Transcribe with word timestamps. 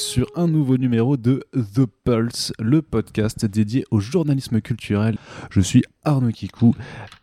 sur 0.00 0.29
un 0.40 0.48
nouveau 0.48 0.78
numéro 0.78 1.18
de 1.18 1.44
The 1.52 1.84
Pulse, 2.04 2.52
le 2.58 2.80
podcast 2.80 3.44
dédié 3.44 3.84
au 3.90 4.00
journalisme 4.00 4.62
culturel. 4.62 5.18
Je 5.50 5.60
suis 5.60 5.82
Arnaud 6.02 6.30
Kikou 6.30 6.74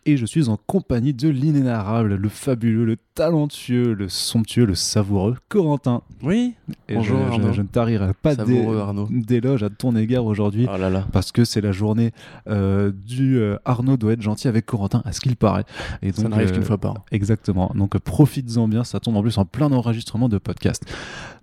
et 0.06 0.18
je 0.18 0.26
suis 0.28 0.50
en 0.50 0.58
compagnie 0.68 1.16
de 1.16 1.28
l'inénarrable, 1.28 2.14
le 2.14 2.30
fabuleux, 2.30 2.86
le 2.86 2.98
talentueux, 3.16 3.94
le 3.94 4.08
somptueux, 4.08 4.66
le 4.66 4.76
savoureux 4.76 5.36
Corentin. 5.50 6.04
Oui, 6.22 6.54
Et 6.88 6.94
Bonjour, 6.94 7.18
je, 7.18 7.24
je- 7.26 7.32
Arnaud. 7.32 7.54
je 7.54 7.62
ne 7.64 7.68
tarirai 7.68 8.14
pas 8.14 8.36
d'éloge 8.36 9.64
à 9.64 9.70
ton 9.72 9.96
égard 9.96 10.26
aujourd'hui. 10.26 10.68
oh 10.72 10.78
là 10.78 10.92
là. 10.92 11.08
Parce 11.12 11.32
que 11.32 11.44
c'est 11.44 11.60
la 11.62 11.72
journée 11.72 12.12
euh, 12.48 12.92
du 12.92 13.40
euh, 13.40 13.58
Arnaud 13.66 13.98
doit 13.98 14.14
être 14.14 14.22
gentil 14.22 14.48
avec 14.48 14.68
Corentin, 14.68 15.02
à 15.06 15.12
ce 15.12 15.22
qu'il 15.22 15.36
paraît. 15.36 15.66
Et 16.04 16.12
Ça 16.12 16.30
n'arrive 16.30 16.50
euh, 16.50 16.54
qu'une 16.54 16.64
fois 16.64 16.78
par 16.78 16.92
an. 16.92 17.06
Exactement. 17.12 17.72
Donc 17.74 17.98
profites-en 17.98 18.68
bien, 18.68 18.84
ça 18.84 19.00
tombe 19.00 19.16
en 19.18 19.24
plus 19.24 19.40
en 19.40 19.46
plein 19.46 19.72
enregistrement 19.72 20.30
de 20.30 20.38
podcast. 20.38 20.84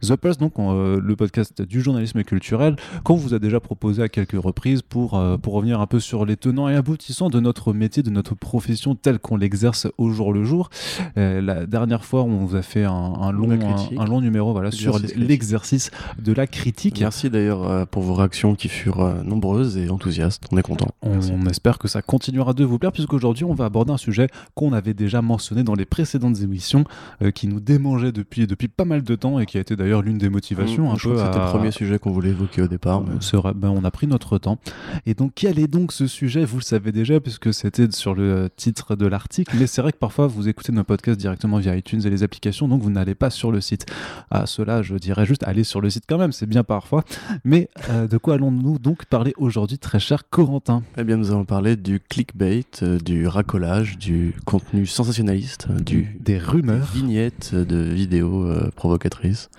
The 0.02 0.14
Pulse, 0.14 0.38
donc 0.38 0.58
on, 0.60 0.96
le 0.96 1.16
podcast 1.16 1.62
du 1.66 1.80
journalisme 1.80 2.22
culturel, 2.22 2.76
qu'on 3.02 3.14
vous 3.16 3.34
a 3.34 3.38
déjà 3.38 3.60
proposé 3.60 4.02
à 4.02 4.08
quelques 4.08 4.40
reprises 4.40 4.82
pour, 4.82 5.14
euh, 5.18 5.36
pour 5.36 5.52
revenir 5.54 5.80
un 5.80 5.86
peu 5.86 6.00
sur 6.00 6.24
les 6.24 6.36
tenants 6.36 6.68
et 6.68 6.74
aboutissants 6.76 7.30
de 7.30 7.40
notre 7.40 7.72
métier, 7.72 8.02
de 8.02 8.10
notre 8.10 8.34
profession 8.34 8.94
telle 8.94 9.18
qu'on 9.18 9.36
l'exerce 9.36 9.86
au 9.98 10.10
jour 10.10 10.32
le 10.32 10.44
jour. 10.44 10.70
Euh, 11.16 11.40
la 11.40 11.66
dernière 11.66 12.04
fois, 12.04 12.22
on 12.22 12.44
vous 12.44 12.56
a 12.56 12.62
fait 12.62 12.84
un, 12.84 12.92
un 12.92 13.32
long, 13.32 13.50
un, 13.50 14.00
un 14.00 14.04
long 14.06 14.20
numéro 14.20 14.52
voilà, 14.52 14.70
sur 14.70 14.98
l'exercice 15.16 15.90
de 16.18 16.32
la 16.32 16.46
critique. 16.46 17.00
Merci 17.00 17.30
d'ailleurs 17.30 17.68
euh, 17.68 17.84
pour 17.84 18.02
vos 18.02 18.14
réactions 18.14 18.54
qui 18.54 18.68
furent 18.68 19.00
euh, 19.00 19.22
nombreuses 19.22 19.76
et 19.76 19.88
enthousiastes. 19.90 20.44
On 20.52 20.58
est 20.58 20.62
content. 20.62 20.88
On, 21.02 21.18
on 21.32 21.46
espère 21.46 21.78
que 21.78 21.88
ça 21.88 22.02
continuera 22.02 22.52
de 22.54 22.64
vous 22.64 22.78
plaire, 22.78 22.92
puisqu'aujourd'hui, 22.92 23.44
on 23.44 23.54
va 23.54 23.64
aborder 23.66 23.92
un 23.92 23.96
sujet 23.96 24.28
qu'on 24.54 24.72
avait 24.72 24.94
déjà 24.94 25.22
mentionné 25.22 25.62
dans 25.62 25.74
les 25.74 25.84
précédentes 25.84 26.40
émissions, 26.40 26.84
euh, 27.22 27.30
qui 27.30 27.48
nous 27.48 27.60
démangeait 27.60 28.12
depuis, 28.12 28.46
depuis 28.46 28.68
pas 28.68 28.84
mal 28.84 29.02
de 29.02 29.14
temps 29.14 29.38
et 29.38 29.46
qui 29.46 29.58
a 29.58 29.60
été 29.60 29.76
d'ailleurs 29.76 30.02
l'une 30.02 30.18
des 30.18 30.28
motivations. 30.28 30.90
un 30.92 30.96
je 30.96 31.08
crois 31.08 31.30
peu 31.30 31.38
à- 31.40 31.50
premier 31.58 31.70
sujet 31.70 31.98
qu'on 31.98 32.10
voulait 32.12 32.30
évoquer 32.30 32.62
au 32.62 32.68
départ. 32.68 33.02
mais- 33.02 33.52
ben, 33.54 33.68
on 33.70 33.84
a 33.84 33.90
pris 33.90 34.06
notre 34.06 34.38
temps. 34.38 34.58
Et 35.06 35.14
donc, 35.14 35.32
quel 35.34 35.58
est 35.58 35.66
donc 35.66 35.92
ce 35.92 36.06
sujet? 36.06 36.44
Vous 36.44 36.58
le 36.58 36.62
savez 36.62 36.92
déjà, 36.92 37.20
puisque 37.20 37.52
c'était 37.52 37.90
sur 37.90 38.14
le 38.14 38.48
titre 38.56 38.96
de 38.96 39.06
l'article. 39.06 39.54
Mais 39.58 39.66
c'est 39.66 39.82
vrai 39.82 39.92
que 39.92 39.98
parfois, 39.98 40.26
vous 40.26 40.48
écoutez 40.48 40.72
nos 40.72 40.84
podcasts 40.84 41.18
directement 41.20 41.58
via 41.58 41.76
iTunes 41.76 42.00
et 42.04 42.10
les 42.10 42.22
applications, 42.22 42.68
donc 42.68 42.82
vous 42.82 42.90
n'allez 42.90 43.14
pas 43.14 43.30
sur 43.30 43.50
le 43.52 43.60
site. 43.60 43.86
À 44.30 44.46
cela, 44.46 44.82
je 44.82 44.94
dirais 44.96 45.26
juste 45.26 45.42
allez 45.44 45.64
sur 45.64 45.80
le 45.80 45.90
site 45.90 46.04
quand 46.08 46.18
même, 46.18 46.32
c'est 46.32 46.46
bien 46.46 46.64
parfois. 46.64 47.04
Mais 47.44 47.68
euh, 47.90 48.06
de 48.08 48.18
quoi 48.18 48.34
allons-nous 48.34 48.78
donc 48.78 49.04
parler 49.06 49.32
aujourd'hui, 49.36 49.78
très 49.78 50.00
cher 50.00 50.28
Corentin? 50.28 50.82
Eh 50.98 51.04
bien, 51.04 51.16
nous 51.16 51.30
allons 51.30 51.44
parler 51.44 51.76
du 51.76 52.00
clickbait, 52.00 52.64
euh, 52.82 52.98
du 52.98 53.26
racolage, 53.26 53.98
du 53.98 54.34
contenu 54.44 54.86
sensationnaliste, 54.86 55.68
euh, 55.70 55.78
du 55.80 56.16
Des 56.20 56.38
rumeurs. 56.38 56.86
vignettes 56.94 57.54
de 57.54 57.76
vidéos 57.76 58.46
provocatrices, 58.76 59.50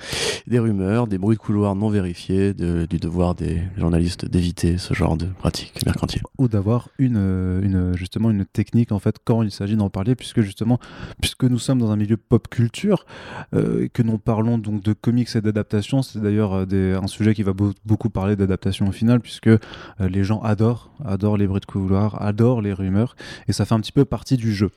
des 0.47 0.59
rumeurs, 0.59 1.07
des 1.07 1.17
bruits 1.17 1.35
de 1.37 1.41
couloir 1.41 1.75
non 1.75 1.84
vérifiés, 1.89 2.53
de- 2.53 2.85
du 2.89 2.97
devoir 2.97 3.35
des 3.35 3.61
journalistes 3.77 4.25
d'éviter 4.25 4.77
ce 4.77 4.93
genre 4.93 5.17
de 5.17 5.25
pratiques 5.25 5.85
mercantiles. 5.85 6.21
ou 6.37 6.47
d'avoir 6.47 6.89
une, 6.99 7.17
euh, 7.17 7.61
une 7.61 7.95
justement 7.97 8.29
une 8.31 8.45
technique 8.45 8.91
en 8.91 8.99
fait 8.99 9.17
quand 9.23 9.41
il 9.43 9.51
s'agit 9.51 9.75
d'en 9.75 9.89
parler 9.89 10.15
puisque 10.15 10.41
justement 10.41 10.79
puisque 11.21 11.43
nous 11.43 11.59
sommes 11.59 11.79
dans 11.79 11.91
un 11.91 11.95
milieu 11.95 12.17
pop 12.17 12.47
culture 12.49 13.05
euh, 13.53 13.87
que 13.93 14.01
nous 14.03 14.17
parlons 14.17 14.57
donc 14.57 14.83
de 14.83 14.93
comics 14.93 15.29
et 15.35 15.41
d'adaptation 15.41 16.01
c'est 16.01 16.19
d'ailleurs 16.19 16.53
euh, 16.71 16.99
un 17.01 17.07
sujet 17.07 17.33
qui 17.33 17.43
va 17.43 17.53
beau- 17.53 17.73
beaucoup 17.85 18.09
parler 18.09 18.35
d'adaptation 18.35 18.87
au 18.87 18.91
final 18.91 19.19
puisque 19.19 19.47
euh, 19.47 19.57
les 19.99 20.23
gens 20.23 20.41
adorent 20.41 20.91
adorent 21.03 21.37
les 21.37 21.47
bruits 21.47 21.61
de 21.61 21.65
couloir 21.65 22.21
adorent 22.21 22.61
les 22.61 22.73
rumeurs 22.73 23.15
et 23.47 23.53
ça 23.53 23.65
fait 23.65 23.73
un 23.75 23.79
petit 23.79 23.91
peu 23.91 24.05
partie 24.05 24.37
du 24.37 24.53
jeu 24.53 24.71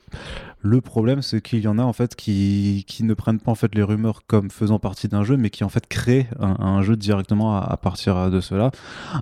le 0.61 0.81
problème 0.81 1.21
c'est 1.21 1.41
qu'il 1.41 1.59
y 1.59 1.67
en 1.67 1.79
a 1.79 1.83
en 1.83 1.93
fait 1.93 2.15
qui, 2.15 2.83
qui 2.87 3.03
ne 3.03 3.13
prennent 3.13 3.39
pas 3.39 3.51
en 3.51 3.55
fait 3.55 3.73
les 3.75 3.83
rumeurs 3.83 4.21
comme 4.27 4.49
faisant 4.49 4.77
partie 4.79 5.07
d'un 5.07 5.23
jeu 5.23 5.37
mais 5.37 5.49
qui 5.49 5.63
en 5.63 5.69
fait 5.69 5.87
créent 5.87 6.27
un, 6.39 6.55
un 6.59 6.81
jeu 6.81 6.97
directement 6.97 7.57
à, 7.57 7.61
à 7.61 7.77
partir 7.77 8.29
de 8.29 8.41
cela 8.41 8.71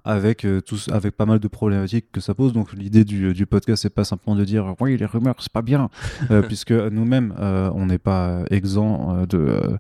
avec 0.04 0.46
euh, 0.46 0.62
tous 0.62 0.90
avec 0.90 1.16
pas 1.16 1.26
mal 1.26 1.40
de 1.40 1.48
problématiques 1.48 2.12
que 2.12 2.22
ça 2.22 2.34
pose 2.34 2.54
donc 2.54 2.74
l'idée 2.74 3.06
du, 3.06 3.34
du 3.34 3.46
podcast 3.46 3.84
c'est 3.84 3.94
pas 3.94 4.04
simplement 4.04 4.36
de 4.36 4.46
dire 4.46 4.74
oui 4.80 4.98
les 4.98 5.06
rumeurs 5.06 5.36
c'est 5.40 5.52
pas 5.52 5.62
bien 5.62 5.90
euh, 6.32 6.42
puisque 6.48 6.72
nous-mêmes 6.72 7.36
euh, 7.40 7.70
on 7.76 7.86
n'est 7.86 8.00
pas 8.00 8.42
exempt 8.50 9.26
de, 9.28 9.78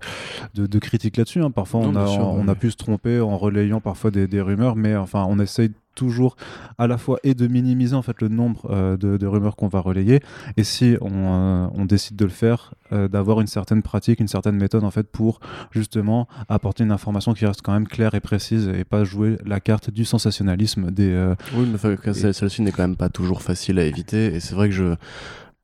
de 0.53 0.68
de 0.68 0.79
critiques 0.79 1.18
là-dessus 1.18 1.41
hein. 1.41 1.50
parfois 1.50 1.81
Non, 1.81 1.91
on 1.94 1.95
a 1.95 2.07
sûr, 2.07 2.28
on, 2.28 2.47
a 2.47 2.56
pu 2.56 2.69
se 2.69 2.78
tromper 2.78 3.19
en 3.19 3.38
relayant 3.38 3.81
parfois 3.81 4.12
des, 4.12 4.28
des 4.28 4.41
rumeurs 4.41 4.75
mais 4.75 4.95
enfin 4.95 5.25
on 5.28 5.39
essaye 5.39 5.72
toujours 5.97 6.38
à 6.78 6.88
la 6.88 6.97
fois 6.97 7.19
et 7.24 7.34
de 7.34 7.47
minimiser 7.47 7.96
en 7.96 8.02
fait 8.02 8.22
le 8.22 8.30
nombre 8.30 8.69
euh, 8.69 8.96
de, 8.96 9.18
de 9.18 9.28
rumeurs 9.28 9.56
qu'on 9.56 9.68
va 9.68 9.80
relayer 9.80 10.22
et 10.56 10.63
si 10.63 10.96
on, 11.02 11.12
euh, 11.12 11.68
on 11.74 11.85
décide 11.85 12.16
de 12.16 12.25
le 12.25 12.31
faire 12.31 12.74
euh, 12.94 13.08
d'avoir 13.08 13.41
une 13.41 13.47
certaine 13.47 13.81
pratique 13.81 14.19
une 14.19 14.28
certaine 14.28 14.56
méthode 14.56 14.84
en 14.84 14.91
fait 14.91 15.07
pour 15.12 15.40
justement 15.72 16.28
apporter 16.47 16.84
une 16.84 16.91
information 16.91 17.34
qui 17.34 17.46
reste 17.46 17.62
quand 17.63 17.74
même 17.74 17.88
claire 17.88 18.13
et 18.13 18.22
précise 18.22 18.68
et 18.69 18.84
pas 18.84 19.03
jouer 19.03 19.38
la 19.46 19.59
carte 19.59 19.90
du 19.90 20.06
sensationnalisme 20.06 20.91
des 20.91 21.34
Oui, 21.56 21.68
mais 21.72 22.13
celle-ci 22.13 22.62
n'est 22.62 22.72
quand 22.72 22.84
même 22.84 22.96
pas 22.96 23.09
toujours 23.09 23.41
facile 23.41 23.80
à 23.80 23.84
éviter. 23.84 24.36
Et 24.36 24.40
c'est 24.40 24.53
vrai 24.53 24.69
que 24.69 24.75
je 24.75 24.96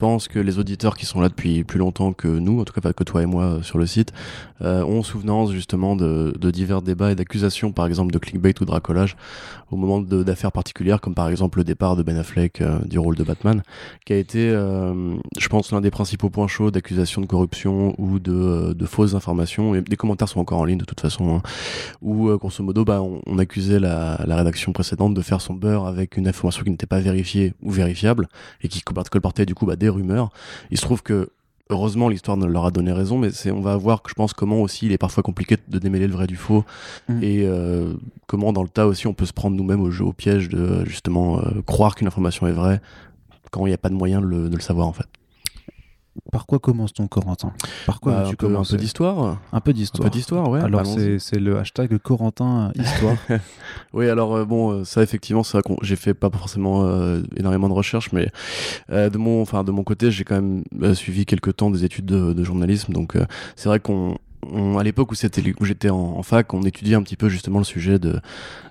que 0.04 0.40
les 0.40 0.60
auditeurs 0.60 0.98
qui 0.98 1.06
sont 1.06 1.22
là 1.22 1.30
depuis 1.30 1.64
plus 1.64 1.80
longtemps 1.80 2.12
que 2.12 2.28
nous, 2.28 2.60
en 2.60 2.66
tout 2.66 2.74
cas 2.74 2.82
pas 2.82 2.92
que 2.92 3.06
toi 3.06 3.24
et 3.24 3.26
moi 3.26 3.44
euh, 3.44 3.62
sur 3.62 3.78
le 3.78 3.86
site, 3.86 4.12
euh, 4.62 4.84
ont 4.84 5.02
souvenance 5.02 5.52
justement 5.52 5.96
de, 5.96 6.34
divers 6.52 6.82
débats 6.82 7.12
et 7.12 7.16
d'accusations, 7.16 7.72
par 7.72 7.86
exemple 7.86 8.12
de 8.12 8.18
clickbait 8.18 8.54
ou 8.60 8.66
de 8.66 8.72
racolage, 8.72 9.16
au 9.72 9.78
moment 9.78 10.02
d'affaires 10.02 10.52
particulières, 10.52 11.00
comme 11.00 11.16
par 11.16 11.30
exemple 11.30 11.60
le 11.60 11.64
départ 11.64 11.96
de 11.96 12.04
Ben 12.04 12.18
Affleck 12.18 12.60
euh, 12.60 12.80
du 12.84 13.00
rôle 13.00 13.16
de 13.16 13.24
Batman, 13.24 13.64
qui 14.06 14.12
a 14.12 14.18
été, 14.18 14.50
je 14.50 15.48
pense, 15.48 15.72
l'un 15.72 15.80
des 15.80 15.90
principaux 15.90 16.30
points 16.30 16.48
chauds 16.48 16.70
d'accusations 16.70 17.22
de 17.22 17.26
corruption 17.26 17.96
ou 17.98 18.20
de, 18.20 18.86
fausses 18.86 19.16
informations. 19.16 19.74
Et 19.74 19.82
des 19.82 19.96
commentaires 19.96 20.28
sont 20.28 20.42
encore 20.42 20.60
en 20.60 20.66
ligne 20.66 20.78
de 20.78 20.86
toute 20.86 21.00
façon, 21.00 21.38
hein, 21.38 21.42
où 22.02 22.30
grosso 22.38 22.62
modo, 22.62 22.84
bah, 22.84 23.02
on, 23.02 23.38
accusait 23.38 23.80
la, 23.80 24.22
la 24.26 24.36
rédaction 24.36 24.74
précédente 24.74 25.14
de 25.14 25.22
faire 25.22 25.40
son 25.40 25.54
beurre 25.54 25.88
avec 25.88 26.18
une 26.18 26.28
information 26.28 26.64
qui 26.64 26.70
n'était 26.70 26.86
pas 26.86 27.00
vérifiée 27.00 27.54
ou 27.62 27.72
vérifiable 27.72 28.28
et 28.62 28.68
qui 28.68 28.82
colportait 28.82 29.46
du 29.46 29.56
coup 29.56 29.66
bah, 29.66 29.76
des 29.76 29.93
rumeurs. 29.94 30.30
Il 30.72 30.78
se 30.78 30.84
trouve 30.84 31.02
que 31.02 31.30
Heureusement, 31.70 32.10
l'histoire 32.10 32.36
ne 32.36 32.46
leur 32.46 32.66
a 32.66 32.72
donné 32.72 32.92
raison, 32.92 33.18
mais 33.18 33.32
c'est, 33.32 33.50
on 33.50 33.62
va 33.62 33.78
voir 33.78 34.04
je 34.08 34.14
pense 34.14 34.34
comment 34.34 34.62
aussi 34.62 34.86
il 34.86 34.92
est 34.92 34.98
parfois 34.98 35.24
compliqué 35.24 35.58
de 35.70 35.80
démêler 35.80 36.08
le 36.08 36.14
vrai 36.14 36.28
du 36.28 36.36
faux 36.36 36.66
Mm. 37.08 37.24
et 37.24 37.46
euh, 37.46 37.94
comment 38.28 38.54
dans 38.54 38.64
le 38.64 38.70
tas 38.70 38.86
aussi 38.86 39.08
on 39.08 39.14
peut 39.14 39.26
se 39.26 39.34
prendre 39.34 39.56
nous-mêmes 39.56 39.82
au 39.82 39.90
jeu, 39.90 40.04
au 40.04 40.14
piège 40.14 40.50
de 40.50 40.86
justement 40.86 41.40
euh, 41.40 41.62
croire 41.66 41.96
qu'une 41.96 42.08
information 42.08 42.48
est 42.48 42.52
vraie 42.52 42.82
quand 43.50 43.66
il 43.66 43.70
n'y 43.70 43.74
a 43.74 43.78
pas 43.78 43.90
de 43.90 43.96
moyen 43.96 44.20
de 44.22 44.26
le, 44.26 44.50
de 44.50 44.56
le 44.56 44.62
savoir 44.62 44.88
en 44.88 44.94
fait. 44.94 45.08
Par 46.32 46.46
quoi 46.46 46.60
commence-t-on 46.60 47.08
Corentin? 47.08 47.54
Par 47.86 48.00
quoi 48.00 48.12
Bah, 48.14 48.28
un, 48.28 48.34
peu, 48.34 48.56
un 48.56 48.64
peu 48.64 48.78
d'histoire. 48.78 49.40
un 49.52 49.60
peu 49.62 49.72
Un 49.72 49.74
d'histoire 49.74 50.04
peu 50.04 50.10
d'histoire, 50.10 50.50
ouais. 50.50 50.62
alors 50.62 50.86
c'est 50.86 51.40
le 51.40 51.58
hashtag 51.58 51.98
Corentin 51.98 52.72
histoire 52.76 53.16
Oui, 53.94 54.08
alors 54.10 54.36
euh, 54.36 54.46
bon, 54.46 54.72
euh, 54.72 54.84
ça 54.84 55.02
effectivement, 55.04 55.44
c'est 55.44 55.58
vrai 55.58 55.64
qu'on 55.64 55.78
j'ai 55.82 55.96
fait 55.96 56.14
pas 56.14 56.30
forcément 56.30 56.84
euh, 56.86 57.22
énormément 57.38 57.68
de 57.70 57.74
recherches, 57.74 58.12
mais 58.12 58.30
euh, 58.92 59.10
de 59.10 59.18
mon, 59.18 59.44
de 59.44 59.72
mon 59.72 59.84
côté, 59.84 60.12
j'ai 60.12 60.24
quand 60.24 60.36
même 60.42 60.64
suivi 60.96 61.26
quelques 61.26 61.56
temps 61.56 61.70
des 61.72 61.84
études 61.84 62.06
de, 62.06 62.34
de 62.34 62.44
journalisme, 62.44 62.94
donc 62.94 63.18
c'est 63.56 63.70
vrai 63.70 63.80
qu'on 63.80 64.18
on- 64.52 64.78
à 64.78 64.84
l'époque 64.84 65.12
où 65.12 65.16
c'était 65.16 65.42
où 65.60 65.66
j'étais 65.66 65.90
en, 65.90 65.98
en 65.98 66.24
fac, 66.24 66.54
on 66.54 66.64
étudiait 66.64 66.96
un 66.96 67.04
petit 67.04 67.16
peu 67.16 67.30
justement 67.30 67.60
le 67.60 67.64
sujet 67.66 68.00
de. 68.00 68.20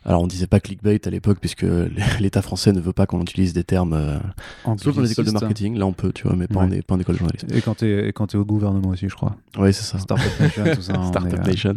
Alors 0.05 0.21
on 0.23 0.27
disait 0.27 0.49
pas 0.49 0.59
clickbait 0.59 1.01
à 1.07 1.11
l'époque 1.11 1.39
puisque 1.41 1.65
l'État 2.21 2.43
français 2.43 2.73
ne 2.73 2.81
veut 2.81 2.93
pas 2.93 3.07
qu'on 3.07 3.21
utilise 3.21 3.53
des 3.53 3.63
termes, 3.65 3.93
euh, 3.93 4.19
sauf 4.79 4.97
dans 4.97 5.03
les 5.03 5.13
écoles 5.13 5.27
de 5.27 5.31
marketing. 5.31 5.79
Là 5.79 5.87
on 5.87 5.93
peut, 5.93 6.13
tu 6.13 6.25
vois, 6.27 6.35
mais 6.37 6.49
pas, 6.49 6.61
en, 6.61 6.69
Ouais. 6.71 6.83
pas 6.83 6.95
en 6.97 6.99
école 7.01 7.15
de 7.15 7.19
journalisme. 7.21 7.47
et 7.55 7.61
quand 7.61 7.77
t'es 7.77 8.09
quand 8.15 8.27
t'es 8.29 8.37
au 8.39 8.45
gouvernement 8.45 8.89
aussi 8.91 9.09
je 9.09 9.15
crois 9.15 9.37
Oui, 9.59 9.73
c'est 9.73 9.85
ça. 9.85 9.99
Startup 9.99 10.31
Nation 10.41 10.65
tout 10.75 10.83
ça 10.83 10.95
Startup 11.07 11.33
est, 11.35 11.39
euh, 11.39 11.51
Nation. 11.51 11.75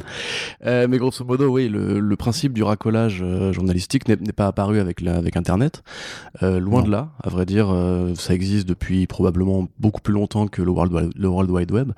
Euh, 0.65 0.87
mais 0.89 0.97
grosso 0.97 1.23
modo, 1.23 1.47
oui, 1.49 1.69
le, 1.69 1.99
le 1.99 2.15
principe 2.15 2.53
du 2.53 2.63
racolage 2.63 3.19
euh, 3.21 3.53
journalistique 3.53 4.07
n'est 4.07 4.15
pas 4.33 4.47
apparu 4.47 4.79
avec, 4.79 5.01
la- 5.01 5.15
avec 5.17 5.37
Internet. 5.37 5.83
Loin 6.41 6.59
Non. 6.79 6.81
de 6.81 6.91
là, 6.91 7.09
à 7.23 7.29
vrai 7.29 7.45
dire, 7.45 7.67
ça 8.15 8.33
existe 8.33 8.67
depuis 8.67 9.05
probablement 9.07 9.67
beaucoup 9.79 10.01
plus 10.01 10.13
longtemps 10.13 10.47
que 10.47 10.61
le 10.61 10.69
World, 10.71 10.91
Wide- 10.93 11.11
le 11.15 11.27
World 11.27 11.49
Wide 11.51 11.71
Web, 11.71 11.91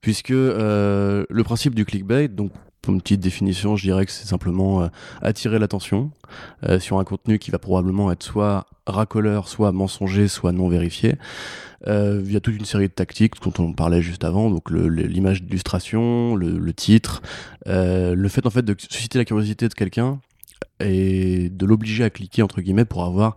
puisque 0.00 0.32
le 1.36 1.44
principe 1.44 1.74
du 1.74 1.84
clickbait, 1.84 2.28
donc 2.28 2.50
pour 2.82 2.94
une 2.94 3.02
petite 3.02 3.20
définition, 3.20 3.76
je 3.76 3.82
dirais 3.82 4.06
que 4.06 4.12
c'est 4.12 4.26
simplement 4.26 4.82
euh, 4.82 4.88
attirer 5.20 5.58
l'attention 5.58 6.10
euh, 6.64 6.78
sur 6.78 6.98
un 6.98 7.04
contenu 7.04 7.38
qui 7.38 7.50
va 7.50 7.58
probablement 7.58 8.10
être 8.12 8.22
soit 8.22 8.66
racoleur, 8.86 9.48
soit 9.48 9.72
mensonger, 9.72 10.28
soit 10.28 10.52
non 10.52 10.68
vérifié. 10.68 11.16
Euh, 11.88 12.40
toute 12.40 12.56
une 12.56 12.64
série 12.64 12.88
de 12.88 12.92
tactiques 12.92 13.34
dont 13.42 13.52
on 13.58 13.72
parlait 13.72 14.02
juste 14.02 14.24
avant, 14.24 14.50
donc 14.50 14.70
l'image 14.70 15.42
d'illustration, 15.42 16.34
le, 16.34 16.58
le 16.58 16.72
titre, 16.72 17.22
euh, 17.66 18.14
le 18.14 18.28
fait 18.28 18.46
en 18.46 18.50
fait 18.50 18.62
de 18.62 18.74
susciter 18.78 19.18
la 19.18 19.24
curiosité 19.24 19.68
de 19.68 19.74
quelqu'un 19.74 20.18
et 20.80 21.50
de 21.50 21.66
l'obliger 21.66 22.04
à 22.04 22.10
cliquer 22.10 22.42
entre 22.42 22.60
guillemets 22.60 22.84
pour 22.84 23.04
avoir 23.04 23.36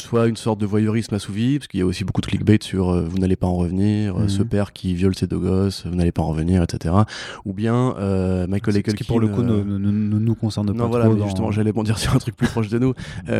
soit 0.00 0.26
une 0.26 0.36
sorte 0.36 0.60
de 0.60 0.66
voyeurisme 0.66 1.14
assouvi, 1.14 1.58
parce 1.58 1.68
qu'il 1.68 1.80
y 1.80 1.82
a 1.82 1.86
aussi 1.86 2.04
beaucoup 2.04 2.20
de 2.20 2.26
clickbait 2.26 2.58
sur 2.62 2.90
euh, 2.90 3.02
vous 3.08 3.18
n'allez 3.18 3.36
pas 3.36 3.46
en 3.46 3.54
revenir, 3.56 4.16
euh, 4.16 4.28
ce 4.28 4.42
Mhm. 4.42 4.48
père 4.48 4.72
qui 4.72 4.94
viole 4.94 5.14
ses 5.14 5.26
deux 5.26 5.38
gosses, 5.38 5.84
vous 5.86 5.94
n'allez 5.94 6.12
pas 6.12 6.22
en 6.22 6.28
revenir, 6.28 6.62
etc. 6.62 6.94
Ou 7.44 7.52
bien 7.52 7.94
euh, 7.98 8.46
Michael 8.46 8.74
Ce 8.74 8.80
Culkin. 8.80 8.96
qui 8.96 9.04
pour 9.04 9.20
le 9.20 9.28
coup 9.28 9.42
ne, 9.42 9.62
ne- 9.62 9.78
ne 9.78 10.18
nous 10.18 10.34
concerne 10.34 10.66
non, 10.68 10.74
pas 10.74 10.86
voilà, 10.86 11.04
trop. 11.06 11.14
mais 11.14 11.20
dans- 11.20 11.26
justement, 11.26 11.50
j'allais 11.50 11.72
bondir 11.72 11.98
sur 11.98 12.14
un 12.14 12.18
truc 12.18 12.36
plus 12.36 12.48
proche 12.48 12.68
de 12.68 12.78
nous. 12.78 12.94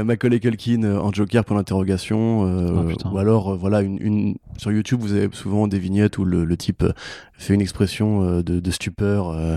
Macaulay 0.05 0.41
Culkin 0.41 0.82
en 0.99 1.12
Joker 1.12 1.44
pour 1.44 1.56
l'interrogation, 1.56 2.43
Oh, 2.43 2.82
putain. 2.88 3.11
ou 3.11 3.19
alors, 3.19 3.56
voilà, 3.56 3.82
une, 3.82 3.99
une- 4.00 4.35
sur 4.58 4.73
YouTube, 4.73 5.00
vous 5.00 5.12
avez 5.12 5.29
souvent 5.32 5.69
des 5.69 5.79
vignettes 5.79 6.19
où 6.19 6.25
le, 6.25 6.44
le 6.44 6.56
type 6.56 6.85
fait 7.38 7.55
une 7.55 7.61
expression 7.61 8.41
de, 8.41 8.61
de 8.61 8.70
stupeur, 8.70 9.31
euh, 9.31 9.56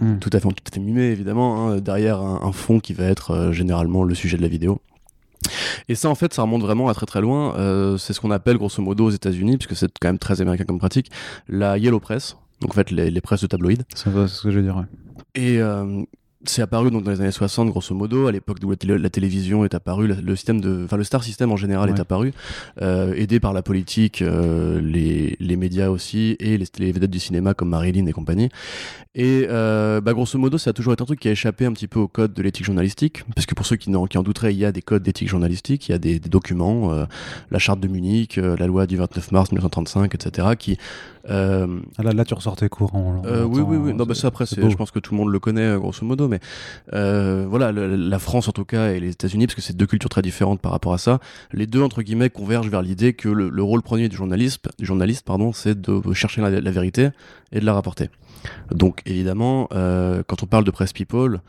Mm. 0.00 0.18
tout 0.20 0.30
à 0.32 0.38
fait, 0.40 0.48
tout 0.48 0.54
à 0.70 0.74
fait 0.74 0.80
mimé 0.80 1.02
évidemment, 1.06 1.70
hein, 1.70 1.78
derrière 1.78 2.20
un, 2.20 2.40
un 2.44 2.52
fond 2.52 2.78
qui 2.78 2.92
va 2.92 3.04
être 3.04 3.50
généralement 3.52 4.04
le 4.04 4.14
sujet 4.14 4.36
de 4.36 4.42
la 4.42 4.48
vidéo. 4.48 4.80
Et 5.88 5.94
ça, 5.94 6.08
en 6.08 6.14
fait, 6.14 6.34
ça 6.34 6.42
remonte 6.42 6.62
vraiment 6.62 6.88
à 6.88 6.94
très 6.94 7.06
très 7.06 7.20
loin. 7.20 7.56
Euh, 7.56 7.96
c'est 7.96 8.12
ce 8.12 8.20
qu'on 8.20 8.30
appelle 8.30 8.58
grosso 8.58 8.82
modo 8.82 9.06
aux 9.06 9.10
États-Unis, 9.10 9.56
puisque 9.56 9.76
c'est 9.76 9.90
quand 10.00 10.08
même 10.08 10.18
très 10.18 10.40
américain 10.40 10.64
comme 10.64 10.78
pratique, 10.78 11.10
la 11.48 11.78
Yellow 11.78 12.00
Press. 12.00 12.36
Donc 12.60 12.70
en 12.72 12.74
fait, 12.74 12.90
les, 12.90 13.10
les 13.10 13.20
presses 13.20 13.42
de 13.42 13.46
va, 14.10 14.28
c'est 14.28 14.34
ce 14.36 14.42
que 14.42 14.50
je 14.50 14.56
veux 14.58 14.64
dire. 14.64 14.76
ouais. 14.76 14.84
Et 15.34 15.60
euh, 15.60 16.02
c'est 16.44 16.62
apparu 16.62 16.90
donc 16.90 17.02
dans 17.02 17.10
les 17.10 17.20
années 17.20 17.30
60 17.32 17.68
grosso 17.70 17.94
modo, 17.94 18.26
à 18.28 18.32
l'époque 18.32 18.58
où 18.64 18.70
la, 18.70 18.76
télé- 18.76 18.98
la 18.98 19.10
télévision 19.10 19.64
est 19.64 19.74
apparue, 19.74 20.06
le, 20.06 20.14
le 20.14 20.36
système 20.36 20.60
de, 20.60 20.82
enfin 20.84 20.96
le 20.96 21.04
star 21.04 21.24
system 21.24 21.50
en 21.50 21.56
général 21.56 21.88
est 21.90 22.00
apparu, 22.00 22.32
euh, 22.80 23.12
aidé 23.14 23.40
par 23.40 23.52
la 23.52 23.62
politique, 23.62 24.22
euh, 24.22 24.80
les, 24.80 25.36
les 25.40 25.56
médias 25.56 25.88
aussi 25.88 26.36
et 26.38 26.56
les, 26.56 26.66
les 26.78 26.92
vedettes 26.92 27.10
du 27.10 27.18
cinéma 27.18 27.54
comme 27.54 27.70
Marilyn 27.70 28.06
et 28.06 28.12
compagnie. 28.12 28.50
Et 29.14 29.46
euh, 29.48 30.00
bah, 30.00 30.12
grosso 30.12 30.38
modo, 30.38 30.58
ça 30.58 30.70
a 30.70 30.72
toujours 30.72 30.92
été 30.92 31.02
un 31.02 31.06
truc 31.06 31.18
qui 31.18 31.28
a 31.28 31.32
échappé 31.32 31.66
un 31.66 31.72
petit 31.72 31.88
peu 31.88 31.98
au 31.98 32.06
code 32.08 32.32
de 32.34 32.42
l'éthique 32.42 32.66
journalistique, 32.66 33.24
parce 33.34 33.46
que 33.46 33.54
pour 33.56 33.66
ceux 33.66 33.74
qui, 33.76 33.90
n'en- 33.90 34.06
qui 34.06 34.16
en 34.16 34.22
douteraient, 34.22 34.54
il 34.54 34.58
y 34.58 34.64
a 34.64 34.70
des 34.70 34.82
codes 34.82 35.02
d'éthique 35.02 35.28
journalistique, 35.28 35.88
il 35.88 35.92
y 35.92 35.94
a 35.94 35.98
des, 35.98 36.20
des 36.20 36.28
documents, 36.28 36.92
euh, 36.92 37.04
la 37.50 37.58
charte 37.58 37.80
de 37.80 37.88
Munich, 37.88 38.38
euh, 38.38 38.56
la 38.58 38.66
loi 38.68 38.86
du 38.86 38.96
29 38.96 39.32
mars 39.32 39.50
1935, 39.50 40.14
etc., 40.14 40.48
qui 40.56 40.78
euh, 41.28 41.80
Ah, 41.98 42.02
Là, 42.02 42.12
là, 42.12 42.24
tu 42.24 42.34
cours. 42.68 42.94
en- 42.94 43.22
euh, 43.24 43.44
oui, 43.44 43.60
oui, 43.60 43.76
oui. 43.76 43.94
Non, 43.94 44.04
bah, 44.04 44.14
ça, 44.14 44.28
après, 44.28 44.44
beau. 44.60 44.70
je 44.70 44.76
pense 44.76 44.90
que 44.90 44.98
tout 44.98 45.12
le 45.14 45.18
monde 45.18 45.28
le 45.30 45.38
connaît, 45.38 45.62
euh, 45.62 45.78
grosso 45.78 46.04
modo, 46.04 46.28
mais 46.28 46.40
euh, 46.94 47.46
voilà, 47.48 47.72
le- 47.72 47.96
la 47.96 48.18
France 48.18 48.48
en 48.48 48.52
tout 48.52 48.64
cas 48.64 48.90
et 48.92 49.00
les 49.00 49.10
États-Unis, 49.10 49.46
parce 49.46 49.54
que 49.54 49.60
c'est 49.62 49.76
deux 49.76 49.86
cultures 49.86 50.08
très 50.10 50.22
différentes 50.22 50.60
par 50.60 50.72
rapport 50.72 50.92
à 50.94 50.98
ça, 50.98 51.18
les 51.52 51.66
deux, 51.66 51.82
entre 51.82 52.02
guillemets, 52.02 52.30
convergent 52.30 52.68
vers 52.70 52.82
l'idée 52.82 53.12
que 53.12 53.28
le, 53.28 53.48
le 53.48 53.62
rôle 53.62 53.82
premier 53.82 54.08
du 54.08 54.16
journaliste, 54.16 54.68
du 54.78 54.86
journaliste 54.86 55.24
pardon, 55.26 55.52
c'est 55.52 55.80
de 55.80 56.12
chercher 56.12 56.40
la, 56.40 56.50
la 56.60 56.70
vérité 56.70 57.08
et 57.52 57.60
de 57.60 57.64
la 57.64 57.74
rapporter. 57.74 58.10
Donc, 58.70 59.02
évidemment, 59.06 59.68
euh, 59.72 60.22
quand 60.26 60.42
on 60.42 60.46
parle 60.46 60.64
de 60.64 60.70
Press 60.70 60.92
People, 60.92 61.40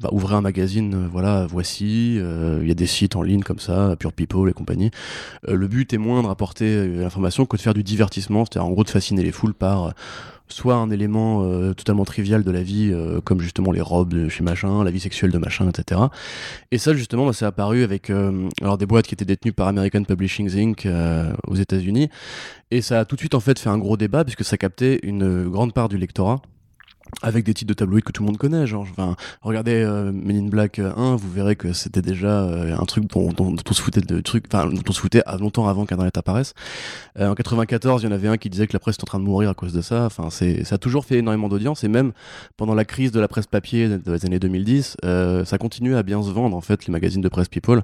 bah, 0.00 0.08
ouvrez 0.12 0.34
un 0.34 0.40
magazine, 0.40 0.94
euh, 0.94 1.08
voilà, 1.10 1.46
voici, 1.46 2.18
euh, 2.18 2.58
il 2.62 2.68
y 2.68 2.70
a 2.70 2.74
des 2.74 2.86
sites 2.86 3.16
en 3.16 3.22
ligne 3.22 3.42
comme 3.42 3.58
ça, 3.58 3.94
Pure 3.98 4.12
People 4.12 4.48
et 4.48 4.52
compagnie. 4.52 4.90
Euh, 5.48 5.54
le 5.54 5.68
but 5.68 5.92
est 5.92 5.98
moins 5.98 6.22
de 6.22 6.26
rapporter 6.26 6.64
euh, 6.64 7.02
l'information 7.02 7.46
que 7.46 7.56
de 7.56 7.62
faire 7.62 7.74
du 7.74 7.82
divertissement, 7.82 8.44
c'est-à-dire 8.44 8.66
en 8.66 8.70
gros 8.70 8.84
de 8.84 8.90
fasciner 8.90 9.22
les 9.22 9.32
foules 9.32 9.54
par 9.54 9.92
soit 10.48 10.74
un 10.74 10.90
élément 10.90 11.72
totalement 11.72 12.04
trivial 12.04 12.44
de 12.44 12.50
la 12.50 12.62
vie, 12.62 12.94
comme 13.24 13.40
justement 13.40 13.72
les 13.72 13.80
robes 13.80 14.12
de 14.12 14.28
chez 14.28 14.42
machin, 14.44 14.84
la 14.84 14.90
vie 14.90 15.00
sexuelle 15.00 15.30
de 15.30 15.38
machin, 15.38 15.66
etc. 15.70 15.98
Et 16.70 16.76
ça, 16.76 16.92
justement, 16.92 17.24
bah, 17.24 17.32
c'est 17.32 17.46
apparu 17.46 17.84
avec 17.84 18.10
alors 18.60 18.76
des 18.76 18.84
boîtes 18.84 19.06
qui 19.06 19.14
étaient 19.14 19.24
détenues 19.24 19.54
par 19.54 19.68
American 19.68 20.04
Publishing 20.04 20.54
Inc. 20.54 20.86
aux 21.46 21.54
États-Unis, 21.54 22.10
et 22.70 22.82
ça 22.82 23.00
a 23.00 23.04
tout 23.06 23.16
de 23.16 23.20
suite 23.20 23.34
en 23.34 23.40
fait 23.40 23.58
fait 23.58 23.70
un 23.70 23.78
gros 23.78 23.96
débat 23.96 24.24
puisque 24.24 24.44
ça 24.44 24.58
captait 24.58 25.00
une 25.02 25.48
grande 25.48 25.72
part 25.72 25.88
du 25.88 25.96
lectorat. 25.96 26.42
Avec 27.20 27.44
des 27.44 27.52
titres 27.54 27.68
de 27.68 27.74
tabloïds 27.74 28.02
que 28.02 28.10
tout 28.10 28.22
le 28.22 28.26
monde 28.28 28.38
connaît, 28.38 28.66
genre, 28.66 28.86
enfin, 28.90 29.16
regardez 29.42 29.74
euh, 29.74 30.10
Men 30.12 30.46
in 30.46 30.48
Black 30.48 30.78
1, 30.78 31.14
vous 31.16 31.30
verrez 31.30 31.56
que 31.56 31.72
c'était 31.74 32.00
déjà 32.02 32.42
euh, 32.44 32.74
un 32.76 32.84
truc 32.86 33.04
dont, 33.10 33.28
dont, 33.32 33.52
dont 33.52 33.62
on 33.70 33.72
se 33.74 33.82
foutait 33.82 34.00
de 34.00 34.20
trucs, 34.20 34.46
enfin, 34.52 34.66
dont 34.68 34.80
on 34.88 34.92
se 34.92 35.00
foutait 35.00 35.22
à- 35.26 35.36
longtemps 35.36 35.68
avant 35.68 35.84
qu'Internet 35.84 36.16
apparaisse. 36.16 36.54
Euh, 37.20 37.28
en 37.28 37.34
94, 37.34 38.02
il 38.02 38.06
y 38.06 38.08
en 38.08 38.12
avait 38.12 38.28
un 38.28 38.38
qui 38.38 38.48
disait 38.50 38.66
que 38.66 38.72
la 38.72 38.78
presse 38.80 38.96
est 38.96 39.04
en 39.04 39.06
train 39.06 39.18
de 39.20 39.24
mourir 39.24 39.50
à 39.50 39.54
cause 39.54 39.72
de 39.74 39.82
ça. 39.82 40.04
Enfin, 40.06 40.30
c'est, 40.30 40.64
ça 40.64 40.76
a 40.76 40.78
toujours 40.78 41.04
fait 41.04 41.16
énormément 41.18 41.48
d'audience 41.48 41.84
et 41.84 41.88
même 41.88 42.12
pendant 42.56 42.74
la 42.74 42.84
crise 42.86 43.12
de 43.12 43.20
la 43.20 43.28
presse 43.28 43.46
papier 43.46 43.98
des 43.98 44.24
années 44.24 44.38
2010, 44.40 44.96
euh, 45.04 45.44
ça 45.44 45.58
continuait 45.58 45.96
à 45.96 46.02
bien 46.02 46.22
se 46.22 46.30
vendre 46.30 46.56
en 46.56 46.60
fait 46.62 46.86
les 46.86 46.92
magazines 46.92 47.20
de 47.22 47.28
presse 47.28 47.48
People, 47.48 47.82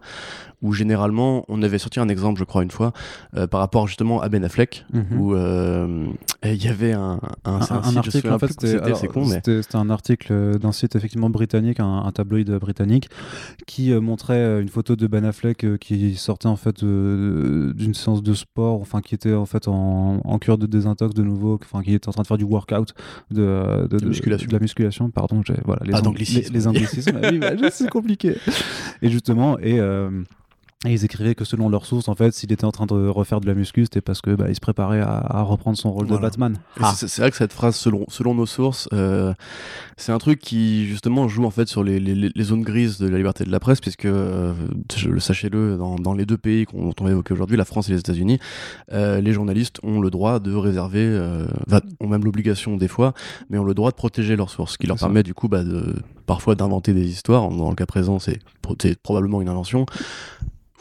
où 0.63 0.73
généralement 0.73 1.45
on 1.49 1.63
avait 1.63 1.79
sorti 1.79 2.01
un 2.01 2.09
exemple, 2.09 2.41
je 2.41 2.45
crois 2.45 2.63
une 2.63 2.71
fois, 2.71 2.93
euh, 3.37 3.47
par 3.47 3.61
rapport 3.61 3.87
justement 3.87 4.21
à 4.23 4.29
Ben 4.31 4.43
Affleck, 4.43 4.85
Mhm. 4.93 5.21
où 5.21 5.35
euh, 5.35 6.07
il 6.45 6.65
y 6.65 6.69
avait 6.69 6.93
un, 6.93 7.21
un, 7.45 7.53
un, 7.61 7.83
un 7.85 7.97
article 7.97 8.31
en 8.33 8.39
fait 8.39 8.47
c'était 8.49 8.95
con 9.21 9.27
mais 9.29 9.41
c'était- 9.45 9.77
un 9.77 9.91
article 9.91 10.29
euh, 10.33 10.59
d'un 10.59 10.73
site 10.73 10.97
effectivement 10.97 11.31
britannique 11.31 11.81
un, 11.81 12.05
un 12.05 12.11
tabloïd 12.13 12.51
britannique 12.53 13.09
qui 13.67 13.93
euh, 13.93 14.01
montrait 14.01 14.35
euh, 14.39 14.61
une 14.63 14.69
photo 14.69 14.97
de 14.97 15.07
Ben 15.07 15.25
Affleck 15.25 15.79
qui 15.79 16.15
sortait 16.17 16.49
en 16.49 16.57
fait 16.57 16.83
d'une 16.85 17.95
séance 17.95 18.23
de 18.23 18.35
sport 18.35 18.81
enfin 18.81 19.01
qui 19.01 19.15
était 19.15 19.35
en 19.35 19.47
fait 19.47 19.69
en, 19.69 20.21
en 20.25 20.39
cure 20.39 20.59
de 20.59 20.67
désintox 20.67 21.15
de 21.15 21.23
nouveau 21.23 21.59
enfin 21.63 21.83
qui 21.83 21.95
était 21.95 22.09
en 22.09 22.13
train 22.13 22.23
de 22.23 22.27
faire 22.27 22.39
du 22.39 22.45
workout 22.45 22.95
de, 23.31 23.87
de, 23.89 23.99
de- 23.99 24.07
musculation. 24.07 24.47
de 24.49 24.53
la 24.53 24.61
musculation 24.61 25.11
pardon 25.11 25.43
voilà 25.65 25.83
les, 25.85 25.95
ang- 25.95 26.03
d'anglicisme. 26.03 26.53
les, 26.53 26.59
les 26.59 26.67
anglicismes 26.67 27.19
Ah 27.23 27.29
oui, 27.31 27.39
bah, 27.39 27.53
c'est 27.71 27.89
compliqué 27.91 28.37
et 29.03 29.09
justement 29.11 29.59
et 29.59 29.79
et 30.87 30.93
ils 30.93 31.05
écrivaient 31.05 31.35
que 31.35 31.45
selon 31.45 31.69
leurs 31.69 31.87
sources, 31.87 32.07
en 32.09 32.15
fait, 32.15 32.33
s'il 32.33 32.53
était 32.53 32.65
en 32.65 32.71
train 32.71 32.87
de 32.87 33.09
refaire 33.09 33.41
de 33.41 33.47
la 33.47 33.55
muscu, 33.55 33.83
c'était 33.83 34.01
parce 34.01 34.21
que 34.21 34.31
bah, 34.37 34.45
il 34.49 34.55
se 34.55 34.61
préparait 34.61 35.01
à, 35.01 35.09
à 35.29 35.43
reprendre 35.43 35.77
son 35.77 35.91
rôle 35.91 36.07
Voilà. 36.07 36.19
de 36.19 36.23
Batman. 36.23 36.57
Et 36.81 36.85
c'est- 36.95 37.19
vrai 37.21 37.33
que 37.33 37.37
cette 37.37 37.53
phrase, 37.53 37.75
selon, 37.75 38.05
selon 38.07 38.33
nos 38.37 38.47
sources, 38.47 38.89
euh, 38.93 39.35
c'est 39.97 40.13
un 40.13 40.19
truc 40.19 40.39
qui 40.39 40.87
justement 40.87 41.27
joue 41.27 41.45
en 41.45 41.51
fait 41.51 41.67
sur 41.67 41.83
les, 41.83 41.99
les, 41.99 42.31
les 42.33 42.45
zones 42.45 42.63
grises 42.63 42.99
de 42.99 43.09
la 43.09 43.17
liberté 43.17 43.43
de 43.43 43.51
la 43.51 43.59
presse, 43.59 43.81
puisque, 43.81 44.05
euh, 44.05 44.55
sachez-le, 45.19 45.77
dans, 45.77 45.97
dans 45.97 46.13
les 46.15 46.27
deux 46.27 46.37
pays 46.39 46.65
qu'on 46.65 46.85
dont 46.85 46.95
on 47.01 47.05
va 47.05 47.11
évoquer 47.11 47.35
aujourd'hui, 47.35 47.57
la 47.57 47.65
France 47.65 47.89
et 47.89 47.93
les 47.95 47.99
États-Unis, 47.99 48.39
euh, 48.93 49.21
les 49.21 49.33
journalistes 49.33 49.79
ont 49.83 50.01
le 50.01 50.11
droit 50.11 50.39
de 50.39 50.55
réserver, 50.55 51.01
euh, 51.05 51.49
ont 51.99 52.07
même 52.07 52.25
l'obligation 52.25 52.77
des 52.77 52.89
fois, 52.89 53.15
mais 53.51 53.59
ont 53.59 53.65
le 53.65 53.75
droit 53.75 53.91
de 53.91 53.97
protéger 53.97 54.37
leurs 54.37 54.51
sources, 54.51 54.75
ce 54.75 54.79
qui 54.79 54.87
leur 54.87 54.99
ça. 55.01 55.07
permet 55.07 55.25
du 55.25 55.35
coup 55.35 55.49
bah, 55.49 55.65
de, 55.65 55.97
parfois 56.27 56.55
d'inventer 56.55 56.95
des 56.95 57.09
histoires. 57.09 57.49
Dans 57.49 57.69
le 57.71 57.75
cas 57.75 57.87
présent, 57.87 58.21
c'est 58.21 58.39
probablement 59.03 59.43
une 59.43 59.49
invention, 59.49 59.85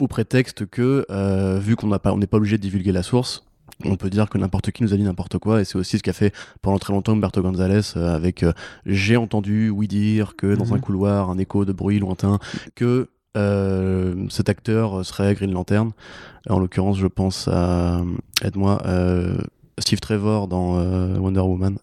au 0.00 0.06
prétexte 0.06 0.66
que, 0.66 1.04
euh, 1.10 1.58
vu 1.58 1.76
qu'on 1.76 1.88
n'a 1.88 1.98
pas- 1.98 2.12
on 2.12 2.18
n'est 2.18 2.26
pas 2.26 2.36
obligé 2.38 2.56
de 2.56 2.62
divulguer 2.62 2.92
la 2.92 3.02
source, 3.02 3.44
on 3.84 3.96
peut 3.96 4.10
dire 4.10 4.28
que 4.28 4.38
n'importe 4.38 4.70
qui 4.72 4.82
nous 4.82 4.92
a 4.92 4.96
dit 4.96 5.02
n'importe 5.04 5.38
quoi, 5.38 5.60
et 5.60 5.64
c'est 5.64 5.76
aussi 5.76 5.98
ce 5.98 6.02
qu'a 6.02 6.12
fait 6.12 6.34
pendant 6.62 6.78
très 6.78 6.92
longtemps 6.92 7.12
Humberto 7.12 7.42
González 7.42 7.80
euh, 7.96 8.14
avec 8.14 8.42
euh, 8.42 8.52
J'ai 8.86 9.16
entendu, 9.16 9.70
oui 9.70 9.86
dire, 9.88 10.34
que 10.36 10.54
dans 10.56 10.66
Mhm. 10.66 10.72
un 10.74 10.78
couloir, 10.78 11.30
un 11.30 11.38
écho 11.38 11.64
de 11.64 11.72
bruit 11.72 11.98
lointain, 12.00 12.38
que 12.74 13.08
euh, 13.36 14.26
cet 14.30 14.48
acteur 14.48 15.04
serait 15.04 15.34
Green 15.34 15.52
Lantern. 15.52 15.92
En 16.48 16.58
l'occurrence, 16.58 16.98
je 16.98 17.06
pense 17.06 17.46
à, 17.46 18.00
aide-moi, 18.42 18.82
Steve 19.78 20.00
Trevor 20.00 20.48
dans 20.48 20.72
Wonder 21.20 21.40
Woman. 21.40 21.78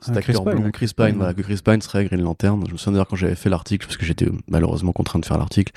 Cet 0.00 0.16
Ah, 0.16 0.22
Chris 0.22 0.32
acteur 0.32 0.44
Pine, 0.44 0.62
blond, 0.62 0.70
Chris 0.70 0.92
Pine, 0.96 1.06
Pine. 1.06 1.16
voilà, 1.16 1.34
que 1.34 1.42
Chris 1.42 1.60
Pine 1.64 1.80
serait 1.80 2.04
Green 2.04 2.22
Lantern. 2.22 2.62
Je 2.66 2.72
me 2.72 2.76
souviens 2.78 2.92
d'ailleurs 2.92 3.08
quand 3.08 3.16
j'avais 3.16 3.34
fait 3.34 3.48
l'article, 3.50 3.86
parce 3.86 3.96
que 3.96 4.04
j'étais 4.06 4.26
malheureusement 4.48 4.92
contraint 4.92 5.18
de 5.18 5.24
faire 5.26 5.38
l'article, 5.38 5.72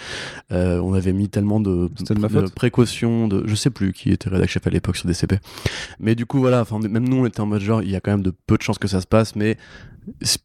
euh, 0.52 0.80
on 0.80 0.94
avait 0.94 1.14
mis 1.14 1.30
tellement 1.30 1.60
de, 1.60 1.90
C'était 1.98 2.14
de 2.16 2.20
ma 2.20 2.28
de 2.28 2.34
faute 2.34 2.54
précautions, 2.56 3.28
de, 3.28 3.44
je 3.46 3.56
sais 3.56 3.70
plus 3.70 3.94
qui 3.94 4.12
était 4.12 4.30
rédac 4.30 4.50
chef 4.50 4.66
à 4.68 4.70
l'époque 4.70 4.98
sur 4.98 5.08
DCP. 5.08 5.40
Mais 6.00 6.16
du 6.16 6.26
coup, 6.26 6.40
voilà, 6.40 6.64
même 6.82 7.08
nous, 7.08 7.18
on 7.18 7.26
était 7.26 7.42
en 7.42 7.46
mode 7.46 7.62
genre, 7.62 7.82
il 7.82 7.90
y 7.90 7.96
a 7.96 8.00
quand 8.00 8.12
même 8.12 8.24
de 8.24 8.34
peu 8.48 8.58
de 8.58 8.62
chances 8.62 8.78
que 8.78 8.88
ça 8.88 9.02
se 9.02 9.08
passe, 9.08 9.36
mais 9.36 9.58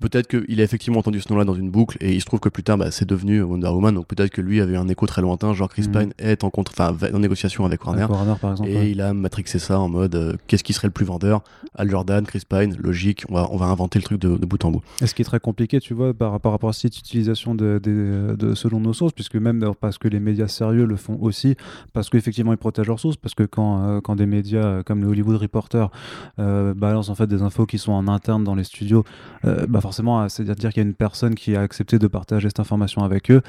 peut-être 0.01 0.27
qu'il 0.29 0.61
a 0.61 0.65
effectivement 0.65 0.99
entendu 1.01 1.21
ce 1.21 1.33
nom-là 1.33 1.45
dans 1.45 1.55
une 1.55 1.71
boucle 1.71 1.97
et 2.01 2.15
il 2.15 2.21
se 2.21 2.27
trouve 2.27 2.41
que 2.41 2.49
plus 2.49 2.63
tard, 2.63 2.79
bah, 2.79 2.91
c'est 2.91 3.09
devenu 3.09 3.43
Wonder 3.43 3.69
Woman, 3.69 3.95
donc 3.95 4.07
peut-être 4.07 4.31
que 4.31 4.41
lui 4.41 4.61
avait 4.61 4.77
un 4.77 4.89
écho 4.89 5.07
très 5.07 5.23
lointain, 5.23 5.53
genre 5.55 5.69
Chris 5.69 5.87
Mhm. 5.89 5.93
Pine 5.93 6.13
est 6.19 6.45
en 6.45 6.51
contre, 6.51 6.73
négociation 7.19 7.65
avec 7.65 7.85
Warner. 7.85 8.03
Avec 8.03 8.15
Warner, 8.15 8.35
par 8.41 8.53
exemple. 8.53 8.71
Et 8.71 8.77
ouais. 8.77 8.91
il 8.91 9.01
a 9.01 9.13
matrixé 9.15 9.59
ça 9.59 9.79
en 9.81 9.89
mode 9.89 10.15
euh, 10.15 10.35
qu'est-ce 10.47 10.65
qui 10.65 10.73
serait 10.73 10.89
le 10.89 10.93
plus 10.93 11.05
vendeur? 11.05 11.43
Al 11.75 11.91
Jordan, 11.91 12.25
Chris 12.27 12.43
Pine, 12.49 12.77
logique, 12.79 13.25
on 13.29 13.35
va, 13.35 13.49
on 13.51 13.57
va 13.57 13.67
inventer 13.67 13.99
le 13.99 14.05
truc 14.05 14.21
de, 14.21 14.37
de 14.37 14.47
bout 14.47 14.65
en 14.65 14.71
bout. 14.71 14.83
Et 15.03 15.07
ce 15.07 15.15
qui 15.15 15.23
est 15.23 15.25
très 15.25 15.41
compliqué, 15.41 15.81
tu 15.81 15.95
vois, 15.95 16.15
par, 16.15 16.39
par 16.41 16.53
rapport 16.53 16.71
à 16.71 16.73
cette 16.73 16.99
utilisation 16.99 17.55
de, 17.55 17.81
de- 17.83 18.37
de- 18.39 18.55
selon 18.55 18.81
nos 18.81 18.93
sources, 18.93 19.13
puisque 19.13 19.37
même 19.37 19.65
parce 19.81 19.99
que 19.99 20.09
les 20.09 20.21
médias 20.21 20.49
sérieux 20.49 20.85
le 20.85 20.97
font 20.97 21.19
aussi, 21.21 21.57
parce 21.93 22.09
qu'effectivement 22.11 22.53
ils 22.53 22.59
protègent 22.59 22.89
leurs 22.89 23.01
sources, 23.01 23.17
parce 23.17 23.35
que 23.35 23.43
quand, 23.45 23.83
euh, 23.83 24.01
quand 24.01 24.17
des 24.17 24.27
médias 24.27 24.65
euh, 24.65 24.83
comme 24.83 25.01
le 25.03 25.09
Hollywood 25.09 25.37
Reporter 25.37 25.91
euh, 26.39 26.75
balancent 26.75 27.09
en 27.11 27.15
fait 27.15 27.27
des 27.27 27.43
infos 27.43 27.67
qui 27.67 27.79
sont 27.79 27.93
en 27.93 28.09
interne 28.09 28.45
dans 28.45 28.55
les 28.55 28.65
studios, 28.65 29.05
euh, 29.49 29.67
bah 29.69 29.81
forcément, 29.81 30.23
euh, 30.23 30.29
c'est-à-dire 30.29 30.71
qu'il 30.71 30.83
y 30.83 30.87
a 30.87 30.89
une 30.89 30.95
personne 30.95 31.35
qui 31.35 31.57
a 31.57 31.61
accepté 31.61 31.99
de 31.99 32.07
partager 32.07 32.49
cette 32.49 32.61
information 32.61 33.03
avec 33.03 33.31
eux, 33.31 33.43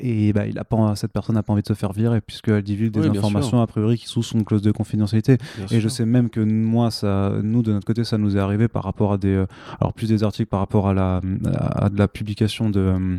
et 0.00 0.32
bah, 0.32 0.46
il 0.46 0.58
a 0.58 0.64
pas, 0.64 0.94
cette 0.96 1.12
personne 1.12 1.34
n'a 1.34 1.42
pas 1.42 1.52
envie 1.52 1.62
de 1.62 1.66
se 1.66 1.74
faire 1.74 1.92
virer, 1.92 2.20
puisqu'elle 2.20 2.62
divulgue 2.62 2.92
des 2.92 3.08
Oui, 3.08 3.18
informations 3.18 3.60
a 3.60 3.66
priori 3.66 3.98
qui 3.98 4.06
sous 4.06 4.22
son 4.22 4.44
clause 4.44 4.62
de 4.62 4.70
confidentialité. 4.70 5.38
Et 5.70 5.80
je 5.80 5.88
sais 5.88 6.04
même 6.04 6.30
que 6.30 6.40
moi, 6.40 6.90
ça, 6.90 7.32
nous 7.42 7.62
de 7.62 7.72
notre 7.72 7.86
côté, 7.86 8.04
ça 8.04 8.18
nous 8.18 8.36
est 8.36 8.40
arrivé 8.40 8.68
par 8.68 8.84
rapport 8.84 9.12
à 9.12 9.18
des, 9.18 9.34
euh, 9.34 9.46
alors 9.80 9.92
plus 9.92 10.08
des 10.08 10.22
articles 10.22 10.48
par 10.48 10.60
rapport 10.60 10.88
à 10.88 10.94
la, 10.94 11.20
à, 11.46 11.84
à 11.86 11.88
de 11.88 11.98
la 11.98 12.08
publication 12.08 12.70
de 12.70 12.80
euh, 12.80 13.18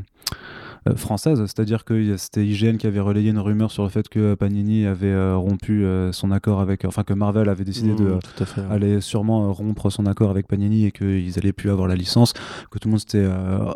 française, 0.96 1.40
c'est-à-dire 1.42 1.86
que 1.86 2.18
c'était 2.18 2.46
IGN 2.46 2.78
qui 2.78 2.88
avait 2.88 3.00
relayé 3.00 3.30
une 3.30 3.40
rumeur 3.40 3.72
sur 3.72 3.84
le 3.84 3.90
fait 3.90 4.10
que 4.10 4.36
Panini 4.36 4.86
avait 4.86 5.08
euh, 5.08 5.36
rompu 5.36 5.84
euh, 5.84 6.12
son 6.12 6.32
accord 6.32 6.60
avec, 6.60 6.86
enfin 6.86 7.04
que 7.04 7.14
Marvel 7.14 7.50
avait 7.50 7.64
décidé 7.64 7.94
de 7.96 8.20
Mmh, 8.58 8.72
ouais. 8.72 9.02
sûrement 9.02 9.46
euh, 9.46 9.52
rompre 9.52 9.90
son 9.90 10.06
accord 10.06 10.30
avec 10.30 10.48
Panini 10.48 10.86
et 10.86 10.92
qu'ils 10.92 11.38
allaient 11.38 11.54
plus 11.54 11.70
avoir 11.70 11.88
la 11.88 11.96
licence, 11.96 12.34
que 12.72 12.80
tout 12.80 12.88
le 12.88 12.92
monde 12.92 13.00
s'était 13.00 13.18
euh, 13.20 13.72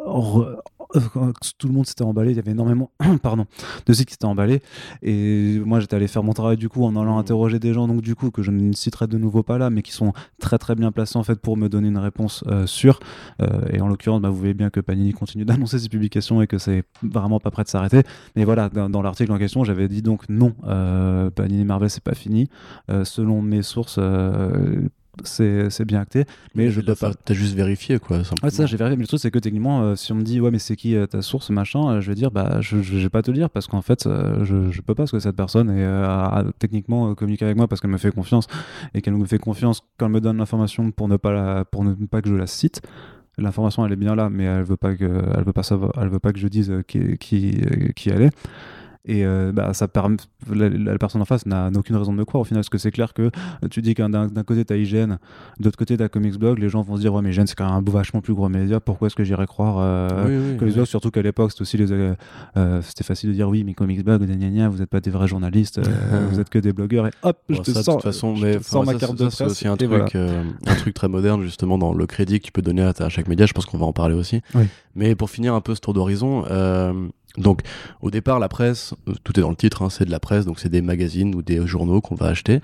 tout 1.58 1.68
le 1.68 1.74
monde 1.74 1.86
s'était 1.86 2.04
emballé, 2.04 2.32
il 2.32 2.38
y 2.38 2.40
avait 2.40 2.52
énormément 2.52 2.92
pardon, 3.22 3.46
de 3.86 3.94
sites 3.94 4.08
qui 4.08 4.14
s'étaient 4.14 4.26
emballés. 4.26 4.62
Et 5.02 5.60
moi, 5.66 5.80
j'étais 5.80 5.96
allé 5.96 6.08
faire 6.08 6.24
mon 6.24 6.34
travail 6.34 6.58
du 6.58 6.70
coup 6.70 6.84
en 6.84 6.96
allant 6.96 7.16
mmh. 7.16 7.20
interroger 7.20 7.60
des 7.60 7.74
gens, 7.74 7.88
donc 7.88 8.02
du 8.02 8.16
coup, 8.16 8.32
que 8.32 8.42
je 8.42 8.52
ne 8.52 8.74
citerai 8.74 9.08
de 9.08 9.18
nouveau 9.18 9.44
pas 9.44 9.58
là, 9.58 9.70
mais 9.70 9.82
qui 9.82 9.92
sont 9.92 10.14
très 10.40 10.58
très 10.58 10.76
bien 10.76 10.92
placés 10.92 11.18
en 11.18 11.24
fait 11.24 11.40
pour 11.40 11.58
me 11.58 11.70
donner 11.70 11.88
une 11.88 11.98
réponse 11.98 12.44
sûre. 12.66 13.00
et 13.72 13.82
en 13.82 13.88
l'occurrence, 13.88 14.22
bah, 14.22 14.30
vous 14.30 14.38
voyez 14.38 14.54
bien 14.54 14.70
que 14.70 14.80
Panini 14.80 15.14
continue 15.14 15.46
d'annoncer 15.46 15.80
ses 15.80 15.90
publications 15.90 16.42
et 16.42 16.48
que 16.48 16.58
c'est 16.58 16.84
vraiment 17.02 17.40
pas 17.40 17.52
prêt 17.52 17.64
de 17.64 17.70
s'arrêter. 17.70 18.04
Mais 18.36 18.46
voilà, 18.46 18.70
dans, 18.70 19.02
l'article 19.02 19.32
en 19.32 19.38
question, 19.38 19.64
j'avais 19.64 19.88
dit 19.88 20.02
donc 20.02 20.28
non, 20.30 20.54
Panini 21.36 21.66
Marvel, 21.66 21.90
c'est 21.90 22.04
pas 22.04 22.16
fini. 22.16 22.50
selon 23.04 23.42
mes 23.42 23.62
sources, 23.62 24.00
c'est 25.24 25.86
bien 25.86 26.02
acté 26.02 26.26
mais 26.56 26.70
je 26.72 26.82
peux 26.82 26.96
pas 26.96 27.14
t'as 27.14 27.34
juste 27.34 27.56
vérifié 27.56 28.00
quoi 28.00 28.22
ouais 28.42 28.50
ça 28.50 28.66
j'ai 28.66 28.78
vérifié 28.78 28.98
mais 28.98 29.04
le 29.04 29.08
truc 29.08 29.20
c'est 29.20 29.32
que 29.32 29.40
techniquement 29.40 29.82
euh, 29.82 29.96
si 29.96 30.12
on 30.12 30.16
me 30.16 30.24
dit 30.24 30.42
ouais 30.42 30.50
mais 30.50 30.60
c'est 30.60 30.76
qui 30.76 30.96
euh, 30.96 31.06
ta 31.06 31.22
source 31.22 31.50
machin 31.52 31.88
euh, 31.88 32.02
je 32.02 32.10
vais 32.10 32.16
dire 32.16 32.32
bah 32.32 32.62
je, 32.62 32.82
je, 32.82 32.98
vais 32.98 33.10
pas 33.10 33.22
te 33.22 33.30
le 33.30 33.38
dire 33.38 33.50
parce 33.50 33.68
qu'en 33.68 33.82
fait 33.82 34.04
je, 34.06 34.72
je 34.72 34.82
peux 34.82 34.96
pas 34.96 35.04
parce 35.04 35.12
que 35.12 35.20
cette 35.20 35.36
personne 35.36 35.70
est 35.70 36.52
techniquement 36.60 37.14
communiqué 37.16 37.46
avec 37.46 37.58
moi 37.58 37.68
parce 37.68 37.80
qu'elle 37.82 37.92
me 37.92 37.98
fait 37.98 38.12
confiance 38.12 38.48
et 38.94 39.02
qu'elle 39.02 39.14
me 39.14 39.26
fait 39.26 39.40
confiance 39.40 39.82
quand 39.98 40.08
elle 40.08 40.12
me 40.12 40.22
donne 40.22 40.38
l'information 40.38 40.92
pour 40.92 41.08
ne 41.08 41.18
pas 41.18 41.32
la, 41.32 41.66
pour 41.66 41.84
ne 41.84 41.94
pas 41.94 42.22
que 42.22 42.30
je 42.30 42.36
la 42.36 42.48
cite. 42.48 42.82
L'information 43.38 43.86
elle 43.86 43.94
est 43.94 43.98
bien 43.98 44.16
là 44.16 44.30
mais 44.30 44.44
elle 44.44 44.64
veut 44.64 44.78
pas 44.78 44.96
que 44.96 45.06
elle 45.36 45.44
veut 45.44 45.54
pas 45.54 45.64
savoir 45.64 45.92
elle 46.00 46.10
veut 46.10 46.20
pas 46.20 46.34
que 46.34 46.40
je 46.40 46.48
dise 46.48 46.74
qui 46.88 47.18
qui, 47.18 47.62
qui 47.96 48.10
elle 48.10 48.24
est 48.24 48.36
et 49.06 49.26
euh, 49.26 49.52
bah, 49.52 49.74
ça 49.74 49.90
permet, 49.90 50.16
la, 50.50 50.98
personne 50.98 51.22
en 51.22 51.26
face 51.26 51.46
n'a 51.46 51.70
aucune 51.76 51.98
raison 51.98 52.14
de 52.14 52.18
me 52.18 52.24
croire 52.24 52.42
au 52.42 52.46
final, 52.46 52.60
parce 52.60 52.70
que 52.70 52.78
c'est 52.78 52.92
clair 52.92 53.14
que 53.14 53.32
tu 53.70 53.82
dis 53.82 53.96
qu'un 53.96 54.10
d'un 54.10 54.44
côté 54.44 54.64
t'as 54.64 54.78
IGN, 54.78 55.18
de 55.60 55.66
l'autre 55.66 55.78
côté 55.78 55.98
t'as 55.98 56.08
Comics 56.08 56.38
Blog, 56.38 56.60
les 56.60 56.70
gens 56.70 56.82
vont 56.84 56.96
se 56.96 57.02
dire 57.02 57.14
ouais 57.14 57.22
mais 57.22 57.32
IGN 57.32 57.46
c'est 57.46 57.56
quand 57.56 57.66
même 57.66 57.86
un 57.86 57.92
vachement 57.92 58.22
plus 58.22 58.34
gros 58.34 58.48
média, 58.48 58.80
pourquoi 58.80 59.08
est-ce 59.08 59.16
que 59.16 59.26
j'irais 59.26 59.46
croire 59.46 59.76
euh, 59.80 60.58
Comics 60.58 60.76
Blog, 60.76 60.86
surtout 60.86 61.12
qu'à 61.12 61.22
l'époque 61.22 61.52
c'était 61.52 61.64
aussi 61.64 61.78
les, 61.78 61.92
euh, 61.92 62.82
c'était 62.82 63.04
facile 63.04 63.30
de 63.30 63.36
dire 63.36 63.50
oui 63.50 63.66
mais 63.66 63.74
Comics 63.74 64.06
Blog, 64.06 64.24
gna, 64.24 64.50
gna, 64.50 64.70
vous 64.70 64.78
n'êtes 64.78 64.90
pas 64.90 65.02
des 65.02 65.12
vrais 65.12 65.28
journalistes, 65.28 65.82
vous 66.32 66.40
êtes 66.40 66.50
que 66.50 66.60
des 66.60 66.72
blogueurs 66.72 67.08
et 67.08 67.12
hop 67.24 67.38
je 67.50 67.60
te 67.60 67.72
sens, 67.72 67.86
de 67.86 67.92
toute 67.92 68.04
façon, 68.04 68.36
mais 68.38 68.58
ma 68.86 68.94
carte 68.94 69.16
de 69.16 69.30
C'est 69.30 69.46
aussi 69.46 69.68
un 69.68 69.76
truc, 69.76 70.16
un 70.16 70.76
truc 70.76 70.94
très 70.94 71.10
moderne 71.10 71.44
justement 71.44 71.78
dans 71.78 71.94
le 71.94 72.06
crédit 72.06 72.40
que 72.40 72.46
tu 72.46 72.54
peux 72.54 72.62
donner 72.62 72.84
à, 72.84 72.94
à 72.98 73.10
chaque 73.10 73.28
média, 73.28 73.46
je 73.46 73.54
pense 73.54 73.66
qu'on 73.66 73.78
va 73.78 73.86
en 73.86 73.94
parler 73.94 74.16
aussi. 74.16 74.42
Mais 74.96 75.16
pour 75.16 75.30
finir 75.30 75.56
un 75.56 75.62
peu 75.62 75.76
ce 75.76 75.82
tour 75.82 75.94
d'horizon. 75.94 76.46
Donc, 77.38 77.62
au 78.02 78.12
départ, 78.12 78.40
la 78.40 78.48
presse, 78.48 78.94
euh, 79.08 79.14
tout 79.24 79.40
est 79.40 79.42
dans 79.42 79.50
le 79.50 79.56
titre, 79.56 79.82
hein, 79.82 79.90
c'est 79.90 80.06
de 80.06 80.12
la 80.12 80.20
presse, 80.20 80.46
donc 80.46 80.60
c'est 80.60 80.70
des 80.70 80.82
magazines 80.82 81.34
ou 81.34 81.42
des 81.42 81.66
journaux 81.66 82.00
qu'on 82.00 82.16
va 82.16 82.28
acheter. 82.28 82.60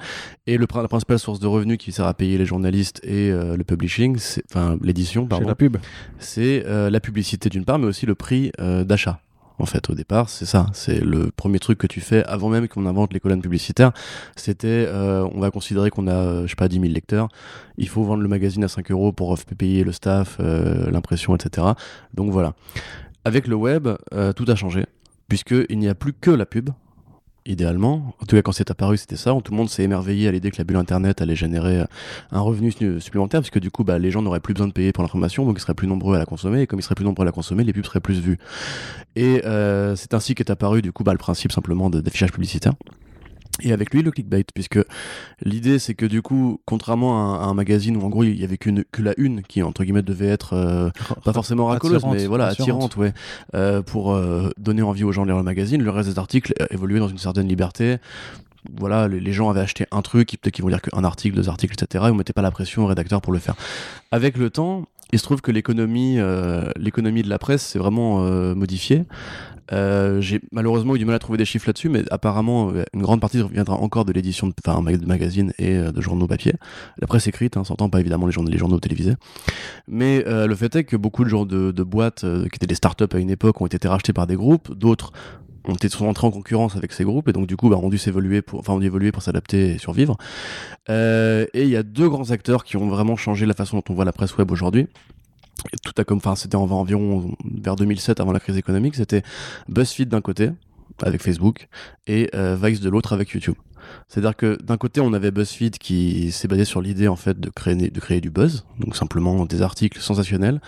Et 0.46 0.58
le, 0.58 0.68
la 0.76 0.88
principale 0.88 1.18
source 1.18 1.40
de 1.40 1.48
revenus 1.48 1.78
qui 1.78 1.92
sert 1.92 2.06
à 2.06 2.14
payer 2.14 2.38
les 2.38 2.46
journalistes 2.46 3.02
et 3.04 3.32
euh, 3.32 3.58
le 3.58 3.64
publishing, 3.64 4.20
enfin 4.52 4.78
l'édition, 4.82 5.26
pardon. 5.26 5.48
la 5.48 5.56
pub. 5.56 5.78
C'est 6.20 6.64
euh, 6.68 6.90
la 6.90 7.00
publicité 7.00 7.50
d'une 7.50 7.66
part, 7.66 7.80
mais 7.80 7.88
aussi 7.88 8.06
le 8.06 8.16
prix 8.16 8.52
d'achat. 8.60 9.22
En 9.62 9.66
fait, 9.66 9.90
au 9.90 9.94
départ, 9.94 10.30
c'est 10.30 10.46
ça. 10.46 10.68
C'est 10.72 11.02
le 11.02 11.32
premier 11.32 11.60
truc 11.60 11.78
que 11.78 11.88
tu 11.88 12.00
fais 12.00 12.24
avant 12.24 12.48
même 12.48 12.70
qu'on 12.70 12.86
invente 12.86 13.12
les 13.12 13.20
colonnes 13.20 13.42
publicitaires. 13.42 13.92
C'était, 14.38 14.88
on 14.90 15.38
va 15.42 15.52
considérer 15.52 15.90
qu'on 15.90 16.08
a, 16.08 16.44
je 16.44 16.48
sais 16.48 16.56
pas, 16.56 16.70
10 16.70 16.80
000 16.80 16.94
lecteurs. 16.94 17.28
Il 17.78 17.90
faut 17.90 18.04
vendre 18.04 18.24
le 18.24 18.30
magazine 18.30 18.64
à 18.64 18.70
5 18.70 18.90
euros 18.92 19.12
pour 19.12 19.38
payer 19.58 19.84
le 19.84 19.92
staff, 19.92 20.40
l'impression, 20.40 21.36
etc. 21.36 21.68
Donc 22.14 22.32
voilà. 22.32 22.54
Avec 23.26 23.48
le 23.48 23.56
web, 23.56 23.88
euh, 24.14 24.34
tout 24.34 24.46
a 24.48 24.56
changé, 24.56 24.86
puisqu'il 25.28 25.78
n'y 25.78 25.88
a 25.88 25.96
plus 25.96 26.14
que 26.14 26.32
la 26.32 26.46
pub, 26.46 26.70
idéalement. 27.46 28.16
En 28.22 28.26
tout 28.26 28.36
cas, 28.36 28.42
quand 28.42 28.52
c'est 28.52 28.72
apparu, 28.72 28.98
c'était 28.98 29.18
ça. 29.18 29.36
Tout 29.44 29.52
le 29.52 29.58
monde 29.58 29.70
s'est 29.70 29.84
émerveillé 29.84 30.28
à 30.28 30.32
l'idée 30.32 30.52
que 30.52 30.58
la 30.58 30.64
bulle 30.64 30.78
Internet 30.78 31.22
allait 31.22 31.36
générer 31.36 31.82
euh, 31.82 31.86
un 32.32 32.40
revenu 32.40 32.72
supplémentaire, 33.00 33.42
puisque 33.42 33.60
du 33.60 33.72
coup, 33.72 33.84
bah, 33.84 34.00
les 34.00 34.12
gens 34.12 34.22
n'auraient 34.22 34.40
plus 34.40 34.54
besoin 34.54 34.68
de 34.68 34.74
payer 34.74 34.94
pour 34.94 35.04
l'information, 35.04 35.46
donc 35.46 35.58
ils 35.58 35.62
seraient 35.62 35.74
plus 35.74 35.88
nombreux 35.88 36.16
à 36.16 36.20
la 36.20 36.26
consommer. 36.26 36.62
Et 36.62 36.68
comme 36.68 36.80
ils 36.80 36.84
seraient 36.84 36.96
plus 36.96 37.06
nombreux 37.06 37.24
à 37.24 37.26
la 37.26 37.32
consommer, 37.32 37.64
les 37.64 37.74
pubs 37.74 37.86
seraient 37.86 38.00
plus 38.00 38.20
vues. 38.20 38.38
Et 39.16 39.44
euh, 39.46 39.96
c'est 39.96 40.14
ainsi 40.14 40.36
qu'est 40.36 40.50
apparu, 40.50 40.82
du 40.82 40.92
coup, 40.92 41.04
bah, 41.04 41.12
le 41.12 41.18
principe 41.18 41.52
simplement 41.52 41.90
d'affichage 41.90 42.32
publicitaire 42.32 42.74
et 43.62 43.72
avec 43.72 43.94
lui 43.94 44.02
le 44.02 44.12
clickbait 44.12 44.46
puisque 44.54 44.80
l'idée 45.42 45.80
c'est 45.80 45.94
que 45.94 46.06
du 46.06 46.22
coup 46.22 46.62
contrairement 46.66 47.40
à 47.40 47.46
un, 47.46 47.54
magazine 47.54 47.98
où 47.98 48.06
en 48.06 48.10
gros 48.10 48.24
il 48.24 48.40
y 48.40 48.44
avait 48.44 48.58
qu'une 48.58 48.84
que 48.92 49.02
la 49.02 49.14
une 49.18 49.42
qui 49.42 49.62
entre 49.64 49.84
guillemets 49.84 50.02
devait 50.02 50.28
être 50.28 50.54
euh, 50.54 50.90
pas 51.24 51.34
forcément 51.34 51.66
racoleuse 51.66 52.06
mais 52.06 52.26
voilà 52.28 52.48
attirante, 52.48 52.96
ouais 52.96 53.14
euh, 53.56 53.82
pour 53.82 54.14
euh, 54.14 54.50
donner 54.58 54.82
envie 54.82 55.04
aux 55.04 55.12
gens 55.12 55.24
de 55.24 55.28
lire 55.28 55.38
le 55.38 55.44
magazine 55.44 55.82
le 55.82 55.90
reste 55.90 56.10
des 56.10 56.20
articles 56.20 56.54
évoluaient 56.70 57.00
dans 57.00 57.08
une 57.08 57.18
certaine 57.18 57.48
liberté 57.48 57.98
voilà, 58.78 59.08
les, 59.08 59.32
gens 59.32 59.50
avaient 59.50 59.62
acheté 59.62 59.86
un 59.90 60.02
truc, 60.02 60.32
peut-être 60.32 60.54
qu'ils 60.54 60.64
vont 60.64 60.70
lire 60.70 60.82
qu'un 60.82 61.06
article, 61.06 61.34
deux 61.34 61.48
articles, 61.48 61.74
etc. 61.74 62.04
Ils 62.10 62.12
ne 62.12 62.18
mettaient 62.18 62.34
pas 62.34 62.42
la 62.42 62.52
pression 62.52 62.84
au 62.84 62.88
rédacteur 62.88 63.22
pour 63.22 63.32
le 63.32 63.40
faire. 63.40 63.56
Avec 64.12 64.38
le 64.38 64.50
temps, 64.50 64.84
il 65.14 65.18
se 65.18 65.24
trouve 65.24 65.40
que 65.40 65.50
l'économie, 65.50 66.20
l'économie 66.76 67.24
de 67.24 67.30
la 67.30 67.40
presse 67.40 67.66
s'est 67.66 67.80
vraiment 67.80 68.20
modifiée. 68.56 69.06
Euh, 69.72 70.22
j'ai 70.22 70.42
malheureusement 70.52 70.96
eu 70.96 71.00
du 71.00 71.06
mal 71.06 71.16
à 71.16 71.20
trouver 71.20 71.38
des 71.38 71.46
chiffres 71.46 71.68
là-dessus, 71.68 71.90
mais 71.90 72.04
apparemment, 72.12 72.72
euh, 72.72 72.84
une 72.94 73.02
grande 73.02 73.22
partie 73.22 73.42
viendra 73.52 73.76
encore 73.76 74.06
de 74.06 74.14
l'édition 74.14 74.48
de, 74.48 74.54
de 74.54 75.06
magazines 75.06 75.54
et 75.60 75.76
euh, 75.76 75.92
de 75.92 76.02
journaux 76.02 76.28
papier. 76.28 76.54
La 77.00 77.08
presse 77.08 77.28
écrite, 77.28 77.58
hein, 77.58 77.64
s'entend 77.64 77.90
pas 77.90 78.00
évidemment 78.00 78.26
les 78.26 78.32
journaux, 78.32 78.50
les 78.50 78.58
journaux 78.58 78.80
télévisés. 78.80 79.16
Mais 79.88 80.24
le 80.26 80.56
fait 80.56 80.76
est 80.76 80.84
que 80.84 80.96
beaucoup 80.96 81.24
de, 81.24 81.46
de, 81.46 81.72
de 81.72 81.84
boîtes 81.84 82.22
qui 82.22 82.56
étaient 82.56 82.68
des 82.68 82.76
startups 82.76 83.06
à 83.12 83.18
une 83.18 83.30
époque 83.30 83.62
ont 83.62 83.66
été 83.66 83.88
rachetées 83.88 84.14
par 84.14 84.28
des 84.28 84.36
groupes, 84.36 84.74
d'autres 84.74 85.12
ont 85.66 85.76
été 85.76 85.90
sont 85.90 86.08
entrés 86.08 86.26
en 86.26 86.32
concurrence 86.32 86.76
avec 86.76 86.92
ces 86.94 87.04
groupes 87.04 87.28
et 87.28 87.34
donc 87.34 87.46
du 87.46 87.56
coup 87.56 87.70
bah, 87.70 87.78
ont 87.78 87.90
dû 87.90 87.98
s'évoluer 87.98 88.42
pour 88.42 88.60
enfin 88.60 88.74
ont 88.74 88.80
dû 88.80 88.88
évoluer 88.88 89.12
pour 89.12 89.22
s'adapter 89.22 89.74
et 89.74 89.78
survivre 89.78 90.18
et 90.88 91.48
il 91.54 91.68
y 91.68 91.76
a 91.76 91.84
deux 91.84 92.10
grands 92.10 92.32
acteurs 92.32 92.64
qui 92.64 92.78
ont 92.78 92.88
vraiment 92.88 93.16
changé 93.16 93.46
la 93.46 93.54
façon 93.54 93.78
dont 93.78 93.84
on 93.90 93.94
voit 93.94 94.06
la 94.06 94.14
presse 94.14 94.36
web 94.38 94.52
aujourd'hui 94.52 94.88
tout 95.84 95.94
a 95.98 96.04
comme, 96.04 96.18
enfin, 96.18 96.36
c'était 96.36 96.56
environ 96.56 97.36
vers 97.44 97.76
2007 97.76 98.20
avant 98.20 98.32
la 98.32 98.40
crise 98.40 98.58
économique, 98.58 98.96
c'était 98.96 99.24
BuzzFeed 99.68 100.10
d'un 100.10 100.22
côté 100.22 100.52
avec 101.02 101.22
Facebook 101.22 101.68
et 102.08 102.30
euh, 102.36 102.58
Vice 102.62 102.82
de 102.82 102.90
l'autre 102.90 103.14
avec 103.14 103.30
YouTube. 103.32 103.56
C'est-à-dire 104.08 104.36
que 104.36 104.58
d'un 104.64 104.78
côté, 104.78 105.02
on 105.02 105.14
avait 105.14 105.32
BuzzFeed 105.32 105.78
qui 105.78 106.32
s'est 106.32 106.48
basé 106.48 106.66
sur 106.66 106.82
l'idée 106.82 107.08
en 107.08 107.16
fait 107.16 107.40
de 107.40 107.50
créer, 107.50 107.76
de 107.76 108.00
créer 108.00 108.22
du 108.22 108.30
buzz, 108.30 108.66
donc 108.80 108.96
simplement 108.96 109.46
des 109.46 109.62
articles 109.62 110.00
sensationnels, 110.00 110.62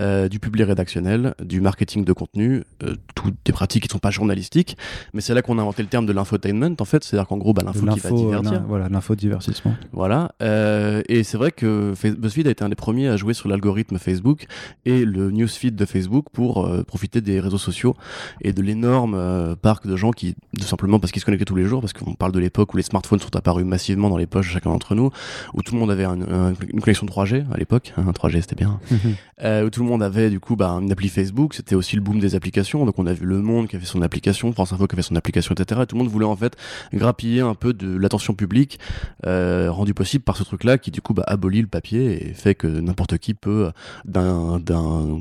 euh, 0.00 0.28
du 0.28 0.40
public 0.40 0.66
rédactionnel, 0.66 1.34
du 1.42 1.60
marketing 1.60 2.04
de 2.04 2.12
contenu, 2.12 2.64
euh, 2.82 2.94
toutes 3.14 3.36
des 3.44 3.52
pratiques 3.52 3.82
qui 3.82 3.88
ne 3.88 3.92
sont 3.92 3.98
pas 3.98 4.10
journalistiques. 4.10 4.76
Mais 5.12 5.20
c'est 5.20 5.34
là 5.34 5.42
qu'on 5.42 5.58
a 5.58 5.62
inventé 5.62 5.82
le 5.82 5.88
terme 5.88 6.06
de 6.06 6.12
l'infotainment 6.12 6.76
en 6.80 6.84
fait, 6.84 7.04
c'est-à-dire 7.04 7.28
qu'en 7.28 7.36
gros, 7.36 7.52
bah, 7.52 7.62
l'info 7.64 7.86
qui 7.86 8.00
va 8.00 8.10
divertir. 8.10 8.62
voilà, 8.66 8.88
l'infodivertissement. 8.88 9.74
Voilà. 9.92 10.32
Euh, 10.42 11.02
et 11.08 11.24
c'est 11.24 11.36
vrai 11.36 11.50
que 11.50 11.92
BuzzFeed 12.02 12.46
a 12.46 12.50
été 12.50 12.64
un 12.64 12.68
des 12.68 12.74
premiers 12.74 13.08
à 13.08 13.16
jouer 13.16 13.34
sur 13.34 13.48
l'algorithme 13.48 13.98
Facebook 13.98 14.46
et 14.86 15.04
le 15.04 15.30
newsfeed 15.30 15.76
de 15.76 15.84
Facebook 15.84 16.26
pour 16.32 16.68
profiter 16.86 17.20
des 17.20 17.40
réseaux 17.40 17.58
sociaux 17.58 17.94
et 18.40 18.52
de 18.52 18.62
l'énorme 18.62 19.56
parc 19.60 19.86
de 19.86 19.96
gens 19.96 20.10
qui, 20.10 20.34
tout 20.58 20.66
simplement 20.66 21.00
parce 21.00 21.12
qu'ils 21.12 21.20
se 21.20 21.26
connectaient 21.26 21.44
tous 21.44 21.56
les 21.56 21.64
jours, 21.64 21.80
parce 21.80 21.92
qu'on 21.92 22.14
parle 22.14 22.32
de 22.32 22.38
l'époque 22.38 22.51
où 22.58 22.76
les 22.76 22.82
smartphones 22.82 23.20
sont 23.20 23.34
apparus 23.36 23.64
massivement 23.64 24.10
dans 24.10 24.16
les 24.16 24.26
poches 24.26 24.48
de 24.48 24.52
chacun 24.52 24.70
d'entre 24.70 24.94
nous, 24.94 25.10
où 25.54 25.62
tout 25.62 25.74
le 25.74 25.80
monde 25.80 25.90
avait 25.90 26.04
une 26.04 26.80
connexion 26.80 27.06
3G 27.06 27.44
à 27.52 27.56
l'époque, 27.56 27.92
3G 27.96 28.36
hein, 28.36 28.40
c'était 28.40 28.56
bien, 28.56 28.80
mhm. 28.90 28.98
euh, 29.44 29.66
où 29.66 29.70
tout 29.70 29.82
le 29.82 29.88
monde 29.88 30.02
avait 30.02 30.30
du 30.30 30.40
coup 30.40 30.56
bah, 30.56 30.70
une 30.70 30.92
appli 30.92 31.08
Facebook, 31.08 31.54
c'était 31.54 31.74
aussi 31.74 31.96
le 31.96 32.02
boom 32.02 32.18
des 32.18 32.34
applications, 32.34 32.84
donc 32.86 32.98
on 32.98 33.06
a 33.06 33.12
vu 33.12 33.26
Le 33.26 33.40
Monde 33.40 33.68
qui 33.68 33.76
avait 33.76 33.84
son 33.84 34.02
application, 34.02 34.52
France 34.52 34.72
Info 34.72 34.86
qui 34.86 34.94
avait 34.94 35.02
son 35.02 35.16
application, 35.16 35.54
etc. 35.54 35.80
Et 35.82 35.86
tout 35.86 35.96
le 35.96 36.02
monde 36.02 36.10
voulait 36.10 36.26
en 36.26 36.36
fait 36.36 36.56
grappiller 36.92 37.40
un 37.40 37.54
peu 37.54 37.72
de 37.72 37.96
l'attention 37.96 38.34
publique 38.34 38.78
euh, 39.26 39.70
rendue 39.70 39.94
possible 39.94 40.24
par 40.24 40.36
ce 40.36 40.44
truc-là 40.44 40.78
qui 40.78 40.90
du 40.90 41.00
coup 41.00 41.14
bah, 41.14 41.24
abolit 41.26 41.60
le 41.60 41.66
papier 41.66 42.28
et 42.28 42.34
fait 42.34 42.54
que 42.54 42.66
n'importe 42.66 43.18
qui 43.18 43.34
peut, 43.34 43.70
d'un 44.04 44.60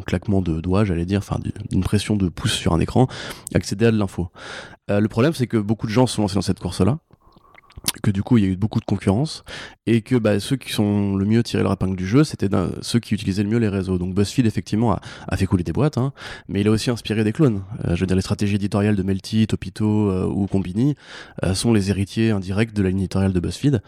claquement 0.06 0.42
de 0.42 0.62
doigts, 0.62 0.86
j'allais 0.86 1.06
dire, 1.06 1.20
enfin 1.20 1.40
d'une 1.70 1.82
pression 1.82 2.16
de 2.16 2.30
pouce 2.30 2.54
sur 2.54 2.74
un 2.74 2.80
écran, 2.80 3.08
accéder 3.54 3.86
à 3.86 3.92
de 3.92 3.98
l'info. 3.98 4.30
Euh, 4.90 5.00
le 5.00 5.08
problème, 5.08 5.34
c'est 5.34 5.48
que 5.48 5.58
beaucoup 5.58 5.88
de 5.88 5.92
gens 5.92 6.08
se 6.08 6.16
sont 6.16 6.24
lancés 6.24 6.36
dans 6.36 6.42
cette 6.42 6.60
course-là 6.60 7.00
que 8.02 8.12
du 8.12 8.24
coup 8.24 8.38
il 8.38 8.44
y 8.44 8.48
a 8.48 8.50
eu 8.50 8.56
beaucoup 8.56 8.80
de 8.80 8.86
concurrence 8.86 9.44
et 9.86 10.02
que 10.02 10.16
bah, 10.16 10.40
ceux 10.40 10.56
qui 10.56 10.72
sont 10.72 11.16
le 11.16 11.26
mieux 11.26 11.44
tiré 11.44 11.64
leur 11.64 11.74
épingle 11.74 11.96
du 11.96 12.08
jeu 12.08 12.24
c'était 12.24 12.50
ceux 12.82 13.00
qui 13.00 13.14
utilisaient 13.14 13.44
le 13.44 13.50
mieux 13.50 13.58
les 13.58 13.68
réseaux. 13.68 13.98
Donc 13.98 14.14
BuzzFeed 14.14 14.46
effectivement 14.46 14.98
a, 15.28 15.38
fait 15.38 15.46
couler 15.46 15.64
des 15.64 15.74
boîtes 15.74 15.98
hein, 15.98 16.14
mais 16.48 16.62
il 16.62 16.68
a 16.68 16.72
aussi 16.72 16.90
inspiré 16.90 17.24
des 17.24 17.34
clones. 17.34 17.64
Euh, 17.86 17.96
je 17.96 18.02
veux 18.02 18.08
dire 18.08 18.16
les 18.16 18.22
stratégies 18.22 18.56
éditoriales 18.56 18.96
de 18.96 19.04
Melty, 19.04 19.48
Topito 19.48 20.10
euh, 20.10 20.26
ou 20.26 20.48
Combini 20.48 20.96
sont 21.54 21.74
les 21.74 21.90
héritiers 21.90 22.32
indirects 22.32 22.74
de 22.74 22.84
la 22.84 22.90
éditoriale 22.90 23.34
de 23.34 23.40
BuzzFeed. 23.40 23.82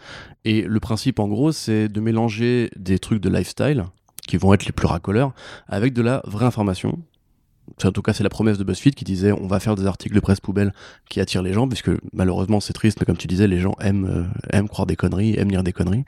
Et 0.44 0.62
le 0.62 0.80
principe 0.80 1.18
en 1.18 1.28
gros 1.28 1.52
c'est 1.52 1.88
de 1.88 2.00
mélanger 2.00 2.70
des 2.76 2.98
trucs 2.98 3.20
de 3.20 3.28
lifestyle 3.28 3.84
qui 4.26 4.36
vont 4.36 4.54
être 4.54 4.66
les 4.66 4.72
plus 4.72 4.86
racoleurs 4.86 5.32
avec 5.68 5.92
de 5.92 6.02
la 6.02 6.22
vraie 6.26 6.46
information 6.46 6.98
en 7.82 7.92
tout 7.92 8.02
cas 8.02 8.12
c'est 8.12 8.22
la 8.22 8.30
promesse 8.30 8.58
de 8.58 8.64
BuzzFeed 8.64 8.94
qui 8.94 9.04
disait 9.04 9.32
on 9.32 9.46
va 9.46 9.60
faire 9.60 9.74
des 9.74 9.86
articles 9.86 10.14
de 10.14 10.20
presse 10.20 10.40
poubelle 10.40 10.72
qui 11.08 11.20
attirent 11.20 11.42
les 11.42 11.52
gens 11.52 11.68
puisque 11.68 11.90
malheureusement 12.12 12.60
c'est 12.60 12.72
triste 12.72 12.98
mais 13.00 13.06
comme 13.06 13.16
tu 13.16 13.26
disais 13.26 13.46
les 13.46 13.58
gens 13.58 13.74
aiment 13.80 14.06
euh, 14.06 14.56
aiment 14.56 14.68
croire 14.68 14.86
des 14.86 14.96
conneries 14.96 15.34
aiment 15.38 15.50
lire 15.50 15.62
des 15.62 15.72
conneries 15.72 16.04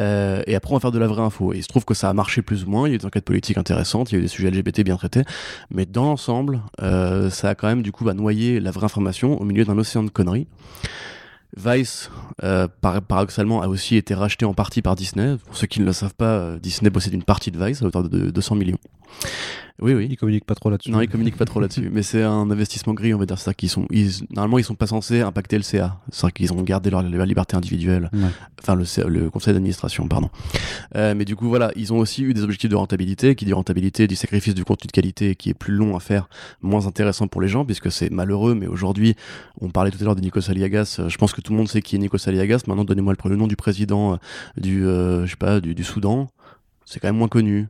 euh, 0.00 0.42
et 0.46 0.54
après 0.54 0.72
on 0.72 0.76
va 0.76 0.80
faire 0.80 0.92
de 0.92 0.98
la 0.98 1.06
vraie 1.06 1.22
info 1.22 1.52
et 1.52 1.58
il 1.58 1.62
se 1.62 1.68
trouve 1.68 1.84
que 1.84 1.94
ça 1.94 2.08
a 2.08 2.12
marché 2.12 2.42
plus 2.42 2.64
ou 2.64 2.70
moins 2.70 2.88
il 2.88 2.90
y 2.90 2.92
a 2.92 2.94
eu 2.96 2.98
des 2.98 3.06
enquêtes 3.06 3.24
politiques 3.24 3.58
intéressantes 3.58 4.10
il 4.10 4.14
y 4.14 4.16
a 4.16 4.18
eu 4.20 4.22
des 4.22 4.28
sujets 4.28 4.50
LGBT 4.50 4.80
bien 4.82 4.96
traités 4.96 5.24
mais 5.70 5.86
dans 5.86 6.04
l'ensemble 6.04 6.62
euh, 6.82 7.30
ça 7.30 7.50
a 7.50 7.54
quand 7.54 7.68
même 7.68 7.82
du 7.82 7.92
coup 7.92 8.04
va 8.04 8.14
noyer 8.14 8.60
la 8.60 8.70
vraie 8.70 8.86
information 8.86 9.40
au 9.40 9.44
milieu 9.44 9.64
d'un 9.64 9.78
océan 9.78 10.02
de 10.02 10.10
conneries 10.10 10.46
Vice, 11.56 12.10
paradoxalement, 12.82 13.62
a 13.62 13.68
aussi 13.68 13.96
été 13.96 14.12
racheté 14.12 14.44
en 14.44 14.52
partie 14.52 14.82
par 14.82 14.94
Disney. 14.94 15.36
Pour 15.46 15.56
ceux 15.56 15.66
qui 15.66 15.80
ne 15.80 15.86
le 15.86 15.94
savent 15.94 16.14
pas, 16.14 16.58
Disney 16.58 16.90
possède 16.90 17.14
une 17.14 17.22
partie 17.22 17.50
de 17.50 17.64
Vice 17.64 17.80
à 17.80 17.86
hauteur 17.86 18.02
de 18.06 18.30
200 18.30 18.56
millions. 18.56 18.76
Oui, 19.80 19.92
oui. 19.92 20.08
Ils 20.10 20.16
communiquent 20.16 20.46
pas 20.46 20.54
trop 20.54 20.70
là-dessus. 20.70 20.90
Non, 20.90 21.00
ils 21.00 21.08
communiquent 21.08 21.36
pas 21.36 21.44
trop 21.44 21.60
là-dessus. 21.60 21.90
Mais 21.92 22.02
c'est 22.02 22.22
un 22.22 22.50
investissement 22.50 22.94
gris, 22.94 23.12
on 23.12 23.18
va 23.18 23.26
dire. 23.26 23.38
C'est-à-dire 23.38 23.56
qu'ils 23.56 23.68
sont, 23.68 23.86
ils, 23.90 24.10
normalement, 24.30 24.58
ils 24.58 24.64
sont 24.64 24.74
pas 24.74 24.86
censés 24.86 25.20
impacter 25.20 25.56
le 25.56 25.62
CA. 25.62 25.98
C'est-à-dire 26.10 26.34
qu'ils 26.34 26.52
ont 26.52 26.62
gardé 26.62 26.90
leur, 26.90 27.02
liberté 27.02 27.56
individuelle. 27.56 28.10
Ouais. 28.12 28.28
Enfin, 28.62 28.74
le, 28.74 28.84
CA, 28.84 29.04
le 29.04 29.28
conseil 29.30 29.52
d'administration, 29.52 30.08
pardon. 30.08 30.30
Euh, 30.94 31.14
mais 31.14 31.24
du 31.24 31.36
coup, 31.36 31.48
voilà, 31.48 31.72
ils 31.76 31.92
ont 31.92 31.98
aussi 31.98 32.22
eu 32.22 32.32
des 32.32 32.42
objectifs 32.42 32.70
de 32.70 32.76
rentabilité, 32.76 33.34
qui 33.34 33.44
dit 33.44 33.52
rentabilité, 33.52 34.06
du 34.06 34.16
sacrifice 34.16 34.54
du 34.54 34.64
contenu 34.64 34.86
de 34.86 34.92
qualité, 34.92 35.34
qui 35.34 35.50
est 35.50 35.54
plus 35.54 35.74
long 35.74 35.96
à 35.96 36.00
faire, 36.00 36.28
moins 36.62 36.86
intéressant 36.86 37.26
pour 37.28 37.40
les 37.40 37.48
gens, 37.48 37.64
puisque 37.64 37.92
c'est 37.92 38.10
malheureux. 38.10 38.54
Mais 38.54 38.66
aujourd'hui, 38.66 39.14
on 39.60 39.68
parlait 39.68 39.90
tout 39.90 39.98
à 40.00 40.04
l'heure 40.04 40.16
de 40.16 40.22
Nikos 40.22 40.50
Aliagas. 40.50 41.00
Je 41.06 41.16
pense 41.18 41.32
que 41.32 41.40
tout 41.40 41.52
le 41.52 41.58
monde 41.58 41.68
sait 41.68 41.82
qui 41.82 41.96
est 41.96 41.98
Nikos 41.98 42.28
Aliagas. 42.28 42.62
Maintenant, 42.66 42.84
donnez-moi 42.84 43.14
le, 43.24 43.36
nom 43.36 43.46
du 43.46 43.56
président 43.56 44.14
euh, 44.14 44.16
du, 44.56 44.86
euh, 44.86 45.26
je 45.26 45.30
sais 45.30 45.36
pas, 45.36 45.60
du, 45.60 45.74
du 45.74 45.84
Soudan. 45.84 46.28
C'est 46.86 46.98
quand 47.00 47.08
même 47.08 47.16
moins 47.18 47.28
connu. 47.28 47.68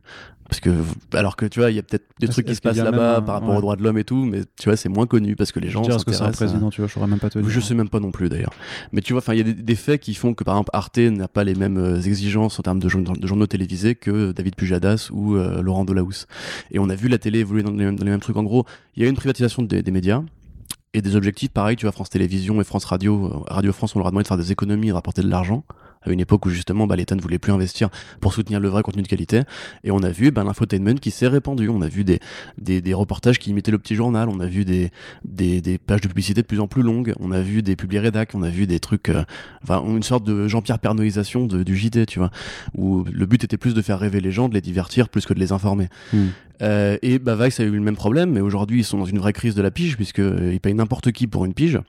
Parce 0.49 0.61
que, 0.61 0.69
alors 1.11 1.35
que 1.35 1.45
tu 1.45 1.59
vois, 1.59 1.71
il 1.71 1.75
y 1.75 1.79
a 1.79 1.83
peut-être 1.83 2.05
des 2.21 2.29
trucs 2.29 2.45
qui 2.45 2.55
se 2.55 2.61
passent 2.61 2.77
là-bas 2.77 3.19
par 3.19 3.35
rapport 3.35 3.49
ouais. 3.49 3.57
aux 3.57 3.59
droits 3.61 3.75
de 3.75 3.83
l'homme 3.83 3.97
et 3.97 4.05
tout, 4.05 4.23
mais 4.23 4.43
tu 4.57 4.69
vois, 4.69 4.77
c'est 4.77 4.87
moins 4.87 5.05
connu 5.05 5.35
parce 5.35 5.51
que 5.51 5.59
les 5.59 5.69
gens 5.69 5.83
Je 5.83 5.91
est-ce 5.91 6.05
que 6.05 6.13
c'est 6.13 6.21
un 6.21 6.27
à- 6.27 6.31
tu 6.31 6.45
vois, 6.79 6.87
je 6.87 6.93
saurais 6.93 7.07
même 7.07 7.19
pas 7.19 7.29
te 7.29 7.37
dire. 7.37 7.49
je 7.49 7.59
sais 7.59 7.73
même 7.73 7.89
pas 7.89 7.99
non 7.99 8.11
plus 8.11 8.29
d'ailleurs. 8.29 8.53
Mais 8.93 9.01
tu 9.01 9.11
vois, 9.11 9.21
enfin, 9.21 9.33
il 9.33 9.39
y 9.39 9.41
a 9.41 9.43
des, 9.43 9.53
des 9.53 9.75
faits 9.75 9.99
qui 9.99 10.13
font 10.13 10.33
que 10.33 10.45
par 10.45 10.55
exemple 10.55 10.69
Arte 10.71 10.99
n'a 10.99 11.27
pas 11.27 11.43
les 11.43 11.53
mêmes 11.53 11.77
euh, 11.77 11.99
exigences 12.01 12.57
en 12.59 12.63
termes 12.63 12.79
de, 12.79 12.87
journ- 12.87 13.03
de 13.19 13.27
journaux 13.27 13.45
télévisés 13.47 13.95
que 13.95 14.31
David 14.31 14.55
Pujadas 14.55 15.09
ou 15.11 15.35
euh, 15.35 15.61
Laurent 15.61 15.83
Delahousse. 15.83 16.27
Et 16.71 16.79
on 16.79 16.87
a 16.89 16.95
vu 16.95 17.09
la 17.09 17.17
télé 17.17 17.39
évoluer 17.39 17.63
dans 17.63 17.71
les, 17.71 17.83
mêmes- 17.83 17.97
dans 17.97 18.05
les 18.05 18.11
mêmes 18.11 18.21
trucs. 18.21 18.37
En 18.37 18.43
gros, 18.43 18.65
il 18.95 19.03
y 19.03 19.05
a 19.05 19.09
une 19.09 19.17
privatisation 19.17 19.63
des, 19.63 19.83
des 19.83 19.91
médias. 19.91 20.23
Et 20.93 21.01
des 21.01 21.17
objectifs, 21.17 21.49
pareil, 21.51 21.75
tu 21.75 21.85
vois, 21.85 21.91
France 21.91 22.09
Télévisions 22.09 22.61
et 22.61 22.63
France 22.63 22.85
Radio, 22.85 23.25
euh, 23.25 23.53
Radio 23.53 23.73
France, 23.73 23.95
on 23.97 23.99
leur 23.99 24.07
a 24.07 24.11
demandé 24.11 24.23
de 24.23 24.27
faire 24.29 24.37
des 24.37 24.53
économies 24.53 24.87
et 24.87 24.89
de 24.91 24.93
rapporter 24.95 25.21
de 25.21 25.27
l'argent, 25.27 25.65
à 26.07 26.11
une 26.11 26.19
époque 26.19 26.45
où 26.45 26.49
justement 26.49 26.87
bah, 26.87 26.95
l'État 26.95 27.15
ne 27.15 27.21
voulait 27.21 27.39
plus 27.39 27.51
investir 27.51 27.89
pour 28.19 28.33
soutenir 28.33 28.59
le 28.59 28.69
vrai 28.69 28.83
contenu 28.83 29.01
de 29.01 29.07
qualité. 29.07 29.41
Et 29.83 29.91
on 29.91 29.99
a 29.99 30.09
vu 30.09 30.31
ben, 30.31 30.43
l'infotainment 30.43 30.95
qui 30.95 31.11
s'est 31.11 31.27
répandu. 31.27 31.69
On 31.69 31.81
a 31.81 31.87
vu 31.87 32.03
des, 32.03 32.93
reportages 32.93 33.39
qui 33.39 33.49
imitaient 33.51 33.71
le 33.71 33.77
petit 33.77 33.95
journal, 33.95 34.29
on 34.29 34.39
a 34.39 34.47
vu 34.47 34.65
des, 34.65 34.91
pages 35.85 36.01
de 36.01 36.07
publicité 36.07 36.41
de 36.41 36.47
plus 36.47 36.59
en 36.59 36.67
plus 36.67 36.81
longues, 36.81 37.13
on 37.19 37.31
a 37.31 37.41
vu 37.41 37.61
des 37.61 37.75
publics 37.75 38.01
rédac, 38.01 38.31
on 38.33 38.43
a 38.43 38.49
vu 38.49 38.67
des 38.67 38.79
trucs, 38.79 39.09
euh, 39.09 39.23
enfin 39.63 39.83
une 39.85 40.03
sorte 40.03 40.23
de 40.23 40.47
Jean-Pierre 40.47 40.79
Pernoïsation 40.79 41.45
de, 41.45 41.63
du 41.63 41.75
JT, 41.75 42.05
tu 42.05 42.19
vois, 42.19 42.31
où 42.75 43.03
le 43.11 43.25
but 43.25 43.43
était 43.43 43.57
plus 43.57 43.73
de 43.73 43.81
faire 43.81 43.99
rêver 43.99 44.21
les 44.21 44.31
gens, 44.31 44.49
de 44.49 44.53
les 44.53 44.61
divertir, 44.61 45.09
plus 45.09 45.25
que 45.25 45.33
de 45.33 45.39
les 45.39 45.51
informer. 45.51 45.89
Hmm. 46.13 46.27
Euh, 46.61 46.97
et 47.01 47.19
bah, 47.19 47.35
Vice 47.35 47.59
a 47.59 47.63
eu 47.63 47.69
le 47.71 47.79
même 47.81 47.95
problème, 47.95 48.31
mais 48.31 48.41
aujourd'hui 48.41 48.79
ils 48.79 48.83
sont 48.83 48.97
dans 48.97 49.05
une 49.05 49.19
vraie 49.19 49.33
crise 49.33 49.53
de 49.55 49.61
la 49.61 49.71
pige, 49.71 49.95
puisqu'ils 49.95 50.59
payent 50.59 50.73
n'importe 50.73 51.11
qui 51.11 51.27
pour 51.27 51.45
une 51.45 51.53
pige. 51.53 51.79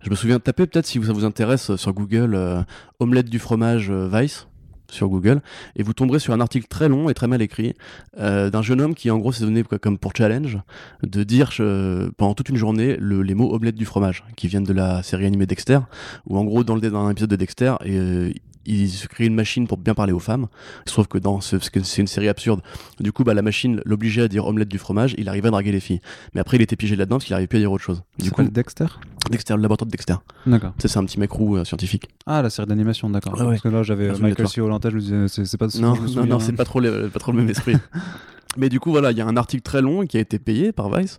Je 0.00 0.10
me 0.10 0.14
souviens, 0.16 0.38
tapez 0.40 0.66
peut-être 0.66 0.86
si 0.86 1.02
ça 1.04 1.12
vous 1.12 1.24
intéresse 1.24 1.70
euh, 1.70 1.76
sur 1.76 1.92
Google, 1.92 2.34
euh, 2.34 2.62
omelette 3.00 3.28
du 3.30 3.38
fromage 3.38 3.90
euh, 3.90 4.08
Vice 4.12 4.48
sur 4.90 5.08
Google 5.10 5.42
et 5.76 5.82
vous 5.82 5.92
tomberez 5.92 6.18
sur 6.18 6.32
un 6.32 6.40
article 6.40 6.66
très 6.66 6.88
long 6.88 7.10
et 7.10 7.14
très 7.14 7.26
mal 7.28 7.42
écrit 7.42 7.74
euh, 8.18 8.48
d'un 8.48 8.62
jeune 8.62 8.80
homme 8.80 8.94
qui 8.94 9.10
en 9.10 9.18
gros 9.18 9.32
s'est 9.32 9.44
donné 9.44 9.62
comme 9.62 9.98
pour 9.98 10.12
challenge 10.16 10.56
de 11.02 11.24
dire 11.24 11.50
euh, 11.60 12.08
pendant 12.16 12.32
toute 12.32 12.48
une 12.48 12.56
journée 12.56 12.96
le- 12.98 13.20
les 13.20 13.34
mots 13.34 13.52
omelette 13.54 13.74
du 13.74 13.84
fromage 13.84 14.24
qui 14.34 14.48
viennent 14.48 14.64
de 14.64 14.72
la 14.72 15.02
série 15.02 15.26
animée 15.26 15.44
Dexter 15.44 15.80
où 16.24 16.38
en 16.38 16.44
gros 16.44 16.64
dans, 16.64 16.74
le, 16.74 16.80
dans 16.80 17.04
un 17.04 17.10
épisode 17.10 17.28
de 17.28 17.36
Dexter 17.36 17.74
et, 17.84 17.98
euh, 17.98 18.32
il 18.68 18.88
se 18.88 19.06
crée 19.08 19.26
une 19.26 19.34
machine 19.34 19.66
pour 19.66 19.78
bien 19.78 19.94
parler 19.94 20.12
aux 20.12 20.18
femmes 20.18 20.46
il 20.86 20.90
se 20.90 20.94
trouve 20.94 21.08
que 21.08 21.18
dans 21.18 21.40
ce, 21.40 21.56
que 21.56 21.82
c'est 21.82 22.00
une 22.00 22.06
série 22.06 22.28
absurde 22.28 22.60
du 23.00 23.12
coup 23.12 23.24
bah, 23.24 23.34
la 23.34 23.42
machine 23.42 23.80
l'obligeait 23.84 24.22
à 24.22 24.28
dire 24.28 24.46
omelette 24.46 24.68
du 24.68 24.78
fromage 24.78 25.14
il 25.18 25.28
arrivait 25.28 25.48
à 25.48 25.50
draguer 25.50 25.72
les 25.72 25.80
filles 25.80 26.00
mais 26.34 26.40
après 26.40 26.56
il 26.56 26.62
était 26.62 26.76
piégé 26.76 26.96
là-dedans 26.96 27.16
parce 27.16 27.24
qu'il 27.24 27.34
arrivait 27.34 27.46
plus 27.48 27.58
à 27.58 27.60
dire 27.60 27.72
autre 27.72 27.84
chose 27.84 28.02
Du 28.18 28.30
coup, 28.30 28.42
Dexter? 28.42 28.86
Dexter 29.30 29.56
le 29.56 29.62
laboratoire 29.62 29.86
de 29.86 29.90
Dexter 29.92 30.14
D'accord. 30.46 30.72
C'est 30.78 30.96
un 30.96 31.04
petit 31.04 31.18
mec 31.18 31.30
roux 31.30 31.56
euh, 31.56 31.64
scientifique 31.64 32.08
Ah, 32.26 32.42
la 32.42 32.50
série 32.50 32.66
d'animation, 32.66 33.10
d'accord. 33.10 33.34
Ouais, 33.34 33.42
ouais. 33.42 33.48
Parce 33.50 33.62
que 33.62 33.68
là, 33.68 33.82
j'avais 33.82 34.06
Cartoon 34.08 34.22
Michael. 34.22 34.48
C. 34.48 34.54
Je 34.56 34.94
me 34.94 35.00
disais, 35.00 35.28
c'est 35.28 35.44
c'est 35.44 35.58
pas 35.58 35.66
Non, 35.78 35.94
non, 35.94 36.06
souviens. 36.06 36.26
non, 36.26 36.38
c'est 36.38 36.52
pas 36.52 36.64
trop, 36.64 36.80
le, 36.80 37.08
pas 37.08 37.18
trop 37.18 37.32
le 37.32 37.38
même 37.38 37.50
esprit. 37.50 37.76
Mais 38.56 38.68
du 38.68 38.80
coup, 38.80 38.90
voilà, 38.90 39.10
il 39.10 39.18
y 39.18 39.20
a 39.20 39.26
un 39.26 39.36
article 39.36 39.62
très 39.62 39.82
long 39.82 40.06
qui 40.06 40.16
a 40.16 40.20
été 40.20 40.38
payé 40.38 40.72
par 40.72 40.90
Vice 40.90 41.18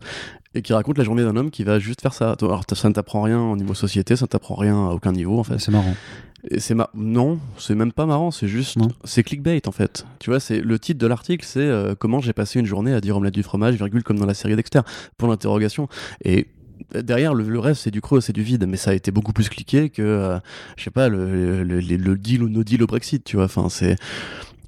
et 0.55 0.61
qui 0.61 0.73
raconte 0.73 0.97
la 0.97 1.03
journée 1.03 1.23
d'un 1.23 1.35
homme 1.35 1.51
qui 1.51 1.63
va 1.63 1.79
juste 1.79 2.01
faire 2.01 2.13
ça. 2.13 2.35
Alors, 2.41 2.63
ça 2.73 2.89
ne 2.89 2.93
t'apprend 2.93 3.21
rien 3.21 3.39
au 3.39 3.55
niveau 3.55 3.73
société, 3.73 4.15
ça 4.15 4.25
ne 4.25 4.29
t'apprend 4.29 4.55
rien 4.55 4.75
à 4.75 4.91
aucun 4.91 5.11
niveau, 5.11 5.39
en 5.39 5.43
fait. 5.43 5.59
C'est 5.59 5.71
marrant. 5.71 5.93
Et 6.49 6.59
c'est 6.59 6.73
ma- 6.73 6.89
non, 6.93 7.39
c'est 7.57 7.75
même 7.75 7.91
pas 7.91 8.05
marrant, 8.05 8.31
c'est 8.31 8.47
juste, 8.47 8.77
c'est 9.03 9.23
clickbait 9.23 9.67
en 9.67 9.71
fait. 9.71 10.05
Tu 10.19 10.29
vois, 10.29 10.39
c'est 10.39 10.61
le 10.61 10.79
titre 10.79 10.99
de 10.99 11.07
l'article, 11.07 11.45
c'est 11.45 11.59
euh, 11.59 11.95
comment 11.99 12.21
j'ai 12.21 12.33
passé 12.33 12.59
une 12.59 12.65
journée 12.65 12.93
à 12.93 13.01
dire 13.01 13.17
omelette 13.17 13.33
du 13.33 13.43
fromage, 13.43 13.75
virgule 13.75 14.03
comme 14.03 14.17
dans 14.19 14.25
la 14.25 14.33
série 14.33 14.55
Dexter, 14.55 14.81
pour 15.17 15.27
l'interrogation. 15.27 15.89
Et 16.23 16.47
derrière 16.93 17.33
le, 17.33 17.43
le 17.43 17.59
reste 17.59 17.81
c'est 17.83 17.91
du 17.91 17.99
creux, 17.99 18.21
c'est 18.21 18.31
du 18.33 18.41
vide, 18.41 18.65
mais 18.67 18.77
ça 18.77 18.91
a 18.91 18.93
été 18.93 19.11
beaucoup 19.11 19.33
plus 19.33 19.49
cliqué 19.49 19.89
que, 19.89 20.01
euh, 20.01 20.39
je 20.77 20.83
sais 20.85 20.91
pas, 20.91 21.09
le, 21.09 21.63
le, 21.63 21.81
le- 21.81 21.97
le 21.97 22.17
deal 22.17 22.41
ou 22.43 22.47
no 22.49 22.63
deal 22.63 22.81
au 22.83 22.87
Brexit, 22.87 23.21
tu 23.23 23.35
vois. 23.35 23.45
Enfin, 23.45 23.67
c'est 23.67 23.97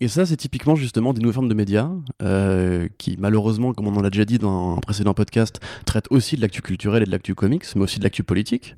et 0.01 0.07
ça, 0.07 0.25
c'est 0.25 0.35
typiquement 0.35 0.75
justement 0.75 1.13
des 1.13 1.21
nouvelles 1.21 1.35
formes 1.35 1.47
de 1.47 1.53
médias 1.53 1.91
euh, 2.23 2.87
qui, 2.97 3.17
malheureusement, 3.19 3.71
comme 3.71 3.85
on 3.85 3.95
en 3.95 4.03
a 4.03 4.09
déjà 4.09 4.25
dit 4.25 4.39
dans 4.39 4.77
un 4.77 4.79
précédent 4.79 5.13
podcast, 5.13 5.59
traitent 5.85 6.07
aussi 6.09 6.35
de 6.35 6.41
l'actu 6.41 6.63
culturelle 6.63 7.03
et 7.03 7.05
de 7.05 7.11
l'actu 7.11 7.35
comics, 7.35 7.65
mais 7.75 7.83
aussi 7.83 7.99
de 7.99 8.03
l'actu 8.03 8.23
politique. 8.23 8.75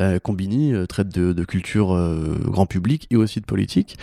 Euh, 0.00 0.18
Combini 0.18 0.74
euh, 0.74 0.86
traite 0.86 1.14
de, 1.14 1.32
de 1.32 1.44
culture 1.44 1.94
euh, 1.94 2.40
grand 2.44 2.66
public 2.66 3.06
et 3.12 3.16
aussi 3.16 3.40
de 3.40 3.46
politique, 3.46 3.96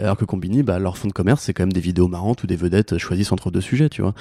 alors 0.00 0.16
que 0.16 0.24
Combini, 0.24 0.62
bah, 0.62 0.78
leur 0.78 0.96
fond 0.96 1.08
de 1.08 1.12
commerce, 1.12 1.42
c'est 1.42 1.52
quand 1.52 1.64
même 1.64 1.74
des 1.74 1.80
vidéos 1.80 2.08
marrantes 2.08 2.42
où 2.42 2.46
des 2.46 2.56
vedettes 2.56 2.96
choisissent 2.96 3.32
entre 3.32 3.50
deux 3.50 3.60
sujets, 3.60 3.90
tu 3.90 4.00
vois. 4.00 4.14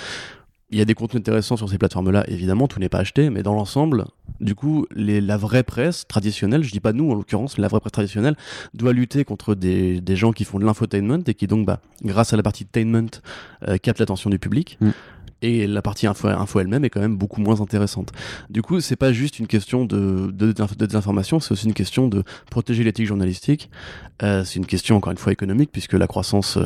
Il 0.73 0.79
y 0.79 0.81
a 0.81 0.85
des 0.85 0.95
contenus 0.95 1.19
intéressants 1.19 1.55
sur 1.55 1.69
ces 1.69 1.77
plateformes-là, 1.77 2.23
évidemment, 2.27 2.67
tout 2.67 2.79
n'est 2.79 2.89
pas 2.89 2.97
acheté, 2.97 3.29
mais 3.29 3.43
dans 3.43 3.53
l'ensemble, 3.53 4.05
du 4.39 4.55
coup, 4.55 4.87
la 4.95 5.37
vraie 5.37 5.61
presse 5.61 6.07
traditionnelle, 6.07 6.63
je 6.63 6.71
dis 6.71 6.79
pas 6.79 6.93
nous 6.93 7.11
en 7.11 7.13
l'occurrence, 7.13 7.59
mais 7.59 7.61
la 7.61 7.67
vraie 7.67 7.79
presse 7.79 7.91
traditionnelle 7.91 8.35
doit 8.73 8.91
lutter 8.91 9.23
contre 9.23 9.53
des, 9.53 10.01
des 10.01 10.15
gens 10.15 10.31
qui 10.31 10.45
font 10.45 10.57
de 10.57 10.65
l'infotainment 10.65 11.21
et 11.27 11.35
qui 11.35 11.45
donc, 11.45 11.67
bah, 11.67 11.79
grâce 12.03 12.33
à 12.33 12.37
la 12.37 12.41
partie 12.41 12.65
tainment, 12.65 13.21
euh, 13.67 13.77
captent 13.77 13.99
l'attention 13.99 14.31
du 14.31 14.39
public. 14.39 14.79
Mm. 14.81 14.89
Et 15.45 15.67
la 15.67 15.81
partie 15.81 16.07
info, 16.07 16.29
info 16.29 16.61
elle-même 16.61 16.85
est 16.85 16.89
quand 16.89 17.01
même 17.01 17.17
beaucoup 17.17 17.41
moins 17.41 17.59
intéressante. 17.59 18.13
Du 18.49 18.61
coup, 18.61 18.79
c'est 18.79 18.95
pas 18.95 19.11
juste 19.11 19.39
une 19.39 19.47
question 19.47 19.83
de, 19.83 20.31
de, 20.31 20.53
de 20.53 20.85
désinformation, 20.85 21.41
c'est 21.41 21.51
aussi 21.51 21.65
une 21.67 21.73
question 21.73 22.07
de 22.07 22.23
protéger 22.49 22.85
l'éthique 22.85 23.07
journalistique. 23.07 23.69
Euh, 24.21 24.45
c'est 24.45 24.55
une 24.55 24.65
question 24.65 24.95
encore 24.95 25.11
une 25.11 25.17
fois 25.17 25.33
économique 25.33 25.69
puisque 25.71 25.93
la 25.93 26.07
croissance 26.07 26.55
euh, 26.55 26.63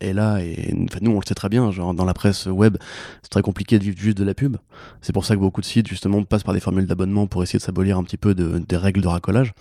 est 0.00 0.12
là 0.12 0.40
et 0.40 0.74
nous 1.00 1.10
on 1.10 1.20
le 1.20 1.24
sait 1.26 1.34
très 1.34 1.48
bien. 1.48 1.70
Genre 1.70 1.94
dans 1.94 2.04
la 2.04 2.12
presse 2.12 2.44
web, 2.46 2.76
c'est 3.22 3.30
très 3.30 3.40
compliqué 3.40 3.78
de 3.78 3.84
vivre 3.84 3.96
juste 3.96 4.18
de 4.18 4.24
la 4.24 4.34
pub. 4.34 4.58
C'est 5.00 5.14
pour 5.14 5.24
ça 5.24 5.34
que 5.34 5.40
beaucoup 5.40 5.62
de 5.62 5.66
sites 5.66 5.88
justement 5.88 6.22
passent 6.24 6.42
par 6.42 6.52
des 6.52 6.60
formules 6.60 6.86
d'abonnement 6.86 7.26
pour 7.26 7.42
essayer 7.42 7.58
de 7.58 7.64
s'abolir 7.64 7.96
un 7.96 8.04
petit 8.04 8.18
peu 8.18 8.34
de- 8.34 8.58
des 8.58 8.76
règles 8.76 9.00
de 9.00 9.08
racolage. 9.08 9.52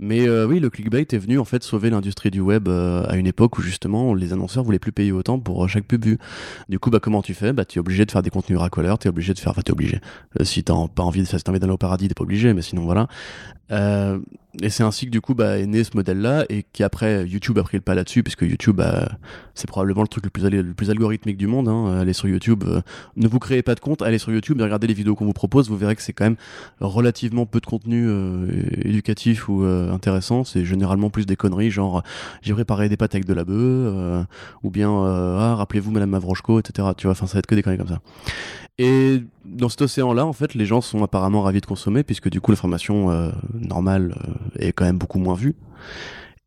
Mais 0.00 0.26
euh, 0.26 0.46
oui, 0.46 0.58
le 0.58 0.70
clickbait 0.70 1.06
est 1.08 1.18
venu 1.18 1.38
en 1.38 1.44
fait 1.44 1.62
sauver 1.62 1.88
l'industrie 1.90 2.32
du 2.32 2.40
web 2.40 2.68
à 2.68 3.14
une 3.16 3.28
époque 3.28 3.58
où 3.58 3.62
justement 3.62 4.12
les 4.12 4.32
annonceurs 4.32 4.64
voulaient 4.64 4.80
plus 4.80 4.90
payer 4.90 5.12
autant 5.12 5.38
pour 5.38 5.68
chaque 5.68 5.84
pub 5.84 6.04
vue. 6.04 6.18
Du 6.68 6.80
coup, 6.80 6.90
bah 6.90 6.98
comment 7.00 7.22
tu 7.22 7.34
fais? 7.34 7.52
Bah 7.52 7.64
tu 7.64 7.78
es 7.78 7.80
de 8.04 8.10
faire 8.10 8.22
des 8.22 8.30
contenus 8.30 8.58
racoleurs, 8.58 8.98
tu 8.98 9.08
es 9.08 9.10
obligé 9.10 9.34
de 9.34 9.38
faire, 9.38 9.54
t'es 9.54 9.72
obligé. 9.72 10.00
Euh, 10.40 10.44
si 10.44 10.64
t'as 10.64 10.74
pas 10.94 11.02
envie 11.02 11.20
de 11.20 11.26
faire, 11.26 11.38
si 11.38 11.44
t'as 11.44 11.52
envie 11.52 11.60
d'aller 11.60 11.72
au 11.72 11.78
paradis, 11.78 12.08
t'es 12.08 12.14
pas 12.14 12.24
obligé, 12.24 12.52
mais 12.54 12.62
sinon 12.62 12.82
voilà. 12.82 13.08
Euh, 13.72 14.18
et 14.60 14.68
c'est 14.68 14.82
ainsi 14.82 15.06
que 15.06 15.10
du 15.10 15.22
coup 15.22 15.34
bah, 15.34 15.58
est 15.58 15.66
né 15.66 15.82
ce 15.82 15.92
modèle-là 15.94 16.44
et 16.50 16.64
qui 16.74 16.82
après 16.82 17.26
YouTube 17.26 17.58
a 17.58 17.62
pris 17.62 17.78
le 17.78 17.80
pas 17.80 17.94
là-dessus 17.94 18.22
puisque 18.22 18.42
YouTube 18.42 18.76
bah, 18.76 19.08
c'est 19.54 19.66
probablement 19.66 20.02
le 20.02 20.08
truc 20.08 20.24
le 20.24 20.30
plus, 20.30 20.44
le 20.44 20.74
plus 20.74 20.90
algorithmique 20.90 21.38
du 21.38 21.46
monde. 21.46 21.68
Hein. 21.68 21.98
Allez 21.98 22.12
sur 22.12 22.28
YouTube, 22.28 22.64
euh, 22.66 22.82
ne 23.16 23.28
vous 23.28 23.38
créez 23.38 23.62
pas 23.62 23.74
de 23.74 23.80
compte, 23.80 24.02
allez 24.02 24.18
sur 24.18 24.30
YouTube 24.30 24.60
et 24.60 24.64
regardez 24.64 24.86
les 24.86 24.94
vidéos 24.94 25.14
qu'on 25.14 25.24
vous 25.24 25.32
propose, 25.32 25.70
vous 25.70 25.78
verrez 25.78 25.96
que 25.96 26.02
c'est 26.02 26.12
quand 26.12 26.24
même 26.24 26.36
relativement 26.80 27.46
peu 27.46 27.60
de 27.60 27.66
contenu 27.66 28.06
euh, 28.06 28.46
éducatif 28.84 29.48
ou 29.48 29.64
euh, 29.64 29.90
intéressant. 29.90 30.44
C'est 30.44 30.66
généralement 30.66 31.08
plus 31.08 31.24
des 31.24 31.36
conneries 31.36 31.70
genre 31.70 32.02
j'ai 32.42 32.52
préparé 32.52 32.90
des 32.90 32.98
pâtes 32.98 33.14
avec 33.14 33.24
de 33.24 33.32
la 33.32 33.44
bœuf 33.44 34.26
ou 34.62 34.70
bien 34.70 34.90
ah, 34.90 35.54
rappelez-vous 35.54 35.92
Madame 35.92 36.10
Mavrochko, 36.10 36.60
etc. 36.60 36.88
Tu 36.96 37.06
vois, 37.06 37.12
enfin 37.12 37.26
ça 37.26 37.34
va 37.34 37.38
être 37.38 37.46
que 37.46 37.54
des 37.54 37.62
conneries 37.62 37.78
comme 37.78 37.88
ça. 37.88 38.00
Et 38.78 39.22
dans 39.44 39.68
cet 39.68 39.82
océan-là, 39.82 40.26
en 40.26 40.32
fait, 40.32 40.54
les 40.54 40.66
gens 40.66 40.80
sont 40.80 41.02
apparemment 41.02 41.42
ravis 41.42 41.60
de 41.60 41.66
consommer, 41.66 42.02
puisque 42.02 42.30
du 42.30 42.40
coup, 42.40 42.52
l'information 42.52 43.10
euh, 43.10 43.30
normale 43.54 44.16
euh, 44.26 44.66
est 44.66 44.72
quand 44.72 44.84
même 44.84 44.98
beaucoup 44.98 45.18
moins 45.18 45.34
vue. 45.34 45.54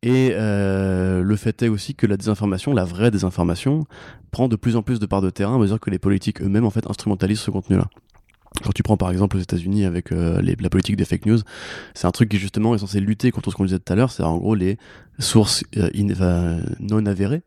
Et 0.05 0.31
euh, 0.33 1.23
le 1.23 1.35
fait 1.35 1.63
est 1.63 1.67
aussi 1.67 1.95
que 1.95 2.05
la 2.05 2.15
désinformation, 2.15 2.73
la 2.73 2.85
vraie 2.85 3.09
désinformation, 3.09 3.85
prend 4.29 4.47
de 4.47 4.55
plus 4.55 4.75
en 4.75 4.83
plus 4.83 4.99
de 4.99 5.05
parts 5.07 5.21
de 5.21 5.31
terrain 5.31 5.55
à 5.55 5.57
mesure 5.57 5.79
que 5.79 5.89
les 5.89 5.97
politiques 5.97 6.43
eux-mêmes 6.43 6.65
en 6.65 6.69
fait 6.69 6.87
instrumentalisent 6.87 7.39
ce 7.39 7.49
contenu-là. 7.49 7.87
Quand 8.63 8.71
tu 8.71 8.83
prends 8.83 8.97
par 8.97 9.11
exemple 9.11 9.35
aux 9.35 9.39
États-Unis 9.39 9.83
avec 9.83 10.11
euh, 10.11 10.39
la 10.41 10.69
politique 10.69 10.95
des 10.95 11.05
fake 11.05 11.25
news, 11.25 11.39
c'est 11.95 12.05
un 12.05 12.11
truc 12.11 12.29
qui 12.29 12.37
justement 12.37 12.75
est 12.75 12.77
censé 12.77 12.99
lutter 12.99 13.31
contre 13.31 13.49
ce 13.49 13.55
qu'on 13.55 13.65
disait 13.65 13.79
tout 13.79 13.91
à 13.91 13.95
l'heure, 13.95 14.11
c'est 14.11 14.23
en 14.23 14.37
gros 14.37 14.53
les 14.53 14.77
sources 15.17 15.63
euh, 15.75 16.61
non 16.79 17.05
avérées, 17.07 17.41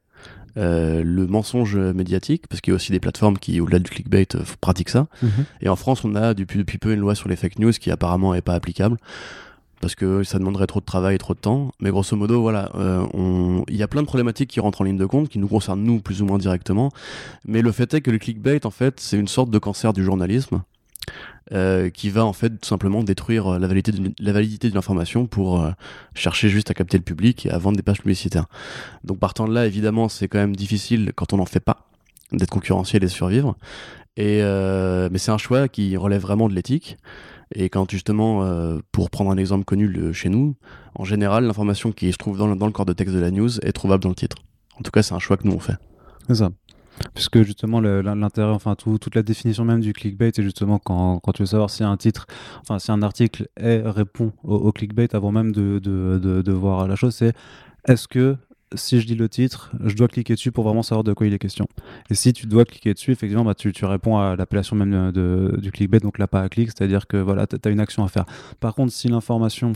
euh, 0.57 1.03
le 1.05 1.27
mensonge 1.27 1.77
médiatique, 1.77 2.47
parce 2.49 2.61
qu'il 2.61 2.73
y 2.73 2.75
a 2.75 2.77
aussi 2.77 2.93
des 2.93 3.01
plateformes 3.01 3.39
qui, 3.39 3.61
au-delà 3.61 3.79
du 3.79 3.91
clickbait, 3.91 4.29
euh, 4.35 4.43
pratiquent 4.61 4.89
ça. 4.89 5.07
Et 5.61 5.69
en 5.69 5.77
France, 5.77 6.05
on 6.05 6.15
a 6.15 6.35
depuis, 6.35 6.59
depuis 6.59 6.79
peu 6.79 6.93
une 6.93 7.01
loi 7.01 7.15
sur 7.15 7.29
les 7.29 7.37
fake 7.37 7.59
news 7.59 7.73
qui 7.73 7.91
apparemment 7.91 8.35
est 8.35 8.43
pas 8.43 8.55
applicable 8.55 8.97
parce 9.81 9.95
que 9.95 10.25
ça 10.25 10.39
demanderait 10.39 10.67
trop 10.67 10.81
de 10.81 10.85
travail 10.85 11.15
et 11.15 11.19
trop 11.19 11.35
de 11.35 11.39
temps. 11.39 11.73
Mais 11.81 11.91
grosso 11.91 12.17
modo, 12.17 12.41
voilà, 12.41 12.71
euh, 12.75 13.63
il 13.69 13.77
y 13.77 13.83
a 13.83 13.89
plein 13.89 14.03
de 14.03 14.07
problématiques 14.07 14.51
qui 14.51 14.61
rentrent 14.61 14.81
en 14.81 14.85
ligne 14.85 14.97
de 14.97 15.07
compte, 15.07 15.29
qui 15.29 15.39
nous 15.39 15.49
concernent 15.49 15.83
nous 15.83 16.01
plus 16.01 16.23
ou 16.23 16.27
moins 16.27 16.39
directement. 16.39 16.91
Mais 17.47 17.63
le 17.63 17.73
fait 17.73 17.93
est 17.95 18.01
que 18.01 18.11
le 18.11 18.19
clickbait, 18.19 18.67
en 18.67 18.71
fait, 18.71 19.01
c'est 19.01 19.19
une 19.19 19.29
sorte 19.29 19.51
de 19.51 19.59
cancer 19.59 19.93
du 19.93 20.05
journalisme. 20.05 20.63
Euh, 21.53 21.89
qui 21.89 22.11
va 22.11 22.27
en 22.27 22.35
fait 22.35 22.51
tout 22.51 22.69
simplement 22.69 23.03
détruire 23.03 23.55
euh, 23.55 23.59
la 23.59 23.67
validité 23.69 23.93
d'une 23.93 24.13
la 24.19 24.33
validité 24.33 24.69
d'une 24.69 24.77
information 24.77 25.27
pour 25.27 25.63
euh, 25.63 25.71
chercher 26.15 26.51
juste 26.51 26.71
à 26.71 26.75
capter 26.75 26.99
le 26.99 27.03
public 27.03 27.47
et 27.47 27.51
à 27.51 27.57
vendre 27.57 27.79
des 27.79 27.83
pages 27.83 28.03
publicitaires. 28.03 28.45
Donc 29.03 29.19
partant 29.19 29.49
de 29.49 29.55
là, 29.55 29.67
évidemment, 29.67 30.11
c'est 30.11 30.29
quand 30.29 30.39
même 30.39 30.55
difficile 30.55 31.13
quand 31.15 31.33
on 31.33 31.39
n'en 31.39 31.47
fait 31.47 31.61
pas 31.61 31.89
d'être 32.33 32.51
concurrentiel 32.51 33.03
et 33.03 33.09
survivre. 33.09 33.57
Et, 34.19 34.43
mais 34.43 35.19
c'est 35.19 35.31
un 35.31 35.39
choix 35.39 35.69
qui 35.69 35.97
relève 35.97 36.21
vraiment 36.21 36.49
de 36.49 36.55
l'éthique. 36.55 36.99
Et 37.55 37.71
quand 37.71 37.91
justement, 37.91 38.45
pour 38.91 39.11
prendre 39.11 39.31
un 39.31 39.37
exemple 39.39 39.65
connu 39.65 40.13
chez 40.13 40.29
nous, 40.29 40.57
en 40.97 41.05
général, 41.05 41.45
l'information 41.45 41.93
qui 41.93 42.13
se 42.13 42.19
trouve 42.19 42.37
dans 42.37 42.49
le, 42.49 42.57
dans 42.57 42.67
le 42.67 42.73
corps 42.73 42.85
de 42.85 42.93
texte 42.93 43.15
de 43.15 43.21
la 43.21 43.31
news 43.31 43.61
est 43.61 43.73
trouvable 43.73 44.03
dans 44.03 44.09
le 44.09 44.17
titre. 44.17 44.37
En 44.79 44.83
tout 44.83 44.91
cas, 44.91 45.03
c'est 45.03 45.15
un 45.15 45.21
choix 45.21 45.37
que 45.37 45.47
nous 45.47 45.55
on 45.55 45.61
fait. 45.61 45.77
C'est 46.27 46.35
ça. 46.35 46.51
Puisque 47.15 47.43
justement, 47.43 47.81
l'intérêt, 47.81 48.53
enfin, 48.53 48.75
toute 48.75 49.15
la 49.15 49.23
définition 49.23 49.65
même 49.65 49.81
du 49.81 49.93
clickbait, 49.93 50.31
c'est 50.35 50.43
justement 50.43 50.79
quand, 50.79 51.19
quand, 51.21 51.33
tu 51.33 51.43
veux 51.43 51.47
savoir 51.47 51.71
si 51.71 51.85
un 51.85 51.97
titre, 51.97 52.27
enfin, 52.61 52.79
si 52.79 52.91
un 52.91 53.03
article 53.03 53.49
est, 53.57 53.83
répond 53.85 54.33
au, 54.45 54.73
clickbait 54.73 55.15
avant 55.15 55.33
même 55.33 55.53
de, 55.53 55.79
de, 55.79 56.19
de, 56.43 56.53
voir 56.53 56.87
la 56.89 56.97
chose, 56.97 57.15
c'est 57.15 57.35
est-ce 57.87 58.09
que 58.09 58.37
si 58.75 59.01
je 59.01 59.07
dis 59.07 59.15
le 59.15 59.29
titre, 59.29 59.73
je 59.85 59.95
dois 59.95 60.09
cliquer 60.09 60.35
dessus 60.35 60.53
pour 60.53 60.65
vraiment 60.65 60.83
savoir 60.83 61.03
de 61.03 61.13
quoi 61.13 61.27
il 61.27 61.33
est 61.33 61.39
question? 61.39 61.67
Et 62.11 62.15
si 62.15 62.33
tu 62.33 62.47
dois 62.47 62.65
cliquer 62.65 62.93
dessus, 62.93 63.13
effectivement, 63.13 63.45
bah, 63.45 63.55
tu, 63.55 63.73
tu 63.73 63.85
réponds 63.85 64.19
à 64.19 64.37
l'appellation 64.37 64.77
même 64.77 65.11
de, 65.11 65.57
du 65.59 65.73
clickbait, 65.73 66.01
donc 66.01 66.19
pas 66.19 66.43
à 66.43 66.49
clic, 66.49 66.69
c'est-à-dire 66.69 67.07
que 67.07 67.17
voilà, 67.17 67.47
tu 67.47 67.57
as 67.65 67.71
une 67.71 67.81
action 67.81 68.05
à 68.05 68.09
faire. 68.09 68.27
Par 68.61 68.75
contre, 68.75 68.93
si 68.93 69.09
l'information 69.09 69.73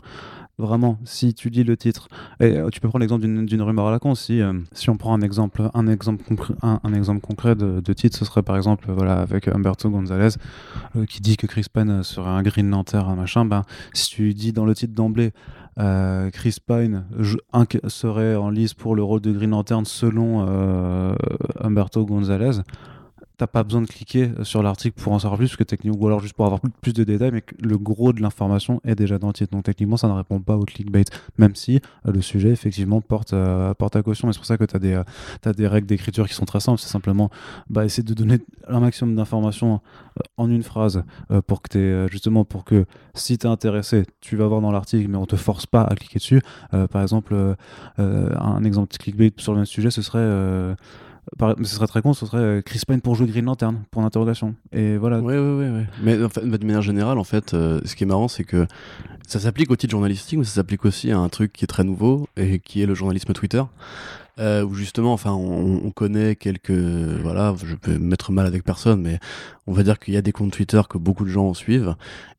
Vraiment, 0.58 0.98
si 1.04 1.32
tu 1.32 1.50
dis 1.50 1.64
le 1.64 1.78
titre, 1.78 2.08
et 2.38 2.58
euh, 2.58 2.68
tu 2.68 2.80
peux 2.80 2.88
prendre 2.88 3.00
l'exemple 3.00 3.26
d'une 3.26 3.62
rumeur 3.62 3.86
à 3.86 3.90
la 3.90 3.98
con. 3.98 4.14
Si, 4.14 4.42
euh, 4.42 4.52
si 4.72 4.90
on 4.90 4.98
prend 4.98 5.14
un 5.14 5.22
exemple, 5.22 5.70
un 5.72 5.86
exemple, 5.88 6.22
concret, 6.24 6.54
un, 6.62 6.92
exemple 6.92 7.20
concret 7.20 7.54
de, 7.56 7.92
titre, 7.94 8.18
ce 8.18 8.26
serait 8.26 8.42
par 8.42 8.58
exemple 8.58 8.92
voilà, 8.92 9.18
avec 9.20 9.48
Humberto 9.48 9.88
Gonzalez 9.88 10.36
euh, 10.94 11.06
qui 11.06 11.22
dit 11.22 11.38
que 11.38 11.46
Chris 11.46 11.64
Pine 11.72 12.02
serait 12.02 12.28
un 12.28 12.42
Green 12.42 12.68
Lantern, 12.68 13.16
machin. 13.16 13.46
Ben, 13.46 13.62
si 13.94 14.10
tu 14.10 14.34
dis 14.34 14.52
dans 14.52 14.66
le 14.66 14.74
titre 14.74 14.94
d'emblée 14.94 15.32
Chris 16.32 16.58
Pine 16.64 17.06
serait 17.88 18.36
en 18.36 18.50
lice 18.50 18.74
pour 18.74 18.94
le 18.94 19.02
rôle 19.02 19.22
de 19.22 19.32
Green 19.32 19.50
Lantern 19.50 19.86
selon 19.86 20.46
Humberto 21.60 22.04
Gonzalez, 22.04 22.60
t'as 23.42 23.48
pas 23.48 23.64
besoin 23.64 23.82
de 23.82 23.86
cliquer 23.86 24.30
euh, 24.38 24.44
sur 24.44 24.62
l'article 24.62 25.02
pour 25.02 25.12
en 25.12 25.18
savoir 25.18 25.36
plus, 25.36 25.56
que 25.56 25.64
techniquement, 25.64 26.00
ou 26.00 26.06
alors 26.06 26.20
juste 26.20 26.34
pour 26.34 26.46
avoir 26.46 26.60
plus 26.80 26.92
de 26.92 27.02
détails, 27.02 27.32
mais 27.32 27.42
le 27.58 27.76
gros 27.76 28.12
de 28.12 28.22
l'information 28.22 28.80
est 28.84 28.94
déjà 28.94 29.18
dans 29.18 29.26
le 29.26 29.32
titre. 29.32 29.50
Donc 29.50 29.64
techniquement, 29.64 29.96
ça 29.96 30.06
ne 30.06 30.12
répond 30.12 30.38
pas 30.40 30.56
au 30.56 30.64
clickbait, 30.64 31.04
même 31.38 31.56
si 31.56 31.80
euh, 32.06 32.12
le 32.12 32.22
sujet 32.22 32.50
effectivement 32.50 33.00
porte, 33.00 33.32
euh, 33.32 33.74
porte 33.74 33.96
à 33.96 34.02
caution. 34.02 34.28
Et 34.28 34.32
c'est 34.32 34.38
pour 34.38 34.46
ça 34.46 34.56
que 34.56 34.64
tu 34.64 34.76
as 34.76 34.78
des, 34.78 35.02
as 35.44 35.52
des 35.52 35.66
règles 35.66 35.88
d'écriture 35.88 36.28
qui 36.28 36.34
sont 36.34 36.44
très 36.44 36.60
simples. 36.60 36.80
C'est 36.80 36.88
simplement 36.88 37.30
bah, 37.68 37.84
essayer 37.84 38.04
de 38.04 38.14
donner 38.14 38.38
un 38.68 38.78
maximum 38.78 39.16
d'informations 39.16 39.80
en 40.36 40.48
une 40.48 40.62
phrase 40.62 41.02
pour 41.46 41.62
que 41.62 42.06
es, 42.06 42.08
justement 42.12 42.44
pour 42.44 42.64
que 42.64 42.84
si 43.14 43.38
tu 43.38 43.46
es 43.46 43.50
intéressé, 43.50 44.04
tu 44.20 44.36
vas 44.36 44.46
voir 44.46 44.60
dans 44.60 44.70
l'article, 44.70 45.08
mais 45.08 45.16
on 45.16 45.26
te 45.26 45.36
force 45.36 45.66
pas 45.66 45.82
à 45.82 45.96
cliquer 45.96 46.18
dessus. 46.18 46.42
par 46.70 47.02
exemple, 47.02 47.34
un 47.98 48.64
exemple 48.64 48.92
de 48.92 48.98
clickbait 48.98 49.32
sur 49.38 49.52
le 49.52 49.58
même 49.58 49.66
sujet, 49.66 49.90
ce 49.90 50.02
serait 50.02 50.76
ce 51.40 51.64
serait 51.64 51.86
très 51.86 52.02
con, 52.02 52.12
ce 52.12 52.26
serait 52.26 52.38
euh, 52.38 52.62
Chris 52.62 52.82
Pine 52.86 53.00
pour 53.00 53.14
jouer 53.14 53.26
Green 53.26 53.44
Lantern, 53.44 53.82
pour 53.90 54.02
l'interrogation. 54.02 54.54
Et 54.72 54.96
voilà. 54.96 55.20
Ouais, 55.20 55.38
ouais, 55.38 55.70
ouais. 55.70 55.86
Mais 56.02 56.16
de 56.16 56.64
manière 56.64 56.82
générale, 56.82 57.18
en 57.18 57.24
fait, 57.24 57.54
euh, 57.54 57.80
ce 57.84 57.94
qui 57.94 58.04
est 58.04 58.06
marrant, 58.06 58.28
c'est 58.28 58.44
que 58.44 58.66
ça 59.26 59.40
s'applique 59.40 59.70
au 59.70 59.76
titre 59.76 59.92
journalistique, 59.92 60.38
mais 60.38 60.44
ça 60.44 60.54
s'applique 60.54 60.84
aussi 60.84 61.10
à 61.10 61.18
un 61.18 61.28
truc 61.28 61.52
qui 61.52 61.64
est 61.64 61.68
très 61.68 61.84
nouveau 61.84 62.28
et 62.36 62.58
qui 62.58 62.82
est 62.82 62.86
le 62.86 62.94
journalisme 62.94 63.32
Twitter. 63.32 63.62
Euh, 64.38 64.64
où 64.64 64.74
justement, 64.74 65.12
enfin, 65.12 65.32
on, 65.32 65.90
connaît 65.90 66.36
quelques, 66.36 66.70
voilà, 66.70 67.54
je 67.62 67.74
peux 67.74 67.98
mettre 67.98 68.32
mal 68.32 68.46
avec 68.46 68.64
personne, 68.64 69.02
mais 69.02 69.18
on 69.66 69.72
va 69.74 69.82
dire 69.82 69.98
qu'il 69.98 70.14
y 70.14 70.16
a 70.16 70.22
des 70.22 70.32
comptes 70.32 70.52
Twitter 70.52 70.80
que 70.88 70.96
beaucoup 70.96 71.24
de 71.24 71.28
gens 71.28 71.52
suivent 71.52 71.94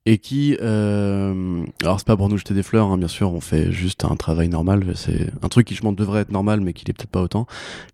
et 0.05 0.17
qui, 0.17 0.57
euh, 0.59 1.63
alors 1.81 1.99
c'est 1.99 2.07
pas 2.07 2.17
pour 2.17 2.29
nous 2.29 2.37
jeter 2.37 2.53
des 2.53 2.63
fleurs, 2.63 2.87
hein, 2.87 2.97
bien 2.97 3.07
sûr, 3.07 3.31
on 3.31 3.39
fait 3.39 3.71
juste 3.71 4.05
un 4.05 4.15
travail 4.15 4.49
normal, 4.49 4.93
c'est 4.95 5.29
un 5.41 5.47
truc 5.47 5.67
qui 5.67 5.75
je 5.75 5.81
pense 5.81 5.95
devrait 5.95 6.21
être 6.21 6.31
normal, 6.31 6.61
mais 6.61 6.73
qui 6.73 6.83
est 6.89 6.93
peut-être 6.93 7.09
pas 7.09 7.21
autant 7.21 7.45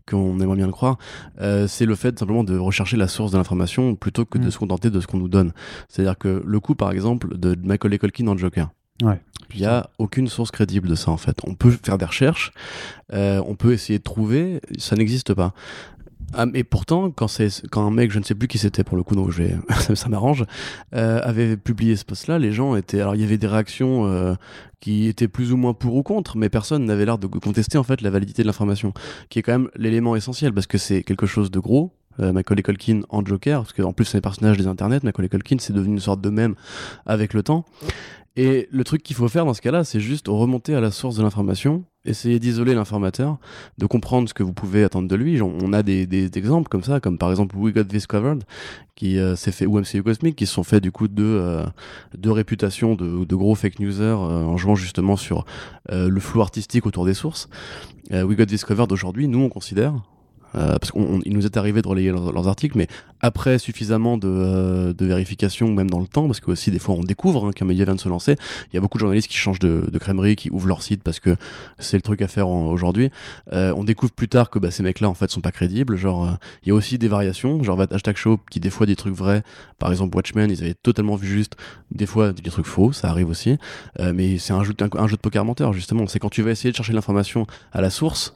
qu'on 0.07 0.39
aimerait 0.39 0.55
bien 0.55 0.65
le 0.65 0.71
croire. 0.71 0.97
Euh, 1.41 1.67
c'est 1.67 1.85
le 1.85 1.95
fait 1.95 2.17
simplement 2.17 2.43
de 2.43 2.57
rechercher 2.57 2.97
la 2.97 3.07
source 3.07 3.31
de 3.31 3.37
l'information 3.37 3.95
plutôt 3.95 4.25
que 4.25 4.37
de 4.37 4.47
mm. 4.47 4.51
se 4.51 4.57
contenter 4.57 4.89
de 4.89 4.99
ce 5.01 5.07
qu'on 5.07 5.17
nous 5.17 5.27
donne. 5.27 5.51
C'est-à-dire 5.87 6.17
que 6.17 6.41
le 6.45 6.59
coup, 6.59 6.73
par 6.73 6.91
exemple, 6.91 7.37
de 7.37 7.55
Michael 7.61 7.99
Culkin 7.99 8.23
dans 8.23 8.37
Joker. 8.37 8.69
Ouais. 9.03 9.19
Il 9.53 9.61
n'y 9.61 9.65
a 9.65 9.89
aucune 9.97 10.27
source 10.27 10.51
crédible 10.51 10.87
de 10.87 10.95
ça 10.95 11.11
en 11.11 11.17
fait. 11.17 11.37
On 11.45 11.55
peut 11.55 11.71
faire 11.71 11.97
des 11.97 12.05
recherches, 12.05 12.51
euh, 13.13 13.41
on 13.47 13.55
peut 13.55 13.73
essayer 13.73 13.97
de 13.97 14.03
trouver, 14.03 14.61
ça 14.77 14.95
n'existe 14.95 15.33
pas. 15.33 15.53
Ah, 16.33 16.45
et 16.53 16.63
pourtant, 16.63 17.09
quand, 17.09 17.27
quand 17.71 17.87
un 17.87 17.91
mec, 17.91 18.11
je 18.11 18.19
ne 18.19 18.23
sais 18.23 18.35
plus 18.35 18.47
qui 18.47 18.59
c'était 18.59 18.83
pour 18.83 18.95
le 18.95 19.03
coup, 19.03 19.15
donc 19.15 19.33
ça, 19.33 19.95
ça 19.95 20.09
m'arrange, 20.09 20.45
euh, 20.93 21.19
avait 21.23 21.57
publié 21.57 21.95
ce 21.95 22.05
post-là, 22.05 22.37
les 22.37 22.51
gens 22.51 22.75
étaient. 22.75 23.01
Alors 23.01 23.15
il 23.15 23.21
y 23.21 23.23
avait 23.23 23.37
des 23.37 23.47
réactions 23.47 24.05
euh, 24.05 24.35
qui 24.79 25.07
étaient 25.07 25.27
plus 25.27 25.51
ou 25.51 25.57
moins 25.57 25.73
pour 25.73 25.95
ou 25.95 26.03
contre, 26.03 26.37
mais 26.37 26.49
personne 26.49 26.85
n'avait 26.85 27.05
l'air 27.05 27.17
de 27.17 27.27
contester 27.27 27.77
en 27.77 27.83
fait 27.83 28.01
la 28.01 28.09
validité 28.09 28.43
de 28.43 28.47
l'information, 28.47 28.93
qui 29.29 29.39
est 29.39 29.41
quand 29.41 29.53
même 29.53 29.69
l'élément 29.75 30.15
essentiel 30.15 30.53
parce 30.53 30.67
que 30.67 30.77
c'est 30.77 31.03
quelque 31.03 31.25
chose 31.25 31.49
de 31.49 31.59
gros, 31.59 31.93
euh, 32.19 32.31
Macaulay 32.31 32.61
Culkin 32.61 33.01
en 33.09 33.25
Joker, 33.25 33.61
parce 33.61 33.73
qu'en 33.73 33.93
plus 33.93 34.05
c'est 34.05 34.17
un 34.17 34.21
personnage 34.21 34.57
des 34.57 34.67
internets, 34.67 34.99
Macaulay 35.03 35.29
Culkin 35.29 35.57
c'est 35.59 35.73
devenu 35.73 35.93
une 35.93 35.99
sorte 35.99 36.21
de 36.21 36.29
même 36.29 36.55
avec 37.05 37.33
le 37.33 37.41
temps. 37.41 37.65
Et 38.35 38.67
le 38.71 38.83
truc 38.83 39.03
qu'il 39.03 39.15
faut 39.15 39.27
faire 39.27 39.45
dans 39.45 39.53
ce 39.53 39.61
cas-là, 39.61 39.83
c'est 39.83 39.99
juste 39.99 40.27
remonter 40.27 40.75
à 40.75 40.79
la 40.79 40.91
source 40.91 41.15
de 41.15 41.23
l'information, 41.23 41.83
essayer 42.05 42.39
d'isoler 42.39 42.73
l'informateur, 42.73 43.37
de 43.77 43.85
comprendre 43.85 44.29
ce 44.29 44.33
que 44.33 44.43
vous 44.43 44.53
pouvez 44.53 44.83
attendre 44.83 45.07
de 45.07 45.15
lui. 45.15 45.41
On 45.41 45.73
a 45.73 45.83
des, 45.83 46.29
exemples 46.37 46.69
comme 46.69 46.83
ça, 46.83 46.99
comme 46.99 47.17
par 47.17 47.31
exemple 47.31 47.57
We 47.57 47.73
Got 47.73 47.85
This 47.85 48.07
Covered, 48.07 48.43
qui 48.95 49.17
euh, 49.17 49.35
s'est 49.35 49.51
fait, 49.51 49.65
ou 49.65 49.79
MCU 49.79 50.03
Cosmic, 50.03 50.35
qui 50.35 50.45
se 50.45 50.53
sont 50.53 50.63
fait 50.63 50.79
du 50.79 50.91
coup 50.91 51.07
euh, 51.19 51.65
deux 52.17 52.31
réputations 52.31 52.95
de, 52.95 53.25
de, 53.25 53.35
gros 53.35 53.55
fake 53.55 53.79
newsers 53.79 54.03
euh, 54.03 54.43
en 54.43 54.57
jouant 54.57 54.75
justement 54.75 55.15
sur 55.15 55.45
le 55.89 56.19
flou 56.19 56.41
artistique 56.41 56.85
autour 56.85 57.05
des 57.05 57.13
sources. 57.13 57.49
We 58.11 58.37
Got 58.37 58.45
This 58.45 58.63
Covered 58.63 58.91
aujourd'hui, 58.91 59.27
nous 59.27 59.39
on 59.39 59.49
considère, 59.49 59.93
euh, 60.55 60.77
parce 60.79 60.91
qu'il 60.91 61.33
nous 61.33 61.45
est 61.45 61.57
arrivé 61.57 61.81
de 61.81 61.87
relayer 61.87 62.11
leurs, 62.11 62.47
articles, 62.47 62.77
mais 62.77 62.87
après 63.21 63.59
suffisamment 63.59 64.17
de, 64.17 64.27
euh, 64.27 64.93
de, 64.93 65.05
vérification, 65.05 65.71
même 65.71 65.89
dans 65.89 65.99
le 65.99 66.07
temps, 66.07 66.25
parce 66.25 66.39
que 66.39 66.51
aussi 66.51 66.71
des 66.71 66.79
fois 66.79 66.95
on 66.95 67.03
découvre 67.03 67.47
hein, 67.47 67.51
qu'un 67.51 67.65
média 67.65 67.85
vient 67.85 67.95
de 67.95 67.99
se 67.99 68.09
lancer. 68.09 68.35
Il 68.71 68.75
y 68.75 68.77
a 68.77 68.81
beaucoup 68.81 68.97
de 68.97 69.01
journalistes 69.01 69.27
qui 69.27 69.37
changent 69.37 69.59
de, 69.59 69.89
de 69.91 69.97
crèmerie, 69.99 70.35
qui 70.35 70.49
ouvrent 70.49 70.67
leur 70.67 70.81
site 70.81 71.03
parce 71.03 71.19
que 71.19 71.35
c'est 71.77 71.97
le 71.97 72.01
truc 72.01 72.21
à 72.21 72.27
faire 72.27 72.49
aujourd'hui. 72.49 73.11
Euh, 73.53 73.73
on 73.75 73.83
découvre 73.83 74.11
plus 74.11 74.29
tard 74.29 74.49
que 74.49 74.59
bah, 74.59 74.71
ces 74.71 74.83
mecs-là 74.83 75.09
en 75.09 75.13
fait 75.13 75.29
sont 75.29 75.41
pas 75.41 75.51
crédibles. 75.51 75.97
Genre, 75.97 76.25
euh, 76.25 76.31
il 76.63 76.69
y 76.69 76.71
a 76.71 76.75
aussi 76.75 76.97
des 76.97 77.07
variations, 77.07 77.61
genre 77.63 77.79
hashtag 77.81 78.15
show 78.15 78.39
qui 78.49 78.59
des 78.59 78.69
fois 78.69 78.85
des 78.85 78.95
trucs 78.95 79.15
vrais. 79.15 79.43
Par 79.77 79.91
exemple, 79.91 80.15
Watchmen, 80.15 80.49
ils 80.49 80.63
avaient 80.63 80.73
totalement 80.73 81.15
vu 81.15 81.27
juste. 81.27 81.55
Des 81.91 82.05
fois 82.05 82.33
des 82.33 82.49
trucs 82.49 82.65
faux, 82.65 82.91
ça 82.91 83.09
arrive 83.09 83.29
aussi. 83.29 83.57
mais 83.99 84.37
c'est 84.37 84.53
un 84.53 84.63
jeu, 84.63 84.73
un 84.79 85.07
jeu 85.07 85.15
de 85.15 85.21
poker 85.21 85.43
menteur 85.45 85.73
justement. 85.73 86.07
C'est 86.07 86.19
quand 86.19 86.29
tu 86.29 86.41
vas 86.41 86.51
essayer 86.51 86.71
de 86.71 86.75
chercher 86.75 86.93
l'information 86.93 87.47
à 87.71 87.81
la 87.81 87.89
source 87.89 88.33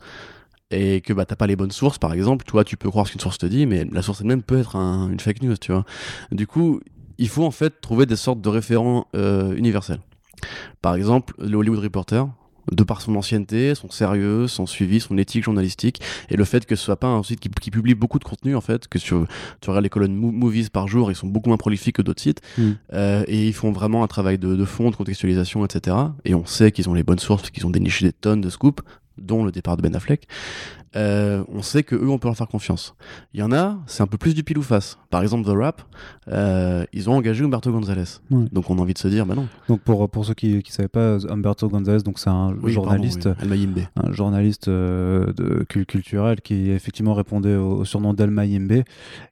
et 0.74 1.02
que 1.02 1.14
bah 1.14 1.26
t'as 1.26 1.36
pas 1.36 1.48
les 1.48 1.56
bonnes 1.56 1.72
sources 1.72 1.98
par 1.98 2.14
exemple 2.14 2.46
toi 2.46 2.64
tu 2.64 2.78
peux 2.78 2.90
croire 2.90 3.08
ce 3.08 3.12
qu'une 3.12 3.22
source 3.22 3.38
te 3.38 3.46
dit 3.46 3.66
mais 3.66 3.86
la 3.92 4.02
source 4.02 4.22
elle-même 4.22 4.44
peut 4.44 4.60
être 4.60 4.76
une 4.76 5.20
fake 5.20 5.44
news 5.44 5.58
tu 5.58 5.72
vois 5.72 5.86
du 6.32 6.48
coup 6.48 6.80
il 7.18 7.30
faut 7.30 7.46
en 7.46 7.52
fait 7.52 7.82
trouver 7.82 8.06
des 8.06 8.16
sortes 8.16 8.42
de 8.42 8.50
référents 8.50 9.08
euh, 9.16 9.56
universels 9.56 10.00
par 10.82 10.96
exemple 10.96 11.34
le 11.40 11.56
Hollywood 11.58 11.80
Reporter 11.80 12.28
de 12.72 12.84
par 12.84 13.02
son 13.02 13.16
ancienneté, 13.16 13.76
son 13.76 13.90
sérieux, 13.90 14.48
son 14.48 14.66
suivi, 14.66 15.00
son 15.00 15.18
éthique 15.18 15.44
journalistique, 15.44 16.02
et 16.30 16.38
le 16.38 16.46
fait 16.46 16.66
que 16.66 16.76
ce 16.76 16.86
soit 16.86 16.96
pas 16.96 17.08
un 17.08 17.24
site 17.24 17.40
qui, 17.40 17.50
publie 17.72 17.96
beaucoup 17.96 18.20
de 18.20 18.24
contenu 18.24 18.56
en 18.56 18.62
fait, 18.62 18.88
que 18.88 18.98
tu 18.98 19.14
regardes 19.68 19.84
les 19.84 19.90
colonnes 19.90 20.16
movies 20.16 20.70
par 20.70 20.88
jour, 20.88 21.12
ils 21.12 21.16
sont 21.16 21.28
beaucoup 21.28 21.50
moins 21.50 21.58
prolifiques 21.58 21.98
que 21.98 22.02
d'autres 22.02 22.22
sites, 22.22 22.42
mm. 22.58 22.72
euh, 22.94 23.24
et 23.28 23.48
ils 23.48 23.54
font 23.54 23.72
vraiment 23.72 24.04
un 24.04 24.08
travail 24.08 24.38
de, 24.38 24.56
de 24.56 24.66
fond, 24.66 24.92
de 24.92 24.96
contextualisation, 24.96 25.66
etc. 25.66 25.98
Et 26.24 26.36
on 26.36 26.46
sait 26.46 26.72
qu'ils 26.72 26.90
ont 26.90 26.94
les 26.94 27.04
bonnes 27.04 27.20
sources 27.20 27.50
qu'ils 27.50 27.66
ont 27.66 27.72
déniché 27.72 28.06
des 28.06 28.14
tonnes 28.14 28.42
de 28.42 28.50
scoops, 28.50 28.84
dont 29.18 29.46
le 29.46 29.52
départ 29.52 29.78
de 29.78 29.82
Ben 29.82 29.96
Affleck, 29.96 30.28
euh, 30.96 31.44
on 31.52 31.64
sait 31.64 31.82
que 31.84 31.96
eux 31.96 32.10
on 32.10 32.20
peut 32.20 32.28
leur 32.28 32.38
faire 32.38 32.48
confiance. 32.48 32.96
Il 33.34 33.40
y 33.40 33.44
en 33.44 33.52
a, 33.52 33.80
c'est 33.88 34.04
un 34.04 34.08
peu 34.08 34.18
plus 34.18 34.34
du 34.34 34.44
pile 34.44 34.58
ou 34.60 34.62
face. 34.62 34.98
Par 35.10 35.24
exemple, 35.24 35.46
The 35.46 35.56
Rap, 35.56 35.82
euh, 36.28 36.86
ils 36.94 37.10
ont 37.10 37.14
engagé 37.14 37.44
Humberto 37.44 37.72
Gonzalez. 37.72 38.20
Donc 38.30 38.70
on 38.70 38.78
a 38.78 38.82
envie 38.82 38.94
de 38.94 39.00
se 39.00 39.08
dire, 39.08 39.26
bah 39.26 39.36
non. 39.36 39.48
Donc 39.68 39.82
pour, 39.82 40.08
pour 40.10 40.26
ceux 40.26 40.34
qui 40.34 40.56
ne 40.56 40.62
savaient 40.68 40.88
pas, 40.88 41.18
Humberto 41.28 41.68
Gonzalez, 41.68 42.04
donc 42.04 42.20
c'est 42.20 42.30
un 42.30 42.56
journaliste, 42.66 43.28
un 43.96 44.12
journaliste 44.12 44.68
euh, 44.68 45.34
de, 45.34 45.64
culturel 45.64 46.42
qui 46.42 46.70
effectivement 46.70 47.14
répondait 47.14 47.56
au, 47.56 47.86
surnom 47.86 48.14
d'Almayimbe. 48.14 48.84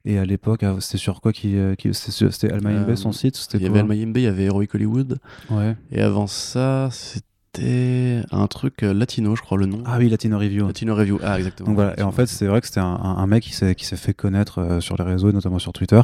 Et 0.04 0.18
à 0.18 0.24
l'époque, 0.24 0.64
ah, 0.64 0.76
c'était 0.80 0.98
sur 0.98 1.20
quoi 1.20 1.32
qui, 1.32 1.56
qui 1.78 1.94
c'était 1.94 2.50
Almayimbe 2.50 2.94
son 2.96 3.12
site 3.12 3.48
Il 3.54 3.62
y 3.62 3.66
avait 3.66 3.80
Almayimbe, 3.80 4.16
il 4.16 4.24
y 4.24 4.26
avait 4.26 4.44
Heroic 4.44 4.74
Hollywood. 4.74 5.18
Ouais. 5.50 5.76
Et 5.92 6.00
avant 6.00 6.26
ça, 6.26 6.88
c'était 6.90 7.31
c'était 7.54 8.22
un 8.30 8.46
truc 8.46 8.82
euh, 8.82 8.94
latino, 8.94 9.36
je 9.36 9.42
crois, 9.42 9.58
le 9.58 9.66
nom. 9.66 9.82
Ah 9.84 9.96
oui, 9.98 10.08
Latino 10.08 10.38
Review. 10.38 10.66
Latino 10.66 10.94
Review, 10.94 11.18
ah 11.22 11.36
exactement. 11.36 11.66
Donc 11.66 11.74
voilà, 11.76 11.98
et 11.98 12.02
en 12.02 12.12
fait, 12.12 12.24
c'est 12.26 12.46
vrai 12.46 12.62
que 12.62 12.66
c'était 12.66 12.80
un, 12.80 13.26
mec 13.26 13.42
qui 13.42 13.52
s'est, 13.52 13.74
qui 13.74 13.84
s'est 13.84 13.96
fait 13.96 14.14
connaître 14.14 14.58
euh, 14.58 14.80
sur 14.80 14.96
les 14.96 15.04
réseaux, 15.04 15.32
notamment 15.32 15.58
sur 15.58 15.74
Twitter, 15.74 16.00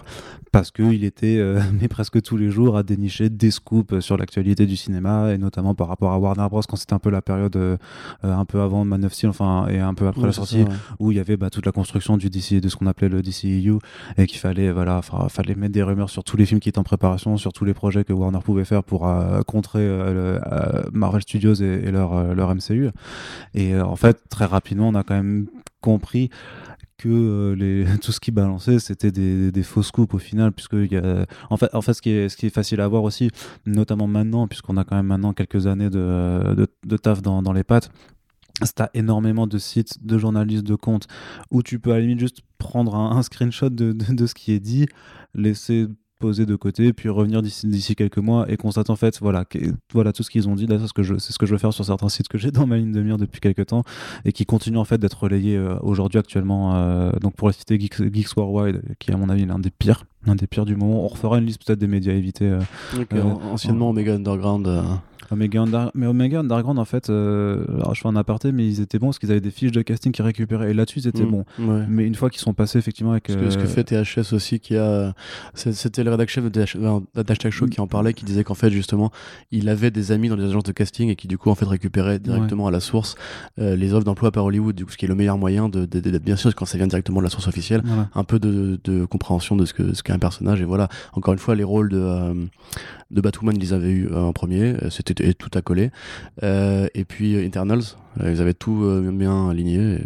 parce 0.53 0.71
qu'il 0.71 1.05
était, 1.05 1.39
euh, 1.39 1.61
mais 1.81 1.89
presque 1.89 2.21
tous 2.21 2.37
les 2.37 2.51
jours, 2.51 2.77
à 2.77 2.83
dénicher 2.83 3.31
des 3.31 3.51
scoops 3.51 4.01
sur 4.01 4.19
l'actualité 4.19 4.67
du 4.67 4.77
cinéma, 4.77 5.33
et 5.33 5.39
notamment 5.39 5.75
par 5.75 5.89
rapport 5.89 6.13
à 6.13 6.19
Warner 6.19 6.47
Bros. 6.51 6.61
quand 6.69 6.77
c'était 6.77 6.93
un 6.93 6.99
peu 6.99 7.11
la 7.11 7.23
période 7.23 7.79
un 8.23 8.45
peu 8.45 8.61
avant 8.61 8.85
Man 8.85 9.05
of 9.05 9.15
Steel, 9.15 9.31
enfin, 9.31 9.69
et 9.69 9.79
un 9.79 9.95
peu 9.95 10.07
après 10.07 10.27
la 10.27 10.33
sortie, 10.33 10.65
où 10.99 11.13
il 11.13 11.17
y 11.17 11.21
avait 11.21 11.39
bah, 11.39 11.49
toute 11.49 11.65
la 11.65 11.73
construction 11.73 12.19
du 12.19 12.29
DC, 12.29 12.61
de 12.61 12.69
ce 12.69 12.77
qu'on 12.77 12.87
appelait 12.87 13.09
le 13.09 13.23
DCEU, 13.23 13.79
et 14.19 14.27
qu'il 14.27 14.39
fallait, 14.39 14.71
voilà, 14.71 15.01
fallait 15.03 15.55
mettre 15.55 15.73
des 15.73 15.83
rumeurs 15.83 16.11
sur 16.11 16.25
tous 16.25 16.37
les 16.37 16.45
films 16.45 16.61
qui 16.61 16.69
étaient 16.69 16.79
en 16.79 16.85
préparation, 16.85 17.39
sur 17.39 17.55
tous 17.55 17.65
les 17.65 17.75
projets 17.75 18.05
que 18.05 18.13
Warner 18.13 18.41
pouvait 18.45 18.67
faire 18.67 18.85
pour 18.85 19.11
contrer 19.47 19.89
Marvel 20.93 21.23
Studios 21.23 21.38
et, 21.45 21.91
leur 21.91 22.17
euh, 22.17 22.35
leur 22.35 22.55
MCU. 22.55 22.91
Et 23.55 23.75
euh, 23.75 23.85
en 23.85 23.97
fait, 23.97 24.29
très 24.29 24.45
rapidement, 24.45 24.89
on 24.89 24.95
a 24.95 25.03
quand 25.03 25.15
même 25.15 25.47
compris 25.81 26.31
que 26.97 27.55
les, 27.57 27.87
tout 28.03 28.13
ce 28.13 28.19
qui 28.19 28.33
balançait 28.33 28.81
c'était 28.81 29.13
des, 29.13 29.63
fausses 29.63 29.93
coupes 29.93 30.15
au 30.15 30.19
final 30.19 30.51
puisque 30.51 30.75
en 31.49 31.57
fait 31.57 31.73
en 31.73 31.81
fait 31.81 31.95
ce 31.95 32.03
qui 32.03 32.11
est 32.11 32.29
ce 32.29 32.37
qui 32.37 32.47
est 32.47 32.51
facile 32.51 32.81
à 32.81 32.89
voir 32.89 33.05
aussi 33.05 33.31
notamment 33.67 34.09
maintenant 34.09 34.49
puisqu'on 34.49 34.77
a 34.77 34.83
quand 34.83 34.97
même 34.97 35.07
maintenant 35.07 35.33
quelques 35.33 35.69
années 35.69 35.91
de, 35.91 36.69
de, 36.85 36.97
taf 36.97 37.23
dans, 37.23 37.41
dans 37.41 37.53
les 37.53 37.63
pattes 37.63 37.93
tu 38.67 38.83
as 38.83 38.91
énormément 38.95 39.47
de 39.47 39.59
sites, 39.59 40.05
de 40.05 40.19
journalistes, 40.19 40.65
de 40.65 40.75
comptes, 40.75 41.07
où 41.51 41.63
tu 41.63 41.79
peux 41.79 41.93
à 41.93 41.95
la 41.95 42.01
limite 42.01 42.19
juste 42.19 42.41
prendre 42.59 42.95
un, 42.95 43.23
screenshot 43.23 43.71
de, 43.71 43.93
de, 43.93 44.27
ce 44.27 44.35
qui 44.35 44.53
est 44.53 44.61
dit, 44.61 44.87
laisser 45.35 45.87
poser 46.19 46.47
de 46.47 46.57
côté, 46.57 46.93
puis 46.93 47.09
revenir 47.09 47.43
d'ici 47.43 47.95
quelques 47.95 48.19
mois 48.19 48.51
et 48.51 48.57
constater 48.57 48.91
en 48.91 48.97
fait, 48.97 49.19
voilà, 49.21 49.45
voilà 49.93 50.13
tout 50.13 50.23
ce 50.23 50.31
qu'ils 50.31 50.49
ont 50.49 50.55
dit. 50.55 50.67
Là, 50.67 50.79
c'est 50.81 50.89
ce 50.89 50.93
que 50.93 51.03
je, 51.03 51.17
c'est 51.19 51.33
ce 51.33 51.39
que 51.39 51.47
je 51.47 51.53
veux 51.53 51.59
faire 51.59 51.73
sur 51.73 51.85
certains 51.85 52.09
sites 52.09 52.29
que 52.29 52.39
j'ai 52.39 52.51
dans 52.51 52.67
ma 52.67 52.77
ligne 52.77 52.93
de 52.93 53.01
mire 53.03 53.19
depuis 53.19 53.41
quelques 53.41 53.67
temps 53.67 53.85
et 54.25 54.33
qui 54.33 54.47
continuent 54.47 54.79
en 54.79 54.85
fait 54.85 54.99
d'être 54.99 55.23
relayés 55.23 55.57
euh, 55.57 55.77
aujourd'hui 55.83 56.19
actuellement. 56.19 56.77
Euh, 56.77 57.13
donc 57.21 57.37
pour 57.37 57.49
la 57.49 57.53
citer 57.53 57.79
Geeks, 57.79 58.13
Geeks 58.13 58.37
Worldwide, 58.37 58.83
qui 58.99 59.13
à 59.13 59.17
mon 59.17 59.29
avis 59.29 59.43
est 59.43 59.47
l'un 59.47 59.59
des 59.59 59.71
pires, 59.71 60.05
l'un 60.27 60.35
des 60.35 60.47
pires 60.47 60.65
du 60.65 60.77
moment. 60.77 61.05
On 61.05 61.09
refera 61.09 61.39
une 61.39 61.47
liste 61.47 61.65
peut-être 61.65 61.79
des 61.79 61.87
médias 61.87 62.13
à 62.13 62.17
éviter. 62.17 62.47
Euh, 62.47 63.23
anciennement 63.51 63.91
Omega 63.91 64.15
Underground. 64.15 64.69
Omega 65.31 65.65
mais 65.95 66.07
Omega 66.07 66.41
Underground, 66.41 66.79
en 66.79 66.85
fait, 66.85 67.11
euh, 67.11 67.65
alors 67.77 67.95
je 67.95 68.01
fais 68.01 68.09
un 68.09 68.17
aparté, 68.17 68.53
mais 68.53 68.67
ils 68.67 68.81
étaient 68.81 68.99
bons 68.99 69.09
parce 69.09 69.19
qu'ils 69.19 69.31
avaient 69.31 69.41
des 69.41 69.51
fiches 69.51 69.73
de 69.73 69.83
casting 69.83 70.13
qu'ils 70.13 70.25
récupéraient. 70.25 70.71
Et 70.71 70.75
là-dessus, 70.75 71.01
ils 71.01 71.09
étaient 71.09 71.25
mm, 71.25 71.31
bons. 71.31 71.45
Mais 71.89 72.07
une 72.07 72.15
fois 72.15 72.31
qu'ils 72.31 72.41
sont 72.41 72.55
passés, 72.55 72.79
effectivement, 72.79 73.13
avec. 73.13 73.29
Ce 73.29 73.35
que, 73.35 73.51
ce 73.51 73.59
que 73.59 73.67
fait 73.67 73.85
THS 73.85 74.33
aussi, 74.33 74.61
qui 74.61 74.77
a. 74.77 75.15
C'était 75.55 76.05
le 76.05 76.11
rédacteur 76.11 76.29
chef 76.45 76.53
de 76.53 77.31
Hashtag 77.31 77.53
Show 77.53 77.67
qui 77.67 77.81
en 77.81 77.87
parlait, 77.87 78.15
qui 78.15 78.25
disait 78.25 78.45
qu'en 78.45 78.55
fait, 78.55 78.71
justement, 78.71 79.11
il 79.51 79.69
avait 79.69 79.91
des 79.91 80.13
amis 80.13 80.29
dans 80.29 80.37
les 80.37 80.45
agences 80.45 80.65
de 80.65 80.73
casting 80.73 81.09
et 81.09 81.17
qui, 81.17 81.29
du 81.29 81.39
coup, 81.39 81.51
en 81.51 81.55
fait, 81.55 81.67
récupéraient 81.67 82.19
directement 82.19 82.67
à 82.67 82.71
la 82.71 82.81
source 82.81 83.15
euh, 83.59 83.77
les 83.77 83.95
offres 83.95 84.05
d'emploi 84.05 84.31
par 84.31 84.45
Hollywood, 84.45 84.75
du 84.75 84.85
coup, 84.85 84.93
ce 84.93 84.97
qui 84.97 85.05
est 85.05 85.09
le 85.09 85.15
meilleur 85.15 85.39
moyen 85.39 85.69
de, 85.69 85.87
bien 86.19 86.37
sûr, 86.37 86.55
quand 86.55 86.65
ça 86.65 86.79
vient 86.79 86.87
directement 86.87 87.21
de 87.21 87.25
la 87.25 87.31
source 87.31 87.49
officielle, 87.49 87.83
un 88.15 88.25
peu 88.25 88.39
de, 88.39 88.79
de, 88.85 89.05
compréhension 89.05 89.57
de 89.57 89.65
ce 89.65 89.75
qu'est 89.75 89.95
ce 89.95 90.03
qu'est 90.03 90.13
un 90.13 90.19
personnage. 90.19 90.61
Et 90.61 90.65
voilà, 90.65 90.89
encore 91.13 91.33
une 91.33 91.39
fois, 91.39 91.55
les 91.55 91.65
rôles 91.65 91.91
de. 91.91 92.49
Euh, 93.11 93.15
de 93.15 93.21
Batwoman, 93.21 93.57
ils 93.57 93.61
les 93.61 93.73
avaient 93.73 93.91
eu 93.91 94.13
en 94.15 94.33
premier, 94.33 94.75
c'était 94.91 95.33
tout 95.35 95.51
à 95.55 95.63
coller. 95.63 95.91
Euh, 96.43 96.89
et 96.95 97.05
puis 97.05 97.35
euh, 97.35 97.47
Internals, 97.47 97.83
euh, 98.21 98.33
ils 98.33 98.41
avaient 98.41 98.55
tout 98.55 98.85
bien 99.13 99.49
aligné. 99.49 99.99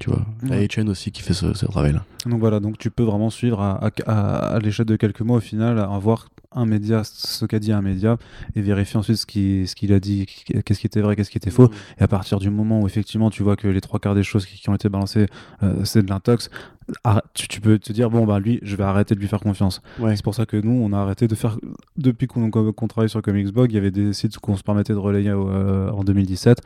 tu 0.00 0.10
vois, 0.10 0.24
ouais. 0.48 0.66
HN 0.66 0.88
aussi 0.88 1.10
qui 1.10 1.22
fait 1.22 1.34
ce, 1.34 1.66
travail-là. 1.66 2.04
Donc 2.26 2.40
voilà, 2.40 2.60
donc 2.60 2.78
tu 2.78 2.90
peux 2.90 3.04
vraiment 3.04 3.30
suivre 3.30 3.60
à, 3.60 3.90
à, 4.06 4.58
l'échelle 4.60 4.86
de 4.86 4.96
quelques 4.96 5.20
mois 5.20 5.38
au 5.38 5.40
final, 5.40 5.78
à 5.78 5.98
voir 5.98 6.28
un 6.52 6.64
média, 6.64 7.02
ce 7.04 7.44
qu'a 7.44 7.58
dit 7.58 7.72
un 7.72 7.82
média, 7.82 8.16
et 8.54 8.62
vérifier 8.62 8.98
ensuite 8.98 9.16
ce 9.16 9.26
qu'il 9.26 9.68
ce 9.68 9.74
qu'il 9.74 9.92
a 9.92 10.00
dit, 10.00 10.26
qu'est-ce 10.64 10.80
qui 10.80 10.86
était 10.86 11.02
vrai, 11.02 11.14
qu'est-ce 11.14 11.30
qui 11.30 11.36
était 11.36 11.50
faux. 11.50 11.70
Et 11.98 12.02
à 12.02 12.08
partir 12.08 12.38
du 12.38 12.48
moment 12.48 12.80
où 12.80 12.86
effectivement 12.86 13.28
tu 13.30 13.42
vois 13.42 13.56
que 13.56 13.68
les 13.68 13.82
trois 13.82 14.00
quarts 14.00 14.14
des 14.14 14.22
choses 14.22 14.46
qui, 14.46 14.68
ont 14.70 14.74
été 14.74 14.88
balancées, 14.88 15.26
c'est 15.84 16.02
de 16.02 16.08
l'intox, 16.08 16.50
tu, 17.34 17.60
peux 17.60 17.78
te 17.78 17.92
dire 17.92 18.10
bon 18.10 18.24
bah 18.24 18.38
lui 18.38 18.60
je 18.62 18.76
vais 18.76 18.84
arrêter 18.84 19.14
de 19.14 19.20
lui 19.20 19.28
faire 19.28 19.40
confiance. 19.40 19.82
C'est 19.98 20.22
pour 20.22 20.34
ça 20.34 20.46
que 20.46 20.56
nous 20.56 20.72
on 20.72 20.92
a 20.92 20.98
arrêté 20.98 21.26
de 21.26 21.34
faire 21.34 21.58
depuis 21.96 22.26
qu'on 22.26 22.88
travaille 22.88 23.08
sur 23.08 23.22
Comicsblog 23.22 23.72
il 23.72 23.74
y 23.74 23.78
avait 23.78 23.90
des 23.90 24.12
sites 24.12 24.38
qu'on 24.38 24.56
se 24.56 24.62
permettait 24.62 24.92
de 24.92 24.98
relayer 24.98 25.30
euh, 25.30 25.90
en 25.90 26.04
2017 26.04 26.60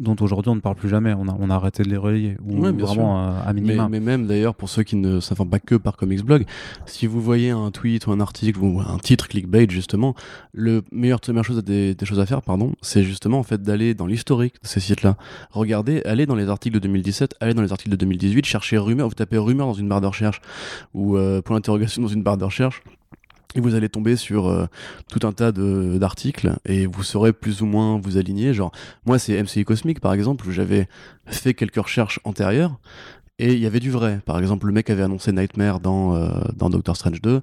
dont 0.00 0.16
aujourd'hui 0.20 0.50
on 0.50 0.56
ne 0.56 0.60
parle 0.60 0.76
plus 0.76 0.88
jamais. 0.88 1.14
On 1.14 1.28
a, 1.28 1.36
on 1.38 1.50
a 1.50 1.54
arrêté 1.54 1.82
de 1.82 1.88
les 1.88 1.96
relayer 1.96 2.36
ou 2.44 2.62
vraiment 2.62 3.28
euh, 3.28 3.32
à 3.44 3.52
minima. 3.52 3.88
Mais, 3.88 4.00
même 4.00 4.26
d'ailleurs 4.26 4.54
pour 4.54 4.68
ceux 4.68 4.82
qui 4.82 4.96
ne 4.96 5.20
s'informent 5.20 5.50
pas 5.50 5.60
que 5.60 5.76
par 5.76 5.96
Comicsblog 5.96 6.44
si 6.86 7.06
vous 7.06 7.20
voyez 7.20 7.50
un 7.50 7.70
tweet 7.70 8.06
ou 8.06 8.12
un 8.12 8.20
article 8.20 8.60
ou 8.60 8.80
un 8.80 8.98
titre 8.98 9.28
clickbait 9.28 9.66
justement 9.68 10.14
le 10.52 10.82
meilleur 10.92 11.20
meilleure 11.28 11.44
chose 11.44 11.62
des, 11.64 11.94
des 11.94 12.06
choses 12.06 12.20
à 12.20 12.26
faire 12.26 12.42
pardon 12.42 12.74
c'est 12.82 13.02
justement 13.02 13.38
en 13.38 13.42
fait 13.42 13.62
d'aller 13.62 13.94
dans 13.94 14.06
l'historique 14.06 14.54
de 14.62 14.68
ces 14.68 14.80
sites 14.80 15.02
là 15.02 15.16
regardez 15.50 16.02
allez 16.04 16.26
dans 16.26 16.34
les 16.34 16.48
articles 16.48 16.74
de 16.74 16.80
2017 16.80 17.36
allez 17.40 17.54
dans 17.54 17.62
les 17.62 17.72
articles 17.72 17.90
de 17.90 17.96
2018 17.96 18.44
cherchez 18.44 18.76
rumeur 18.76 19.08
vous 19.08 19.14
tapez 19.14 19.38
rumeur 19.38 19.53
dans 19.56 19.74
une 19.74 19.88
barre 19.88 20.00
de 20.00 20.06
recherche 20.06 20.40
ou 20.92 21.16
euh, 21.16 21.42
point 21.42 21.56
d'interrogation 21.56 22.02
dans 22.02 22.08
une 22.08 22.22
barre 22.22 22.36
de 22.36 22.44
recherche. 22.44 22.82
Et 23.56 23.60
vous 23.60 23.76
allez 23.76 23.88
tomber 23.88 24.16
sur 24.16 24.48
euh, 24.48 24.66
tout 25.08 25.24
un 25.24 25.32
tas 25.32 25.52
d'articles 25.52 26.56
et 26.64 26.86
vous 26.86 27.04
saurez 27.04 27.32
plus 27.32 27.62
ou 27.62 27.66
moins 27.66 28.00
vous 28.00 28.18
aligner. 28.18 28.52
Genre, 28.52 28.72
moi, 29.06 29.18
c'est 29.20 29.40
MCI 29.40 29.64
Cosmic, 29.64 30.00
par 30.00 30.12
exemple, 30.12 30.48
où 30.48 30.50
j'avais 30.50 30.88
fait 31.26 31.54
quelques 31.54 31.76
recherches 31.76 32.18
antérieures 32.24 32.78
et 33.38 33.52
il 33.52 33.60
y 33.60 33.66
avait 33.66 33.80
du 33.80 33.90
vrai. 33.90 34.20
Par 34.26 34.38
exemple, 34.40 34.66
le 34.66 34.72
mec 34.72 34.90
avait 34.90 35.02
annoncé 35.02 35.30
Nightmare 35.30 35.78
dans, 35.78 36.16
euh, 36.16 36.28
dans 36.56 36.68
Doctor 36.68 36.96
Strange 36.96 37.22
2. 37.22 37.42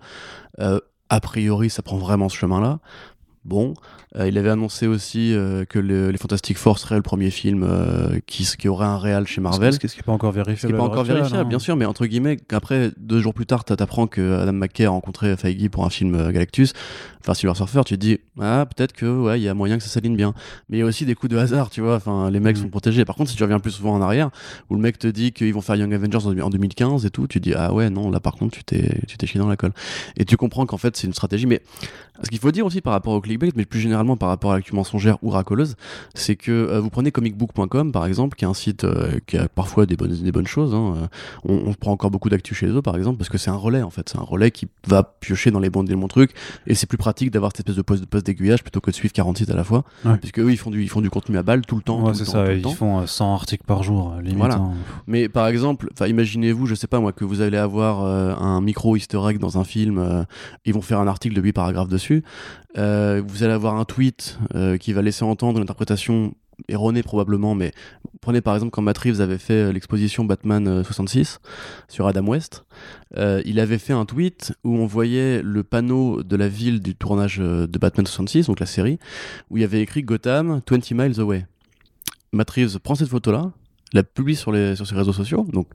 a 0.58 1.20
priori, 1.22 1.70
ça 1.70 1.82
prend 1.82 1.98
vraiment 1.98 2.28
ce 2.28 2.38
chemin-là. 2.38 2.80
Bon, 3.44 3.74
euh, 4.18 4.28
il 4.28 4.38
avait 4.38 4.52
annoncé 4.52 4.86
aussi 4.86 5.34
euh, 5.34 5.66
que 5.66 5.80
les 5.80 6.16
Fantastic 6.18 6.60
Four 6.60 6.78
serait 6.78 6.98
le 6.98 7.02
premier 7.02 7.32
film 7.32 7.64
euh, 7.64 8.20
qui, 8.28 8.48
qui, 8.58 8.68
aurait 8.68 8.86
un 8.86 9.00
réel 9.00 9.26
chez 9.26 9.42
Marvel. 9.42 9.74
Ce 9.74 9.80
qui 9.80 9.88
n'est 9.88 10.04
pas 10.04 10.12
encore 10.12 10.32
vérifié. 10.32 10.62
Ce 10.62 10.68
qui 10.68 10.74
pas 10.74 10.84
encore 10.84 11.04
vérifié, 11.04 11.44
bien 11.46 11.58
sûr, 11.58 11.76
mais 11.76 11.86
entre 11.86 12.06
guillemets, 12.06 12.38
après, 12.52 12.92
deux 12.98 13.20
jours 13.20 13.34
plus 13.34 13.48
tard, 13.48 13.66
tu 13.66 13.74
apprends 13.74 14.06
que 14.06 14.40
Adam 14.40 14.54
McKay 14.54 14.86
a 14.86 14.92
rencontré 14.92 15.36
Feige 15.38 15.70
pour 15.70 15.86
un 15.86 15.90
film 15.90 16.32
Galactus, 16.32 16.74
enfin 17.22 17.34
Silver 17.34 17.56
Surfer, 17.56 17.82
tu 17.84 17.96
te 17.96 18.00
dis, 18.00 18.20
ah, 18.40 18.68
peut-être 18.68 18.94
que, 18.94 19.06
ouais, 19.06 19.40
il 19.40 19.44
y 19.44 19.50
a 19.50 19.56
moyen 19.56 19.78
que 19.78 19.84
ça 19.84 19.90
s'aligne 19.90 20.16
bien. 20.16 20.36
Mais 20.70 20.78
il 20.78 20.80
y 20.82 20.84
a 20.84 20.86
aussi 20.86 21.06
des 21.06 21.16
coups 21.16 21.32
de 21.32 21.38
hasard, 21.38 21.72
tu 21.72 21.82
vois, 21.82 21.96
enfin, 21.96 22.30
les 22.30 22.40
mecs 22.40 22.58
mm. 22.58 22.62
sont 22.62 22.70
protégés. 22.70 23.06
Par 23.06 23.16
contre, 23.16 23.32
si 23.32 23.38
tu 23.38 23.44
reviens 23.44 23.60
plus 23.60 23.72
souvent 23.72 23.96
en 23.96 24.02
arrière, 24.02 24.30
où 24.70 24.76
le 24.76 24.82
mec 24.82 25.00
te 25.00 25.08
dit 25.08 25.32
qu'ils 25.32 25.54
vont 25.54 25.62
faire 25.62 25.76
Young 25.76 25.94
Avengers 25.94 26.42
en 26.42 26.50
2015 26.50 27.08
et 27.08 27.10
tout, 27.10 27.26
tu 27.26 27.42
te 27.42 27.50
dis, 27.50 27.56
ah 27.56 27.74
ouais, 27.74 27.90
non, 27.90 28.12
là 28.12 28.20
par 28.20 28.36
contre, 28.36 28.56
tu 28.56 28.64
t'es 28.64 29.28
chié 29.28 29.40
dans 29.40 29.48
la 29.48 29.58
colle. 29.58 29.74
Et 30.16 30.26
tu 30.26 30.38
comprends 30.38 30.68
qu'en 30.68 30.78
fait, 30.78 30.96
c'est 30.96 31.08
une 31.08 31.14
stratégie. 31.14 31.48
Mais 31.48 31.62
ce 32.24 32.30
qu'il 32.30 32.40
faut 32.40 32.52
dire 32.52 32.66
aussi 32.66 32.82
par 32.82 32.94
rapport 32.94 33.14
au 33.14 33.22
clickbait, 33.22 33.52
mais 33.56 33.66
plus 33.66 33.80
généralement 33.80 34.18
par 34.18 34.30
rapport 34.30 34.52
à 34.52 34.56
l'actu 34.56 34.76
mensongère 34.76 35.18
ou 35.22 35.30
racoleuse, 35.30 35.76
c'est 36.14 36.36
que 36.36 36.52
euh, 36.52 36.80
vous 36.80 36.90
prenez 36.90 37.12
comicbook.com 37.12 37.92
par 37.92 38.06
exemple, 38.06 38.36
qui 38.36 38.46
est 38.46 38.48
un 38.48 38.54
site 38.54 38.84
euh, 38.84 39.20
qui 39.26 39.38
a 39.38 39.48
parfois 39.48 39.86
des 39.86 39.96
bonnes, 39.96 40.14
des 40.14 40.32
bonnes 40.32 40.48
choses. 40.48 40.74
Hein, 40.74 40.96
euh, 40.98 41.62
on, 41.66 41.74
prend 41.74 41.92
encore 41.92 42.12
beaucoup 42.12 42.30
d'actu 42.30 42.54
chez 42.54 42.68
eux 42.68 42.82
par 42.82 42.96
exemple, 42.96 43.18
parce 43.18 43.30
que 43.30 43.38
c'est 43.38 43.50
un 43.50 43.56
relais 43.56 43.82
en 43.82 43.90
fait. 43.90 44.10
C'est 44.10 44.18
un 44.18 44.24
relais 44.24 44.52
qui 44.52 44.68
va 44.88 45.04
piocher 45.04 45.52
dans 45.52 45.60
les 45.60 45.70
bons, 45.70 45.84
des 45.84 45.96
bons 45.96 46.08
trucs, 46.08 46.32
et 46.68 46.76
c'est 46.76 46.88
plus 46.88 46.98
pratique 46.98 47.32
d'avoir 47.32 47.52
cette 47.56 47.68
espèce 47.68 47.78
de 47.78 47.82
poste, 47.82 48.02
de 48.02 48.08
poste 48.08 48.26
d'aiguillage 48.26 48.62
plutôt 48.62 48.82
que 48.82 48.92
de 48.92 48.96
suivre 48.96 49.14
40 49.14 49.38
sites 49.38 49.50
à 49.50 49.56
la 49.56 49.64
fois. 49.64 49.84
Puisque 50.20 50.40
eux, 50.40 50.52
ils 50.52 50.58
font, 50.58 50.70
du, 50.70 50.84
ils 50.84 50.90
font 50.90 51.02
du 51.02 51.10
contenu 51.10 51.38
à 51.38 51.44
balle 51.44 51.66
tout 51.66 51.76
le 51.76 51.82
temps. 51.82 52.14
c'est 52.14 52.26
ça, 52.26 52.54
ils 52.54 52.64
font 52.76 53.06
100 53.06 53.34
articles 53.34 53.66
par 53.66 53.84
jour, 53.84 54.16
limite. 54.22 54.38
Voilà. 54.38 54.56
Hein. 54.56 54.74
Mais 55.08 55.30
par 55.30 55.48
exemple, 55.48 55.90
imaginez-vous, 56.06 56.66
je 56.66 56.76
sais 56.76 56.88
pas 56.88 57.00
moi, 57.00 57.14
que 57.14 57.26
vous 57.26 57.42
allez 57.42 57.58
avoir 57.58 58.02
un 58.06 58.62
micro 58.62 58.96
easter 58.96 59.20
egg 59.30 59.40
dans 59.40 59.58
un 59.58 59.64
film, 59.64 60.26
ils 60.66 60.74
vont 60.74 60.82
faire 60.82 61.00
un 61.00 61.08
article 61.08 61.36
de 61.36 61.42
8 61.42 61.54
paragraphes 61.54 61.90
dessus. 61.90 62.11
Euh, 62.78 63.22
vous 63.26 63.44
allez 63.44 63.54
avoir 63.54 63.76
un 63.76 63.86
tweet 63.86 64.38
euh, 64.56 64.78
qui 64.78 64.94
va 64.94 65.02
laisser 65.02 65.24
entendre 65.24 65.58
une 65.58 65.64
interprétation 65.64 66.34
erronée 66.68 67.02
probablement, 67.02 67.56
mais 67.56 67.72
prenez 68.22 68.40
par 68.42 68.54
exemple 68.54 68.72
quand 68.72 68.84
Matt 68.84 68.98
Reeves 69.00 69.20
avait 69.20 69.40
fait 69.40 69.54
euh, 69.54 69.72
l'exposition 69.72 70.26
Batman 70.26 70.84
66 70.84 71.40
sur 71.88 72.06
Adam 72.08 72.26
West, 72.28 72.66
il 73.18 73.60
avait 73.60 73.80
fait 73.80 73.94
un 73.94 74.06
tweet 74.06 74.54
où 74.64 74.76
on 74.76 74.86
voyait 74.86 75.42
le 75.42 75.64
panneau 75.64 76.24
de 76.24 76.36
la 76.36 76.48
ville 76.48 76.82
du 76.82 76.96
tournage 76.96 77.40
de 77.40 77.80
Batman 77.80 78.06
66, 78.06 78.48
donc 78.48 78.60
la 78.60 78.66
série, 78.66 79.00
où 79.50 79.58
il 79.58 79.62
y 79.62 79.64
avait 79.64 79.82
écrit 79.82 80.04
Gotham 80.04 80.62
20 80.70 80.92
miles 80.92 81.20
away. 81.20 81.46
Matt 82.32 82.50
Reeves 82.52 82.80
prend 82.80 82.96
cette 82.96 83.10
photo-là, 83.10 83.52
la 83.94 84.04
publie 84.04 84.36
sur, 84.36 84.52
les, 84.52 84.76
sur 84.76 84.88
ses 84.88 84.96
réseaux 84.96 85.14
sociaux, 85.14 85.46
donc 85.52 85.68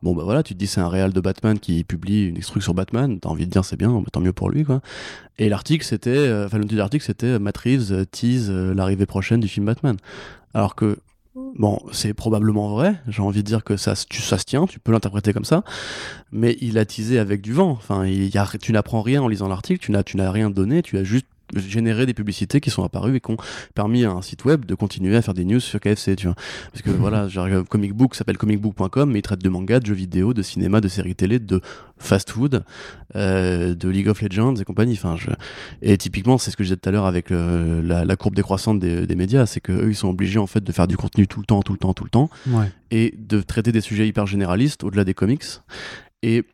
Bon, 0.00 0.14
bah 0.14 0.22
voilà, 0.22 0.44
tu 0.44 0.54
te 0.54 0.58
dis 0.58 0.68
c'est 0.68 0.80
un 0.80 0.88
réal 0.88 1.12
de 1.12 1.20
Batman 1.20 1.58
qui 1.58 1.82
publie 1.82 2.26
une 2.26 2.38
truc 2.38 2.62
sur 2.62 2.72
Batman, 2.72 3.18
t'as 3.18 3.28
envie 3.28 3.46
de 3.46 3.50
dire 3.50 3.64
c'est 3.64 3.76
bien, 3.76 4.02
tant 4.12 4.20
mieux 4.20 4.32
pour 4.32 4.48
lui, 4.48 4.64
quoi. 4.64 4.80
Et 5.38 5.48
l'article, 5.48 5.84
c'était, 5.84 6.10
euh, 6.10 6.46
enfin, 6.46 6.58
le 6.58 6.64
titre 6.64 6.74
de 6.74 6.78
l'article, 6.78 7.04
c'était 7.04 7.26
euh, 7.26 7.38
Matt 7.40 7.58
euh, 7.66 8.04
tease 8.04 8.50
l'arrivée 8.50 9.06
prochaine 9.06 9.40
du 9.40 9.48
film 9.48 9.66
Batman. 9.66 9.96
Alors 10.54 10.76
que, 10.76 10.98
bon, 11.34 11.80
c'est 11.90 12.14
probablement 12.14 12.68
vrai, 12.68 12.94
j'ai 13.08 13.22
envie 13.22 13.42
de 13.42 13.48
dire 13.48 13.64
que 13.64 13.76
ça, 13.76 13.94
tu, 14.08 14.22
ça 14.22 14.38
se 14.38 14.44
tient, 14.44 14.66
tu 14.66 14.78
peux 14.78 14.92
l'interpréter 14.92 15.32
comme 15.32 15.44
ça, 15.44 15.64
mais 16.30 16.56
il 16.60 16.78
a 16.78 16.84
teasé 16.84 17.18
avec 17.18 17.40
du 17.40 17.52
vent. 17.52 17.70
Enfin, 17.70 18.06
il 18.06 18.32
y 18.32 18.38
a, 18.38 18.48
tu 18.60 18.70
n'apprends 18.70 19.02
rien 19.02 19.22
en 19.22 19.26
lisant 19.26 19.48
l'article, 19.48 19.80
tu 20.04 20.16
n'as 20.16 20.30
rien 20.30 20.48
donné, 20.48 20.82
tu 20.82 20.96
as 20.96 21.02
juste 21.02 21.26
générer 21.56 22.06
des 22.06 22.14
publicités 22.14 22.60
qui 22.60 22.70
sont 22.70 22.84
apparues 22.84 23.16
et 23.16 23.20
qui 23.20 23.30
ont 23.30 23.36
permis 23.74 24.04
à 24.04 24.10
un 24.10 24.22
site 24.22 24.44
web 24.44 24.64
de 24.64 24.74
continuer 24.74 25.16
à 25.16 25.22
faire 25.22 25.34
des 25.34 25.44
news 25.44 25.60
sur 25.60 25.80
KFC, 25.80 26.16
tu 26.16 26.26
vois. 26.26 26.36
Parce 26.72 26.82
que 26.82 26.90
voilà, 26.90 27.28
genre, 27.28 27.48
comic 27.68 27.92
book 27.92 28.14
s'appelle 28.14 28.38
comicbook.com, 28.38 29.10
mais 29.10 29.20
il 29.20 29.22
traite 29.22 29.42
de 29.42 29.48
manga, 29.48 29.80
de 29.80 29.86
jeux 29.86 29.94
vidéo, 29.94 30.34
de 30.34 30.42
cinéma, 30.42 30.80
de 30.80 30.88
séries 30.88 31.14
télé, 31.14 31.38
de 31.38 31.60
fast 31.98 32.30
food, 32.30 32.64
euh, 33.16 33.74
de 33.74 33.88
League 33.88 34.08
of 34.08 34.20
Legends 34.22 34.56
et 34.56 34.64
compagnie. 34.64 34.94
Enfin, 34.94 35.16
je... 35.16 35.30
Et 35.82 35.96
typiquement, 35.96 36.38
c'est 36.38 36.50
ce 36.50 36.56
que 36.56 36.64
je 36.64 36.68
disais 36.68 36.76
tout 36.76 36.88
à 36.88 36.92
l'heure 36.92 37.06
avec 37.06 37.30
la, 37.30 38.16
courbe 38.16 38.34
décroissante 38.34 38.80
des, 38.80 39.06
des 39.06 39.14
médias, 39.14 39.46
c'est 39.46 39.60
qu'eux, 39.60 39.88
ils 39.88 39.96
sont 39.96 40.08
obligés 40.08 40.38
en 40.38 40.46
fait 40.46 40.62
de 40.62 40.72
faire 40.72 40.88
du 40.88 40.96
contenu 40.96 41.26
tout 41.26 41.40
le 41.40 41.46
temps, 41.46 41.62
tout 41.62 41.72
le 41.72 41.78
temps, 41.78 41.94
tout 41.94 42.04
le 42.04 42.10
temps, 42.10 42.30
et 42.90 43.14
de 43.16 43.40
traiter 43.40 43.72
des 43.72 43.80
sujets 43.80 44.06
hyper 44.06 44.26
généralistes 44.26 44.84
au-delà 44.84 45.04
des 45.04 45.14
comics. 45.14 45.44
Et 46.22 46.44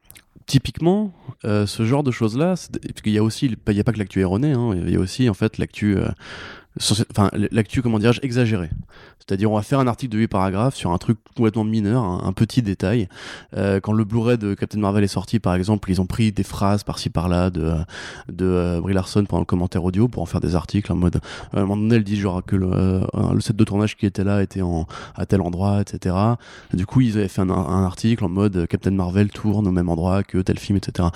typiquement, 0.46 1.12
euh, 1.44 1.66
ce 1.66 1.84
genre 1.84 2.02
de 2.02 2.10
choses-là, 2.10 2.48
parce 2.48 3.02
qu'il 3.02 3.12
y 3.12 3.18
a 3.18 3.22
aussi, 3.22 3.46
il 3.46 3.72
n'y 3.72 3.80
a 3.80 3.84
pas 3.84 3.92
que 3.92 3.98
l'actu 3.98 4.20
erronée, 4.20 4.52
hein, 4.52 4.74
il 4.74 4.90
y 4.90 4.96
a 4.96 5.00
aussi 5.00 5.28
en 5.28 5.34
fait 5.34 5.58
l'actu, 5.58 5.96
euh, 5.96 6.08
enfin 6.80 7.30
l'actu 7.52 7.82
comment 7.82 7.98
dirais-je 7.98 8.20
exagéré 8.22 8.68
c'est-à-dire 9.26 9.50
on 9.50 9.54
va 9.54 9.62
faire 9.62 9.78
un 9.78 9.86
article 9.86 10.12
de 10.12 10.18
8 10.18 10.28
paragraphes 10.28 10.74
sur 10.74 10.90
un 10.90 10.98
truc 10.98 11.18
complètement 11.34 11.64
mineur 11.64 12.02
un, 12.02 12.32
petit 12.32 12.62
détail. 12.62 13.08
Euh, 13.56 13.80
quand 13.80 13.92
le 13.92 14.04
Blu-ray 14.04 14.36
de 14.36 14.54
Captain 14.54 14.78
Marvel 14.78 15.04
est 15.04 15.08
sorti 15.08 15.38
par 15.38 15.54
exemple 15.54 15.90
ils 15.90 16.00
ont 16.00 16.06
pris 16.06 16.32
des 16.32 16.42
phrases 16.42 16.82
par-ci 16.82 17.10
par-là 17.10 17.50
de 17.50 17.74
de 18.28 18.44
euh, 18.44 18.80
Brie 18.80 18.92
Larson 18.92 19.24
pendant 19.24 19.40
le 19.40 19.46
commentaire 19.46 19.84
audio 19.84 20.08
pour 20.08 20.22
en 20.22 20.26
faire 20.26 20.40
des 20.40 20.54
articles 20.56 20.92
en 20.92 20.96
mode 20.96 21.16
euh, 21.16 21.58
à 21.58 21.60
un 21.60 21.62
moment 21.62 21.76
donné 21.76 21.96
elle 21.96 22.04
dit 22.04 22.16
genre 22.16 22.44
que 22.44 22.56
le, 22.56 23.00
le, 23.32 23.40
set 23.40 23.56
de 23.56 23.64
tournage 23.64 23.96
qui 23.96 24.04
était 24.04 24.24
là 24.24 24.42
était 24.42 24.62
en 24.62 24.86
à 25.14 25.26
tel 25.26 25.40
endroit 25.40 25.80
etc 25.80 26.14
du 26.72 26.84
coup 26.84 27.00
ils 27.00 27.16
avaient 27.16 27.28
fait 27.28 27.42
un 27.42 27.50
article 27.84 28.24
en 28.24 28.28
mode 28.28 28.66
Captain 28.66 28.90
Marvel 28.90 29.30
tourne 29.30 29.66
au 29.66 29.72
même 29.72 29.88
endroit 29.88 30.22
que 30.22 30.38
tel 30.38 30.58
film 30.58 30.76
etc 30.76 31.08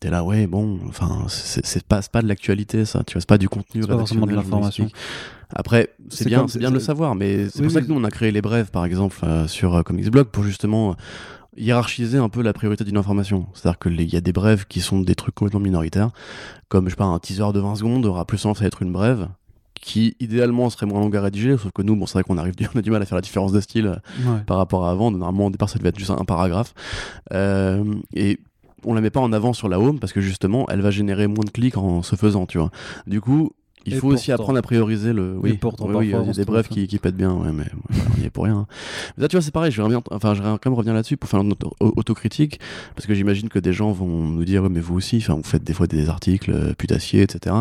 T'es 0.00 0.10
là, 0.10 0.22
ouais, 0.22 0.46
bon, 0.46 0.78
enfin, 0.86 1.24
c'est 1.28 1.82
pas, 1.82 2.00
pas 2.02 2.22
de 2.22 2.28
l'actualité, 2.28 2.84
ça, 2.84 3.02
tu 3.04 3.14
vois, 3.14 3.20
c'est 3.20 3.28
pas 3.28 3.38
du 3.38 3.48
contenu 3.48 3.80
pas 3.80 3.96
forcément 3.96 4.26
de 4.26 4.34
l'information. 4.34 4.88
Après, 5.54 5.94
c'est 6.10 6.26
bien, 6.26 6.46
c'est 6.46 6.58
bien 6.58 6.68
de 6.68 6.74
le 6.74 6.80
savoir, 6.80 7.14
mais 7.14 7.48
c'est 7.48 7.62
pour 7.62 7.72
ça 7.72 7.80
que 7.80 7.86
nous, 7.86 7.94
on 7.94 8.04
a 8.04 8.10
créé 8.10 8.30
les 8.30 8.42
brèves, 8.42 8.70
par 8.70 8.84
exemple, 8.84 9.18
euh, 9.24 9.48
sur 9.48 9.74
euh, 9.74 9.82
Comics 9.82 10.10
Blog, 10.10 10.26
pour 10.26 10.44
justement 10.44 10.90
euh, 10.90 10.94
hiérarchiser 11.56 12.18
un 12.18 12.28
peu 12.28 12.42
la 12.42 12.52
priorité 12.52 12.84
d'une 12.84 12.98
information. 12.98 13.46
C'est-à-dire 13.54 13.78
qu'il 13.78 14.02
y 14.02 14.16
a 14.16 14.20
des 14.20 14.32
brèves 14.32 14.66
qui 14.66 14.80
sont 14.80 15.00
des 15.00 15.14
trucs 15.14 15.34
complètement 15.34 15.60
minoritaires, 15.60 16.10
comme, 16.68 16.84
je 16.86 16.90
sais 16.90 16.96
pas, 16.96 17.06
un 17.06 17.18
teaser 17.18 17.52
de 17.54 17.60
20 17.60 17.76
secondes 17.76 18.04
aura 18.04 18.26
plus 18.26 18.38
sens 18.38 18.60
à 18.60 18.66
être 18.66 18.82
une 18.82 18.92
brève, 18.92 19.28
qui 19.74 20.16
idéalement 20.20 20.68
serait 20.68 20.86
moins 20.86 21.00
longue 21.00 21.16
à 21.16 21.22
rédiger, 21.22 21.56
sauf 21.56 21.72
que 21.72 21.82
nous, 21.82 21.96
bon, 21.96 22.04
c'est 22.04 22.14
vrai 22.14 22.24
qu'on 22.24 22.36
arrive, 22.36 22.54
on 22.74 22.78
a 22.78 22.82
du 22.82 22.90
mal 22.90 23.00
à 23.00 23.06
faire 23.06 23.16
la 23.16 23.22
différence 23.22 23.52
de 23.52 23.60
style 23.60 24.02
par 24.46 24.58
rapport 24.58 24.86
à 24.86 24.90
avant. 24.90 25.10
Normalement, 25.10 25.46
au 25.46 25.50
départ, 25.50 25.70
ça 25.70 25.78
devait 25.78 25.88
être 25.88 25.98
juste 25.98 26.10
un, 26.10 26.24
paragraphe. 26.26 26.74
et 27.32 28.38
on 28.84 28.94
la 28.94 29.00
met 29.00 29.10
pas 29.10 29.20
en 29.20 29.32
avant 29.32 29.52
sur 29.52 29.68
la 29.68 29.80
home 29.80 29.98
parce 29.98 30.12
que 30.12 30.20
justement, 30.20 30.66
elle 30.68 30.80
va 30.80 30.90
générer 30.90 31.26
moins 31.26 31.44
de 31.44 31.50
clics 31.50 31.76
en 31.76 32.02
se 32.02 32.16
faisant, 32.16 32.46
tu 32.46 32.58
vois. 32.58 32.70
Du 33.06 33.20
coup, 33.20 33.52
il 33.86 33.96
faut 33.96 34.08
aussi 34.08 34.32
apprendre 34.32 34.58
à 34.58 34.62
prioriser 34.62 35.12
le. 35.12 35.36
Oui, 35.40 35.54
pourtant, 35.54 35.86
oui, 35.88 36.08
il 36.08 36.10
y 36.10 36.14
a 36.14 36.22
des 36.22 36.44
brefs 36.44 36.68
qui, 36.68 36.86
qui 36.86 36.98
pètent 36.98 37.16
bien, 37.16 37.32
ouais, 37.32 37.52
mais 37.52 37.64
il 38.16 38.22
y 38.24 38.26
est 38.26 38.30
pour 38.30 38.44
rien. 38.44 38.66
Mais 39.16 39.22
là, 39.22 39.28
tu 39.28 39.36
vois, 39.36 39.42
c'est 39.42 39.52
pareil, 39.52 39.72
je 39.72 39.80
vais 39.80 39.96
enfin, 40.10 40.34
je 40.34 40.42
quand 40.42 40.66
même 40.66 40.74
revenir 40.74 40.94
là-dessus 40.94 41.16
pour 41.16 41.28
faire 41.28 41.42
notre 41.44 41.74
autocritique, 41.80 42.60
parce 42.94 43.06
que 43.06 43.14
j'imagine 43.14 43.48
que 43.48 43.58
des 43.58 43.72
gens 43.72 43.92
vont 43.92 44.28
nous 44.28 44.44
dire, 44.44 44.68
mais 44.70 44.80
vous 44.80 44.96
aussi, 44.96 45.18
enfin, 45.18 45.34
vous 45.34 45.42
faites 45.42 45.64
des 45.64 45.72
fois 45.72 45.86
des 45.86 46.08
articles 46.08 46.50
euh, 46.50 46.74
putassiers, 46.74 47.22
etc. 47.22 47.56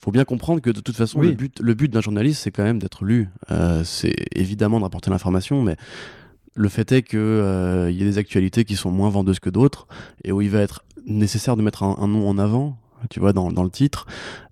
Faut 0.00 0.10
bien 0.10 0.24
comprendre 0.24 0.60
que 0.60 0.70
de 0.70 0.80
toute 0.80 0.96
façon, 0.96 1.20
le 1.20 1.32
but, 1.32 1.60
le 1.60 1.74
but 1.74 1.92
d'un 1.92 2.00
journaliste, 2.00 2.42
c'est 2.42 2.50
quand 2.50 2.64
même 2.64 2.78
d'être 2.78 3.04
lu. 3.04 3.28
Euh, 3.50 3.82
c'est 3.84 4.14
évidemment 4.34 4.78
de 4.78 4.84
rapporter 4.84 5.10
l'information, 5.10 5.62
mais 5.62 5.76
le 6.54 6.68
fait 6.68 6.92
est 6.92 7.02
qu'il 7.02 7.18
euh, 7.18 7.90
y 7.90 8.02
a 8.02 8.04
des 8.04 8.18
actualités 8.18 8.64
qui 8.64 8.76
sont 8.76 8.90
moins 8.90 9.10
vendeuses 9.10 9.40
que 9.40 9.50
d'autres 9.50 9.86
et 10.24 10.32
où 10.32 10.40
il 10.40 10.50
va 10.50 10.60
être 10.60 10.84
nécessaire 11.06 11.56
de 11.56 11.62
mettre 11.62 11.82
un 11.82 12.06
nom 12.06 12.28
en 12.28 12.38
avant 12.38 12.78
tu 13.10 13.20
vois, 13.20 13.32
dans, 13.32 13.50
dans 13.50 13.64
le 13.64 13.70
titre, 13.70 14.06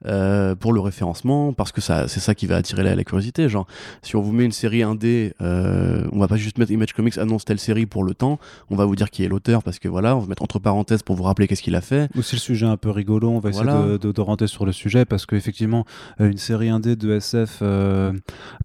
euh, 0.07 0.55
pour 0.55 0.73
le 0.73 0.81
référencement, 0.81 1.53
parce 1.53 1.73
que 1.73 1.81
ça, 1.81 2.09
c'est 2.09 2.21
ça 2.21 2.35
qui 2.35 2.47
va 2.47 2.57
attirer 2.57 2.83
la, 2.83 3.05
curiosité. 3.05 3.49
Genre, 3.49 3.67
si 4.03 4.17
on 4.17 4.23
vous 4.23 4.33
met 4.33 4.45
une 4.45 4.53
série 4.53 4.83
indé, 4.83 5.35
euh, 5.41 6.07
on 6.13 6.19
va 6.19 6.29
pas 6.29 6.37
juste 6.37 6.59
mettre 6.59 6.73
Image 6.73 6.93
Comics 6.93 7.19
annonce 7.19 7.45
telle 7.45 7.59
série 7.59 7.87
pour 7.87 8.05
le 8.05 8.15
temps, 8.15 8.39
on 8.71 8.77
va 8.77 8.85
vous 8.85 8.97
dire 8.97 9.11
qui 9.11 9.25
est 9.25 9.29
l'auteur, 9.29 9.63
parce 9.63 9.79
que 9.79 9.89
voilà, 9.89 10.17
on 10.17 10.21
va 10.21 10.27
mettre 10.27 10.43
entre 10.43 10.59
parenthèses 10.59 11.03
pour 11.03 11.17
vous 11.17 11.25
rappeler 11.25 11.49
qu'est-ce 11.49 11.63
qu'il 11.63 11.75
a 11.75 11.81
fait. 11.81 12.09
Ou 12.17 12.23
si 12.23 12.37
le 12.37 12.41
sujet 12.41 12.67
est 12.67 12.71
un 12.71 12.77
peu 12.77 12.91
rigolo, 12.91 13.31
on 13.31 13.41
va 13.41 13.51
essayer 13.51 13.65
de, 13.65 13.97
de, 13.97 14.21
rentrer 14.21 14.47
sur 14.47 14.67
le 14.67 14.73
sujet, 14.73 15.05
parce 15.05 15.27
qu'effectivement, 15.27 15.85
euh, 16.21 16.31
une 16.31 16.39
série 16.39 16.69
indé 16.69 16.97
de 16.97 17.13
SF 17.13 17.59
euh, 17.63 18.13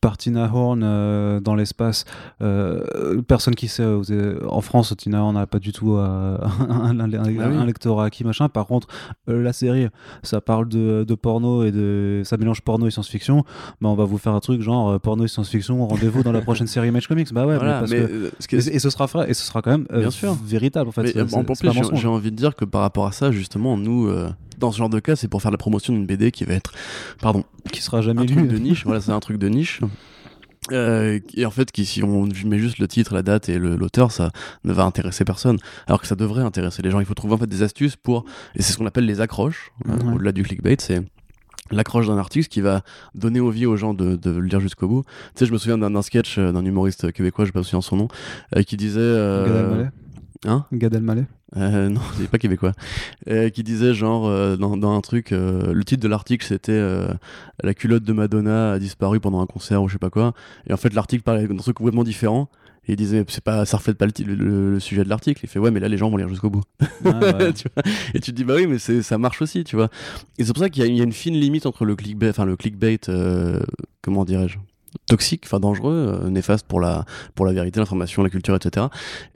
par 0.02 0.18
Tina 0.18 0.50
Horn 0.54 0.82
euh, 0.84 1.40
dans 1.40 1.56
l'espace, 1.56 2.06
personne 3.28 3.56
qui 3.56 3.68
sait, 3.68 3.86
en 4.48 4.62
France, 4.62 4.94
Tina 4.98 5.22
Horn 5.22 5.36
n'a 5.36 5.48
pas 5.48 5.60
du 5.60 5.72
tout 5.72 5.94
un, 5.96 6.40
un, 6.70 7.00
un, 7.00 7.60
ah 7.60 7.66
lectorat 7.66 8.10
qui 8.10 8.24
machin. 8.24 8.50
Par 8.50 8.68
contre, 8.68 8.88
la 9.28 9.54
série 9.54 9.88
ça 10.24 10.42
parle 10.42 10.68
de, 10.68 11.16
porno 11.26 11.64
et 11.64 11.72
de 11.72 12.22
ça 12.24 12.38
mélange 12.38 12.62
porno 12.62 12.86
et 12.86 12.92
science-fiction, 12.92 13.44
bah 13.82 13.90
on 13.90 13.96
va 13.96 14.06
vous 14.06 14.20
faire 14.20 14.34
un 14.34 14.40
truc 14.40 14.62
genre 14.62 14.90
euh, 14.90 15.00
porno 15.00 15.26
et 15.26 15.28
science-fiction, 15.28 15.88
rendez-vous 15.88 16.22
dans 16.22 16.32
la 16.32 16.42
prochaine 16.42 16.68
série 16.68 16.90
Image 16.90 17.08
Comics. 17.08 17.34
Bah 17.34 17.48
ouais, 17.48 17.58
parce 17.58 17.90
que, 17.90 17.96
euh, 17.96 18.30
et, 18.52 18.78
ce 18.78 18.90
sera 18.92 19.08
et 19.28 19.34
ce 19.34 19.44
sera 19.44 19.64
quand 19.64 19.72
même 19.72 19.88
euh, 19.92 20.02
bien 20.02 20.12
sûr 20.12 20.36
véritable 20.36 20.90
en 20.90 20.92
fait. 20.92 21.20
en 21.34 21.44
plus, 21.44 21.58
j'ai 21.94 22.08
envie 22.08 22.30
de 22.30 22.36
dire 22.36 22.56
que 22.56 22.64
par 22.64 22.82
rapport 22.82 23.08
à 23.08 23.12
ça, 23.12 23.32
justement, 23.32 23.76
nous 23.76 24.08
dans 24.60 24.72
ce 24.72 24.78
genre 24.78 24.90
de 24.90 25.00
cas, 25.00 25.16
c'est 25.16 25.28
pour 25.28 25.42
faire 25.42 25.52
la 25.52 25.58
promotion 25.58 25.94
d'une 25.94 26.06
BD 26.06 26.32
qui 26.32 26.46
va 26.46 26.54
être, 26.54 26.74
pardon, 27.20 27.44
qui 27.72 27.82
sera 27.82 28.02
jamais 28.02 28.22
un 28.22 28.26
truc 28.26 28.48
de 28.48 28.58
niche. 28.58 28.86
voilà, 28.86 29.02
c'est 29.02 29.12
un 29.12 29.20
truc 29.20 29.40
de 29.40 29.50
niche. 29.50 29.82
Euh, 30.72 31.20
et 31.36 31.46
en 31.46 31.52
fait, 31.52 31.72
qui, 31.72 31.86
si 31.86 32.04
on 32.04 32.28
met 32.46 32.60
juste 32.60 32.80
le 32.80 32.88
titre, 32.88 33.14
la 33.14 33.22
date 33.22 33.50
et 33.50 33.60
l'auteur, 33.60 34.12
ça 34.12 34.32
ne 34.64 34.74
va 34.74 34.84
intéresser 34.84 35.26
personne. 35.26 35.58
Alors 35.88 36.02
que 36.02 36.08
ça 36.08 36.16
devrait 36.16 36.44
intéresser 36.44 36.82
les 36.82 36.92
gens. 36.92 37.00
Il 37.00 37.06
faut 37.06 37.14
trouver 37.14 37.36
en 37.36 37.38
fait 37.38 37.48
des 37.48 37.64
astuces 37.64 37.96
pour, 37.96 38.26
et 38.56 38.62
c'est 38.62 38.74
ce 38.74 38.78
qu'on 38.78 38.86
appelle 38.86 39.06
les 39.06 39.22
accroches, 39.22 39.72
euh, 39.88 40.14
au-delà 40.14 40.32
du 40.32 40.44
clickbait, 40.44 40.78
c'est 40.80 41.02
l'accroche 41.72 42.08
d'un 42.08 42.18
artiste 42.18 42.52
qui 42.52 42.62
va 42.62 42.82
donner 43.14 43.40
envie 43.40 43.66
aux 43.66 43.76
gens 43.76 43.94
de, 43.94 44.16
de 44.16 44.32
le 44.32 44.48
lire 44.48 44.60
jusqu'au 44.60 44.88
bout. 44.88 45.04
Tu 45.04 45.40
sais, 45.40 45.46
je 45.46 45.54
me 45.54 45.58
souviens 45.58 45.78
d'un 45.78 46.02
sketch 46.02 46.38
euh, 46.38 46.52
d'un 46.52 46.66
humoriste 46.66 47.12
québécois, 47.12 47.46
je 47.46 47.52
ne 47.56 47.64
sais 47.64 47.72
pas 47.72 47.82
son 47.82 47.96
nom, 47.98 48.08
qui 48.66 48.78
disait. 48.78 49.00
Euh, 49.00 49.86
Hein 50.46 50.66
Gad 50.72 50.94
Elmaleh 50.94 51.26
euh, 51.58 51.90
Non, 51.90 52.02
c'est 52.18 52.30
pas 52.30 52.38
québécois. 52.38 52.74
Euh, 53.30 53.50
qui 53.50 53.64
disait 53.64 53.94
genre 53.94 54.28
euh, 54.28 54.58
dans, 54.58 54.96
un 54.96 55.02
truc, 55.02 55.32
euh, 55.32 55.74
le 55.74 55.84
titre 55.84 56.04
de 56.04 56.08
l'article 56.08 56.46
c'était 56.46 56.82
La 57.64 57.74
culotte 57.74 58.04
de 58.04 58.14
Madonna 58.14 58.74
a 58.74 58.80
disparu 58.80 59.20
pendant 59.20 59.42
un 59.42 59.48
concert 59.48 59.82
ou 59.82 59.88
je 59.88 59.94
sais 59.94 60.00
pas 60.00 60.10
quoi. 60.10 60.34
Et 60.68 60.74
en 60.74 60.78
fait 60.78 60.94
l'article 60.94 61.24
parlait 61.24 61.48
d'un 61.48 61.56
truc 61.56 61.78
complètement 61.78 62.04
différent. 62.04 62.50
Et 62.88 62.94
il 62.94 62.96
disait 62.96 63.24
c'est 63.28 63.44
pas 63.44 63.66
ça 63.66 63.78
reflète 63.78 63.98
pas 63.98 64.06
le, 64.06 64.80
sujet 64.80 65.04
de 65.04 65.10
l'article. 65.10 65.42
Il 65.44 65.50
fait 65.50 65.60
ouais 65.60 65.72
mais 65.72 65.80
là 65.80 65.88
les 65.88 65.98
gens 65.98 66.10
vont 66.10 66.18
lire 66.18 66.30
jusqu'au 66.30 66.50
bout. 66.50 66.64
Ah, 67.06 67.20
et 68.14 68.20
tu 68.20 68.32
te 68.32 68.36
dis 68.36 68.44
bah 68.44 68.56
oui 68.56 68.68
mais 68.68 68.78
ça 68.80 69.18
marche 69.18 69.42
aussi 69.42 69.64
tu 69.64 69.76
vois. 69.76 69.90
Et 70.38 70.46
c'est 70.46 70.54
pour 70.54 70.62
ça 70.64 70.70
qu'il 70.70 70.86
y, 70.86 71.02
a 71.02 71.04
une 71.04 71.14
fine 71.14 71.36
limite 71.36 71.66
entre 71.66 71.86
le 71.86 71.96
clickbait, 71.96 72.30
enfin 72.30 72.46
le 72.46 72.56
clickbait, 72.56 73.00
comment 74.02 74.26
dirais-je 74.26 74.58
toxique, 75.08 75.44
enfin 75.46 75.60
dangereux, 75.60 76.22
euh, 76.24 76.30
néfaste 76.30 76.66
pour 76.68 76.80
la, 76.80 77.06
pour 77.36 77.46
la 77.46 77.54
vérité, 77.54 77.80
l'information, 77.80 78.24
la 78.24 78.30
culture, 78.30 78.56
etc. 78.56 78.88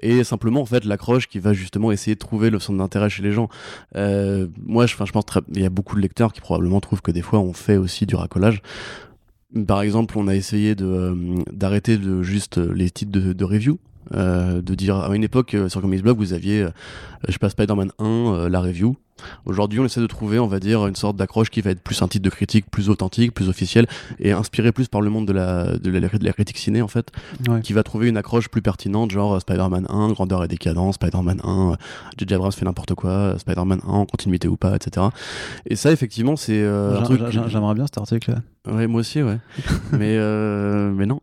Et 0.01 0.23
simplement, 0.23 0.61
en 0.61 0.65
fait, 0.65 0.85
l'accroche 0.85 1.27
qui 1.27 1.39
va 1.39 1.53
justement 1.53 1.91
essayer 1.91 2.15
de 2.15 2.19
trouver 2.19 2.49
le 2.49 2.59
centre 2.59 2.79
d'intérêt 2.79 3.09
chez 3.09 3.23
les 3.23 3.31
gens. 3.31 3.49
Euh, 3.95 4.47
moi, 4.65 4.85
je, 4.85 4.95
je 4.95 5.11
pense 5.11 5.23
il 5.53 5.61
y 5.61 5.65
a 5.65 5.69
beaucoup 5.69 5.95
de 5.95 6.01
lecteurs 6.01 6.33
qui 6.33 6.41
probablement 6.41 6.79
trouvent 6.79 7.01
que 7.01 7.11
des 7.11 7.21
fois, 7.21 7.39
on 7.39 7.53
fait 7.53 7.77
aussi 7.77 8.05
du 8.05 8.15
racolage. 8.15 8.61
Par 9.67 9.81
exemple, 9.81 10.17
on 10.17 10.27
a 10.27 10.35
essayé 10.35 10.75
euh, 10.79 11.15
d'arrêter 11.51 11.97
de 11.97 12.21
juste 12.21 12.57
les 12.57 12.89
titres 12.89 13.11
de, 13.11 13.33
de 13.33 13.45
review. 13.45 13.79
de 14.11 14.75
dire 14.75 14.97
à 14.97 15.15
une 15.15 15.23
époque 15.23 15.55
sur 15.67 15.81
Comics 15.81 16.01
Blog 16.01 16.17
vous 16.17 16.33
aviez 16.33 16.65
je 17.27 17.37
passe 17.37 17.51
Spider-Man 17.51 17.91
1 17.99 18.49
la 18.49 18.59
review 18.59 18.95
Aujourd'hui, 19.45 19.79
on 19.79 19.85
essaie 19.85 20.01
de 20.01 20.07
trouver, 20.07 20.39
on 20.39 20.47
va 20.47 20.59
dire, 20.59 20.87
une 20.87 20.95
sorte 20.95 21.15
d'accroche 21.15 21.49
qui 21.49 21.61
va 21.61 21.71
être 21.71 21.81
plus 21.81 22.01
un 22.01 22.07
titre 22.07 22.23
de 22.23 22.29
critique, 22.29 22.69
plus 22.69 22.89
authentique, 22.89 23.33
plus 23.33 23.49
officiel, 23.49 23.87
et 24.19 24.31
inspiré 24.31 24.71
plus 24.71 24.87
par 24.87 25.01
le 25.01 25.09
monde 25.09 25.27
de 25.27 25.33
la, 25.33 25.77
de 25.77 25.91
la, 25.91 26.33
critique 26.33 26.57
ciné, 26.57 26.81
en 26.81 26.87
fait, 26.87 27.11
qui 27.63 27.73
va 27.73 27.83
trouver 27.83 28.09
une 28.09 28.17
accroche 28.17 28.49
plus 28.49 28.61
pertinente, 28.61 29.11
genre 29.11 29.35
euh, 29.35 29.39
Spider-Man 29.39 29.87
1, 29.89 30.11
grandeur 30.11 30.43
et 30.43 30.47
décadence, 30.47 30.95
Spider-Man 30.95 31.41
1, 31.43 31.75
J.J. 32.17 32.33
Abrams 32.35 32.51
fait 32.51 32.65
n'importe 32.65 32.95
quoi, 32.95 33.35
Spider-Man 33.37 33.81
1, 33.87 34.05
continuité 34.05 34.47
ou 34.47 34.57
pas, 34.57 34.75
etc. 34.75 35.07
Et 35.65 35.75
ça, 35.75 35.91
effectivement, 35.91 36.35
c'est 36.35 36.61
euh, 36.61 36.99
un 36.99 37.03
truc. 37.03 37.21
J'aimerais 37.29 37.75
bien 37.75 37.85
cet 37.85 37.97
article. 37.97 38.35
Ouais, 38.67 38.87
moi 38.87 39.01
aussi, 39.01 39.23
ouais. 39.23 39.39
mais, 39.91 40.17
euh, 40.17 40.91
mais 40.91 41.05
non. 41.05 41.21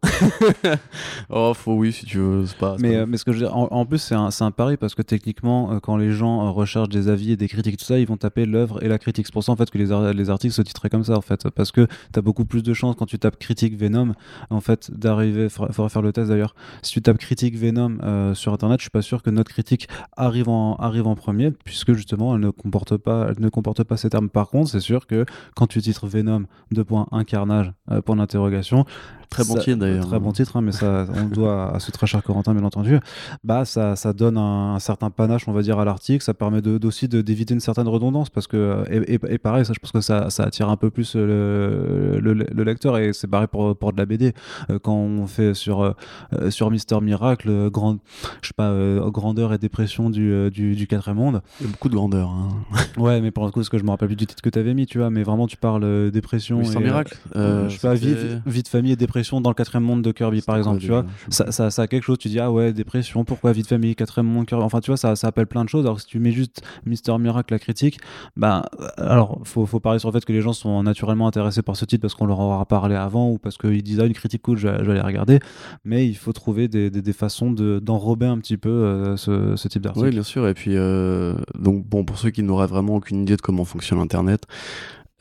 oh, 1.31 1.53
faut 1.55 1.75
oui, 1.75 1.93
si 1.93 2.07
tu 2.07 2.19
veux. 2.19 2.45
Pas, 2.59 2.77
mais, 2.79 3.07
mais 3.07 3.17
ce 3.17 3.25
que 3.25 3.33
je 3.33 3.45
en, 3.45 3.87
plus, 3.87 3.99
c'est 3.99 4.15
un, 4.15 4.31
un 4.41 4.51
pari 4.51 4.77
parce 4.77 4.95
que 4.95 5.03
techniquement, 5.03 5.79
quand 5.81 5.97
les 5.97 6.13
gens 6.13 6.53
recherchent 6.53 6.89
des 6.89 7.09
avis 7.09 7.33
et 7.33 7.37
des 7.37 7.49
critiques, 7.49 7.79
ça, 7.87 7.99
ils 7.99 8.07
vont 8.07 8.17
taper 8.17 8.47
l'œuvre 8.47 8.83
et 8.83 8.89
la 8.89 8.99
critique. 8.99 9.27
C'est 9.27 9.33
pour 9.33 9.45
ça 9.45 9.53
en 9.53 9.57
fait 9.57 9.71
que 9.71 9.79
les, 9.79 10.13
les 10.13 10.31
articles 10.31 10.55
se 10.55 10.63
titraient 10.63 10.91
comme 10.91 11.05
ça 11.05 11.17
en 11.17 11.21
fait, 11.21 11.49
parce 11.51 11.73
que 11.73 11.87
tu 12.13 12.19
as 12.19 12.23
beaucoup 12.23 12.45
plus 12.45 12.63
de 12.63 12.75
chances 12.75 12.97
quand 12.97 13.07
tu 13.07 13.19
tapes 13.19 13.39
critique 13.39 13.77
Venom 13.77 14.13
en 14.51 14.61
fait 14.61 14.91
d'arriver. 14.91 15.49
Faudra 15.49 15.89
faire 15.89 16.03
le 16.03 16.13
test 16.13 16.29
d'ailleurs. 16.29 16.55
Si 16.83 16.93
tu 16.93 17.03
tapes 17.03 17.19
critique 17.19 17.57
Venom 17.57 17.99
euh, 18.03 18.35
sur 18.35 18.53
internet, 18.53 18.81
je 18.81 18.85
suis 18.85 18.91
pas 18.91 19.03
sûr 19.03 19.23
que 19.23 19.31
notre 19.31 19.51
critique 19.51 19.89
arrive 20.17 20.49
en 20.49 20.77
arrive 20.77 21.07
en 21.07 21.15
premier, 21.15 21.51
puisque 21.51 21.93
justement 21.95 22.35
elle 22.35 22.43
ne 22.43 22.51
comporte 22.51 22.97
pas 22.97 23.29
elle 23.31 23.43
ne 23.43 23.49
comporte 23.49 23.85
pas 23.85 23.97
ces 23.97 24.11
termes. 24.11 24.29
Par 24.29 24.49
contre, 24.49 24.71
c'est 24.71 24.81
sûr 24.81 25.07
que 25.07 25.25
quand 25.55 25.67
tu 25.67 25.81
titres 25.81 26.07
Venom 26.07 26.45
2.1 26.75 27.25
carnage 27.25 27.73
euh, 27.91 28.03
point 28.03 28.17
d'interrogation 28.17 28.85
Très 29.31 29.45
bon 29.45 29.55
titre 29.57 29.79
d'ailleurs. 29.79 30.07
Très 30.07 30.21
bon 30.21 30.33
titre, 30.33 30.57
hein, 30.57 30.61
mais 30.61 30.73
ça, 30.73 31.07
on 31.15 31.25
doit 31.25 31.75
à 31.75 31.81
ce 31.81 31.91
très 31.91 32.07
cher 32.07 32.23
Corentin, 32.23 32.55
bien 32.55 32.65
entendu. 32.65 32.99
Bah, 33.45 33.65
ça, 33.65 33.97
ça 33.97 34.13
donne 34.13 34.39
un, 34.39 34.79
certain 34.79 35.11
panache, 35.11 35.49
on 35.49 35.53
va 35.53 35.63
dire, 35.63 35.79
à 35.79 35.85
l'article. 35.85 36.23
Ça 36.23 36.35
permet 36.35 36.63
de, 36.63 36.85
aussi 36.87 37.09
d'éviter 37.09 37.55
une 37.55 37.61
certaine 37.61 37.76
redondance 37.83 38.31
parce 38.31 38.47
que, 38.47 38.85
et, 38.91 39.15
et, 39.15 39.39
pareil, 39.39 39.65
ça, 39.65 39.73
je 39.73 39.79
pense 39.79 39.93
que 39.93 40.01
ça, 40.01 40.31
ça 40.31 40.45
attire 40.45 40.69
un 40.69 40.77
peu 40.77 40.91
plus 40.91 41.17
le, 41.17 42.19
le, 42.21 42.65
lecteur 42.65 42.99
et 42.99 43.13
c'est 43.13 43.29
pareil 43.29 43.49
pour, 43.49 43.77
pour 43.77 43.93
de 43.93 43.99
la 43.99 44.07
BD. 44.07 44.33
Euh, 44.71 44.79
quand 44.79 44.95
on 44.95 45.27
fait 45.27 45.55
sur, 45.55 45.83
euh, 45.83 46.51
sur 46.51 46.71
Mister 46.71 47.01
Miracle, 47.01 47.71
grand, 47.71 47.99
je 48.43 48.49
sais 48.49 48.55
pas, 48.57 48.71
euh, 48.71 49.11
grandeur 49.11 49.53
et 49.53 49.59
dépression 49.59 50.11
du, 50.11 50.51
du, 50.51 50.75
du 50.75 50.87
quatrième 50.87 51.19
monde. 51.19 51.43
Il 51.61 51.67
y 51.67 51.69
a 51.69 51.73
beaucoup 51.73 51.89
de 51.89 51.95
grandeur. 51.95 52.31
Hein. 52.31 52.49
ouais, 52.99 53.21
mais 53.21 53.31
pour 53.31 53.45
le 53.45 53.51
coup, 53.51 53.63
ce 53.63 53.71
que 53.71 53.79
je 53.79 53.85
me 53.85 53.91
rappelle 53.91 54.09
plus 54.09 54.17
du 54.17 54.27
titre 54.27 54.43
que 54.43 54.51
tu 54.51 54.59
avais 54.59 54.75
mis, 54.75 54.87
tu 54.87 54.99
vois, 54.99 55.11
mais 55.11 55.23
vraiment, 55.23 55.47
tu 55.47 55.57
parles 55.57 56.11
dépression. 56.11 56.59
Mister 56.59 56.81
Miracle 56.81 57.17
Je 57.35 57.69
sais 57.69 57.79
pas, 57.79 57.95
vie, 57.95 58.15
vie, 58.47 58.63
de 58.63 58.69
famille 58.69 58.93
et 58.93 58.97
dépression 58.97 59.41
dans 59.41 59.51
le 59.51 59.55
quatrième 59.55 59.85
monde 59.85 60.03
de 60.03 60.13
Kirby, 60.13 60.43
par 60.43 60.57
exemple, 60.57 60.81
tu 60.81 60.89
vois. 60.89 61.05
Ça, 61.29 61.51
ça, 61.53 61.71
ça, 61.71 61.83
a 61.83 61.87
quelque 61.87 62.05
chose, 62.05 62.19
tu 62.19 62.29
dis, 62.29 62.41
ah 62.41 62.51
ouais, 62.51 62.73
dépression, 62.73 63.25
pourquoi 63.25 63.53
vie 63.53 63.63
de 63.63 63.67
famille, 63.67 63.95
quatrième 63.95 64.27
monde, 64.27 64.47
Kirby. 64.47 64.65
Enfin, 64.65 64.81
tu 64.81 64.91
vois, 64.91 64.97
ça, 64.97 65.17
ça 65.17 65.29
appelle 65.29 65.47
plein 65.47 65.65
de 65.65 65.69
choses. 65.69 65.85
Alors, 65.85 66.01
si 66.01 66.07
tu 66.07 66.19
mets 66.19 66.33
juste 66.33 66.63
Mister 66.85 67.17
Miracle, 67.19 67.56
critique, 67.59 67.99
bah, 68.37 68.65
alors, 68.97 69.41
faut, 69.45 69.67
faut 69.67 69.81
parler 69.81 69.99
sur 69.99 70.09
le 70.09 70.13
fait 70.13 70.25
que 70.25 70.33
les 70.33 70.41
gens 70.41 70.53
sont 70.53 70.83
naturellement 70.83 71.27
intéressés 71.27 71.63
par 71.63 71.77
ce 71.77 71.85
titre 71.85 72.03
parce 72.03 72.15
qu'on 72.15 72.27
leur 72.27 72.39
aura 72.39 72.65
parlé 72.67 72.95
avant 72.95 73.31
ou 73.31 73.39
parce 73.39 73.57
qu'ils 73.59 73.83
disent, 73.83 74.01
ah, 74.01 74.07
une 74.07 74.15
critique 74.15 74.43
cool, 74.43 74.59
je, 74.59 74.69
vais 74.69 74.93
aller 74.93 75.01
regarder. 75.01 75.41
Mais 75.85 76.07
il 76.07 76.17
faut 76.17 76.33
trouver 76.33 76.69
des, 76.69 76.91
des, 76.91 77.13
façons 77.13 77.51
d'enrober 77.51 78.27
un 78.27 78.39
petit 78.39 78.57
peu 78.57 78.69
euh, 78.69 79.17
ce, 79.17 79.57
ce, 79.57 79.69
type 79.69 79.83
d'article. 79.83 80.07
Oui, 80.07 80.11
bien 80.13 80.23
sûr. 80.23 80.47
Et 80.49 80.55
puis, 80.55 80.73
euh, 80.75 81.35
donc, 81.59 81.87
bon, 81.87 82.05
pour 82.05 82.19
ceux 82.19 82.31
qui 82.31 82.43
n'auraient 82.43 82.67
vraiment 82.67 82.97
aucune 82.97 83.23
idée 83.23 83.37
de 83.37 83.43
comment 83.43 83.65
fonctionne 83.65 83.99
Internet, 83.99 84.43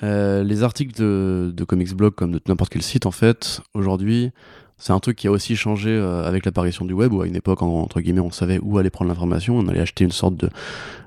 euh, 0.04 0.44
les 0.44 0.64
articles 0.64 1.00
de, 1.00 1.54
de 1.56 1.64
Comics 1.64 1.94
Blog, 1.94 2.16
comme 2.16 2.32
de 2.32 2.42
n'importe 2.48 2.72
quel 2.72 2.82
site, 2.82 3.06
en 3.06 3.12
fait, 3.12 3.62
aujourd'hui, 3.74 4.32
c'est 4.78 4.94
un 4.94 5.00
truc 5.00 5.18
qui 5.18 5.28
a 5.28 5.32
aussi 5.32 5.56
changé 5.56 5.90
euh, 5.90 6.24
avec 6.26 6.46
l'apparition 6.46 6.86
du 6.86 6.94
web, 6.94 7.14
où 7.14 7.22
à 7.22 7.28
une 7.28 7.36
époque, 7.36 7.62
entre 7.62 8.02
guillemets, 8.02 8.20
on 8.20 8.32
savait 8.32 8.60
où 8.62 8.78
aller 8.78 8.90
prendre 8.90 9.10
l'information, 9.10 9.58
on 9.58 9.68
allait 9.68 9.80
acheter 9.80 10.04
une 10.04 10.12
sorte 10.12 10.36
de. 10.36 10.50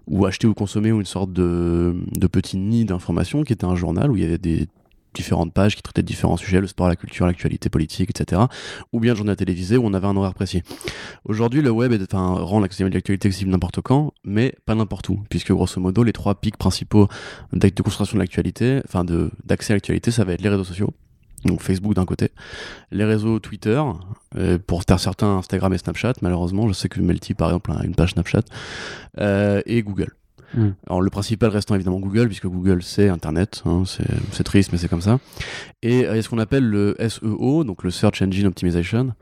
ou 0.06 0.24
acheter 0.24 0.46
ou 0.46 0.54
consommer 0.54 0.88
une 0.88 1.04
sorte 1.04 1.32
de, 1.32 1.94
petit 2.32 2.56
nid 2.56 2.84
d'information 2.84 3.42
qui 3.42 3.52
était 3.52 3.66
un 3.66 3.76
journal 3.76 4.10
où 4.10 4.16
il 4.16 4.22
y 4.22 4.26
avait 4.26 4.38
des 4.38 4.68
différentes 5.14 5.52
pages 5.52 5.74
qui 5.74 5.82
traitaient 5.82 6.02
de 6.02 6.06
différents 6.06 6.36
sujets, 6.36 6.60
le 6.60 6.66
sport, 6.66 6.88
la 6.88 6.96
culture, 6.96 7.26
l'actualité 7.26 7.68
politique, 7.68 8.10
etc. 8.10 8.42
Ou 8.92 9.00
bien 9.00 9.12
le 9.12 9.16
journal 9.16 9.36
télévisé 9.36 9.76
où 9.76 9.84
on 9.84 9.92
avait 9.92 10.06
un 10.06 10.16
horaire 10.16 10.34
précis. 10.34 10.62
Aujourd'hui, 11.24 11.60
le 11.60 11.70
web 11.70 11.92
est, 11.92 12.02
enfin, 12.02 12.40
rend 12.40 12.60
l'actualité 12.60 13.12
accessible 13.12 13.50
n'importe 13.50 13.80
quand, 13.80 14.12
mais 14.24 14.54
pas 14.64 14.74
n'importe 14.74 15.08
où, 15.08 15.20
puisque 15.28 15.50
grosso 15.52 15.80
modo, 15.80 16.04
les 16.04 16.12
trois 16.12 16.36
pics 16.36 16.56
principaux 16.56 17.08
de 17.52 17.68
concentration 17.82 18.16
de 18.16 18.22
l'actualité, 18.22 18.80
enfin 18.86 19.04
d'accès 19.44 19.72
à 19.72 19.76
l'actualité, 19.76 20.10
ça 20.10 20.24
va 20.24 20.34
être 20.34 20.42
les 20.42 20.48
réseaux 20.48 20.64
sociaux, 20.64 20.92
donc 21.44 21.62
Facebook 21.62 21.94
d'un 21.94 22.04
côté, 22.04 22.30
les 22.90 23.04
réseaux 23.04 23.38
Twitter, 23.38 23.82
euh, 24.36 24.58
pour 24.64 24.82
certains 24.98 25.38
Instagram 25.38 25.72
et 25.72 25.78
Snapchat, 25.78 26.14
malheureusement, 26.22 26.68
je 26.68 26.72
sais 26.72 26.88
que 26.88 27.00
Melty 27.00 27.34
par 27.34 27.48
exemple 27.48 27.72
a 27.72 27.84
une 27.84 27.94
page 27.94 28.12
Snapchat, 28.12 28.42
euh, 29.20 29.62
et 29.66 29.82
Google. 29.82 30.14
Hmm. 30.54 30.70
Alors 30.86 31.02
le 31.02 31.10
principal 31.10 31.50
restant 31.50 31.74
évidemment 31.74 32.00
Google, 32.00 32.26
puisque 32.26 32.46
Google 32.46 32.82
c'est 32.82 33.08
Internet, 33.08 33.62
hein, 33.66 33.82
c'est 34.32 34.44
triste 34.44 34.72
mais 34.72 34.78
c'est 34.78 34.88
comme 34.88 35.02
ça. 35.02 35.18
Et 35.82 36.06
euh, 36.06 36.12
il 36.12 36.16
y 36.16 36.18
a 36.18 36.22
ce 36.22 36.28
qu'on 36.28 36.38
appelle 36.38 36.64
le 36.64 36.96
SEO, 37.06 37.64
donc 37.64 37.84
le 37.84 37.90
Search 37.90 38.22
Engine 38.22 38.46
Optimization, 38.46 39.12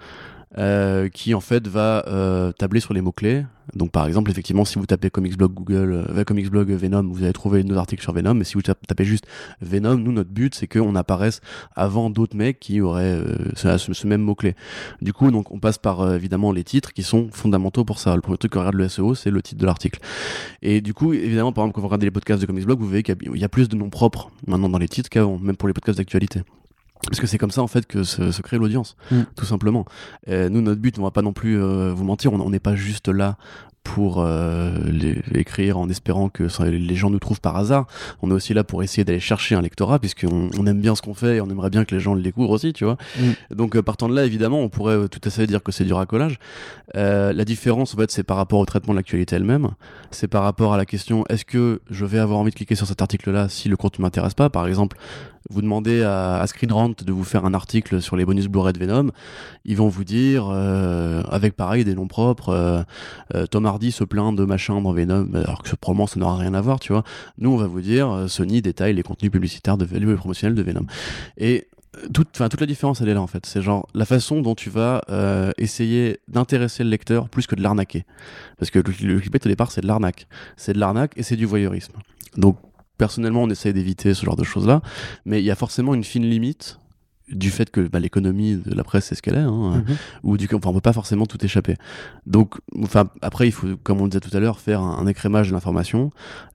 euh, 0.59 1.09
qui 1.09 1.35
en 1.35 1.41
fait 1.41 1.67
va 1.67 2.05
euh, 2.07 2.53
tabler 2.53 2.81
sur 2.81 2.95
les 2.95 3.01
mots-clés. 3.01 3.45
Donc 3.75 3.91
par 3.91 4.07
exemple, 4.07 4.31
effectivement, 4.31 4.65
si 4.65 4.79
vous 4.79 4.87
tapez 4.87 5.11
Comics 5.11 5.37
Blog 5.37 5.53
Google, 5.53 6.05
euh, 6.09 6.25
Comics 6.25 6.51
Blog 6.51 6.71
Venom, 6.71 7.03
vous 7.11 7.25
allez 7.25 7.33
trouver 7.33 7.65
nos 7.65 7.77
articles 7.77 8.03
sur 8.03 8.13
Venom. 8.13 8.35
Mais 8.35 8.45
si 8.45 8.55
vous 8.55 8.63
tapez 8.63 9.05
juste 9.05 9.27
Venom, 9.61 9.97
nous 9.97 10.13
notre 10.13 10.31
but 10.31 10.55
c'est 10.55 10.67
qu'on 10.67 10.95
apparaisse 10.95 11.41
avant 11.75 12.11
d'autres 12.11 12.37
mecs 12.37 12.61
qui 12.61 12.81
auraient 12.81 13.17
euh, 13.17 13.35
ce, 13.55 13.93
ce, 13.93 14.07
même 14.07 14.23
mot-clé. 14.23 14.55
Du 15.03 15.13
coup, 15.13 15.31
donc 15.31 15.51
on 15.51 15.59
passe 15.59 15.79
par 15.79 16.01
euh, 16.01 16.17
évidemment 16.17 16.53
les 16.53 16.65
titres 16.65 16.93
qui 16.93 17.03
sont 17.03 17.29
fondamentaux 17.33 17.85
pour 17.85 17.99
ça. 17.99 18.15
Le 18.15 18.21
premier 18.21 18.39
truc 18.39 18.53
qu'on 18.53 18.61
regarde 18.61 18.77
le 18.77 18.89
SEO, 18.89 19.15
c'est 19.15 19.31
le 19.31 19.43
titre 19.43 19.61
de 19.61 19.67
l'article. 19.67 20.01
Et 20.63 20.81
du 20.81 20.95
coup, 20.95 21.13
évidemment, 21.13 21.53
par 21.53 21.65
exemple, 21.65 21.75
quand 21.75 21.81
vous 21.81 21.89
regardez 21.89 22.07
les 22.07 22.13
podcasts 22.13 22.41
de 22.41 22.47
Comics 22.47 22.65
Blog, 22.65 22.79
vous 22.79 22.89
voyez 22.89 23.03
qu'il 23.03 23.17
y, 23.35 23.45
a 23.45 23.49
plus 23.49 23.69
de 23.69 23.77
noms 23.77 23.91
propres 23.91 24.31
maintenant 24.47 24.69
dans 24.69 24.79
les 24.79 24.89
titres 24.89 25.11
qu'avant, 25.11 25.39
même 25.39 25.57
pour 25.57 25.69
les 25.69 25.75
podcasts 25.75 25.99
d'actualité. 25.99 26.43
Parce 27.05 27.21
que 27.21 27.27
c'est 27.27 27.39
comme 27.39 27.51
ça 27.51 27.63
en 27.63 27.67
fait 27.67 27.87
que 27.87 28.03
se, 28.03 28.33
se 28.33 28.43
crée 28.43 28.59
l'audience, 28.59 28.97
mm. 29.11 29.23
tout 29.37 29.45
simplement. 29.45 29.85
Et 30.27 30.49
nous, 30.49 30.61
notre 30.61 30.81
but, 30.81 30.99
on 30.99 31.03
va 31.03 31.11
pas 31.11 31.23
non 31.23 31.33
plus 31.33 31.61
euh, 31.61 31.93
vous 31.95 32.05
mentir, 32.05 32.33
on 32.33 32.51
n'est 32.51 32.61
pas 32.61 32.77
juste 32.77 33.09
là 33.09 33.37
pour 33.87 34.17
euh, 34.19 34.73
les, 34.85 35.23
écrire 35.33 35.79
en 35.79 35.89
espérant 35.89 36.29
que 36.29 36.49
les 36.65 36.97
gens 36.97 37.09
nous 37.09 37.21
trouvent 37.21 37.41
par 37.41 37.57
hasard. 37.57 37.87
On 38.21 38.31
est 38.31 38.35
aussi 38.35 38.53
là 38.53 38.65
pour 38.65 38.83
essayer 38.83 39.05
d'aller 39.05 39.21
chercher 39.21 39.55
un 39.55 39.63
lectorat, 39.63 40.01
puisqu'on 40.01 40.51
on 40.59 40.67
aime 40.67 40.81
bien 40.81 40.97
ce 40.97 41.03
qu'on 41.03 41.15
fait 41.15 41.37
et 41.37 41.41
on 41.41 41.49
aimerait 41.49 41.71
bien 41.71 41.85
que 41.85 41.95
les 41.95 42.01
gens 42.01 42.15
le 42.15 42.21
découvrent 42.21 42.51
aussi, 42.51 42.73
tu 42.73 42.85
vois. 42.85 42.97
Mm. 43.19 43.55
Donc 43.55 43.77
euh, 43.77 43.83
partant 43.83 44.09
de 44.09 44.15
là, 44.15 44.25
évidemment, 44.25 44.61
on 44.61 44.69
pourrait 44.69 44.97
euh, 44.97 45.09
tout 45.09 45.21
à 45.23 45.31
fait 45.31 45.47
dire 45.47 45.63
que 45.63 45.71
c'est 45.71 45.85
du 45.85 45.93
racolage. 45.93 46.41
Euh, 46.97 47.33
la 47.33 47.45
différence, 47.45 47.95
en 47.95 47.99
fait, 47.99 48.11
c'est 48.11 48.25
par 48.25 48.37
rapport 48.37 48.59
au 48.59 48.67
traitement 48.67 48.93
de 48.93 48.99
l'actualité 48.99 49.37
elle-même. 49.37 49.71
C'est 50.11 50.29
par 50.29 50.43
rapport 50.43 50.75
à 50.75 50.77
la 50.77 50.85
question 50.85 51.25
est-ce 51.29 51.45
que 51.45 51.81
je 51.89 52.05
vais 52.05 52.19
avoir 52.19 52.41
envie 52.41 52.51
de 52.51 52.57
cliquer 52.57 52.75
sur 52.75 52.89
cet 52.89 53.03
article-là 53.03 53.49
si 53.49 53.69
le 53.69 53.77
contenu 53.77 54.03
m'intéresse 54.03 54.35
pas? 54.35 54.51
Par 54.51 54.67
exemple, 54.67 54.97
vous 55.51 55.63
demandez 55.63 56.03
à, 56.03 56.37
à 56.41 56.47
Screen 56.47 56.95
de 57.05 57.13
vous 57.13 57.25
faire 57.25 57.45
un 57.45 57.55
article 57.55 58.03
sur 58.03 58.17
les 58.17 58.25
bonus 58.25 58.49
Blu-ray 58.49 58.73
de 58.73 58.79
Venom, 58.79 59.11
ils 59.65 59.77
vont 59.77 59.89
vous 59.89 60.05
dire, 60.05 60.49
euh, 60.51 61.23
avec 61.31 61.57
pareil 61.57 61.85
des 61.85 61.95
noms 61.95 62.09
propres, 62.09 62.51
euh, 62.51 62.83
euh, 63.35 63.47
Tom 63.47 63.67
Hardy 63.67 63.93
se 63.93 64.05
plaint 64.05 64.35
de 64.37 64.45
machin 64.45 64.81
dans 64.81 64.93
Venom, 64.93 65.29
alors 65.35 65.63
que 65.63 65.75
probablement 65.77 66.07
ça 66.07 66.21
n'aura 66.21 66.37
rien 66.37 66.55
à 66.55 66.61
voir, 66.61 66.81
tu 66.81 66.93
vois. 66.93 67.05
Nous, 67.39 67.51
on 67.51 67.57
va 67.57 67.67
vous 67.67 67.81
dire, 67.81 68.11
euh, 68.11 68.29
Sony 68.29 68.63
détaille 68.63 68.95
les 68.95 69.03
contenus 69.03 69.31
publicitaires 69.31 69.77
de 69.77 69.87
les 69.87 70.15
promotionnels 70.17 70.55
de 70.55 70.63
Venom. 70.63 70.87
Et 71.39 71.69
toute, 72.13 72.33
toute 72.33 72.61
la 72.61 72.67
différence, 72.67 73.01
elle 73.01 73.09
est 73.09 73.15
là 73.15 73.23
en 73.23 73.27
fait. 73.27 73.47
C'est 73.47 73.63
genre 73.63 73.89
la 73.95 74.05
façon 74.05 74.41
dont 74.41 74.55
tu 74.55 74.71
vas 74.71 75.03
euh, 75.09 75.53
essayer 75.59 76.21
d'intéresser 76.29 76.85
le 76.85 76.91
lecteur 76.91 77.29
plus 77.29 77.47
que 77.47 77.55
de 77.55 77.63
l'arnaquer. 77.63 78.05
Parce 78.59 78.71
que 78.71 78.79
le, 78.79 79.19
clickbait 79.21 79.45
au 79.45 79.49
départ, 79.49 79.71
c'est 79.71 79.81
de 79.81 79.87
l'arnaque. 79.87 80.27
C'est 80.57 80.73
de 80.73 80.79
l'arnaque 80.79 81.13
et 81.17 81.23
c'est 81.23 81.37
du 81.37 81.47
voyeurisme. 81.47 81.95
Donc 82.37 82.59
personnellement, 82.99 83.43
on 83.43 83.51
essaie 83.51 83.73
d'éviter 83.73 84.15
ce 84.15 84.25
genre 84.25 84.37
de 84.37 84.45
choses-là, 84.45 84.83
mais 85.25 85.41
il 85.41 85.45
y 85.45 85.51
a 85.51 85.55
forcément 85.57 85.95
une 85.95 86.05
fine 86.05 86.29
limite 86.29 86.79
du 87.31 87.51
fait 87.51 87.71
que 87.71 87.81
bah, 87.81 87.99
l'économie 87.99 88.57
de 88.57 88.75
la 88.75 88.85
presse 88.85 89.07
c'est 89.07 89.15
ce 89.15 89.23
qu'elle 89.23 89.35
est, 89.35 89.39
hein, 89.39 89.85
mm-hmm. 89.87 89.97
ou 90.23 90.37
du 90.37 90.49
enfin 90.55 90.71
on 90.71 90.75
peut 90.75 90.81
pas 90.81 90.93
forcément 90.93 91.27
tout 91.27 91.45
échapper. 91.45 91.77
Donc, 92.27 92.55
enfin 92.83 93.09
après 93.23 93.49
il 93.49 93.53
faut, 93.53 93.69
comme 93.83 94.01
on 94.01 94.05
le 94.05 94.11
disait 94.11 94.21
tout 94.21 94.35
à 94.37 94.41
l'heure, 94.41 94.61
faire 94.61 94.81
un, 94.81 95.07
écrémage 95.07 95.49
de 95.49 95.53
l'information, 95.53 96.11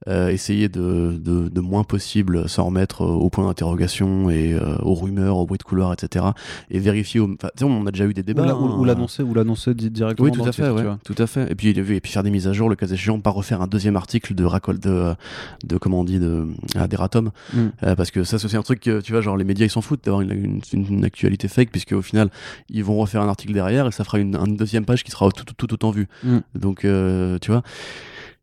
euh, 0.07 0.29
essayer 0.29 0.67
de, 0.67 1.17
de, 1.21 1.47
de, 1.47 1.61
moins 1.61 1.83
possible 1.83 2.49
s'en 2.49 2.65
remettre 2.65 3.01
au 3.01 3.29
point 3.29 3.45
d'interrogation 3.45 4.29
et 4.29 4.53
euh, 4.53 4.77
aux 4.81 4.93
rumeurs, 4.93 5.37
aux 5.37 5.45
bruits 5.45 5.57
de 5.57 5.63
couloir, 5.63 5.93
etc. 5.93 6.25
Et 6.69 6.79
vérifier. 6.79 7.19
Au... 7.19 7.29
on 7.61 7.85
a 7.85 7.91
déjà 7.91 8.05
eu 8.05 8.13
des 8.13 8.23
débats. 8.23 8.55
Ou 8.55 8.83
hein, 8.83 8.85
l'annoncer, 8.85 9.23
ou 9.23 9.33
l'annoncer 9.33 9.73
directement. 9.73 10.27
Oui, 10.27 10.31
tout 10.31 10.43
à 10.43 10.51
fait, 10.51 10.69
ouais, 10.69 10.83
tout 11.05 11.15
à 11.17 11.27
fait. 11.27 11.51
Et 11.51 11.55
puis, 11.55 11.69
et 11.69 12.01
puis 12.01 12.11
faire 12.11 12.23
des 12.23 12.31
mises 12.31 12.47
à 12.47 12.53
jour, 12.53 12.69
le 12.69 12.75
cas 12.75 12.87
échéant, 12.87 13.19
pas 13.19 13.29
refaire 13.29 13.61
un 13.61 13.67
deuxième 13.67 13.95
article 13.95 14.35
de 14.35 14.43
racole 14.43 14.79
de, 14.79 15.13
de 15.65 15.77
comment 15.77 16.01
on 16.01 16.03
dit, 16.03 16.19
de 16.19 16.47
à 16.75 16.87
d'Eratom, 16.87 17.31
mm. 17.53 17.59
euh, 17.83 17.95
parce 17.95 18.11
que 18.11 18.23
ça 18.23 18.39
c'est 18.39 18.45
aussi 18.45 18.57
un 18.57 18.63
truc 18.63 18.81
tu 18.81 19.11
vois, 19.11 19.21
genre 19.21 19.37
les 19.37 19.43
médias 19.43 19.65
ils 19.65 19.69
s'en 19.69 19.81
foutent 19.81 20.03
d'avoir 20.03 20.21
une, 20.21 20.31
une 20.31 20.60
une, 20.73 21.03
actualité 21.05 21.47
fake, 21.47 21.71
puisque 21.71 21.93
au 21.93 22.01
final, 22.01 22.29
ils 22.69 22.83
vont 22.83 22.97
refaire 22.97 23.21
un 23.21 23.27
article 23.27 23.53
derrière 23.53 23.87
et 23.87 23.91
ça 23.91 24.03
fera 24.03 24.19
une, 24.19 24.31
deuxième 24.55 24.85
page 24.85 25.03
qui 25.03 25.11
sera 25.11 25.29
tout, 25.31 25.45
tout, 25.45 25.73
autant 25.73 25.91
vue. 25.91 26.07
Mm. 26.23 26.37
Donc, 26.55 26.85
euh, 26.85 27.37
tu 27.39 27.51
vois. 27.51 27.63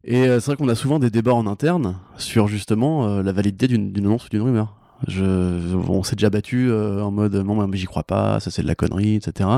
Et 0.04 0.28
euh, 0.28 0.40
c'est 0.40 0.46
vrai 0.46 0.56
qu'on 0.56 0.68
a 0.68 0.74
souvent 0.74 0.98
des 0.98 1.10
débats 1.10 1.34
en 1.34 1.46
interne 1.46 1.96
sur 2.16 2.48
justement 2.48 3.08
euh, 3.08 3.22
la 3.22 3.32
validité 3.32 3.68
d'une 3.68 3.92
annonce 3.98 4.26
ou 4.26 4.28
d'une 4.28 4.42
rumeur. 4.42 4.74
Je, 5.06 5.22
on 5.22 6.02
s'est 6.02 6.16
déjà 6.16 6.28
battu 6.28 6.72
en 6.72 7.12
mode 7.12 7.36
non 7.36 7.68
mais 7.68 7.76
j'y 7.76 7.86
crois 7.86 8.02
pas, 8.02 8.40
ça 8.40 8.50
c'est 8.50 8.62
de 8.62 8.66
la 8.66 8.74
connerie, 8.74 9.14
etc. 9.14 9.48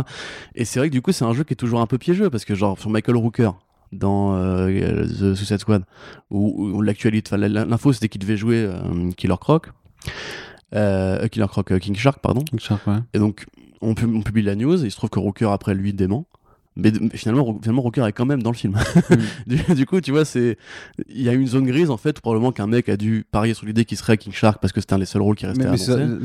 Et 0.54 0.66
c'est 0.66 0.80
vrai 0.80 0.90
que 0.90 0.92
du 0.92 1.00
coup 1.00 1.12
c'est 1.12 1.24
un 1.24 1.32
jeu 1.32 1.44
qui 1.44 1.54
est 1.54 1.56
toujours 1.56 1.80
un 1.80 1.86
peu 1.86 1.96
piégeux 1.96 2.28
parce 2.28 2.44
que 2.44 2.54
genre 2.54 2.78
sur 2.78 2.90
Michael 2.90 3.16
Rooker 3.16 3.52
dans 3.90 4.36
The 4.36 5.34
Suicide 5.34 5.61
Squad 5.61 5.84
où, 6.30 6.82
l'actualité, 6.82 7.38
l'info 7.38 7.94
c'était 7.94 8.11
qu'il 8.11 8.20
devait 8.20 8.36
jouer 8.36 8.68
Killer 9.16 9.36
Croc 9.40 9.68
euh, 10.75 11.27
Killer 11.29 11.47
Croc, 11.49 11.71
euh, 11.73 11.79
King 11.79 11.97
Shark, 11.97 12.21
pardon. 12.21 12.43
King 12.43 12.61
Shark, 12.61 12.87
ouais. 12.87 12.99
Et 13.14 13.18
donc, 13.18 13.47
on, 13.81 13.91
on, 13.91 14.23
publie 14.23 14.43
la 14.43 14.55
news, 14.55 14.83
et 14.83 14.87
il 14.87 14.91
se 14.91 14.97
trouve 14.97 15.11
que 15.11 15.18
Rooker, 15.18 15.51
après 15.51 15.75
lui, 15.75 15.93
dément. 15.93 16.27
Mais, 16.77 16.93
finalement, 17.14 17.59
finalement, 17.61 17.83
Rooker 17.83 18.07
est 18.07 18.12
quand 18.12 18.27
même 18.27 18.43
dans 18.43 18.51
le 18.51 18.57
film. 18.57 18.77
Mm. 19.47 19.75
du, 19.75 19.87
coup, 19.87 20.01
tu 20.01 20.12
vois, 20.12 20.25
c'est 20.25 20.57
il 21.09 21.23
y 21.23 21.29
a 21.29 21.33
une 21.33 21.47
zone 21.47 21.66
grise 21.66 21.91
en 21.91 21.97
fait. 21.97 22.21
Probablement 22.21 22.53
qu'un 22.53 22.66
mec 22.66 22.89
a 22.89 22.97
dû 22.97 23.25
parier 23.31 23.55
sur 23.55 23.66
l'idée 23.66 23.85
qu'il 23.85 23.97
serait 23.97 24.16
King 24.16 24.33
Shark 24.33 24.61
parce 24.61 24.73
que 24.73 24.81
c'était 24.81 24.95
un 24.95 24.99
des 24.99 25.07
seuls 25.07 25.23
rôles 25.23 25.35
qui 25.35 25.47
restait. 25.47 25.64
Mais, 25.64 25.71
mais, 25.71 25.77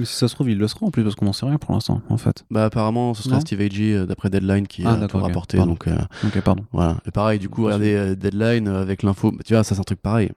si 0.05 0.15
ça, 0.15 0.27
se 0.27 0.35
trouve, 0.35 0.49
il 0.49 0.57
le 0.57 0.67
sera 0.67 0.85
en 0.85 0.91
plus 0.91 1.03
parce 1.03 1.15
qu'on 1.15 1.25
n'en 1.25 1.33
sait 1.33 1.45
rien 1.45 1.57
pour 1.57 1.73
l'instant, 1.73 2.01
en 2.09 2.17
fait. 2.17 2.43
Bah 2.51 2.65
apparemment, 2.65 3.13
ce 3.13 3.23
sera 3.23 3.39
Steve 3.39 3.61
Agee 3.61 3.93
euh, 3.93 4.05
d'après 4.05 4.29
Deadline 4.29 4.67
qui 4.67 4.83
ah, 4.85 4.93
a 4.93 5.07
tout 5.07 5.17
rapporté. 5.17 5.57
Donc, 5.57 5.87
euh, 5.87 5.95
ok, 6.23 6.41
pardon. 6.41 6.65
Voilà. 6.71 6.97
Et 7.07 7.11
pareil, 7.11 7.39
du 7.39 7.49
coup, 7.49 7.63
regardez 7.65 8.15
Deadline 8.15 8.67
avec 8.67 9.01
l'info. 9.03 9.33
Tu 9.45 9.53
vois, 9.53 9.63
ça 9.63 9.75
c'est 9.75 9.81
un 9.81 9.83
truc 9.83 10.01
pareil 10.01 10.31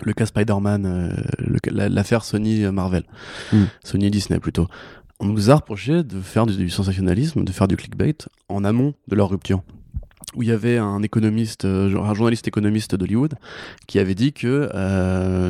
le 0.00 0.12
cas 0.12 0.26
Spider-Man, 0.26 0.86
euh, 0.86 1.58
l'affaire 1.70 2.24
Sony 2.24 2.64
euh, 2.64 2.72
Marvel, 2.72 3.04
mm. 3.52 3.64
Sony 3.84 4.10
Disney 4.10 4.40
plutôt. 4.40 4.68
On 5.20 5.26
nous 5.26 5.50
a 5.50 5.56
reproché 5.56 6.02
de 6.02 6.20
faire 6.20 6.46
du, 6.46 6.68
sensationnalisme, 6.68 7.44
de 7.44 7.52
faire 7.52 7.68
du 7.68 7.76
clickbait 7.76 8.16
en 8.48 8.64
amont 8.64 8.94
de 9.08 9.16
leur 9.16 9.30
rupture. 9.30 9.62
Où 10.34 10.42
il 10.42 10.48
y 10.48 10.52
avait 10.52 10.78
un 10.78 11.02
économiste, 11.02 11.66
euh, 11.66 11.94
un 12.00 12.14
journaliste 12.14 12.48
économiste 12.48 12.94
d'Hollywood, 12.94 13.34
qui 13.86 13.98
avait 13.98 14.14
dit 14.14 14.32
que 14.32 14.68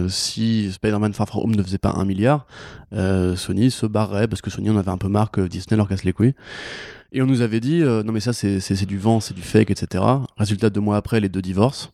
si 0.09 0.72
Spider-Man 0.72 1.14
Far 1.14 1.28
From 1.28 1.45
Home 1.45 1.55
ne 1.55 1.62
faisait 1.62 1.78
pas 1.78 1.93
un 1.97 2.05
milliard, 2.05 2.47
Sony 2.93 3.70
se 3.70 3.86
barrait 3.86 4.26
parce 4.26 4.43
que 4.43 4.51
Sony 4.51 4.70
en 4.70 4.76
avait 4.76 4.90
un 4.90 4.99
peu 4.99 5.09
marre 5.09 5.30
que 5.30 5.43
Disney 5.43 5.76
leur 5.76 5.88
casse 5.88 6.05
les 6.05 6.12
couilles. 6.12 6.34
Et 7.12 7.22
on 7.22 7.26
nous 7.26 7.43
avait 7.43 7.61
dit 7.61 7.80
non 7.80 8.12
mais 8.12 8.20
ça 8.20 8.32
c'est 8.32 8.86
du 8.86 8.99
vent, 8.99 9.20
c'est 9.20 9.34
du 9.34 9.43
fake, 9.43 9.70
etc. 9.70 10.03
Résultat 10.36 10.68
deux 10.68 10.80
mois 10.80 10.97
après, 10.97 11.20
les 11.20 11.28
deux 11.28 11.43
divorces. 11.43 11.93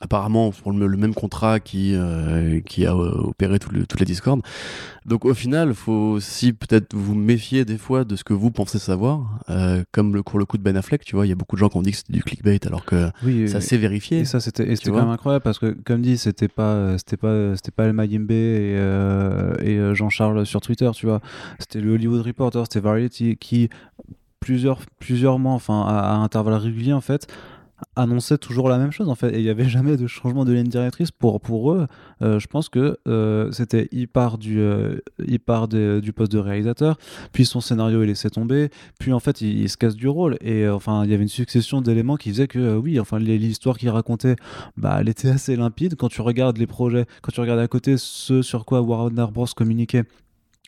Apparemment 0.00 0.52
pour 0.52 0.72
le, 0.72 0.96
même 0.96 1.14
contrat 1.14 1.60
qui, 1.60 1.94
euh, 1.94 2.60
qui 2.60 2.86
a 2.86 2.94
euh, 2.94 3.10
opéré 3.18 3.58
tout 3.58 3.70
toutes 3.88 4.00
les 4.00 4.06
Discord. 4.06 4.40
Donc 5.06 5.24
au 5.24 5.34
final, 5.34 5.74
faut 5.74 5.92
aussi 5.92 6.52
peut-être 6.52 6.94
vous 6.94 7.14
méfier 7.14 7.64
des 7.64 7.78
fois 7.78 8.04
de 8.04 8.14
ce 8.14 8.24
que 8.24 8.32
vous 8.32 8.50
pensez 8.50 8.78
savoir, 8.78 9.40
euh, 9.50 9.82
comme 9.92 10.14
le, 10.14 10.22
pour 10.22 10.38
le 10.38 10.44
coup 10.44 10.58
de 10.58 10.62
Ben 10.62 10.76
Affleck, 10.76 11.04
tu 11.04 11.16
vois, 11.16 11.26
il 11.26 11.30
y 11.30 11.32
a 11.32 11.34
beaucoup 11.34 11.56
de 11.56 11.60
gens 11.60 11.68
qui 11.68 11.76
ont 11.76 11.82
dit 11.82 11.90
que 11.90 11.96
c'était 11.96 12.12
du 12.12 12.22
clickbait 12.22 12.60
alors 12.66 12.84
que 12.84 13.10
ça 13.46 13.60
s'est 13.60 13.76
vérifié. 13.76 14.20
Et 14.20 14.24
ça 14.24 14.40
c'était 14.40 14.74
quand 14.76 14.92
même 14.94 15.08
incroyable 15.08 15.42
parce 15.42 15.58
que 15.58 15.76
comme 15.84 16.02
dit, 16.02 16.18
c'était 16.18 16.48
pas 16.48 16.96
c'était 16.98 17.16
pas 17.16 17.56
c'était 17.56 17.72
pas 17.72 17.84
El 17.84 17.92
Mayimbe 17.92 18.30
et, 18.30 18.76
et 19.62 19.94
Jean-Charles 19.94 20.46
sur 20.46 20.60
Twitter, 20.60 20.90
tu 20.94 21.06
vois, 21.06 21.20
c'était 21.58 21.80
le 21.80 21.92
Hollywood 21.94 22.24
Reporter, 22.24 22.64
c'était 22.64 22.80
Variety 22.80 23.36
qui 23.36 23.68
plusieurs 24.40 24.80
plusieurs 25.00 25.38
mois, 25.38 25.54
enfin 25.54 25.82
à, 25.82 25.98
à 25.98 26.14
intervalles 26.16 26.54
réguliers 26.54 26.92
en 26.92 27.00
fait 27.00 27.26
annonçait 27.96 28.38
toujours 28.38 28.68
la 28.68 28.78
même 28.78 28.92
chose 28.92 29.08
en 29.08 29.14
fait. 29.14 29.34
Et 29.34 29.38
il 29.38 29.44
n'y 29.44 29.50
avait 29.50 29.68
jamais 29.68 29.96
de 29.96 30.06
changement 30.06 30.44
de 30.44 30.52
ligne 30.52 30.68
directrice 30.68 31.10
pour, 31.10 31.40
pour 31.40 31.72
eux. 31.72 31.86
Euh, 32.22 32.38
je 32.38 32.46
pense 32.46 32.68
que 32.68 32.98
euh, 33.06 33.50
c'était 33.52 33.88
il 33.92 34.08
part 34.08 34.38
du 34.38 34.60
euh, 34.60 34.98
il 35.26 35.40
part 35.40 35.68
du 35.68 36.12
poste 36.12 36.32
de 36.32 36.38
réalisateur 36.38 36.98
puis 37.32 37.44
son 37.44 37.60
scénario 37.60 38.02
est 38.02 38.06
laissé 38.06 38.30
tomber 38.30 38.70
puis 38.98 39.12
en 39.12 39.20
fait 39.20 39.40
il, 39.40 39.68
se 39.68 39.76
casse 39.76 39.96
du 39.96 40.08
rôle. 40.08 40.36
Et 40.40 40.68
enfin 40.68 41.04
il 41.04 41.10
y 41.10 41.14
avait 41.14 41.22
une 41.22 41.28
succession 41.28 41.80
d'éléments 41.80 42.16
qui 42.16 42.30
faisaient 42.30 42.48
que 42.48 42.76
oui 42.76 42.98
enfin 43.00 43.18
l'histoire 43.18 43.78
qu'il 43.78 43.90
racontait 43.90 44.36
bah 44.76 44.98
elle 45.00 45.08
était 45.08 45.30
assez 45.30 45.56
limpide. 45.56 45.96
Quand 45.96 46.08
tu 46.08 46.20
regardes 46.20 46.58
les 46.58 46.66
projets 46.66 47.06
quand 47.22 47.32
tu 47.32 47.40
regardes 47.40 47.60
à 47.60 47.68
côté 47.68 47.96
ce 47.96 48.42
sur 48.42 48.64
quoi 48.64 48.80
Warner 48.80 49.26
Bros. 49.32 49.46
communiquait 49.54 50.04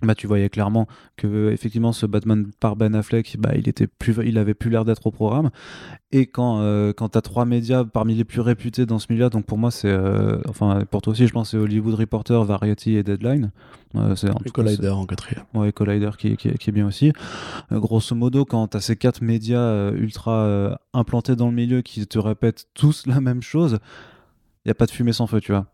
bah, 0.03 0.15
tu 0.15 0.27
voyais 0.27 0.49
clairement 0.49 0.87
que 1.17 1.51
effectivement 1.51 1.93
ce 1.93 2.07
Batman 2.07 2.51
par 2.59 2.77
Ben 2.77 2.95
Affleck, 2.95 3.37
bah, 3.39 3.51
il 3.57 3.69
était 3.69 3.87
plus, 3.87 4.17
il 4.25 4.39
avait 4.39 4.55
plus 4.55 4.71
l'air 4.71 4.85
d'être 4.85 5.07
au 5.07 5.11
programme. 5.11 5.51
Et 6.13 6.27
quand 6.27 6.61
euh, 6.61 6.93
quand 6.93 7.11
t'as 7.11 7.21
trois 7.21 7.45
médias 7.45 7.85
parmi 7.85 8.15
les 8.15 8.25
plus 8.25 8.41
réputés 8.41 8.87
dans 8.87 8.99
ce 8.99 9.13
milieu, 9.13 9.31
donc 9.31 9.47
pour 9.47 9.59
moi 9.59 9.71
c'est, 9.71 9.89
euh, 9.89 10.39
enfin 10.49 10.85
pour 10.91 11.03
toi 11.03 11.13
aussi 11.13 11.27
je 11.27 11.33
pense 11.33 11.51
c'est 11.51 11.57
Hollywood 11.57 11.95
Reporter, 11.95 12.43
Variety 12.45 12.97
et 12.97 13.03
Deadline. 13.03 13.53
Euh, 13.97 14.17
c'est 14.17 14.29
et 14.45 14.51
Collider 14.51 14.89
en 14.89 15.07
quatrième. 15.07 15.45
Ouais, 15.55 15.73
Collider 15.73 16.11
qui, 16.17 16.37
qui, 16.37 16.53
qui, 16.53 16.71
est 16.71 16.73
bien 16.73 16.87
aussi. 16.87 17.13
grosso 17.71 18.15
modo, 18.15 18.45
quand 18.45 18.69
t'as 18.69 18.81
ces 18.81 18.97
quatre 18.97 19.21
médias 19.21 19.91
ultra 19.93 20.79
implantés 20.93 21.37
dans 21.37 21.49
le 21.49 21.55
milieu 21.55 21.83
qui 21.83 22.07
te 22.07 22.19
répètent 22.19 22.67
tous 22.75 23.07
la 23.07 23.21
même 23.21 23.43
chose, 23.43 23.79
il 24.65 24.69
y 24.69 24.71
a 24.71 24.75
pas 24.75 24.87
de 24.87 24.93
fumée 24.93 25.13
sans 25.13 25.27
feu, 25.27 25.41
tu 25.41 25.53
vois. 25.53 25.67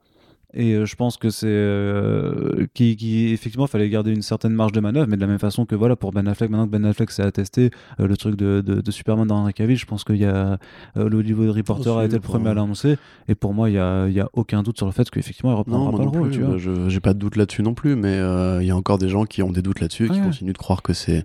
Et 0.56 0.72
euh, 0.72 0.86
je 0.86 0.96
pense 0.96 1.18
que 1.18 1.28
c'est 1.28 1.46
euh, 1.48 2.66
qui, 2.72 2.96
qui, 2.96 3.28
effectivement 3.28 3.66
fallait 3.66 3.90
garder 3.90 4.10
une 4.10 4.22
certaine 4.22 4.54
marge 4.54 4.72
de 4.72 4.80
manœuvre, 4.80 5.06
mais 5.06 5.16
de 5.16 5.20
la 5.20 5.26
même 5.26 5.38
façon 5.38 5.66
que 5.66 5.74
voilà 5.74 5.96
pour 5.96 6.12
Ben 6.12 6.26
Affleck, 6.26 6.50
maintenant 6.50 6.66
que 6.66 6.72
Ben 6.72 6.84
Affleck 6.86 7.10
s'est 7.10 7.22
attesté 7.22 7.70
euh, 8.00 8.06
le 8.06 8.16
truc 8.16 8.36
de, 8.36 8.62
de, 8.62 8.90
Superman 8.90 9.26
dans 9.26 9.36
Henry 9.36 9.52
Cavill, 9.52 9.76
je 9.76 9.84
pense 9.84 10.02
qu'il 10.02 10.16
y 10.16 10.24
a 10.24 10.58
le 10.94 11.18
Hollywood 11.18 11.50
Reporter 11.50 11.98
a 11.98 12.06
été 12.06 12.14
le 12.14 12.20
premier 12.20 12.48
à 12.48 12.54
l'annoncer, 12.54 12.96
et 13.28 13.34
pour 13.34 13.52
moi 13.52 13.68
il 13.68 13.74
y 13.74 13.78
a, 13.78 14.08
y 14.08 14.20
a, 14.20 14.30
aucun 14.32 14.62
doute 14.62 14.78
sur 14.78 14.86
le 14.86 14.92
fait 14.92 15.10
qu'effectivement 15.10 15.52
il 15.52 15.56
reprendra 15.56 15.90
pas 15.92 16.02
le 16.02 16.08
rôle. 16.08 16.30
Tu 16.30 16.40
vois. 16.40 16.56
Je 16.56 16.88
j'ai 16.88 17.00
pas 17.00 17.12
de 17.12 17.18
doute 17.18 17.36
là-dessus 17.36 17.62
non 17.62 17.74
plus, 17.74 17.94
mais 17.94 18.16
il 18.60 18.66
y 18.66 18.70
a 18.70 18.76
encore 18.76 18.96
des 18.96 19.10
gens 19.10 19.24
qui 19.24 19.42
ont 19.42 19.52
des 19.52 19.60
doutes 19.60 19.80
là-dessus, 19.80 20.08
qui 20.08 20.20
continuent 20.20 20.52
de 20.52 20.58
croire 20.58 20.80
que 20.80 20.94
c'est 20.94 21.22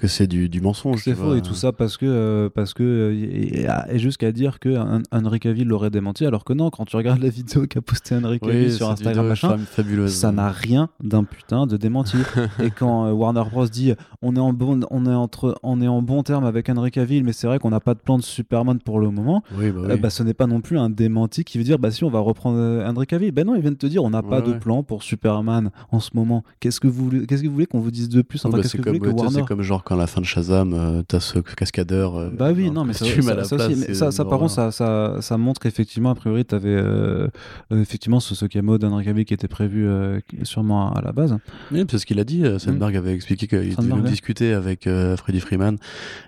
que 0.00 0.08
c'est 0.08 0.26
du, 0.26 0.48
du, 0.48 0.62
mensonge. 0.62 1.02
C'est 1.04 1.14
faux 1.14 1.34
et 1.34 1.42
tout 1.42 1.52
ça 1.52 1.72
parce 1.72 1.98
que 1.98 2.06
euh, 2.06 2.48
parce 2.48 2.72
que 2.72 2.82
euh, 2.82 3.86
et, 3.92 3.98
jusqu'à 3.98 4.32
dire 4.32 4.58
que 4.58 4.74
Henry 5.12 5.40
Cavill 5.40 5.68
l'aurait 5.68 5.90
démenti 5.90 6.24
alors 6.24 6.44
que 6.44 6.54
non 6.54 6.70
quand 6.70 6.86
tu 6.86 6.96
regardes 6.96 7.20
la 7.20 7.28
vidéo 7.28 7.66
qu'a 7.66 7.82
posté 7.82 8.16
Henry 8.16 8.40
Cavill 8.40 8.72
sur 8.72 8.88
Instagram 8.88 9.28
machin, 9.28 9.58
ça 10.08 10.32
n'a 10.32 10.48
rien 10.48 10.88
d'un 11.02 11.24
putain 11.24 11.66
de 11.66 11.76
démenti. 11.76 12.16
et 12.62 12.70
quand 12.70 13.08
euh, 13.08 13.12
Warner 13.12 13.42
Bros 13.50 13.66
dit 13.66 13.92
on 14.22 14.36
est 14.36 14.40
en 14.40 14.54
bon 14.54 14.80
on 14.90 15.04
est 15.04 15.14
entre 15.14 15.58
on 15.62 15.82
est 15.82 15.88
en 15.88 16.00
bon 16.00 16.22
terme 16.22 16.46
avec 16.46 16.70
Henry 16.70 16.90
Cavill 16.90 17.22
mais 17.22 17.34
c'est 17.34 17.46
vrai 17.46 17.58
qu'on 17.58 17.70
n'a 17.70 17.80
pas 17.80 17.92
de 17.92 18.00
plan 18.00 18.16
de 18.16 18.22
Superman 18.22 18.78
pour 18.78 19.00
le 19.00 19.10
moment. 19.10 19.42
Bah, 19.52 19.96
bah, 20.00 20.08
ce 20.08 20.22
n'est 20.22 20.34
pas 20.34 20.46
non 20.46 20.62
plus 20.62 20.78
un 20.78 20.88
démenti 20.88 21.44
qui 21.44 21.58
veut 21.58 21.64
dire 21.64 21.78
bah 21.78 21.90
si 21.90 22.04
on 22.04 22.10
va 22.10 22.20
reprendre 22.20 22.82
Henry 22.86 23.06
Cavill. 23.06 23.32
Ben 23.32 23.46
non 23.46 23.54
ils 23.54 23.60
viennent 23.60 23.76
te 23.76 23.86
dire 23.86 24.02
on 24.02 24.10
n'a 24.10 24.22
pas 24.22 24.40
de 24.40 24.54
plan 24.54 24.82
pour 24.82 25.02
Superman 25.02 25.70
en 25.92 26.00
ce 26.00 26.10
moment. 26.14 26.42
Qu'est-ce 26.58 26.80
que 26.80 26.88
vous 26.88 27.26
qu'est-ce 27.26 27.42
que 27.42 27.48
vous 27.48 27.54
voulez 27.54 27.66
qu'on 27.66 27.80
vous 27.80 27.90
dise 27.90 28.08
de 28.08 28.22
plus? 28.22 28.42
Enfin, 28.46 28.56
bah, 28.56 28.62
qu'est-ce 28.62 28.78
que 28.78 28.82
vous 28.82 28.96
voulez 28.96 29.00
que 29.00 29.10
Warner 29.10 29.42
comme 29.46 29.60
genre 29.60 29.84
quand 29.90 29.96
la 29.96 30.06
fin 30.06 30.20
de 30.20 30.26
Shazam, 30.26 30.72
euh, 30.72 31.02
t'as 31.02 31.18
ce 31.18 31.40
cascadeur. 31.40 32.16
Euh, 32.16 32.30
bah 32.32 32.52
oui, 32.54 32.70
non, 32.70 32.84
mais 32.84 32.92
ça, 32.92 33.04
ça, 33.42 34.12
ça, 34.12 34.24
par 34.24 34.38
contre, 34.38 34.52
ça, 34.52 34.70
ça, 34.70 35.16
ça 35.20 35.36
montre 35.36 35.60
qu'effectivement, 35.60 36.10
a 36.10 36.14
priori, 36.14 36.44
t'avais 36.44 36.68
euh, 36.68 37.26
effectivement 37.72 38.20
ce, 38.20 38.36
ce 38.36 38.46
camo 38.46 38.78
d'Henry 38.78 39.04
Cavill 39.04 39.24
qui 39.24 39.34
était 39.34 39.48
prévu 39.48 39.88
sûrement 40.44 40.92
à, 40.92 41.02
la 41.02 41.10
base. 41.10 41.36
Oui, 41.72 41.84
c'est 41.90 41.98
ce 41.98 42.06
qu'il 42.06 42.20
a 42.20 42.24
dit. 42.24 42.44
Sandberg 42.58 42.94
mm. 42.94 42.98
avait 42.98 43.14
expliqué 43.14 43.48
qu'il 43.48 43.58
avait 43.58 44.08
discuté 44.08 44.52
avec 44.52 44.88
Freddie 45.16 45.40
Freeman 45.40 45.76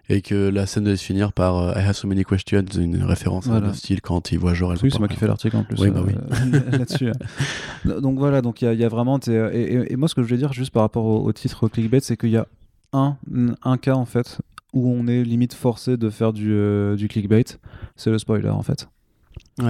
et 0.09 0.23
que 0.23 0.49
la 0.49 0.67
scène 0.67 0.83
devait 0.83 0.97
se 0.97 1.05
finir 1.05 1.33
par 1.33 1.79
I 1.79 1.85
have 1.85 1.93
so 1.95 2.09
many 2.09 2.25
questions, 2.25 2.65
une 2.77 3.05
référence 3.05 3.49
à 3.49 3.61
le 3.61 3.73
style 3.75 4.01
quand 4.01 4.33
il 4.33 4.41
voit 4.41 4.55
Jorel. 4.55 4.77
Oui, 4.83 4.91
c'est 4.91 4.99
moi 4.99 5.07
qui 5.07 5.17
fais 5.17 5.29
l'article 5.29 5.57
en 5.57 5.63
plus. 5.63 5.81
Oui, 5.81 5.91
bah 5.91 6.03
oui. 6.05 6.15
là-dessus. 6.73 7.13
donc 7.85 8.19
voilà, 8.19 8.43
donc 8.43 8.61
il 8.61 8.73
y, 8.73 8.77
y, 8.77 8.85
a 8.85 8.89
vraiment. 8.89 9.21
Et, 9.29 9.93
et, 9.93 9.97
moi, 9.97 10.09
ce 10.09 10.17
que 10.17 10.25
je 10.25 10.29
veux 10.29 10.37
dire, 10.37 10.53
juste 10.53 10.73
par 10.73 10.83
rapport 10.83 11.05
au, 11.05 11.25
au 11.25 11.33
titre 11.33 11.69
clickbait, 11.69 12.01
c'est 12.01 12.17
qu'il 12.17 12.31
y 12.31 12.37
a 12.37 12.49
un, 12.93 13.17
un 13.63 13.77
cas 13.79 13.95
en 13.95 14.05
fait 14.05 14.41
où 14.73 14.89
on 14.89 15.07
est 15.07 15.23
limite 15.23 15.55
forcé 15.55 15.97
de 15.97 16.11
faire 16.11 16.33
du, 16.33 16.53
euh, 16.53 16.97
du 16.97 17.09
clickbait, 17.09 17.45
c'est 17.97 18.11
le 18.11 18.19
spoiler 18.19 18.49
en 18.49 18.63
fait. 18.63 18.89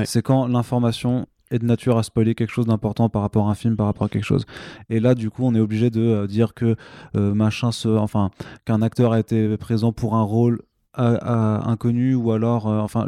C'est 0.04 0.22
quand 0.22 0.46
l'information 0.46 1.26
est 1.50 1.58
de 1.58 1.66
nature 1.66 1.98
à 1.98 2.02
spoiler 2.02 2.34
quelque 2.34 2.50
chose 2.50 2.66
d'important 2.66 3.08
par 3.08 3.22
rapport 3.22 3.48
à 3.48 3.50
un 3.50 3.54
film, 3.54 3.76
par 3.76 3.86
rapport 3.86 4.06
à 4.06 4.08
quelque 4.08 4.24
chose. 4.24 4.46
Et 4.88 5.00
là, 5.00 5.14
du 5.14 5.30
coup, 5.30 5.44
on 5.44 5.54
est 5.54 5.60
obligé 5.60 5.90
de 5.90 6.00
euh, 6.00 6.26
dire 6.26 6.54
que 6.54 6.76
euh, 7.16 7.34
machin, 7.34 7.72
se, 7.72 7.88
enfin, 7.88 8.30
qu'un 8.64 8.80
acteur 8.80 9.12
a 9.12 9.20
été 9.20 9.56
présent 9.56 9.92
pour 9.92 10.14
un 10.14 10.22
rôle 10.22 10.62
inconnu 10.94 12.14
ou 12.14 12.32
alors 12.32 12.68
euh, 12.68 12.80
enfin 12.80 13.06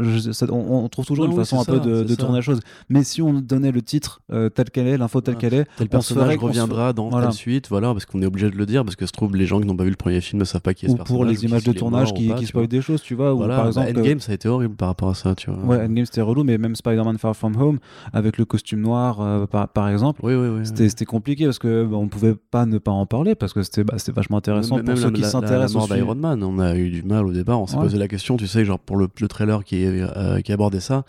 on, 0.51 0.89
trouve 0.89 1.05
toujours 1.05 1.27
une 1.27 1.35
façon 1.35 1.61
un 1.61 1.65
peu 1.65 1.81
de, 1.81 2.15
tourner 2.15 2.37
la 2.37 2.41
chose. 2.41 2.61
Mais 2.89 3.05
si 3.05 3.21
on 3.21 3.35
donnait 3.35 3.73
le 3.73 3.83
titre 3.83 4.23
euh, 4.33 4.49
tel 4.49 4.71
qu'elle 4.71 4.87
est 4.87 4.97
l'info 4.97 5.21
telle 5.21 5.37
qu'elle 5.37 5.55
est 5.55 5.67
tel 5.77 5.89
personnage 5.89 6.37
reviendra 6.39 6.93
dans 6.93 7.11
la 7.19 7.31
suite 7.31 7.69
voilà 7.69 7.93
parce 7.93 8.07
qu'on 8.07 8.23
est 8.23 8.27
obligé 8.27 8.51
de 8.51 8.57
le 8.57 8.67
dire 8.67 8.85
parce 8.85 8.97
que 8.97 9.05
se 9.05 9.13
trouve 9.13 9.37
les 9.37 9.47
gens 9.47 9.61
qui 9.61 9.67
n'ont 9.67 9.77
pas 9.77 9.85
vu 9.85 9.91
le 9.91 9.97
premier 9.97 10.21
film 10.21 10.41
ne 10.41 10.45
savent 10.45 10.63
pas 10.63 10.73
qui 10.73 10.87
est 10.87 10.89
ce 10.89 10.95
personnage 10.95 11.17
pour 11.17 11.25
les 11.27 11.45
images 11.45 11.65
de 11.65 11.73
tournage 11.73 12.15
qui, 12.15 12.33
qui 12.35 12.47
spoilent 12.47 12.69
des 12.69 12.81
choses 12.81 13.03
tu 13.03 13.15
vois 13.15 13.35
ou 13.35 13.41
par 13.41 13.49
bah, 13.49 13.67
exemple 13.67 13.99
Endgame 13.99 14.21
ça 14.21 14.33
a 14.33 14.35
été 14.35 14.49
horrible 14.49 14.77
par 14.77 14.89
rapport 14.89 15.11
à 15.11 15.15
ça 15.15 15.35
tu 15.35 15.51
vois. 15.51 15.63
Ouais 15.65 15.85
Endgame 15.85 16.07
c'était 16.07 16.23
relou 16.23 16.43
mais 16.43 16.57
même 16.57 16.77
Spider-Man 16.77 17.19
Far 17.19 17.37
From 17.37 17.55
Home 17.61 17.79
avec 18.15 18.39
le 18.39 18.47
costume 18.47 18.81
noir 18.81 19.21
euh, 19.21 19.47
par, 19.47 19.89
exemple 19.89 20.21
oui, 20.23 20.35
oui, 20.35 20.49
oui, 20.49 20.89
c'était 20.89 21.05
compliqué 21.05 21.45
parce 21.45 21.59
que 21.59 21.85
bah, 21.85 21.97
on 21.97 22.09
pouvait 22.09 22.35
pas 22.35 22.65
ne 22.65 22.79
pas 22.79 22.93
en 22.93 23.05
parler 23.05 23.35
parce 23.35 23.53
que 23.53 23.63
c'était 23.63 23.85
bah, 23.85 23.97
vachement 24.15 24.39
intéressant 24.39 24.79
pour 24.79 24.97
ceux 24.97 25.11
qui 25.11 25.23
s'intéressent 25.23 25.91
au 25.91 25.95
Iron 25.95 26.15
Man 26.15 26.43
on 26.43 26.59
a 26.59 26.75
eu 26.77 26.91
du 26.91 27.03
mal 27.03 27.27
au 27.27 27.33
départ 27.33 27.61
s'est 27.75 27.81
posé 27.83 27.99
la 27.99 28.09
question 28.09 28.37
tu 28.37 28.47
sais 28.47 28.65
genre 28.65 28.79
pour 28.79 28.97
le, 28.97 29.09
le 29.21 29.29
trailer 29.29 29.65
qui, 29.65 29.85
euh, 29.85 30.41
qui 30.41 30.53
abordait 30.53 30.81
ça, 30.81 31.05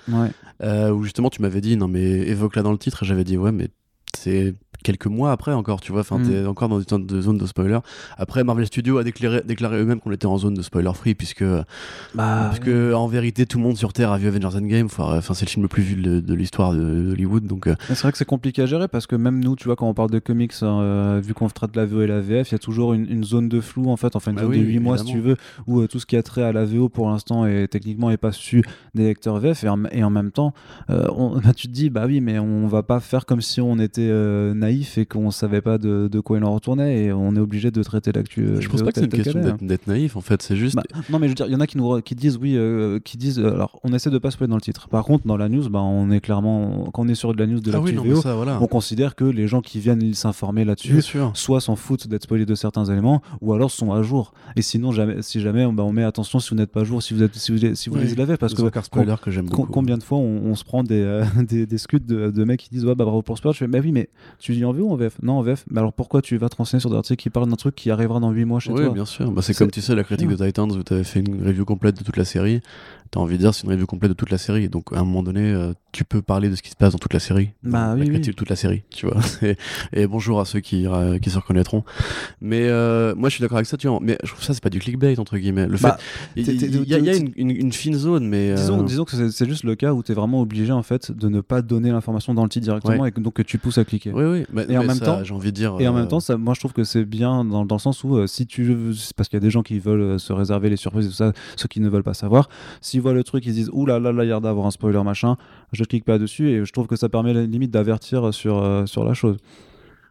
euh, 0.63 0.89
où 0.91 1.03
justement 1.03 1.29
tu 1.29 1.41
m'avais 1.41 1.61
dit 1.61 1.77
non 1.77 1.87
mais 1.87 2.01
évoque-la 2.03 2.61
dans 2.63 2.71
le 2.71 2.77
titre, 2.77 3.03
et 3.03 3.05
j'avais 3.05 3.23
dit 3.23 3.37
ouais 3.37 3.51
mais 3.51 3.69
c'est 4.17 4.55
quelques 4.85 5.07
mois 5.07 5.31
après 5.31 5.51
encore, 5.51 5.81
tu 5.81 5.91
vois. 5.91 6.01
Enfin, 6.01 6.19
mm. 6.19 6.29
t'es 6.29 6.45
encore 6.45 6.69
dans 6.69 6.79
une 6.79 7.05
de 7.05 7.21
zone 7.21 7.37
de 7.37 7.45
spoiler. 7.45 7.79
Après, 8.17 8.43
Marvel 8.43 8.67
Studios 8.67 8.99
a 8.99 9.03
déclaré, 9.03 9.41
déclaré 9.43 9.77
eux-mêmes 9.79 9.99
qu'on 9.99 10.11
était 10.11 10.27
en 10.27 10.37
zone 10.37 10.53
de 10.53 10.61
spoiler 10.61 10.91
free, 10.93 11.15
puisque, 11.15 11.43
bah, 12.13 12.51
en 12.93 13.07
vérité, 13.07 13.45
tout 13.45 13.57
le 13.57 13.63
monde 13.63 13.77
sur 13.77 13.93
Terre 13.93 14.11
a 14.11 14.17
vu 14.17 14.27
Avengers 14.27 14.57
Endgame. 14.57 14.85
Enfin, 14.85 15.21
c'est 15.21 15.45
le 15.45 15.49
film 15.49 15.63
le 15.63 15.67
plus 15.67 15.81
vu 15.81 15.95
de, 15.95 16.33
l'histoire 16.33 16.73
de, 16.73 17.11
Hollywood. 17.11 17.45
Donc, 17.45 17.67
euh. 17.67 17.75
c'est 17.89 18.01
vrai 18.01 18.11
que 18.11 18.17
c'est 18.17 18.25
compliqué 18.25 18.61
à 18.61 18.65
gérer 18.67 18.87
parce 18.87 19.07
que 19.07 19.15
même 19.15 19.43
nous, 19.43 19.55
tu 19.55 19.65
vois, 19.65 19.75
quand 19.75 19.89
on 19.89 19.93
parle 19.93 20.11
de 20.11 20.19
comics, 20.19 20.53
hein, 20.61 20.81
euh, 20.81 21.21
vu 21.23 21.33
qu'on 21.33 21.49
traite 21.49 21.75
la 21.75 21.85
VO 21.85 22.01
et 22.01 22.07
la 22.07 22.21
VF, 22.21 22.51
il 22.51 22.53
y 22.53 22.55
a 22.55 22.59
toujours 22.59 22.93
une, 22.93 23.23
zone 23.23 23.49
de 23.49 23.59
flou, 23.59 23.89
en 23.89 23.97
fait, 23.97 24.15
enfin, 24.15 24.31
une 24.31 24.37
bah 24.37 24.43
zone 24.43 24.51
de 24.51 24.57
8 24.57 24.79
mois, 24.79 24.97
si 24.99 25.05
tu 25.05 25.19
veux, 25.19 25.35
où 25.65 25.79
euh, 25.79 25.87
tout 25.87 25.99
ce 25.99 26.05
qui 26.05 26.15
a 26.15 26.21
trait 26.21 26.43
à 26.43 26.51
la 26.51 26.65
VO 26.65 26.89
pour 26.89 27.09
l'instant 27.09 27.47
est 27.47 27.67
techniquement 27.67 28.11
est 28.11 28.17
pas 28.17 28.31
su 28.31 28.63
des 28.93 29.05
lecteurs 29.05 29.39
VF. 29.39 29.63
Et 29.63 29.69
en, 29.69 29.83
et 29.85 30.03
en 30.03 30.11
même 30.11 30.31
temps, 30.31 30.53
on, 30.89 31.39
bah, 31.43 31.53
tu 31.55 31.67
te 31.67 31.73
dis, 31.73 31.89
bah 31.89 32.03
oui, 32.05 32.21
mais 32.21 32.37
on 32.37 32.67
va 32.67 32.83
pas 32.83 32.99
faire 32.99 33.25
comme 33.25 33.41
si 33.41 33.61
on 33.61 33.79
était 33.79 34.11
naïf 34.53 34.74
et 34.97 35.05
qu'on 35.05 35.31
savait 35.31 35.61
pas 35.61 35.77
de, 35.77 36.19
quoi 36.19 36.37
il 36.37 36.43
en 36.43 36.53
retournait 36.53 37.05
et 37.05 37.13
on 37.13 37.35
est 37.35 37.39
obligé 37.39 37.71
de 37.71 37.83
traiter 37.83 38.11
l'actu. 38.11 38.41
Euh, 38.41 38.61
je 38.61 38.69
pense 38.69 38.81
pas 38.81 38.91
que 38.91 38.99
c'est 38.99 39.05
une 39.05 39.11
question 39.11 39.39
d'être 39.61 39.87
naïf 39.87 40.15
en 40.15 40.21
fait, 40.21 40.41
c'est 40.41 40.55
juste. 40.55 40.75
Bah, 40.75 40.83
non 41.09 41.19
mais 41.19 41.27
je 41.27 41.31
veux 41.31 41.35
dire, 41.35 41.45
il 41.47 41.53
y 41.53 41.55
en 41.55 41.59
a 41.59 41.67
qui 41.67 41.77
nous 41.77 42.01
qui 42.01 42.15
disent 42.15 42.37
oui, 42.37 42.55
euh, 42.55 42.99
qui 42.99 43.17
disent 43.17 43.39
euh, 43.39 43.53
alors 43.53 43.79
on 43.83 43.93
essaie 43.93 44.09
de 44.09 44.17
pas 44.17 44.31
spoiler 44.31 44.49
dans 44.49 44.55
le 44.55 44.61
titre. 44.61 44.87
Par 44.89 45.03
contre 45.05 45.27
dans 45.27 45.37
la 45.37 45.49
news, 45.49 45.69
bah, 45.69 45.81
on 45.81 46.11
est 46.11 46.19
clairement 46.19 46.89
quand 46.93 47.03
on 47.03 47.07
est 47.07 47.15
sur 47.15 47.33
de 47.33 47.39
la 47.39 47.47
news 47.47 47.59
de 47.59 47.71
ah 47.71 47.77
l'actu 47.77 47.97
on 48.61 48.67
considère 48.67 49.15
que 49.15 49.25
les 49.25 49.47
gens 49.47 49.61
qui 49.61 49.79
viennent 49.79 50.13
s'informer 50.13 50.65
là-dessus, 50.65 51.01
soit 51.33 51.61
s'en 51.61 51.75
foutent 51.75 52.07
d'être 52.07 52.23
spoilés 52.23 52.45
de 52.45 52.55
certains 52.55 52.85
éléments, 52.85 53.21
ou 53.41 53.53
alors 53.53 53.71
sont 53.71 53.91
à 53.91 54.01
jour. 54.01 54.33
Et 54.55 54.61
sinon 54.61 54.91
jamais, 54.91 55.21
si 55.21 55.39
jamais 55.41 55.65
bah, 55.71 55.83
on 55.83 55.91
met 55.91 56.03
attention 56.03 56.39
si 56.39 56.49
vous 56.49 56.55
n'êtes 56.55 56.71
pas 56.71 56.81
à 56.81 56.83
jour, 56.83 57.01
si 57.01 57.13
vous 57.13 57.23
êtes 57.23 57.35
si 57.35 57.51
vous, 57.51 57.75
si 57.75 57.89
vous 57.89 57.97
les 57.97 58.19
avez 58.19 58.37
parce 58.37 58.53
que, 58.53 58.69
que 58.69 59.31
j'aime 59.31 59.49
Combien 59.49 59.97
de 59.97 60.03
fois 60.03 60.17
on, 60.17 60.55
se 60.55 60.63
prend 60.63 60.83
des 60.83 61.23
des, 61.47 61.65
des 61.65 61.77
scuds 61.77 61.99
de, 61.99 62.43
mecs 62.43 62.61
qui 62.61 62.69
disent 62.69 62.85
ouais 62.85 62.95
bah 62.95 63.05
bravo 63.05 63.21
pour 63.21 63.37
spoiler, 63.37 63.53
je 63.53 63.59
fais 63.59 63.67
bah 63.67 63.79
oui 63.81 63.91
mais 63.91 64.09
tu 64.39 64.54
lis 64.55 64.65
en 64.65 64.73
VO 64.73 64.83
ou 64.85 64.91
en 64.91 64.95
VF 64.95 65.17
Non, 65.21 65.33
en 65.33 65.41
VF. 65.41 65.65
Mais 65.69 65.79
alors 65.79 65.93
pourquoi 65.93 66.21
tu 66.21 66.37
vas 66.37 66.49
te 66.49 66.55
renseigner 66.55 66.79
sur 66.81 66.89
des 66.89 66.95
articles 66.97 67.21
qui 67.21 67.29
parlent 67.29 67.49
d'un 67.49 67.55
truc 67.55 67.75
qui 67.75 67.91
arrivera 67.91 68.19
dans 68.19 68.31
8 68.31 68.45
mois 68.45 68.59
chez 68.59 68.71
Oui, 68.71 68.81
toi? 68.83 68.93
bien 68.93 69.05
sûr. 69.05 69.31
Bah, 69.31 69.41
c'est 69.41 69.53
comme 69.55 69.71
tu 69.71 69.81
sais, 69.81 69.95
la 69.95 70.03
critique 70.03 70.27
de 70.29 70.35
Titans 70.35 70.71
où 70.71 70.83
tu 70.83 70.93
avais 70.93 71.03
fait 71.03 71.19
une 71.19 71.45
review 71.45 71.65
complète 71.65 71.97
de 71.97 72.03
toute 72.03 72.17
la 72.17 72.25
série. 72.25 72.61
T'as 73.11 73.19
envie 73.19 73.35
de 73.35 73.41
dire, 73.41 73.53
c'est 73.53 73.63
une 73.65 73.69
review 73.71 73.85
complète 73.85 74.09
de 74.11 74.15
toute 74.15 74.31
la 74.31 74.37
série. 74.39 74.67
Donc, 74.67 74.91
à 74.91 74.97
un 74.99 75.03
moment 75.05 75.21
donné, 75.23 75.51
euh, 75.53 75.73
tu 75.91 76.03
peux 76.03 76.21
parler 76.21 76.49
de 76.49 76.55
ce 76.55 76.61
qui 76.63 76.71
se 76.71 76.75
passe 76.75 76.91
dans 76.91 76.97
toute 76.97 77.13
la 77.13 77.19
série. 77.19 77.51
Bah 77.63 77.93
oui, 77.93 77.99
la 77.99 78.05
oui. 78.05 78.09
critique 78.09 78.33
de 78.33 78.35
toute 78.37 78.49
la 78.49 78.55
série, 78.55 78.83
tu 78.89 79.05
vois. 79.05 79.17
et, 79.43 79.55
et 79.93 80.07
bonjour 80.07 80.39
à 80.39 80.45
ceux 80.45 80.59
qui, 80.59 80.87
euh, 80.87 81.19
qui 81.19 81.29
se 81.29 81.37
reconnaîtront. 81.37 81.83
Mais 82.41 82.63
euh, 82.67 83.13
moi, 83.15 83.29
je 83.29 83.35
suis 83.35 83.41
d'accord 83.41 83.57
avec 83.57 83.67
ça, 83.67 83.77
tu 83.77 83.87
vois. 83.87 83.99
Mais 84.01 84.17
je 84.23 84.29
trouve 84.31 84.43
ça, 84.43 84.53
c'est 84.53 84.63
pas 84.63 84.69
du 84.71 84.79
clickbait, 84.79 85.17
entre 85.19 85.37
guillemets. 85.37 85.67
Le 85.67 85.77
Bah, 85.77 85.97
fait. 86.35 86.41
Il 86.41 86.47
y, 86.87 86.93
a- 86.93 86.97
y 86.99 87.17
une, 87.17 87.31
une- 87.35 87.51
une 87.51 87.71
fine 87.71 87.95
zone, 87.95 88.27
mais. 88.27 88.49
euh, 88.51 88.55
Disons, 88.55 88.83
disons 88.83 89.05
que 89.05 89.29
c'est- 89.29 89.45
juste 89.47 89.63
le 89.63 89.75
cas 89.75 89.93
où 89.93 90.01
tu 90.03 90.11
es 90.11 90.15
vraiment 90.15 90.41
obligé 90.41 90.71
en 90.71 90.83
fait 90.83 91.11
de 91.11 91.29
ne 91.29 91.41
pas 91.41 91.61
donner 91.61 91.91
l'information 91.91 92.33
dans 92.33 92.43
le 92.43 92.49
titre 92.49 92.63
directement 92.65 93.05
et 93.05 93.11
que, 93.11 93.19
donc 93.21 93.35
que 93.35 93.41
tu 93.43 93.57
pousses 93.59 93.77
à 93.77 93.85
cliquer. 93.85 94.11
Oui, 94.13 94.23
oui. 94.25 94.44
Mais, 94.51 94.65
Et 94.69 94.77
en 94.77 94.83
même 94.83 94.97
ça, 94.97 95.05
temps- 95.05 95.23
j'ai 95.23 95.33
envie 95.33 95.51
de 95.51 95.55
dire. 95.55 95.75
Et 95.79 95.87
en 95.87 95.93
euh, 95.95 95.99
même 95.99 96.07
temps, 96.07 96.19
ça, 96.19 96.37
moi 96.37 96.53
je 96.53 96.59
trouve 96.59 96.73
que 96.73 96.83
c'est 96.83 97.05
bien 97.05 97.43
dans, 97.45 97.65
dans 97.65 97.75
le 97.75 97.79
sens 97.79 98.03
où 98.03 98.15
euh, 98.15 98.27
si 98.27 98.45
tu 98.45 98.75
parce 99.15 99.29
qu'il 99.29 99.37
y 99.37 99.41
a 99.41 99.45
des 99.45 99.49
gens 99.49 99.63
qui 99.63 99.79
veulent 99.79 100.01
euh, 100.01 100.17
se 100.17 100.33
réserver 100.33 100.69
les 100.69 100.77
surprises 100.77 101.05
et 101.05 101.09
tout 101.09 101.15
ça, 101.15 101.33
ceux 101.55 101.67
qui 101.67 101.79
ne 101.79 101.89
veulent 101.89 102.03
pas 102.03 102.13
savoir, 102.13 102.49
s'ils 102.81 103.01
voient 103.01 103.13
le 103.13 103.23
truc, 103.23 103.45
ils 103.45 103.49
se 103.49 103.55
disent 103.55 103.69
ouh 103.73 103.85
là 103.85 103.99
là 103.99 104.11
là, 104.11 104.23
il 104.23 104.29
y 104.29 104.31
a 104.31 104.39
d'avoir 104.39 104.65
un 104.65 104.71
spoiler 104.71 105.03
machin, 105.03 105.37
je 105.71 105.83
clique 105.83 106.05
pas 106.05 106.17
dessus 106.17 106.49
et 106.49 106.65
je 106.65 106.71
trouve 106.71 106.87
que 106.87 106.95
ça 106.95 107.09
permet 107.09 107.33
la 107.33 107.43
limite 107.45 107.71
d'avertir 107.71 108.33
sur, 108.33 108.61
euh, 108.63 108.85
sur 108.85 109.03
la 109.03 109.13
chose. 109.13 109.37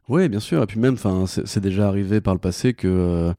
Oui, 0.09 0.29
bien 0.29 0.41
sûr. 0.41 0.63
Et 0.63 0.67
puis 0.67 0.79
même, 0.79 0.95
enfin, 0.95 1.25
c'est 1.27 1.47
c'est 1.47 1.61
déjà 1.61 1.89
arrivé 1.89 2.21
par 2.21 2.35
le 2.35 2.41
passé 2.41 2.75
que, 2.75 2.87
euh, 2.89 3.33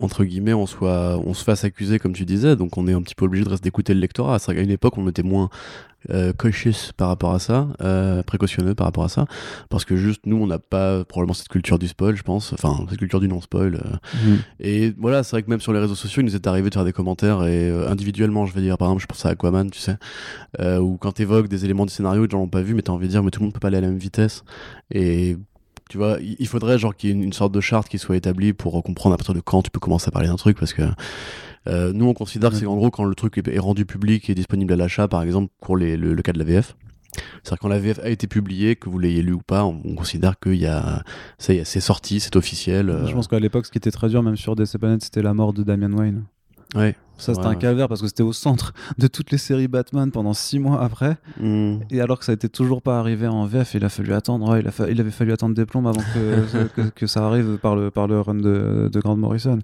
entre 0.00 0.24
guillemets, 0.24 0.52
on, 0.52 0.66
soit, 0.66 1.18
on 1.24 1.32
se 1.32 1.42
fasse 1.44 1.64
accuser, 1.64 1.98
comme 1.98 2.12
tu 2.12 2.26
disais. 2.26 2.56
Donc 2.56 2.76
on 2.76 2.86
est 2.86 2.92
un 2.92 3.00
petit 3.00 3.14
peu 3.14 3.24
obligé 3.24 3.44
de 3.44 3.48
rester 3.48 3.64
d'écouter 3.64 3.94
le 3.94 4.00
lectorat. 4.00 4.38
C'est 4.38 4.46
vrai 4.46 4.56
qu'à 4.56 4.62
une 4.62 4.70
époque, 4.70 4.98
on 4.98 5.08
était 5.08 5.22
moins 5.22 5.48
euh, 6.10 6.32
cautious 6.32 6.92
par 6.96 7.08
rapport 7.08 7.32
à 7.32 7.38
ça, 7.38 7.68
euh, 7.80 8.22
précautionneux 8.22 8.74
par 8.74 8.86
rapport 8.86 9.04
à 9.04 9.08
ça. 9.08 9.26
Parce 9.70 9.84
que 9.84 9.96
juste, 9.96 10.22
nous, 10.26 10.36
on 10.36 10.46
n'a 10.46 10.58
pas 10.58 11.04
probablement 11.04 11.34
cette 11.34 11.48
culture 11.48 11.78
du 11.78 11.88
spoil, 11.88 12.16
je 12.16 12.22
pense. 12.22 12.52
Enfin, 12.52 12.84
cette 12.88 12.98
culture 12.98 13.20
du 13.20 13.28
non-spoil. 13.28 13.76
euh. 13.76 14.36
Et 14.60 14.94
voilà, 14.98 15.22
c'est 15.22 15.32
vrai 15.32 15.42
que 15.42 15.50
même 15.50 15.60
sur 15.60 15.72
les 15.72 15.78
réseaux 15.80 15.94
sociaux, 15.94 16.22
il 16.22 16.26
nous 16.26 16.34
est 16.34 16.46
arrivé 16.46 16.68
de 16.68 16.74
faire 16.74 16.84
des 16.84 16.92
commentaires 16.92 17.44
et 17.44 17.70
euh, 17.70 17.88
individuellement, 17.88 18.46
je 18.46 18.54
vais 18.54 18.60
dire, 18.60 18.78
par 18.78 18.88
exemple, 18.88 19.02
je 19.02 19.06
pense 19.06 19.24
à 19.26 19.30
Aquaman, 19.30 19.70
tu 19.70 19.80
sais, 19.80 19.96
où 20.78 20.96
quand 20.96 21.12
t'évoques 21.12 21.48
des 21.48 21.64
éléments 21.64 21.86
du 21.86 21.92
scénario, 21.92 22.24
les 22.24 22.30
gens 22.30 22.38
l'ont 22.38 22.48
pas 22.48 22.62
vu, 22.62 22.74
mais 22.74 22.82
t'as 22.82 22.92
envie 22.92 23.06
de 23.06 23.12
dire, 23.12 23.22
mais 23.22 23.30
tout 23.30 23.40
le 23.40 23.44
monde 23.44 23.54
peut 23.54 23.60
pas 23.60 23.68
aller 23.68 23.78
à 23.78 23.80
la 23.80 23.88
même 23.88 23.98
vitesse. 23.98 24.44
Et 24.90 25.36
tu 25.90 25.98
vois, 25.98 26.16
il 26.20 26.46
faudrait 26.48 26.78
genre 26.78 26.96
qu'il 26.96 27.10
y 27.10 27.12
ait 27.12 27.24
une 27.24 27.32
sorte 27.32 27.52
de 27.52 27.60
charte 27.60 27.88
qui 27.88 27.98
soit 27.98 28.16
établie 28.16 28.52
pour 28.52 28.82
comprendre 28.82 29.14
à 29.14 29.18
partir 29.18 29.34
de 29.34 29.40
quand 29.40 29.62
tu 29.62 29.70
peux 29.70 29.80
commencer 29.80 30.08
à 30.08 30.10
parler 30.10 30.28
d'un 30.28 30.36
truc, 30.36 30.58
parce 30.58 30.72
que 30.72 30.82
euh, 31.66 31.92
nous, 31.92 32.06
on 32.06 32.14
considère 32.14 32.50
que 32.50 32.56
c'est 32.56 32.66
en 32.66 32.76
gros 32.76 32.90
quand 32.90 33.04
le 33.04 33.14
truc 33.14 33.38
est, 33.38 33.58
rendu 33.58 33.86
public 33.86 34.28
et 34.30 34.34
disponible 34.34 34.72
à 34.72 34.76
l'achat, 34.76 35.08
par 35.08 35.22
exemple, 35.22 35.52
pour 35.60 35.76
les, 35.76 35.96
le, 35.96 36.14
le 36.14 36.22
cas 36.22 36.32
de 36.32 36.38
la 36.38 36.44
VF. 36.44 36.76
C'est-à-dire 37.42 37.58
quand 37.60 37.68
la 37.68 37.78
VF 37.78 38.00
a 38.00 38.08
été 38.10 38.26
publiée, 38.26 38.74
que 38.76 38.88
vous 38.90 38.98
l'ayez 38.98 39.22
lu 39.22 39.32
ou 39.32 39.40
pas, 39.40 39.64
on, 39.64 39.80
on 39.84 39.94
considère 39.94 40.38
qu'il 40.40 40.56
y 40.56 40.66
a, 40.66 41.04
ça 41.38 41.54
y 41.54 41.58
est, 41.58 41.64
c'est 41.64 41.80
sorti, 41.80 42.18
c'est 42.20 42.34
officiel. 42.36 42.90
euh, 42.90 43.06
Je 43.06 43.12
pense 43.14 43.28
qu'à 43.28 43.38
l'époque, 43.38 43.66
ce 43.66 43.70
qui 43.70 43.78
était 43.78 43.92
très 43.92 44.08
dur, 44.08 44.22
même 44.22 44.36
sur 44.36 44.56
DC 44.56 44.78
Planet, 44.78 45.02
c'était 45.02 45.22
la 45.22 45.32
mort 45.32 45.52
de 45.52 45.62
Damian 45.62 45.92
Wayne. 45.92 46.24
ouais. 46.74 46.96
Ça, 47.16 47.32
c'était 47.32 47.46
Ouais, 47.46 47.52
un 47.52 47.56
calvaire 47.56 47.88
parce 47.88 48.00
que 48.02 48.08
c'était 48.08 48.22
au 48.24 48.32
centre 48.32 48.72
de 48.98 49.06
toutes 49.06 49.30
les 49.30 49.38
séries 49.38 49.68
Batman 49.68 50.10
pendant 50.10 50.32
six 50.34 50.58
mois 50.58 50.82
après. 50.82 51.16
Hmm. 51.40 51.76
Et 51.90 52.00
alors 52.00 52.18
que 52.18 52.24
ça 52.24 52.32
n'était 52.32 52.48
toujours 52.48 52.82
pas 52.82 52.98
arrivé 52.98 53.26
en 53.28 53.46
VF, 53.46 53.74
il 53.74 53.84
a 53.84 53.88
fallu 53.88 54.12
attendre. 54.12 54.48
ouais, 54.50 54.60
il, 54.60 54.66
a 54.66 54.70
fa- 54.72 54.90
il 54.90 55.00
avait 55.00 55.10
fallu 55.12 55.32
attendre 55.32 55.54
des 55.54 55.64
plombes 55.64 55.86
avant 55.86 56.00
que, 56.12 56.66
que, 56.74 56.88
que 56.90 57.06
ça 57.06 57.24
arrive 57.26 57.58
par 57.58 57.76
le, 57.76 57.90
par 57.90 58.08
le 58.08 58.20
run 58.20 58.34
de, 58.34 58.90
de 58.92 59.00
Grant 59.00 59.16
Morrison. 59.16 59.60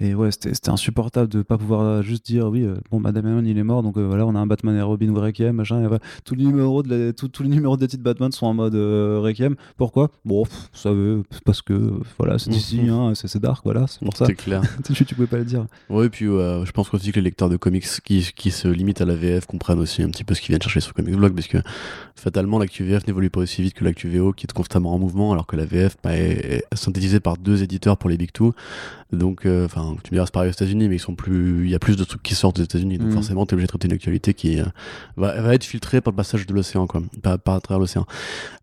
Et 0.00 0.14
ouais, 0.14 0.30
c'était 0.30 0.70
insupportable 0.70 1.28
de 1.28 1.42
pas 1.42 1.58
pouvoir 1.58 1.80
euh, 1.82 2.02
juste 2.02 2.24
dire 2.24 2.46
oui, 2.48 2.62
euh, 2.62 2.76
bon, 2.90 3.00
Madame 3.00 3.26
Ewan, 3.26 3.46
il 3.46 3.58
est 3.58 3.64
mort, 3.64 3.82
donc 3.82 3.96
euh, 3.96 4.06
voilà, 4.06 4.24
on 4.26 4.34
a 4.34 4.38
un 4.38 4.46
Batman 4.46 4.76
et 4.76 4.82
Robin 4.82 5.08
ou 5.08 5.20
Requiem, 5.20 5.56
machin. 5.56 5.80
Et 5.82 5.86
voilà. 5.88 6.02
Tous 6.24 6.34
les 6.36 6.44
numéros 6.44 6.82
de 6.84 6.94
la- 7.08 7.12
tous- 7.12 7.28
tous 7.28 7.42
les 7.42 7.48
numéros 7.48 7.76
des 7.76 7.88
titres 7.88 8.04
Batman 8.04 8.30
sont 8.30 8.46
en 8.46 8.54
mode 8.54 8.74
euh, 8.76 9.18
Requiem. 9.20 9.56
Pourquoi? 9.76 10.10
Bon, 10.24 10.44
pff, 10.44 10.52
vous 10.72 10.78
savez, 10.78 11.22
parce 11.44 11.62
que 11.62 11.72
euh, 11.72 11.90
voilà, 12.18 12.38
c'est 12.38 12.50
ici, 12.52 12.80
hein, 12.88 13.12
c'est 13.14 13.40
dark, 13.42 13.62
voilà, 13.64 13.86
c'est 13.88 14.00
pour 14.04 14.16
ça. 14.16 14.26
C'est 14.26 14.34
clair. 14.34 14.62
tu, 14.84 15.04
tu 15.04 15.14
pouvais 15.16 15.26
pas 15.26 15.38
le 15.38 15.44
dire. 15.44 15.66
Ouais, 15.90 16.06
et 16.06 16.08
puis 16.08 16.26
euh, 16.28 16.64
je 16.64 16.70
pense 16.72 16.88
aussi 16.96 17.12
que 17.12 17.16
les 17.16 17.24
lecteurs 17.24 17.48
de 17.48 17.56
comics 17.56 17.86
qui, 18.04 18.28
qui 18.34 18.50
se 18.50 18.68
limitent 18.68 19.00
à 19.00 19.04
la 19.04 19.14
VF 19.14 19.46
comprennent 19.46 19.78
aussi 19.80 20.02
un 20.02 20.08
petit 20.10 20.24
peu 20.24 20.34
ce 20.34 20.40
qu'ils 20.40 20.48
viennent 20.50 20.62
chercher 20.62 20.80
sur 20.80 20.94
Comics 20.94 21.14
Blog, 21.16 21.34
parce 21.34 21.46
que 21.48 21.58
fatalement, 22.16 22.58
l'actu 22.58 22.84
VF 22.84 23.06
n'évolue 23.06 23.30
pas 23.30 23.40
aussi 23.40 23.62
vite 23.62 23.74
que 23.74 23.84
l'actu 23.84 24.08
VO 24.08 24.32
qui 24.32 24.44
est 24.46 24.52
constamment 24.52 24.94
en 24.94 24.98
mouvement, 24.98 25.32
alors 25.32 25.46
que 25.46 25.56
la 25.56 25.64
VF 25.64 25.96
bah, 26.02 26.16
est, 26.16 26.62
est 26.70 26.76
synthétisée 26.76 27.20
par 27.20 27.36
deux 27.36 27.62
éditeurs 27.62 27.96
pour 27.98 28.10
les 28.10 28.16
Big 28.16 28.32
Two. 28.32 28.54
Donc, 29.12 29.44
euh, 29.44 29.66
enfin, 29.66 29.94
tu 30.02 30.10
me 30.12 30.16
diras, 30.16 30.26
c'est 30.26 30.32
pareil 30.32 30.48
aux 30.48 30.52
États-Unis, 30.52 30.88
mais 30.88 30.96
ils 30.96 31.00
sont 31.00 31.14
plus, 31.14 31.64
il 31.66 31.70
y 31.70 31.74
a 31.74 31.78
plus 31.78 31.96
de 31.96 32.04
trucs 32.04 32.22
qui 32.22 32.34
sortent 32.34 32.56
des 32.56 32.62
États-Unis, 32.62 32.96
donc 32.98 33.08
Mhm. 33.08 33.14
forcément, 33.14 33.44
t'es 33.44 33.52
obligé 33.54 33.66
de 33.66 33.68
traiter 33.68 33.86
une 33.88 33.92
actualité 33.94 34.32
qui 34.32 34.58
euh, 34.60 34.64
va, 35.16 35.38
va 35.40 35.54
être 35.54 35.64
filtrée 35.64 36.00
par 36.00 36.12
le 36.12 36.16
passage 36.16 36.46
de 36.46 36.54
l'océan, 36.54 36.86
quoi, 36.86 37.02
par, 37.22 37.38
par 37.38 37.54
à 37.56 37.60
travers 37.60 37.78
l'océan. 37.80 38.06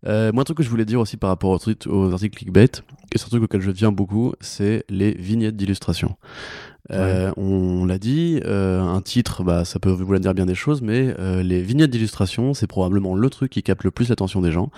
Euh, 0.06 0.32
moi, 0.32 0.40
un 0.40 0.44
truc 0.44 0.56
que 0.56 0.64
je 0.64 0.70
voulais 0.70 0.84
dire 0.84 0.98
aussi 1.00 1.16
par 1.16 1.30
rapport 1.30 1.50
aux, 1.50 1.88
aux 1.88 2.12
articles 2.12 2.36
clickbait, 2.36 2.64
et 3.12 3.18
c'est 3.18 3.26
un 3.26 3.28
truc 3.28 3.44
auquel 3.44 3.60
je 3.60 3.70
viens 3.70 3.92
beaucoup, 3.92 4.32
c'est 4.40 4.84
les 4.88 5.12
vignettes 5.12 5.56
d'illustration. 5.56 6.16
Euh, 6.92 7.32
On 7.36 7.84
l'a 7.84 7.98
dit, 7.98 8.40
euh, 8.44 8.80
un 8.80 9.00
titre, 9.00 9.44
bah, 9.44 9.64
ça 9.64 9.78
peut 9.78 9.90
vouloir 9.90 10.20
dire 10.20 10.34
bien 10.34 10.46
des 10.46 10.54
choses, 10.54 10.82
mais 10.82 11.14
euh, 11.18 11.42
les 11.42 11.62
vignettes 11.62 11.90
d'illustration, 11.90 12.54
c'est 12.54 12.66
probablement 12.66 13.14
le 13.14 13.30
truc 13.30 13.52
qui 13.52 13.62
capte 13.62 13.84
le 13.84 13.90
plus 13.90 14.08
l'attention 14.08 14.40
des 14.40 14.52
gens, 14.52 14.70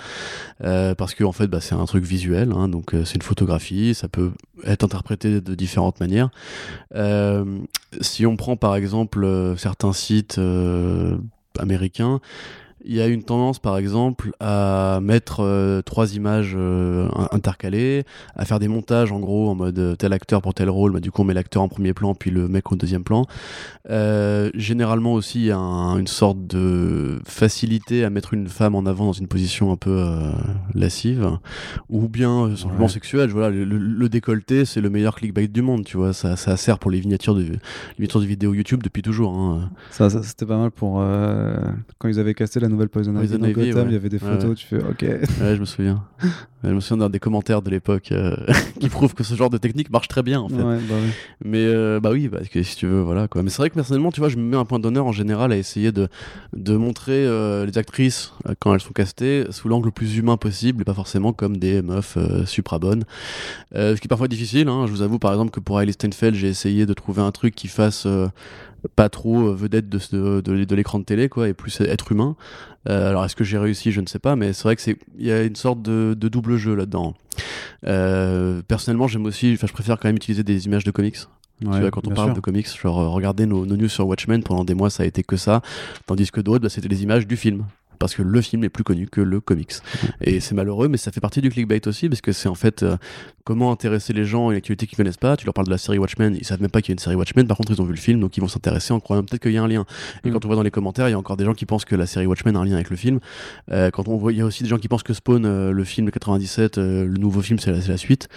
parce 0.60 1.14
que 1.14 1.24
en 1.24 1.32
fait, 1.32 1.46
bah, 1.46 1.60
c'est 1.60 1.74
un 1.74 1.84
truc 1.84 2.04
visuel, 2.04 2.52
hein, 2.54 2.68
donc 2.68 2.94
c'est 3.04 3.16
une 3.16 3.22
photographie, 3.22 3.94
ça 3.94 4.08
peut 4.08 4.32
être 4.64 4.84
interprété 4.84 5.40
de 5.40 5.54
différentes 5.54 6.00
manières. 6.00 6.30
Si 8.00 8.26
on 8.26 8.36
prend 8.36 8.56
par 8.56 8.76
exemple 8.76 9.54
certains 9.56 9.92
sites 9.92 10.40
américains, 11.58 12.20
il 12.84 12.94
y 12.94 13.00
a 13.00 13.06
une 13.06 13.22
tendance, 13.22 13.58
par 13.58 13.76
exemple, 13.76 14.32
à 14.40 15.00
mettre 15.02 15.40
euh, 15.40 15.82
trois 15.82 16.14
images 16.14 16.54
euh, 16.56 17.08
in- 17.14 17.28
intercalées, 17.32 18.04
à 18.36 18.44
faire 18.44 18.58
des 18.58 18.68
montages 18.68 19.12
en 19.12 19.20
gros 19.20 19.48
en 19.50 19.54
mode 19.54 19.78
euh, 19.78 19.94
tel 19.96 20.12
acteur 20.12 20.42
pour 20.42 20.54
tel 20.54 20.68
rôle. 20.70 20.92
Bah, 20.92 21.00
du 21.00 21.10
coup, 21.10 21.22
on 21.22 21.24
met 21.24 21.34
l'acteur 21.34 21.62
en 21.62 21.68
premier 21.68 21.92
plan, 21.94 22.14
puis 22.14 22.30
le 22.30 22.48
mec 22.48 22.70
au 22.72 22.76
deuxième 22.76 23.04
plan. 23.04 23.26
Généralement 24.54 25.14
aussi, 25.14 25.40
il 25.40 25.44
y 25.46 25.50
a 25.50 25.58
un- 25.58 25.98
une 25.98 26.06
sorte 26.06 26.46
de 26.46 27.20
facilité 27.24 28.04
à 28.04 28.10
mettre 28.10 28.34
une 28.34 28.48
femme 28.48 28.74
en 28.74 28.86
avant 28.86 29.06
dans 29.06 29.12
une 29.12 29.28
position 29.28 29.72
un 29.72 29.76
peu 29.76 30.04
lascive, 30.74 31.38
ou 31.88 32.08
bien 32.08 32.54
simplement 32.56 32.84
Ouais. 32.84 32.88
sexuelle. 32.88 33.30
Voilà, 33.30 33.50
le, 33.50 33.64
le- 33.64 33.78
le 33.78 34.08
décolleté, 34.08 34.64
c'est 34.64 34.80
le 34.80 34.90
meilleur 34.90 35.14
clickbait 35.16 35.48
du 35.48 35.62
monde. 35.62 35.84
Tu 35.84 35.96
vois, 35.96 36.12
ça, 36.12 36.36
ça 36.36 36.56
sert 36.56 36.78
pour 36.78 36.90
les 36.90 37.00
miniatures 37.00 37.34
de, 37.34 37.44
les 37.98 38.06
de 38.06 38.18
vidéos 38.20 38.54
YouTube 38.54 38.82
depuis 38.82 39.02
toujours. 39.02 39.34
hein. 39.36 39.70
Ça, 39.90 40.10
ça, 40.10 40.22
c'était 40.22 40.46
pas 40.46 40.56
mal 40.58 40.70
pour 40.70 41.02
quand 41.98 42.08
ils 42.08 42.18
avaient 42.18 42.34
casté 42.34 42.60
la 42.60 42.68
nouvelle 42.72 42.88
Poison 42.88 43.14
Ivy 43.20 43.38
dans 43.38 43.44
ouais. 43.44 43.52
il 43.56 43.92
y 43.92 43.96
avait 43.96 44.08
des 44.08 44.18
photos, 44.18 44.44
ouais. 44.44 44.54
tu 44.54 44.66
fais 44.66 44.78
ok. 44.78 45.02
Ouais, 45.02 45.54
je 45.54 45.60
me 45.60 45.64
souviens. 45.64 46.02
Je 46.64 46.70
me 46.70 46.80
souviens 46.80 46.98
d'un 46.98 47.10
des 47.10 47.18
commentaires 47.18 47.60
de 47.60 47.70
l'époque 47.70 48.12
euh, 48.12 48.36
qui 48.80 48.88
prouvent 48.88 49.14
que 49.14 49.24
ce 49.24 49.34
genre 49.34 49.50
de 49.50 49.58
technique 49.58 49.90
marche 49.90 50.08
très 50.08 50.22
bien 50.22 50.40
en 50.40 50.48
fait. 50.48 50.56
Bah 50.56 50.76
oui. 50.78 51.10
Mais 51.44 51.64
euh, 51.64 51.98
bah 51.98 52.10
oui, 52.12 52.30
que 52.52 52.62
si 52.62 52.76
tu 52.76 52.86
veux, 52.86 53.00
voilà 53.00 53.26
quoi. 53.26 53.42
Mais 53.42 53.50
c'est 53.50 53.58
vrai 53.58 53.70
que 53.70 53.74
personnellement, 53.74 54.12
tu 54.12 54.20
vois, 54.20 54.28
je 54.28 54.36
me 54.36 54.42
mets 54.42 54.56
un 54.56 54.64
point 54.64 54.78
d'honneur 54.78 55.06
en 55.06 55.12
général 55.12 55.52
à 55.52 55.56
essayer 55.56 55.90
de, 55.90 56.08
de 56.52 56.76
montrer 56.76 57.26
euh, 57.26 57.66
les 57.66 57.78
actrices 57.78 58.32
quand 58.60 58.74
elles 58.74 58.80
sont 58.80 58.92
castées 58.92 59.46
sous 59.50 59.68
l'angle 59.68 59.86
le 59.86 59.92
plus 59.92 60.16
humain 60.16 60.36
possible 60.36 60.82
et 60.82 60.84
pas 60.84 60.94
forcément 60.94 61.32
comme 61.32 61.56
des 61.56 61.82
meufs 61.82 62.16
supra 62.46 62.78
bonnes. 62.78 63.04
Ce 63.74 63.94
qui 63.94 64.06
est 64.06 64.08
parfois 64.08 64.28
difficile. 64.28 64.68
Hein. 64.68 64.86
Je 64.86 64.92
vous 64.92 65.02
avoue 65.02 65.18
par 65.18 65.32
exemple 65.32 65.50
que 65.50 65.60
pour 65.60 65.80
Hailey 65.80 65.92
Steinfeld, 65.92 66.34
j'ai 66.34 66.48
essayé 66.48 66.86
de 66.86 66.94
trouver 66.94 67.22
un 67.22 67.32
truc 67.32 67.54
qui 67.54 67.68
fasse 67.68 68.06
pas 68.96 69.08
trop 69.08 69.48
euh, 69.48 69.54
vedette 69.54 69.88
de, 69.88 69.98
de, 70.12 70.40
de, 70.40 70.64
de 70.64 70.74
l'écran 70.74 70.98
de 70.98 71.04
télé 71.04 71.28
quoi 71.28 71.48
et 71.48 71.54
plus 71.54 71.80
être 71.80 72.12
humain. 72.12 72.36
Euh, 72.88 73.10
alors 73.10 73.24
est-ce 73.24 73.36
que 73.36 73.44
j'ai 73.44 73.58
réussi? 73.58 73.92
Je 73.92 74.00
ne 74.00 74.06
sais 74.06 74.18
pas, 74.18 74.34
mais 74.34 74.52
c'est 74.52 74.64
vrai 74.64 74.76
que 74.76 74.82
c'est 74.82 74.96
il 75.16 75.26
y 75.26 75.32
a 75.32 75.42
une 75.42 75.56
sorte 75.56 75.82
de, 75.82 76.14
de 76.18 76.28
double 76.28 76.56
jeu 76.56 76.74
là-dedans. 76.74 77.14
Euh, 77.86 78.62
personnellement, 78.66 79.06
j'aime 79.06 79.24
aussi, 79.26 79.52
enfin, 79.54 79.66
je 79.66 79.72
préfère 79.72 79.98
quand 79.98 80.08
même 80.08 80.16
utiliser 80.16 80.42
des 80.42 80.66
images 80.66 80.84
de 80.84 80.90
comics. 80.90 81.18
tu 81.60 81.66
vois, 81.66 81.90
quand 81.90 82.06
on 82.08 82.10
parle 82.10 82.28
sûr. 82.28 82.34
de 82.34 82.40
comics, 82.40 82.66
genre 82.80 83.00
euh, 83.00 83.08
regardez 83.08 83.46
nos, 83.46 83.64
nos 83.66 83.76
news 83.76 83.88
sur 83.88 84.06
Watchmen 84.06 84.42
pendant 84.42 84.64
des 84.64 84.74
mois, 84.74 84.90
ça 84.90 85.04
a 85.04 85.06
été 85.06 85.22
que 85.22 85.36
ça, 85.36 85.62
tandis 86.06 86.30
que 86.30 86.40
d'autres, 86.40 86.62
bah, 86.64 86.68
c'était 86.68 86.88
les 86.88 87.02
images 87.04 87.26
du 87.26 87.36
film. 87.36 87.64
Parce 88.02 88.14
que 88.14 88.22
le 88.22 88.40
film 88.40 88.64
est 88.64 88.68
plus 88.68 88.84
connu 88.84 89.06
que 89.08 89.20
le 89.20 89.40
comics. 89.40 89.72
Et 90.20 90.40
c'est 90.40 90.54
malheureux, 90.54 90.88
mais 90.88 90.96
ça 90.96 91.10
fait 91.12 91.20
partie 91.20 91.40
du 91.40 91.50
clickbait 91.50 91.86
aussi, 91.86 92.08
parce 92.08 92.20
que 92.20 92.32
c'est 92.32 92.48
en 92.48 92.54
fait 92.54 92.82
euh, 92.82 92.96
comment 93.44 93.70
intéresser 93.72 94.12
les 94.12 94.24
gens 94.24 94.48
à 94.48 94.52
une 94.52 94.58
activité 94.58 94.86
qu'ils 94.86 94.96
connaissent 94.96 95.16
pas. 95.16 95.36
Tu 95.36 95.44
leur 95.46 95.54
parles 95.54 95.66
de 95.66 95.72
la 95.72 95.78
série 95.78 95.98
Watchmen, 95.98 96.34
ils 96.36 96.44
savent 96.44 96.60
même 96.60 96.70
pas 96.70 96.80
qu'il 96.82 96.90
y 96.90 96.92
a 96.92 96.94
une 96.94 96.98
série 96.98 97.16
Watchmen, 97.16 97.46
par 97.46 97.56
contre 97.56 97.72
ils 97.72 97.80
ont 97.80 97.84
vu 97.84 97.92
le 97.92 97.98
film, 97.98 98.20
donc 98.20 98.36
ils 98.36 98.40
vont 98.40 98.48
s'intéresser 98.48 98.92
en 98.92 99.00
croyant 99.00 99.22
peut-être 99.22 99.42
qu'il 99.42 99.52
y 99.52 99.56
a 99.58 99.62
un 99.62 99.68
lien. 99.68 99.84
Et 100.24 100.30
Mm. 100.30 100.32
quand 100.32 100.44
on 100.44 100.48
voit 100.48 100.56
dans 100.56 100.62
les 100.62 100.70
commentaires, 100.70 101.08
il 101.08 101.12
y 101.12 101.14
a 101.14 101.18
encore 101.18 101.36
des 101.36 101.44
gens 101.44 101.54
qui 101.54 101.66
pensent 101.66 101.84
que 101.84 101.94
la 101.96 102.06
série 102.06 102.26
Watchmen 102.26 102.56
a 102.56 102.60
un 102.60 102.64
lien 102.64 102.74
avec 102.74 102.90
le 102.90 102.96
film. 102.96 103.20
Euh, 103.70 103.90
quand 103.90 104.08
on 104.08 104.16
voit, 104.16 104.32
il 104.32 104.38
y 104.38 104.40
a 104.42 104.44
aussi 104.46 104.62
des 104.62 104.68
gens 104.68 104.78
qui 104.78 104.88
pensent 104.88 105.02
que 105.04 105.12
Spawn, 105.14 105.44
euh, 105.46 105.70
le 105.72 105.84
film 105.84 106.06
de 106.06 106.10
97, 106.10 106.78
euh, 106.78 107.04
le 107.04 107.18
nouveau 107.18 107.40
film, 107.42 107.58
c'est 107.58 107.70
la, 107.72 107.96
suite. 107.96 108.28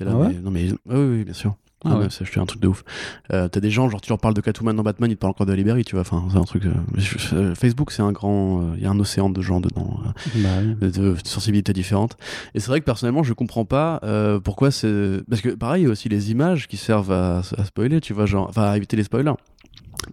Là, 0.00 0.12
Ah 0.12 0.16
ouais 0.16 0.28
mais- 0.28 0.34
non 0.40 0.50
mais 0.50 0.68
oui, 0.86 1.18
oui, 1.18 1.24
bien 1.24 1.34
sûr. 1.34 1.54
Ah 1.84 1.96
ouais. 1.96 2.06
c'est 2.10 2.24
je 2.26 2.30
fais 2.30 2.40
un 2.40 2.46
truc 2.46 2.60
de 2.60 2.68
ouf. 2.68 2.84
Euh, 3.32 3.48
T'as 3.48 3.60
des 3.60 3.70
gens, 3.70 3.88
genre 3.88 4.00
tu 4.00 4.08
leur 4.10 4.18
parles 4.18 4.34
de 4.34 4.40
Catwoman 4.40 4.76
dans 4.76 4.82
Batman, 4.82 5.10
ils 5.10 5.14
te 5.16 5.20
parlent 5.20 5.30
encore 5.30 5.46
de 5.46 5.52
Libéry, 5.54 5.84
tu 5.84 5.94
vois. 5.94 6.02
Enfin, 6.02 6.22
c'est 6.30 6.36
un 6.38 6.42
truc. 6.44 6.66
euh, 6.66 6.72
je- 6.96 7.34
euh, 7.34 7.54
Facebook, 7.54 7.90
c'est 7.92 8.02
un 8.02 8.12
grand. 8.12 8.60
euh, 8.62 8.64
Il 8.76 8.82
y 8.82 8.86
a 8.86 8.90
un 8.90 8.98
océan 9.00 9.30
de 9.30 9.40
gens 9.40 9.60
dedans, 9.60 9.98
Bah 10.36 10.48
oui. 10.62 10.74
de, 10.80 10.90
de 10.90 11.16
sensibilités 11.24 11.72
différentes. 11.72 12.16
Et 12.54 12.60
c'est 12.60 12.68
vrai 12.68 12.80
que 12.80 12.84
personnellement, 12.84 13.22
je 13.22 13.32
comprends 13.32 13.64
pas 13.64 14.00
pourquoi 14.44 14.70
c'est. 14.70 15.20
Parce 15.28 15.40
que 15.42 15.50
pareil, 15.50 15.82
il 15.82 15.86
y 15.86 15.88
a 15.88 15.92
aussi 15.92 16.08
les 16.08 16.30
images 16.30 16.68
qui 16.68 16.76
servent 16.76 17.12
à, 17.12 17.38
à 17.56 17.64
spoiler, 17.64 18.00
tu 18.00 18.12
vois, 18.12 18.26
genre. 18.26 18.46
Enfin, 18.48 18.64
à 18.70 18.76
éviter 18.76 18.96
les 18.96 19.04
spoilers. 19.04 19.32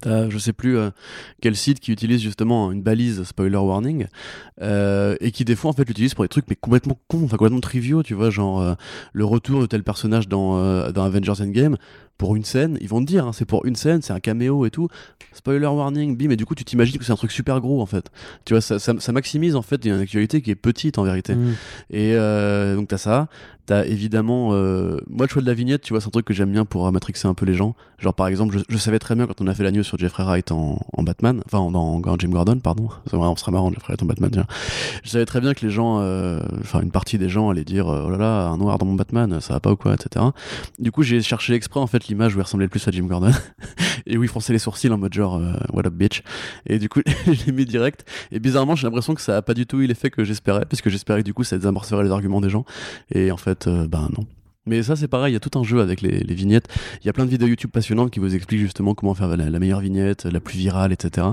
Je 0.06 0.38
sais 0.38 0.54
plus 0.54 0.78
euh, 0.78 0.90
quel 1.42 1.56
site 1.56 1.80
qui 1.80 1.92
utilise 1.92 2.22
justement 2.22 2.72
une 2.72 2.82
balise 2.82 3.24
spoiler 3.24 3.58
warning 3.58 4.08
euh, 4.62 5.16
et 5.20 5.32
qui 5.32 5.46
des 5.46 5.56
fois 5.56 5.72
en 5.72 5.74
fait 5.74 5.88
l'utilise 5.88 6.14
pour 6.14 6.24
des 6.24 6.30
trucs 6.30 6.46
mais 6.50 6.56
complètement 6.56 7.00
cons, 7.08 7.24
enfin 7.24 7.38
complètement 7.38 7.62
triviaux, 7.62 8.04
tu 8.04 8.14
vois, 8.14 8.30
genre 8.30 8.62
euh, 8.62 8.74
le 9.14 9.26
retour 9.26 9.62
de 9.62 9.66
tel 9.66 9.84
personnage 9.84 10.28
dans 10.28 10.58
Avengers 10.58 11.42
Endgame 11.42 11.78
pour 12.18 12.36
une 12.36 12.44
scène, 12.44 12.78
ils 12.82 12.90
vont 12.90 13.02
te 13.02 13.06
dire, 13.06 13.28
hein, 13.28 13.34
c'est 13.34 13.46
pour 13.46 13.66
une 13.66 13.76
scène, 13.76 14.02
c'est 14.02 14.14
un 14.14 14.20
caméo 14.20 14.66
et 14.66 14.72
tout. 14.72 14.88
Spoiler 15.34 15.68
warning, 15.68 16.18
bim, 16.18 16.32
et 16.32 16.36
du 16.36 16.46
coup, 16.46 16.56
tu 16.56 16.66
t'imagines 16.66 16.98
que 16.98 17.06
c'est 17.06 17.12
un 17.12 17.18
truc 17.18 17.32
super 17.32 17.62
gros 17.62 17.82
en 17.82 17.86
fait. 17.86 18.10
Tu 18.46 18.54
vois, 18.54 18.62
ça, 18.62 18.80
ça, 18.80 19.12
maximise 19.12 19.56
en 19.56 19.62
fait 19.62 19.86
une 19.86 20.00
actualité 20.00 20.42
qui 20.42 20.50
est 20.50 20.56
petite 20.56 20.98
en 20.98 21.04
vérité. 21.04 21.36
Mm. 21.36 21.54
Et 21.92 22.16
euh, 22.16 22.76
donc, 22.76 22.88
t'as 22.88 22.98
ça. 22.98 23.28
T'as 23.68 23.84
évidemment, 23.86 24.52
euh, 24.54 24.98
moi 25.10 25.26
le 25.26 25.30
choix 25.30 25.42
de 25.42 25.48
la 25.48 25.54
vignette, 25.54 25.82
tu 25.82 25.92
vois, 25.92 26.00
c'est 26.00 26.08
un 26.08 26.12
truc 26.12 26.26
que 26.26 26.34
j'aime 26.34 26.54
bien 26.54 26.64
pour 26.64 26.90
matrixer 26.90 27.28
un 27.28 27.34
peu 27.34 27.46
les 27.46 27.54
gens. 27.54 27.76
Genre 28.00 28.14
par 28.14 28.28
exemple, 28.28 28.58
je, 28.70 28.78
savais 28.78 28.98
très 28.98 29.14
bien 29.14 29.28
quand 29.28 29.42
on 29.42 29.48
a 29.48 29.54
fait 29.54 29.64
la 29.64 29.72
news 29.72 29.84
sur 29.84 29.98
Jeffrey 29.98 30.24
Wright 30.24 30.54
en, 30.54 30.80
en 30.94 31.04
Batman, 31.04 31.42
enfin 31.46 31.70
dans, 31.70 32.18
Jim 32.18 32.30
Gordon, 32.30 32.60
pardon, 32.60 32.88
c'est 33.08 33.18
vraiment 33.18 33.36
sera 33.36 33.52
marrant 33.52 33.70
Jeffrey 33.70 33.88
Wright 33.90 34.04
en 34.04 34.06
Batman. 34.06 34.30
Tiens. 34.32 34.46
Je 35.04 35.10
savais 35.10 35.26
très 35.26 35.42
bien 35.42 35.54
que 35.54 35.66
les 35.66 35.72
gens, 35.72 36.00
euh, 36.00 36.40
enfin 36.62 36.80
une 36.80 36.92
partie 36.92 37.18
des 37.18 37.28
gens 37.28 37.50
allaient 37.50 37.66
dire, 37.66 37.90
euh, 37.90 38.06
oh 38.06 38.10
là 38.10 38.18
là, 38.18 38.48
un 38.48 38.58
noir 38.58 38.78
dans 38.78 38.86
mon 38.86 38.94
Batman, 38.94 39.42
ça 39.42 39.56
va 39.56 39.60
pas 39.60 39.72
ou 39.72 39.76
quoi, 39.76 39.96
etc. 39.96 40.24
Du 40.80 40.94
coup, 40.94 41.04
j'ai 41.04 41.22
cherché 41.22 41.54
exprès 41.54 41.82
en 41.82 41.88
fait 41.88 42.07
l'image 42.08 42.36
où 42.36 42.40
il 42.40 42.44
ressemblait 42.44 42.66
le 42.66 42.70
plus 42.70 42.88
à 42.88 42.92
Jim 42.92 43.06
Gordon 43.06 43.32
et 44.06 44.18
où 44.18 44.24
il 44.24 44.30
fronçait 44.30 44.54
les 44.54 44.60
sourcils 44.60 44.90
en 44.90 44.98
mode 44.98 45.14
genre 45.14 45.42
what 45.74 45.86
up 45.86 45.94
bitch. 45.94 46.24
Et 46.66 46.80
du 46.80 46.90
coup, 46.90 47.02
je 47.26 47.46
l'ai 47.46 47.52
mis 47.52 47.66
direct. 47.66 48.06
Et 48.32 48.40
bizarrement, 48.40 48.76
j'ai 48.76 48.88
l'impression 48.88 49.16
que 49.16 49.22
ça 49.22 49.38
a 49.38 49.42
pas 49.42 49.54
du 49.54 49.66
tout 49.66 49.80
eu 49.82 49.88
l'effet 49.88 50.10
que 50.10 50.24
j'espérais, 50.24 50.66
parce 50.66 50.82
que 50.82 50.90
j'espérais 50.90 51.22
que 51.22 51.26
du 51.26 51.34
coup 51.34 51.44
ça 51.44 51.58
désamorcerait 51.58 52.04
les 52.04 52.12
arguments 52.12 52.42
des 52.42 52.50
gens. 52.50 52.66
Et 53.12 53.32
en 53.32 53.38
fait, 53.38 53.68
ben 53.68 54.10
non. 54.18 54.26
Mais 54.68 54.84
ça, 54.84 54.96
c'est 54.96 55.08
pareil, 55.08 55.32
il 55.32 55.34
y 55.34 55.38
a 55.38 55.40
tout 55.40 55.58
un 55.58 55.64
jeu 55.64 55.80
avec 55.80 56.02
les, 56.02 56.22
vignettes. 56.34 56.68
Il 57.02 57.08
y 57.08 57.10
a 57.10 57.14
plein 57.14 57.26
de 57.26 57.30
vidéos 57.30 57.48
YouTube 57.48 57.72
passionnantes 57.72 58.12
qui 58.12 58.20
vous 58.20 58.36
expliquent 58.36 58.60
justement 58.60 58.94
comment 58.94 59.14
faire 59.14 59.36
la, 59.36 59.60
meilleure 59.60 59.80
vignette, 59.80 60.26
la 60.26 60.42
plus 60.42 60.58
virale, 60.58 60.92
etc. 60.92 61.28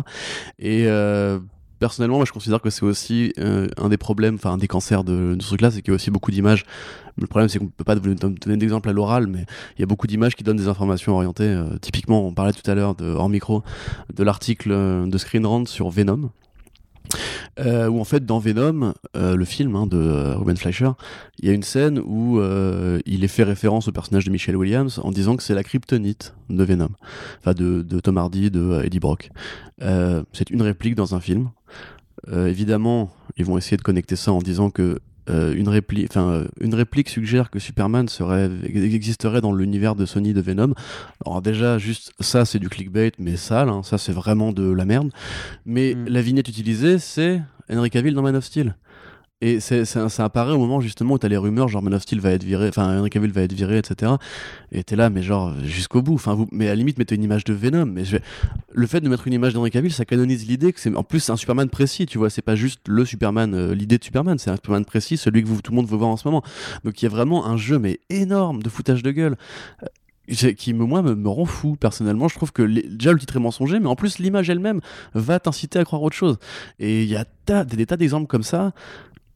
Et 0.61 0.87
euh, 0.87 1.41
personnellement, 1.85 2.17
moi, 2.17 2.25
je 2.25 2.33
considère 2.33 2.63
que 2.63 2.71
c'est 2.71 2.83
aussi 2.83 3.35
euh, 3.39 3.69
un 3.77 3.91
des 3.91 3.99
problèmes, 3.99 4.37
enfin, 4.37 4.53
un 4.53 4.57
des 4.57 4.69
cancers 4.69 5.05
de, 5.05 5.37
ce 5.39 5.47
truc-là, 5.49 5.71
c'est 5.71 5.83
qu'il 5.83 5.91
y 5.91 5.95
a 5.95 5.97
aussi 5.97 6.11
beaucoup 6.11 6.31
d'images. 6.31 6.65
Le 7.19 7.27
problème, 7.27 7.51
c'est 7.51 7.59
qu'on 7.59 7.67
peut 7.67 7.85
pas 7.85 7.95
donner 7.95 8.57
d'exemple 8.57 8.89
à 8.89 8.93
l'oral, 8.95 9.27
mais 9.27 9.45
il 9.77 9.81
y 9.81 9.83
a 9.83 9.87
beaucoup 9.87 10.07
d'images 10.07 10.35
qui 10.35 10.45
donnent 10.45 10.57
des 10.57 10.69
informations 10.69 11.13
orientées. 11.13 11.45
Euh, 11.45 11.77
typiquement, 11.83 12.27
on 12.27 12.33
parlait 12.33 12.55
tout 12.55 12.69
à 12.71 12.75
l'heure, 12.75 12.97
hors 13.03 13.29
micro, 13.29 13.63
de 14.15 14.25
l'article 14.25 14.71
de 15.07 15.19
Screen 15.19 15.45
Rant 15.45 15.67
sur 15.67 15.91
Venom, 15.91 16.31
euh, 17.59 17.89
où 17.89 18.01
en 18.01 18.05
fait 18.05 18.25
dans 18.25 18.39
Venom, 18.39 18.95
euh, 19.17 19.37
le 19.37 19.45
film 19.45 19.77
hein, 19.77 19.87
de 19.87 19.99
euh, 19.99 20.37
Ruben 20.37 20.57
Fleischer, 20.57 20.91
il 21.39 21.49
y 21.49 21.51
a 21.51 21.55
une 21.55 21.63
scène 21.63 21.99
où 21.99 22.41
il 23.07 23.25
est 23.25 23.29
fait 23.29 23.43
référence 23.43 23.89
au 23.89 23.93
personnage 23.93 24.25
de 24.25 24.31
Michelle 24.31 24.57
Williams 24.57 25.01
en 25.03 25.11
disant 25.11 25.37
que 25.37 25.43
c'est 25.43 25.55
la 25.55 25.63
kryptonite 25.63 26.35
de 26.51 26.65
Venom, 26.65 26.91
enfin 27.41 27.53
de, 27.53 27.83
de, 27.83 28.01
Tom 28.01 28.19
Hardy, 28.19 28.51
de 28.51 28.83
Eddie 28.85 29.01
Brock. 29.01 29.31
c'est 29.81 30.51
une 30.51 30.63
réplique 30.63 30.95
dans 30.95 31.15
un 31.15 31.21
film. 31.21 31.51
évidemment, 32.33 33.11
ils 33.37 33.45
vont 33.45 33.59
essayer 33.59 33.77
de 33.77 33.83
connecter 33.83 34.17
ça 34.17 34.33
en 34.33 34.41
disant 34.41 34.71
que 34.71 34.99
euh, 35.31 35.55
une, 35.55 35.69
réplique, 35.69 36.09
enfin, 36.11 36.45
une 36.61 36.75
réplique 36.75 37.09
suggère 37.09 37.51
que 37.51 37.59
Superman 37.59 38.09
serait, 38.09 38.51
existerait 38.65 39.41
dans 39.41 39.53
l'univers 39.53 39.95
de 39.95 40.07
Sony 40.07 40.35
de 40.35 40.41
Venom. 40.41 40.75
Alors 41.25 41.41
déjà, 41.41 41.79
juste 41.79 42.13
ça, 42.21 42.45
c'est 42.45 42.59
du 42.59 42.69
clickbait, 42.69 43.13
mais 43.19 43.37
sale, 43.37 43.69
hein, 43.69 43.83
ça 43.83 43.99
c'est 43.99 44.13
vraiment 44.13 44.53
de 44.53 44.71
la 44.71 44.85
merde. 44.85 45.11
Mais 45.65 45.95
mm. 45.95 46.09
la 46.09 46.23
vignette 46.23 46.49
utilisée, 46.49 46.99
c'est 46.99 47.41
Henry 47.71 47.91
Cavill 47.91 48.15
dans 48.15 48.23
Man 48.23 48.37
of 48.37 48.45
Steel. 48.45 48.75
Et 49.45 49.61
c'est, 49.61 49.85
ça, 49.85 50.25
apparaît 50.25 50.55
au 50.55 50.59
moment 50.59 50.81
justement 50.81 51.17
où 51.17 51.19
t'as 51.19 51.29
les 51.29 51.37
rumeurs, 51.37 51.69
genre 51.69 51.83
Man 51.83 51.93
of 51.93 52.01
Steel 52.01 52.19
va 52.19 52.31
être 52.31 52.45
viré, 52.45 52.67
enfin 52.67 52.99
Henry 52.99 53.11
Cavill 53.11 53.31
va 53.31 53.43
être 53.43 53.53
viré, 53.53 53.77
etc. 53.77 54.13
Et 54.73 54.83
t'es 54.85 54.97
là, 54.97 55.11
mais 55.11 55.23
genre 55.23 55.53
jusqu'au 55.63 56.01
bout. 56.01 56.15
Enfin, 56.15 56.33
vous, 56.33 56.49
mais 56.51 56.65
à 56.69 56.71
la 56.71 56.77
limite, 56.77 56.97
mettez 56.97 57.15
une 57.15 57.25
image 57.25 57.45
de 57.45 57.53
Venom. 57.53 57.85
Mais 57.85 58.05
le 58.73 58.87
fait 58.87 59.03
de 59.03 59.09
mettre 59.11 59.27
une 59.27 59.35
image 59.35 59.53
d'Henry 59.53 59.71
Cavill, 59.71 59.93
ça 59.93 60.07
canonise 60.07 60.47
l'idée 60.47 60.73
que 60.73 60.81
c'est 60.81 60.97
en 60.97 61.03
plus 61.03 61.29
un 61.29 61.37
Superman 61.37 61.69
précis, 61.69 62.07
tu 62.07 62.17
vois. 62.17 62.31
C'est 62.31 62.41
pas 62.41 62.57
juste 62.57 62.89
le 62.89 63.05
Superman, 63.05 63.53
euh, 63.55 63.75
l'idée 63.75 63.99
de 63.99 64.05
Superman, 64.05 64.39
c'est 64.39 64.49
un 64.49 64.57
Superman 64.57 64.87
précis, 64.87 65.19
celui 65.19 65.43
que 65.43 65.49
vous, 65.49 65.61
tout 65.61 65.73
le 65.73 65.77
monde 65.77 65.89
veut 65.89 65.99
voir 65.99 66.09
en 66.09 66.17
ce 66.17 66.27
moment. 66.27 66.43
Donc 66.85 67.03
il 67.03 67.05
y 67.05 67.09
a 67.09 67.11
vraiment 67.11 67.45
un 67.45 67.59
jeu 67.59 67.79
mais 67.79 68.01
énorme 68.09 68.63
de 68.63 68.71
foutage 68.71 69.03
de 69.03 69.11
gueule 69.11 69.37
euh, 69.83 70.53
qui 70.55 70.73
me, 70.73 70.87
moi 70.87 71.03
me, 71.03 71.29
rend 71.29 71.45
fou 71.45 71.77
personnellement 71.77 72.29
je 72.29 72.37
trouve 72.37 72.51
que 72.51 72.63
déjà 72.63 73.13
le 73.13 73.19
titre 73.19 73.37
est 73.37 73.41
mensonger 73.41 73.79
mais 73.79 73.89
en 73.89 73.95
plus 73.95 74.19
l'image 74.19 74.49
elle-même 74.49 74.81
va 75.13 75.39
t'inciter 75.39 75.79
à 75.79 75.85
croire 75.85 76.03
autre 76.03 76.17
chose 76.17 76.39
et 76.79 77.03
il 77.03 77.11
y 77.11 77.17
a 77.17 77.27
des 77.65 77.85
tas 77.85 77.97
d'exemples 77.99 78.27
comme 78.27 78.43
ça 78.43 78.73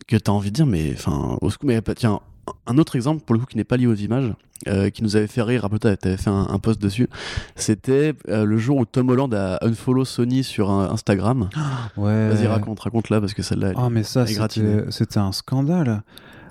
que 0.09 0.17
tu 0.17 0.31
as 0.31 0.35
envie 0.35 0.51
de 0.51 0.57
dire, 0.57 0.67
mais 0.67 0.93
enfin, 0.95 1.39
au 1.41 1.51
mais 1.63 1.81
tiens, 1.95 2.21
un 2.67 2.79
autre 2.79 2.97
exemple 2.97 3.23
pour 3.25 3.35
le 3.35 3.41
coup 3.41 3.47
qui 3.47 3.57
n'est 3.57 3.65
pas 3.65 3.77
lié 3.77 3.87
aux 3.87 3.95
images, 3.95 4.33
euh, 4.67 4.91
qui 4.91 5.05
nous 5.05 5.15
avait 5.17 5.27
fait 5.27 5.43
rire, 5.43 5.65
après 5.65 5.79
tu 5.79 5.87
avais 5.87 6.17
fait 6.17 6.31
un, 6.31 6.59
post 6.59 6.81
dessus, 6.81 7.09
c'était 7.55 8.15
euh, 8.29 8.45
le 8.45 8.57
jour 8.57 8.79
où 8.79 8.85
Tom 8.87 9.11
Holland 9.11 9.33
a 9.35 9.59
unfollow 9.63 10.05
Sony 10.05 10.43
sur 10.43 10.71
Instagram. 10.71 11.51
Ouais. 11.97 12.29
Vas-y, 12.29 12.47
raconte, 12.47 12.81
raconte 12.81 13.11
là 13.11 13.21
parce 13.21 13.35
que 13.35 13.43
celle-là. 13.43 13.73
Ah, 13.77 13.89
mais 13.91 14.03
ça, 14.05 14.25
c'était 14.27 15.19
un 15.19 15.33
scandale. 15.33 16.03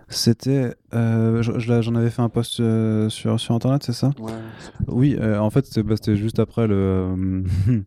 C'était. 0.10 0.76
Euh, 0.94 1.42
J'en 1.42 1.96
avais 1.96 2.10
fait 2.10 2.22
un 2.22 2.30
post 2.30 2.62
sur, 3.10 3.40
sur 3.40 3.56
internet, 3.56 3.84
c'est 3.84 3.94
ça? 3.94 4.12
Ouais. 4.20 4.32
Oui, 4.88 5.18
en 5.22 5.50
fait, 5.50 5.80
bah, 5.80 5.96
c'était 5.96 6.18
juste 6.18 6.40
après 6.40 6.68
le. 6.68 7.44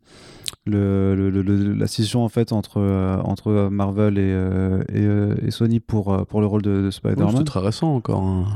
le, 0.70 1.30
le, 1.30 1.74
la 1.74 1.86
scission 1.86 2.24
en 2.24 2.28
fait 2.28 2.52
entre, 2.52 2.78
euh, 2.78 3.18
entre 3.22 3.68
Marvel 3.70 4.18
et, 4.18 4.22
euh, 4.22 4.82
euh, 4.94 5.34
et, 5.42 5.50
Sony 5.50 5.80
pour, 5.80 6.26
pour 6.26 6.40
le 6.40 6.46
rôle 6.46 6.62
de, 6.62 6.90
Spider-Man. 6.90 7.34
c'est 7.36 7.44
très 7.44 7.60
récent 7.60 7.94
encore. 7.94 8.22
Hein. 8.22 8.46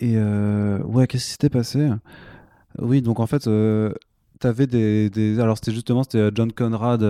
Et 0.00 0.16
ouais, 0.16 1.06
qu'est-ce 1.06 1.24
qui 1.24 1.30
s'était 1.30 1.50
passé? 1.50 1.88
Oui, 2.78 3.02
donc 3.02 3.20
en 3.20 3.26
fait, 3.26 3.48
t'avais 4.40 4.66
des, 4.66 5.10
des, 5.10 5.38
Alors 5.38 5.56
c'était 5.56 5.72
justement 5.72 6.02
c'était 6.02 6.30
John 6.34 6.50
Conrad, 6.52 7.00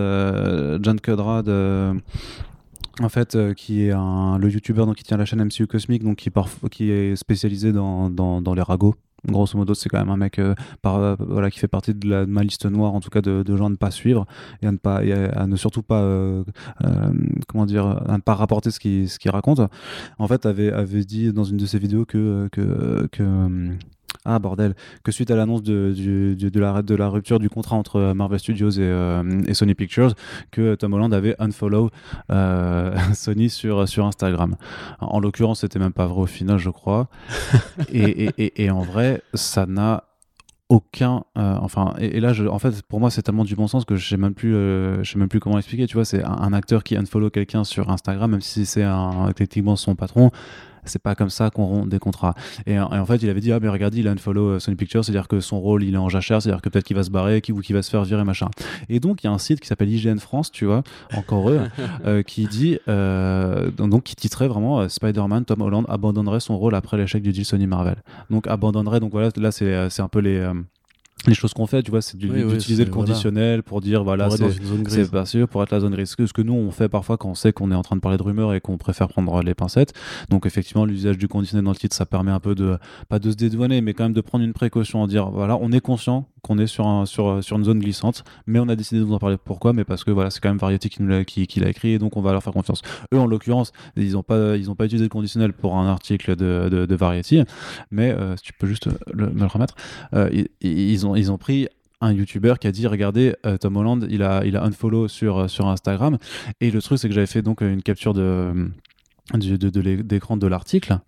John 0.83 1.01
Conrad 1.01 1.49
en 3.01 3.09
fait, 3.09 3.39
qui 3.55 3.87
est 3.87 3.93
un, 3.93 4.37
le 4.39 4.51
youtubeur 4.51 4.87
donc, 4.87 4.97
qui 4.97 5.05
tient 5.05 5.17
la 5.17 5.25
chaîne 5.25 5.43
MCU 5.43 5.67
Cosmic, 5.67 6.05
donc 6.05 6.17
qui, 6.17 6.31
qui 6.71 6.91
est 6.91 7.17
spécialisé 7.17 7.73
dans, 7.73 8.11
dans, 8.11 8.43
dans 8.43 8.55
les 8.55 8.63
ragots. 8.63 8.95
Grosso 9.29 9.57
modo, 9.57 9.75
c'est 9.75 9.89
quand 9.89 9.99
même 9.99 10.11
un 10.11 10.17
mec 10.17 10.39
euh, 10.39 10.55
euh, 10.85 11.51
qui 11.51 11.61
fait 11.61 11.69
partie 11.69 11.95
de, 11.95 12.25
ma 12.25 12.43
liste 12.43 12.67
noire, 12.67 12.95
en 12.95 13.01
tout 13.01 13.11
cas 13.11 13.21
de, 13.21 13.57
gens 13.57 13.67
à 13.67 13.71
ne 13.71 13.77
pas 13.77 13.93
suivre 13.93 14.27
et 14.63 14.67
à 14.67 14.73
ne, 14.73 14.79
pas, 14.79 14.97
à, 14.99 15.47
ne 15.47 15.57
surtout 15.57 15.83
pas, 15.83 16.01
euh, 16.01 16.43
comment 17.47 17.67
dire, 17.67 17.87
à 17.87 18.17
ne 18.17 18.23
pas 18.23 18.35
rapporter 18.35 18.71
ce 18.71 18.81
qu'il 18.81 19.31
raconte. 19.31 19.61
En 20.19 20.27
fait, 20.27 20.45
avait, 20.45 20.73
avait 20.73 21.05
dit 21.05 21.33
dans 21.33 21.45
une 21.45 21.57
de 21.57 21.67
ses 21.67 21.79
vidéos 21.79 22.05
que 22.05 22.49
ah 24.25 24.39
bordel, 24.39 24.75
que 25.03 25.11
suite 25.11 25.31
à 25.31 25.37
l'annonce 25.37 25.63
de, 25.63 25.93
de, 26.37 26.61
la, 26.61 26.83
de 26.83 26.95
la 26.95 27.09
rupture 27.09 27.39
du 27.41 27.51
contrat 27.51 27.77
entre 27.77 27.97
euh, 27.97 28.15
Marvel 28.15 28.39
Studios 28.39 28.71
et, 28.71 28.81
euh, 28.81 29.43
et 29.47 29.55
Sony 29.55 29.75
Pictures, 29.75 30.15
que 30.51 30.75
Tom 30.77 30.93
Holland 30.95 31.13
avait 31.13 31.35
unfollow 31.41 31.91
euh, 32.31 32.97
Sony 33.15 33.51
sur, 33.51 33.89
sur 33.89 34.07
Instagram. 34.07 34.57
En 35.01 35.19
l'occurrence, 35.19 35.61
c'était 35.61 35.79
même 35.79 35.93
pas 35.93 36.07
vrai 36.07 36.23
au 36.23 36.27
final, 36.27 36.59
je 36.59 36.71
crois. 36.71 37.09
et, 37.93 38.29
et, 38.39 38.65
et, 38.65 38.71
en 38.71 38.81
vrai, 38.81 39.23
ça 39.35 39.67
n'a 39.67 40.05
aucun 40.69 41.25
enfin 41.35 41.93
et, 41.99 42.19
là 42.19 42.33
je, 42.33 42.47
en 42.47 42.59
fait 42.59 42.81
pour 42.85 42.99
moi 42.99 43.11
c'est 43.11 43.21
tellement 43.21 43.45
du 43.45 43.55
bon 43.55 43.67
sens 43.67 43.85
que 43.85 43.95
je 43.97 44.09
sais 44.09 44.17
même 44.17 44.33
plus 44.33 44.53
je 44.53 45.03
sais 45.05 45.19
même 45.19 45.29
plus 45.29 45.39
comment 45.39 45.59
expliquer 45.59 45.87
tu 45.87 45.95
vois 45.95 46.07
c'est 46.07 46.25
un, 46.25 46.55
acteur 46.55 46.83
qui 46.83 46.97
unfollow 46.97 47.29
quelqu'un 47.29 47.63
sur 47.63 47.91
Instagram 47.91 48.31
même 48.31 48.41
si 48.41 48.65
c'est 48.65 48.83
un 48.83 49.31
techniquement 49.37 49.77
son 49.77 49.97
patron 49.97 50.31
c'est 50.85 51.03
pas 51.03 51.15
comme 51.15 51.31
ça 51.31 51.51
qu'on 51.51 51.65
rompt 51.65 51.89
des 51.89 51.99
contrats. 51.99 52.35
Et, 52.67 52.79
en 52.79 53.07
fait, 53.07 53.17
il 53.17 53.31
avait 53.31 53.41
dit, 53.41 53.53
ah, 53.53 53.61
mais 53.61 53.69
regardez, 53.69 53.99
il 53.99 54.09
a 54.09 54.13
unfollow 54.13 54.51
euh, 54.51 54.59
Sony 54.59 54.77
Pictures, 54.77 55.05
c'est-à-dire 55.05 55.29
que 55.29 55.41
son 55.41 55.61
rôle, 55.61 55.85
il 55.85 55.95
est 55.95 55.99
en 55.99 56.09
jachère, 56.09 56.43
c'est-à-dire 56.43 56.63
que 56.63 56.69
peut-être 56.69 56.85
qu'il 56.85 56.97
va 56.97 57.05
se 57.05 57.11
barrer, 57.11 57.43
ou 57.51 57.61
qu'il 57.61 57.75
va 57.75 57.83
se 57.83 57.91
faire 57.91 58.05
virer, 58.05 58.25
machin. 58.25 58.49
Et 58.89 59.01
donc, 59.01 59.23
il 59.23 59.27
y 59.27 59.31
a 59.31 59.33
un 59.33 59.39
site 59.39 59.61
qui 59.61 59.69
s'appelle 59.69 59.91
IGN 59.91 60.19
France, 60.19 60.51
tu 60.51 60.65
vois, 60.65 60.83
encore 61.17 61.51
eux, 61.51 61.61
euh, 62.07 62.23
qui 62.23 62.47
dit, 62.47 62.79
euh, 62.89 63.71
donc, 63.71 64.05
qui 64.05 64.17
titrait 64.17 64.49
vraiment 64.49 64.89
Spider-Man, 64.89 65.45
Tom 65.45 65.63
Holland 65.63 65.85
abandonnerait 65.89 66.41
son 66.41 66.59
rôle 66.59 66.75
après 66.75 66.97
l'échec 66.97 67.23
du 67.23 67.33
deal 67.33 67.45
Sony 67.45 67.67
Marvel. 67.67 67.97
Donc, 68.31 68.47
abandonnerait, 68.47 69.01
donc 69.01 69.13
voilà, 69.13 69.31
là, 69.37 69.53
c'est 69.53 70.01
un 70.01 70.09
peu 70.09 70.21
les 70.21 70.49
les 71.27 71.35
choses 71.35 71.53
qu'on 71.55 71.67
fait, 71.67 71.83
tu 71.83 71.91
vois, 71.91 72.03
c'est 72.03 72.17
d'utiliser 72.17 72.85
le 72.85 72.91
conditionnel 72.91 73.63
pour 73.63 73.81
dire 73.81 74.05
voilà, 74.05 74.29
c'est 74.31 75.11
pas 75.11 75.27
sûr 75.27 75.49
pour 75.49 75.63
être 75.63 75.71
la 75.71 75.81
zone 75.81 75.95
risque. 75.95 76.27
Ce 76.27 76.33
que 76.33 76.43
nous 76.43 76.55
on 76.55 76.71
fait 76.71 76.89
parfois 76.89 77.17
quand 77.17 77.31
on 77.31 77.35
sait 77.35 77.53
qu'on 77.53 77.71
est 77.71 77.75
en 77.75 77.83
train 77.83 77.97
de 77.97 78.01
parler 78.01 78.19
de 78.19 78.23
rumeurs 78.23 78.55
et 78.55 78.61
qu'on 78.61 78.79
préfère 78.79 79.09
prendre 79.09 79.43
les 79.43 79.55
pincettes. 79.55 79.93
Donc 80.31 80.47
effectivement, 80.47 80.85
l'usage 80.85 81.19
du 81.19 81.29
conditionnel 81.29 81.65
dans 81.65 81.71
le 81.73 81.77
titre, 81.77 81.95
ça 81.95 82.07
permet 82.07 82.31
un 82.31 82.41
peu 82.41 82.55
de 82.55 82.79
pas 83.09 83.19
de 83.19 83.31
se 83.31 83.37
dédouaner, 83.37 83.81
mais 83.81 83.95
quand 83.95 84.05
même 84.05 84.13
de 84.13 84.21
prendre 84.21 84.45
une 84.45 84.53
précaution, 84.53 85.03
en 85.03 85.07
dire 85.07 85.31
voilà, 85.31 85.57
on 85.61 85.73
est 85.73 85.81
conscient 85.81 86.29
qu'on 86.43 86.59
est 86.59 86.67
sur, 86.67 86.87
un, 86.87 87.07
sur, 87.07 87.43
sur 87.43 87.57
une 87.57 87.65
zone 87.65 87.79
glissante, 87.79 88.25
mais 88.47 88.59
on 88.59 88.69
a 88.69 88.75
décidé 88.75 89.01
de 89.01 89.05
vous 89.05 89.15
en 89.15 89.19
parler. 89.19 89.37
Pourquoi? 89.43 89.73
Mais 89.73 89.85
parce 89.85 90.03
que 90.03 90.11
voilà, 90.11 90.31
c'est 90.31 90.41
quand 90.41 90.49
même 90.49 90.59
Variety 90.59 90.91
qui 90.91 91.03
l'a 91.03 91.25
qui, 91.25 91.43
écrit, 91.43 91.93
et 91.93 91.99
donc 91.99 92.17
on 92.17 92.21
va 92.21 92.33
leur 92.33 92.43
faire 92.43 92.53
confiance. 92.53 92.83
Eux, 93.15 93.19
en 93.19 93.27
l'occurrence, 93.27 93.73
ils 93.97 94.13
n'ont 94.13 94.23
pas, 94.23 94.57
pas 94.57 94.85
utilisé 94.85 95.05
le 95.05 95.09
conditionnel 95.09 95.53
pour 95.53 95.77
un 95.77 95.89
article 95.89 96.37
de, 96.37 96.95
Variety, 96.95 97.43
mais 97.91 98.11
euh, 98.11 98.37
si 98.37 98.43
tu 98.43 98.53
peux 98.53 98.67
juste 98.67 98.89
me 99.15 99.27
le 99.27 99.47
remettre, 99.47 99.75
euh, 100.15 100.29
ils, 100.61 101.07
ont, 101.07 101.17
ils 101.17 101.33
ont 101.33 101.39
pris 101.39 101.69
un 102.03 102.13
YouTuber 102.13 102.55
qui 102.61 102.67
a 102.67 102.73
dit 102.73 102.87
regardez 102.87 103.35
euh, 103.47 103.57
Tom 103.57 103.77
Holland 103.77 104.07
il 104.11 104.23
a 104.23 104.45
il 104.45 104.57
a 104.57 104.65
unfollow 104.65 105.09
sur 105.09 105.49
sur 105.49 105.69
Instagram 105.69 106.19
et 106.61 106.71
le 106.71 106.83
truc 106.83 106.99
c'est 106.99 107.09
que 107.09 107.15
j'avais 107.15 107.29
fait 107.29 107.43
donc 107.43 107.61
une 107.61 107.83
capture 107.83 108.13
de 108.13 108.71
de, 109.35 110.47
l'article 110.49 110.99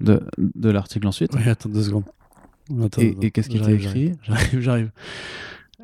de, 0.00 0.20
de 0.36 0.70
l'article 0.70 1.06
ensuite 1.06 1.32
oui 1.34 1.48
attends 1.48 1.70
deux 1.70 1.82
secondes 1.82 2.04
et, 2.98 3.30
qu'est-ce 3.30 3.48
qu'il 3.48 3.60
t'a 3.62 3.72
écrit 3.72 4.12
J'arrive, 4.22 4.60
j'arrive. 4.60 4.90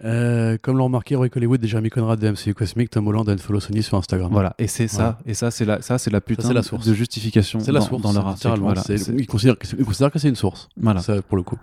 Euh, 0.03 0.57
comme 0.63 0.79
l'ont 0.79 0.85
remarqué 0.85 1.15
Roy 1.15 1.29
Hollywood 1.37 1.63
et 1.63 1.69
Jeremy 1.69 1.91
Conrad 1.91 2.19
de 2.19 2.31
MCU 2.31 2.55
Cosmic, 2.55 2.89
Tom 2.89 3.07
Holland 3.09 3.29
a 3.29 3.37
follow 3.37 3.61
Sony 3.61 3.83
sur 3.83 3.99
Instagram. 3.99 4.31
Voilà, 4.33 4.55
et 4.59 4.67
c'est 4.67 4.89
ça, 4.89 5.19
et 5.27 5.35
ça 5.35 5.51
c'est 5.51 5.67
la, 5.67 5.83
ça 5.83 5.99
c'est 5.99 6.11
la 6.11 6.23
putain 6.23 6.49
c'est 6.49 6.55
la 6.55 6.63
source. 6.63 6.87
de 6.87 6.95
justification 6.95 7.61
C'est 7.61 7.71
la 7.71 7.81
dans, 7.81 7.87
source. 7.87 8.03
dans 8.03 8.13
leur 8.15 8.27
article. 8.27 8.61
Voilà, 8.61 8.83
C'est- 8.83 8.97
C'est- 8.97 9.13
ils, 9.13 9.27
considèrent 9.27 9.59
que 9.59 9.67
c'est, 9.67 9.77
ils 9.79 9.85
considèrent 9.85 10.11
que 10.11 10.19
c'est 10.19 10.31
une 10.31 10.37
source. 10.37 10.71
voilà. 10.81 11.01
Ça, 11.01 11.21
pour 11.21 11.37
le 11.37 11.43
coup. 11.43 11.59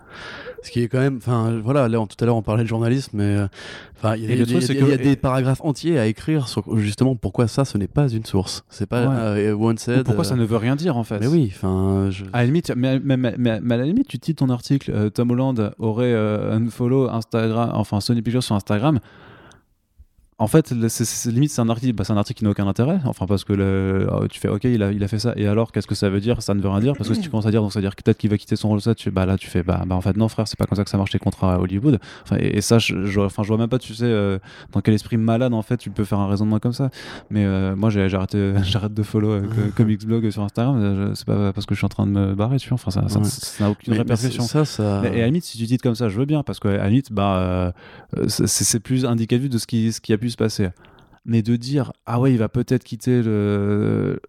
Ce 0.62 0.70
qui 0.70 0.82
est 0.82 0.88
quand 0.88 0.98
même, 0.98 1.18
enfin, 1.18 1.60
voilà, 1.62 1.88
là, 1.88 1.98
tout 2.08 2.16
à 2.22 2.26
l'heure, 2.26 2.36
on 2.36 2.42
parlait 2.42 2.64
de 2.64 2.68
journalisme, 2.68 3.10
mais 3.14 3.36
euh, 3.36 3.46
enfin, 3.96 4.16
il 4.16 4.22
y 4.24 4.26
y 4.26 4.38
y 4.38 4.92
a- 4.92 4.96
des 4.96 5.16
paragraphes 5.16 5.60
entiers 5.62 5.98
à 5.98 6.06
écrire 6.06 6.48
sur 6.48 6.76
justement 6.78 7.14
pourquoi 7.14 7.46
ça, 7.46 7.64
ce 7.64 7.78
n'est 7.78 7.86
pas 7.88 8.08
une 8.08 8.24
source. 8.24 8.64
C'est 8.68 8.86
pas 8.88 9.06
Ouais. 9.06 9.14
euh, 9.50 9.54
one 9.56 9.76
Ou 9.76 9.78
said. 9.78 10.02
Pourquoi 10.04 10.24
euh, 10.24 10.28
ça 10.28 10.34
ne 10.36 10.44
veut 10.44 10.56
rien 10.56 10.74
dire 10.76 10.96
en 10.96 11.04
fait 11.04 11.20
Mais 11.20 11.28
oui, 11.28 11.52
enfin, 11.54 12.08
je- 12.10 12.24
À 12.32 12.38
la 12.40 12.46
limite, 12.46 12.72
mais, 12.76 12.98
mais- 12.98 13.16
mais- 13.16 13.34
mais- 13.38 13.74
à 13.74 13.76
la 13.78 13.84
limite, 13.84 14.08
tu 14.08 14.18
titres 14.18 14.44
ton 14.44 14.50
article, 14.52 14.90
euh, 14.92 15.10
Tom 15.10 15.30
Holland 15.30 15.72
aurait 15.78 16.12
euh, 16.12 16.56
un 16.56 16.68
follow 16.70 17.08
Instagram, 17.08 17.70
enfin 17.74 18.00
Sony 18.00 18.20
Pictures 18.22 18.42
sur 18.42 18.54
Instagram. 18.56 18.98
En 20.40 20.46
fait, 20.46 20.72
c'est- 20.88 21.30
limite, 21.32 21.50
c'est 21.50 21.60
un 21.60 21.68
article, 21.68 21.94
bah, 21.94 22.04
c'est 22.04 22.12
un 22.12 22.16
article 22.16 22.38
qui 22.38 22.44
n'a 22.44 22.50
aucun 22.50 22.68
intérêt. 22.68 23.00
Enfin, 23.06 23.26
parce 23.26 23.42
que 23.42 23.52
le, 23.52 23.64
euh, 24.08 24.28
tu 24.30 24.38
fais, 24.38 24.46
ok, 24.48 24.62
il 24.64 24.84
a, 24.84 24.92
il 24.92 25.02
a 25.02 25.08
fait 25.08 25.18
ça. 25.18 25.32
Et 25.34 25.48
alors, 25.48 25.72
qu'est-ce 25.72 25.88
que 25.88 25.96
ça 25.96 26.08
veut 26.10 26.20
dire? 26.20 26.42
Ça 26.42 26.54
ne 26.54 26.60
veut 26.62 26.68
rien 26.68 26.78
dire. 26.78 26.92
Parce 26.96 27.08
que 27.08 27.14
si 27.16 27.20
tu 27.20 27.28
commences 27.28 27.46
à 27.46 27.50
dire, 27.50 27.60
donc 27.60 27.72
ça 27.72 27.80
veut 27.80 27.84
dire 27.84 27.96
que 27.96 28.02
peut-être 28.04 28.18
qu'il 28.18 28.30
va 28.30 28.38
quitter 28.38 28.54
son 28.54 28.68
rôle, 28.68 28.80
ça, 28.80 28.94
tu, 28.94 29.10
bah 29.10 29.26
là, 29.26 29.36
tu 29.36 29.48
fais, 29.48 29.64
bah, 29.64 29.82
bah 29.84 29.96
en 29.96 30.00
fait, 30.00 30.16
non, 30.16 30.28
frère, 30.28 30.46
c'est 30.46 30.56
pas 30.56 30.66
comme 30.66 30.76
ça 30.76 30.84
que 30.84 30.90
ça 30.90 30.96
marche 30.96 31.12
les 31.12 31.18
contrats 31.18 31.54
à 31.54 31.58
Hollywood. 31.58 31.98
Enfin, 32.22 32.36
et, 32.38 32.58
et 32.58 32.60
ça, 32.60 32.78
je, 32.78 33.04
je, 33.04 33.18
enfin, 33.18 33.42
je 33.42 33.48
vois 33.48 33.56
même 33.58 33.68
pas, 33.68 33.80
tu 33.80 33.94
sais, 33.94 34.04
euh, 34.04 34.38
dans 34.70 34.80
quel 34.80 34.94
esprit 34.94 35.16
malade, 35.16 35.52
en 35.52 35.62
fait, 35.62 35.76
tu 35.76 35.90
peux 35.90 36.04
faire 36.04 36.20
un 36.20 36.28
raisonnement 36.28 36.60
comme 36.60 36.72
ça. 36.72 36.90
Mais 37.30 37.44
euh, 37.44 37.74
moi, 37.74 37.90
arrêté, 38.14 38.52
j'arrête 38.62 38.94
de 38.94 39.02
follow 39.02 39.30
euh, 39.32 39.40
co- 39.42 39.72
Comics 39.76 40.06
Blog 40.06 40.30
sur 40.30 40.44
Instagram. 40.44 41.14
C'est 41.16 41.26
pas 41.26 41.52
parce 41.52 41.66
que 41.66 41.74
je 41.74 41.80
suis 41.80 41.86
en 41.86 41.88
train 41.88 42.06
de 42.06 42.12
me 42.12 42.34
barrer, 42.36 42.58
tu 42.58 42.68
vois. 42.68 42.76
Enfin, 42.76 42.92
ça 42.92 43.00
Ouais. 43.00 43.08
n'a 43.58 43.70
aucune 43.70 43.92
mais- 43.92 43.98
mais 43.98 43.98
répercussion. 44.14 44.44
ça, 44.44 44.64
ça. 44.64 45.00
Mais- 45.02 45.08
Et 45.08 45.14
à 45.14 45.18
la 45.22 45.26
limite, 45.26 45.42
si 45.42 45.58
tu 45.58 45.64
dis 45.64 45.78
comme 45.78 45.96
ça, 45.96 46.08
je 46.08 46.16
veux 46.16 46.26
bien, 46.26 46.44
parce 46.44 46.60
qu'à 46.60 46.76
la 46.76 46.88
limite, 46.88 47.12
bah, 47.12 47.72
c'est 48.28 48.46
c'est 48.46 48.78
plus 48.80 49.04
indicatif 49.04 49.48
de 49.50 49.58
ce 49.58 49.66
qui, 49.66 49.92
ce 49.92 50.00
qui 50.00 50.12
a 50.12 50.18
pu 50.18 50.27
se 50.30 50.36
passer. 50.36 50.68
Mais 51.24 51.42
de 51.42 51.56
dire, 51.56 51.92
ah 52.06 52.20
ouais, 52.20 52.32
il 52.32 52.38
va 52.38 52.48
peut-être 52.48 52.84
quitter 52.84 53.22
le. 53.22 54.20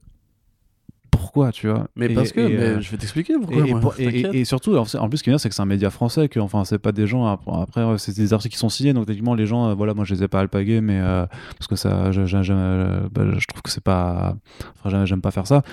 Pourquoi, 1.11 1.51
tu 1.51 1.67
vois? 1.67 1.87
Mais 1.95 2.05
Et- 2.07 2.13
parce 2.13 2.31
que, 2.31 2.39
et, 2.39 2.49
mais 2.49 2.59
euh, 2.63 2.81
je 2.81 2.91
vais 2.91 2.97
t'expliquer 2.97 3.33
pourquoi. 3.35 3.67
et 3.67 3.73
moi, 3.73 3.93
et- 3.99 4.45
surtout, 4.45 4.75
en 4.77 5.09
plus, 5.09 5.17
ce 5.17 5.23
qui 5.23 5.29
est 5.29 5.33
bien, 5.33 5.37
c'est 5.37 5.49
que 5.49 5.55
c'est 5.55 5.61
un 5.61 5.65
média 5.65 5.89
français, 5.89 6.29
que 6.29 6.39
enfin, 6.39 6.63
c'est 6.65 6.79
pas 6.79 6.91
des 6.91 7.07
gens. 7.07 7.25
ap- 7.25 7.41
Après, 7.47 7.83
c'est 7.97 8.15
des 8.15 8.31
articles 8.33 8.53
qui 8.53 8.59
sont 8.59 8.69
signés, 8.69 8.93
donc 8.93 9.05
techniquement, 9.07 9.33
les 9.35 9.45
gens, 9.45 9.69
euh, 9.69 9.73
voilà, 9.73 9.93
moi, 9.93 10.05
je 10.05 10.13
les 10.13 10.23
ai 10.23 10.27
pas 10.27 10.39
alpagués, 10.39 10.81
mais 10.81 10.99
euh, 10.99 11.25
parce 11.57 11.67
que 11.67 11.75
ça, 11.75 12.11
je, 12.11 12.25
je- 12.25 12.41
je- 12.43 13.07
bah, 13.09 13.23
je 13.37 13.45
trouve 13.47 13.61
que 13.61 13.69
c'est 13.69 13.83
pas. 13.83 14.35
Enfin, 14.83 15.05
j'aime 15.05 15.21
pas 15.21 15.31
faire 15.31 15.47
ça. 15.47 15.63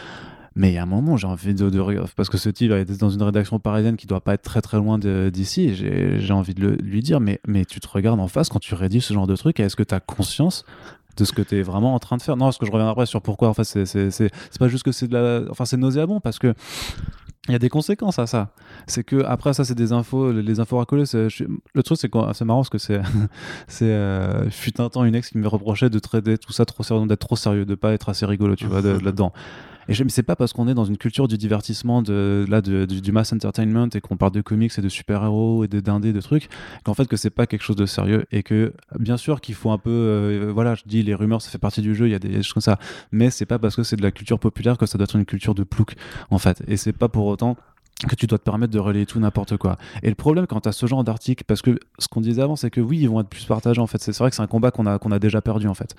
Mais 0.58 0.72
il 0.72 0.78
a 0.78 0.82
un 0.82 0.86
moment, 0.86 1.16
j'ai 1.18 1.26
envie 1.26 1.52
de, 1.54 1.70
parce 2.16 2.30
que 2.30 2.38
ce 2.38 2.48
type 2.48 2.72
est 2.72 2.98
dans 2.98 3.10
une 3.10 3.22
rédaction 3.22 3.58
parisienne 3.58 3.96
qui 3.96 4.06
doit 4.06 4.22
pas 4.22 4.32
être 4.34 4.42
très 4.42 4.62
très 4.62 4.78
loin 4.78 4.98
d'ici. 4.98 5.74
J'ai 5.74 6.32
envie 6.32 6.54
de 6.54 6.68
lui 6.82 7.02
dire, 7.02 7.20
mais, 7.20 7.40
mais 7.46 7.64
tu 7.66 7.78
te 7.78 7.86
regardes 7.88 8.20
en 8.20 8.28
face 8.28 8.48
quand 8.48 8.58
tu 8.58 8.74
rédiges 8.74 9.04
ce 9.04 9.12
genre 9.14 9.26
de 9.26 9.36
truc. 9.36 9.60
Est-ce 9.60 9.76
que 9.76 9.82
tu 9.82 9.94
as 9.94 10.00
conscience 10.00 10.64
de 11.18 11.24
ce 11.26 11.32
que 11.32 11.42
tu 11.42 11.56
es 11.58 11.62
vraiment 11.62 11.94
en 11.94 11.98
train 11.98 12.16
de 12.16 12.22
faire? 12.22 12.36
Non, 12.38 12.46
parce 12.46 12.56
que 12.58 12.64
je 12.66 12.70
reviens 12.72 12.88
après 12.88 13.04
sur 13.04 13.20
pourquoi. 13.20 13.48
En 13.48 13.54
fait, 13.54 13.64
c'est 13.64 14.30
pas 14.58 14.68
juste 14.68 14.82
que 14.84 14.92
c'est 14.92 15.08
de 15.08 15.12
la, 15.14 15.42
enfin, 15.50 15.66
c'est 15.66 15.76
nauséabond 15.76 16.20
parce 16.20 16.38
que 16.38 16.54
il 17.48 17.52
y 17.52 17.54
a 17.54 17.58
des 17.60 17.68
conséquences 17.68 18.18
à 18.18 18.26
ça. 18.26 18.48
C'est 18.88 19.04
que 19.04 19.22
après 19.24 19.52
ça, 19.52 19.62
c'est 19.64 19.74
des 19.76 19.92
infos, 19.92 20.32
les- 20.32 20.42
les 20.42 20.58
infos 20.58 20.78
racolées. 20.78 21.04
Le 21.12 21.82
truc, 21.82 21.98
c'est 22.00 22.10
c'est 22.32 22.44
marrant 22.46 22.60
parce 22.60 22.70
que 22.70 22.78
c'est, 22.78 23.00
c'est, 23.68 23.84
euh, 23.90 24.48
fut 24.50 24.80
un 24.80 24.88
temps 24.88 25.04
une 25.04 25.14
ex 25.14 25.28
qui 25.30 25.38
me 25.38 25.46
reprochait 25.48 25.90
de 25.90 25.98
traiter 25.98 26.38
tout 26.38 26.52
ça 26.52 26.64
trop 26.64 26.82
sérieux, 26.82 27.06
d'être 27.06 27.20
trop 27.20 27.36
sérieux, 27.36 27.64
de 27.66 27.74
pas 27.74 27.92
être 27.92 28.08
assez 28.08 28.24
rigolo, 28.26 28.56
tu 28.56 28.66
vois, 28.66 28.80
de- 28.82 28.88
là-dedans. 29.04 29.32
Et 29.88 29.94
je, 29.94 30.02
pas 30.22 30.36
parce 30.36 30.52
qu'on 30.52 30.68
est 30.68 30.74
dans 30.74 30.84
une 30.84 30.96
culture 30.96 31.28
du 31.28 31.38
divertissement, 31.38 32.02
là, 32.08 32.60
du, 32.60 33.12
mass 33.12 33.32
entertainment 33.32 33.88
et 33.94 34.00
qu'on 34.00 34.16
parle 34.16 34.32
de 34.32 34.40
comics 34.40 34.72
et 34.76 34.82
de 34.82 34.88
super-héros 34.88 35.64
et 35.64 35.68
de 35.68 35.80
dindés, 35.80 36.12
de 36.12 36.20
trucs, 36.20 36.48
qu'en 36.84 36.94
fait 36.94 37.06
que 37.06 37.16
c'est 37.16 37.30
pas 37.30 37.46
quelque 37.46 37.62
chose 37.62 37.76
de 37.76 37.86
sérieux 37.86 38.26
et 38.32 38.42
que 38.42 38.72
bien 38.98 39.16
sûr 39.16 39.40
qu'il 39.40 39.54
faut 39.54 39.70
un 39.70 39.78
peu, 39.78 39.90
euh, 39.90 40.50
voilà, 40.52 40.74
je 40.74 40.82
dis 40.86 41.02
les 41.02 41.14
rumeurs, 41.14 41.42
ça 41.42 41.50
fait 41.50 41.58
partie 41.58 41.82
du 41.82 41.94
jeu, 41.94 42.08
il 42.08 42.12
y 42.12 42.14
a 42.14 42.18
des 42.18 42.42
choses 42.42 42.54
comme 42.54 42.60
ça, 42.60 42.78
mais 43.12 43.30
c'est 43.30 43.46
pas 43.46 43.58
parce 43.58 43.76
que 43.76 43.82
c'est 43.82 43.96
de 43.96 44.02
la 44.02 44.10
culture 44.10 44.38
populaire 44.38 44.76
que 44.78 44.86
ça 44.86 44.98
doit 44.98 45.04
être 45.04 45.16
une 45.16 45.24
culture 45.24 45.54
de 45.54 45.64
plouc, 45.64 45.94
en 46.30 46.38
fait. 46.38 46.62
Et 46.66 46.76
c'est 46.76 46.92
pas 46.92 47.08
pour 47.08 47.26
autant 47.26 47.56
que 48.08 48.14
tu 48.14 48.26
dois 48.26 48.38
te 48.38 48.44
permettre 48.44 48.72
de 48.72 48.78
relayer 48.78 49.06
tout 49.06 49.18
n'importe 49.18 49.56
quoi. 49.56 49.76
Et 50.02 50.08
le 50.08 50.14
problème 50.14 50.46
quand 50.46 50.60
tu 50.60 50.68
as 50.68 50.72
ce 50.72 50.86
genre 50.86 51.04
d'article, 51.04 51.44
parce 51.46 51.62
que 51.62 51.78
ce 51.98 52.08
qu'on 52.08 52.20
disait 52.20 52.42
avant, 52.42 52.56
c'est 52.56 52.70
que 52.70 52.80
oui, 52.80 52.98
ils 52.98 53.08
vont 53.08 53.20
être 53.20 53.28
plus 53.28 53.44
partagés 53.44 53.80
en 53.80 53.86
fait. 53.86 54.02
C'est 54.02 54.12
c'est 54.12 54.22
vrai 54.22 54.30
que 54.30 54.36
c'est 54.36 54.42
un 54.42 54.46
combat 54.46 54.70
qu'on 54.70 54.86
a, 54.86 54.98
qu'on 54.98 55.12
a 55.12 55.18
déjà 55.18 55.40
perdu 55.40 55.68
en 55.68 55.74
fait. 55.74 55.94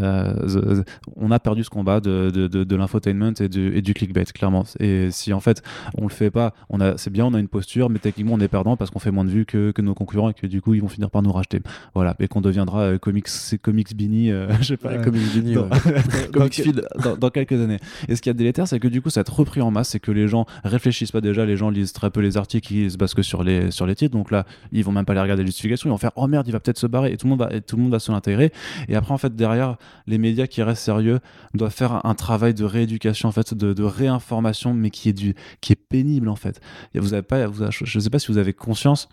Euh, 0.00 0.82
on 1.16 1.30
a 1.30 1.38
perdu 1.38 1.64
ce 1.64 1.70
combat 1.70 2.00
de, 2.00 2.30
de, 2.34 2.46
de, 2.48 2.64
de 2.64 2.76
l'infotainment 2.76 3.32
et 3.40 3.48
du, 3.48 3.76
et 3.76 3.82
du 3.82 3.94
clickbait, 3.94 4.24
clairement. 4.24 4.64
Et 4.80 5.10
si 5.10 5.32
en 5.32 5.40
fait 5.40 5.62
on 5.96 6.02
le 6.04 6.08
fait 6.12 6.30
pas, 6.30 6.52
on 6.68 6.80
a, 6.80 6.96
c'est 6.96 7.10
bien, 7.10 7.26
on 7.26 7.34
a 7.34 7.38
une 7.38 7.48
posture, 7.48 7.90
mais 7.90 7.98
techniquement 7.98 8.34
on 8.34 8.40
est 8.40 8.48
perdant 8.48 8.76
parce 8.76 8.90
qu'on 8.90 8.98
fait 8.98 9.10
moins 9.10 9.24
de 9.24 9.30
vues 9.30 9.46
que, 9.46 9.70
que 9.70 9.82
nos 9.82 9.94
concurrents 9.94 10.30
et 10.30 10.34
que 10.34 10.46
du 10.46 10.60
coup 10.60 10.74
ils 10.74 10.80
vont 10.82 10.88
finir 10.88 11.10
par 11.10 11.22
nous 11.22 11.32
racheter. 11.32 11.60
Voilà, 11.94 12.14
et 12.18 12.28
qu'on 12.28 12.40
deviendra 12.40 12.80
euh, 12.80 12.98
comics, 12.98 13.28
comics 13.62 13.94
Bini, 13.96 14.30
euh, 14.30 14.48
je 14.60 14.64
sais 14.64 14.76
pas. 14.76 14.90
Ouais, 14.94 15.00
il 15.34 15.42
dit, 15.42 15.54
dans, 15.54 15.62
ouais. 15.64 15.68
Comics 16.32 16.54
Feed. 16.54 16.82
dans- 17.02 17.16
dans 17.16 17.30
quelques 17.30 17.52
années. 17.60 17.78
Et 18.08 18.16
ce 18.16 18.22
qui 18.22 18.28
est 18.28 18.34
délétère, 18.34 18.66
c'est 18.66 18.80
que 18.80 18.88
du 18.88 19.00
coup, 19.02 19.10
ça 19.10 19.20
a 19.20 19.22
été 19.22 19.32
repris 19.32 19.60
en 19.60 19.70
masse, 19.70 19.90
c'est 19.90 20.00
que 20.00 20.10
les 20.10 20.26
gens 20.28 20.46
réfléchissent 20.64 21.12
pas 21.12 21.20
déjà, 21.20 21.44
les 21.46 21.56
gens 21.56 21.70
lisent 21.70 21.92
très 21.92 22.10
peu 22.10 22.20
les 22.20 22.36
articles, 22.36 22.72
ils 22.74 22.90
se 22.90 22.96
basent 22.96 23.14
que 23.14 23.22
sur 23.22 23.44
les, 23.44 23.70
sur 23.70 23.86
les 23.86 23.94
titres, 23.94 24.16
donc 24.16 24.30
là, 24.30 24.44
ils 24.72 24.84
vont 24.84 24.92
même 24.92 25.04
pas 25.04 25.12
aller 25.12 25.22
regarder 25.22 25.42
les 25.42 25.48
justifications, 25.48 25.88
ils 25.88 25.92
vont 25.92 25.98
faire 25.98 26.12
oh 26.16 26.26
merde, 26.26 26.46
il 26.48 26.52
va 26.52 26.60
peut-être 26.60 26.78
se 26.78 26.86
barrer, 26.86 27.12
et 27.12 27.16
tout 27.16 27.26
le 27.26 27.30
monde 27.30 27.38
va, 27.40 27.54
et 27.54 27.60
tout 27.60 27.76
le 27.76 27.82
monde 27.82 27.92
va 27.92 27.98
se 28.00 28.10
l'intégrer. 28.10 28.52
Et 28.88 28.96
après, 28.96 29.12
en 29.14 29.18
fait, 29.18 29.34
derrière, 29.36 29.76
les 30.06 30.18
médias 30.18 30.46
qui 30.46 30.62
restent 30.62 30.84
sérieux 30.84 31.20
doivent 31.54 31.74
faire 31.74 32.04
un 32.04 32.14
travail 32.14 32.54
de 32.54 32.64
rééducation, 32.64 33.30
de, 33.30 33.82
réinformation, 33.82 34.74
mais 34.74 34.90
qui 34.90 35.08
est, 35.08 35.12
du, 35.12 35.34
qui 35.60 35.72
est 35.72 35.76
pénible, 35.76 36.28
en 36.28 36.36
fait. 36.36 36.60
Vous 36.94 37.20
pas, 37.22 37.46
vous 37.46 37.64
je 37.70 37.98
sais 37.98 38.10
pas 38.10 38.18
si 38.18 38.30
vous 38.30 38.38
avez 38.38 38.52
conscience 38.52 39.08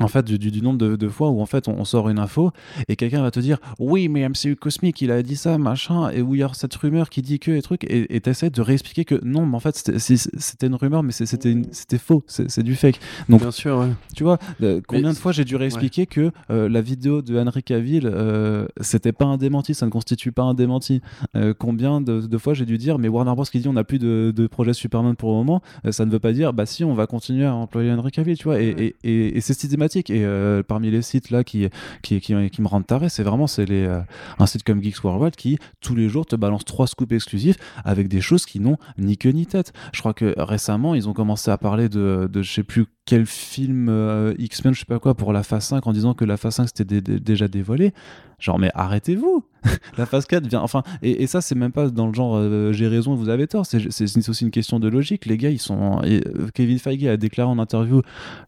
en 0.00 0.08
fait 0.08 0.24
du, 0.24 0.38
du- 0.38 0.50
du 0.50 0.62
nombre 0.62 0.78
de, 0.78 0.96
de 0.96 1.08
fois 1.08 1.30
où 1.30 1.40
en 1.40 1.46
fait 1.46 1.68
on, 1.68 1.72
on 1.78 1.84
sort 1.84 2.08
une 2.08 2.18
info 2.18 2.50
et 2.88 2.96
quelqu'un 2.96 3.22
va 3.22 3.30
te 3.30 3.40
dire 3.40 3.58
oui 3.78 4.08
mais 4.08 4.28
MCU 4.28 4.56
Cosmic 4.56 5.00
il 5.02 5.10
a 5.10 5.22
dit 5.22 5.36
ça 5.36 5.58
machin 5.58 6.10
et 6.10 6.22
où 6.22 6.34
il 6.34 6.38
y 6.38 6.42
a 6.42 6.50
cette 6.54 6.74
rumeur 6.74 7.10
qui 7.10 7.22
dit 7.22 7.38
que 7.38 7.50
et 7.50 7.62
trucs 7.62 7.84
et 7.88 8.20
t'essaies 8.20 8.50
de 8.50 8.60
réexpliquer 8.62 9.04
que 9.04 9.20
non 9.24 9.46
mais 9.46 9.56
en 9.56 9.60
fait 9.60 9.76
c'était 9.98 10.66
une 10.66 10.74
rumeur 10.74 11.02
mais 11.02 11.12
c'était 11.12 11.98
faux 11.98 12.22
c'est 12.26 12.62
du 12.62 12.74
fake. 12.74 12.98
Donc 13.28 13.40
Bien 13.42 13.50
sûr, 13.50 13.78
ouais. 13.78 13.88
tu 14.14 14.24
vois 14.24 14.38
euh, 14.62 14.80
combien 14.86 15.08
Mais 15.08 15.14
de 15.14 15.18
fois 15.18 15.32
j'ai 15.32 15.44
dû 15.44 15.56
réexpliquer 15.56 16.06
que 16.06 16.30
euh, 16.50 16.68
la 16.68 16.80
vidéo 16.80 17.22
de 17.22 17.38
Henry 17.38 17.62
Cavill 17.62 18.06
euh, 18.06 18.66
c'était 18.80 19.12
pas 19.12 19.24
un 19.26 19.36
démenti 19.36 19.74
ça 19.74 19.86
ne 19.86 19.90
constitue 19.90 20.32
pas 20.32 20.42
un 20.42 20.54
démenti. 20.54 21.00
Euh, 21.36 21.54
combien 21.56 22.00
de, 22.00 22.20
de 22.20 22.38
fois 22.38 22.54
j'ai 22.54 22.66
dû 22.66 22.78
dire 22.78 22.98
mais 22.98 23.08
Warner 23.08 23.34
Bros. 23.34 23.44
qui 23.44 23.60
dit 23.60 23.68
on 23.68 23.72
n'a 23.74 23.84
plus 23.84 23.98
de, 23.98 24.32
de 24.34 24.46
projet 24.46 24.72
Superman 24.72 25.14
pour 25.16 25.30
le 25.30 25.36
moment 25.36 25.62
ça 25.90 26.04
ne 26.04 26.10
veut 26.10 26.18
pas 26.18 26.32
dire 26.32 26.52
bah 26.52 26.66
si 26.66 26.84
on 26.84 26.94
va 26.94 27.06
continuer 27.06 27.44
à 27.46 27.54
employer 27.54 27.92
Henry 27.92 28.10
Cavill 28.10 28.36
tu 28.38 28.44
vois 28.44 28.60
et, 28.60 28.68
et, 28.68 28.96
et- 29.04 29.36
et 29.36 29.40
c'est 29.40 29.54
systématique 29.54 29.89
et 29.96 30.24
euh, 30.24 30.62
parmi 30.62 30.90
les 30.90 31.02
sites 31.02 31.30
là 31.30 31.44
qui 31.44 31.68
qui, 32.02 32.20
qui, 32.20 32.34
me 32.34 32.66
rendent 32.68 32.86
taré 32.86 33.08
c'est 33.08 33.22
vraiment 33.22 33.46
les 33.58 33.84
euh, 33.86 34.00
un 34.38 34.46
site 34.46 34.62
comme 34.62 34.82
Geeks 34.82 35.02
Worldwide 35.04 35.36
qui 35.36 35.58
tous 35.80 35.94
les 35.94 36.08
jours 36.08 36.26
te 36.26 36.36
balance 36.36 36.64
trois 36.64 36.86
scoops 36.86 37.12
exclusifs 37.12 37.56
avec 37.84 38.08
des 38.08 38.20
choses 38.20 38.46
qui 38.46 38.60
n'ont 38.60 38.76
ni 38.98 39.16
queue 39.16 39.30
ni 39.30 39.46
tête. 39.46 39.72
Je 39.92 40.00
crois 40.00 40.14
que 40.14 40.34
récemment 40.38 40.94
ils 40.94 41.08
ont 41.08 41.12
commencé 41.12 41.50
à 41.50 41.58
parler 41.58 41.88
de, 41.88 42.28
de 42.32 42.42
je 42.42 42.52
sais 42.52 42.62
plus 42.62 42.86
quel 43.06 43.26
film 43.26 43.88
euh, 43.88 44.34
X-Men 44.38 44.74
je 44.74 44.80
sais 44.80 44.84
pas 44.86 44.98
quoi 44.98 45.14
pour 45.14 45.32
la 45.32 45.42
phase 45.42 45.64
5 45.64 45.86
en 45.86 45.92
disant 45.92 46.14
que 46.14 46.24
la 46.24 46.36
phase 46.36 46.54
5 46.56 46.66
c'était 46.68 46.84
dé- 46.84 47.00
dé- 47.00 47.20
déjà 47.20 47.48
dévoilé 47.48 47.92
genre 48.40 48.58
mais 48.58 48.70
arrêtez-vous. 48.74 49.44
La 49.98 50.06
phase 50.06 50.24
4 50.26 50.46
vient 50.46 50.62
enfin 50.62 50.82
et, 51.02 51.26
ça 51.26 51.42
c'est 51.42 51.54
même 51.54 51.72
pas 51.72 51.90
dans 51.90 52.06
le 52.06 52.14
genre 52.14 52.36
euh, 52.36 52.72
j'ai 52.72 52.88
raison 52.88 53.14
vous 53.14 53.28
avez 53.28 53.46
tort. 53.46 53.66
C'est 53.66 54.28
aussi 54.28 54.44
une 54.44 54.50
question 54.50 54.80
de 54.80 54.88
logique. 54.88 55.26
Les 55.26 55.36
gars 55.36 55.50
ils 55.50 55.58
sont 55.58 56.00
euh, 56.04 56.20
Kevin 56.54 56.78
Feige 56.78 57.04
a 57.06 57.16
déclaré 57.16 57.50
en 57.50 57.58
interview 57.58 58.02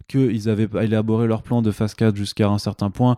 qu'ils 0.09 0.49
avaient 0.49 0.69
élaboré 0.83 1.27
leur 1.27 1.43
plan 1.43 1.63
de 1.63 1.71
phase 1.71 1.95
4 1.95 2.17
jusqu'à 2.17 2.49
un 2.49 2.59
certain 2.59 2.91
point 2.91 3.17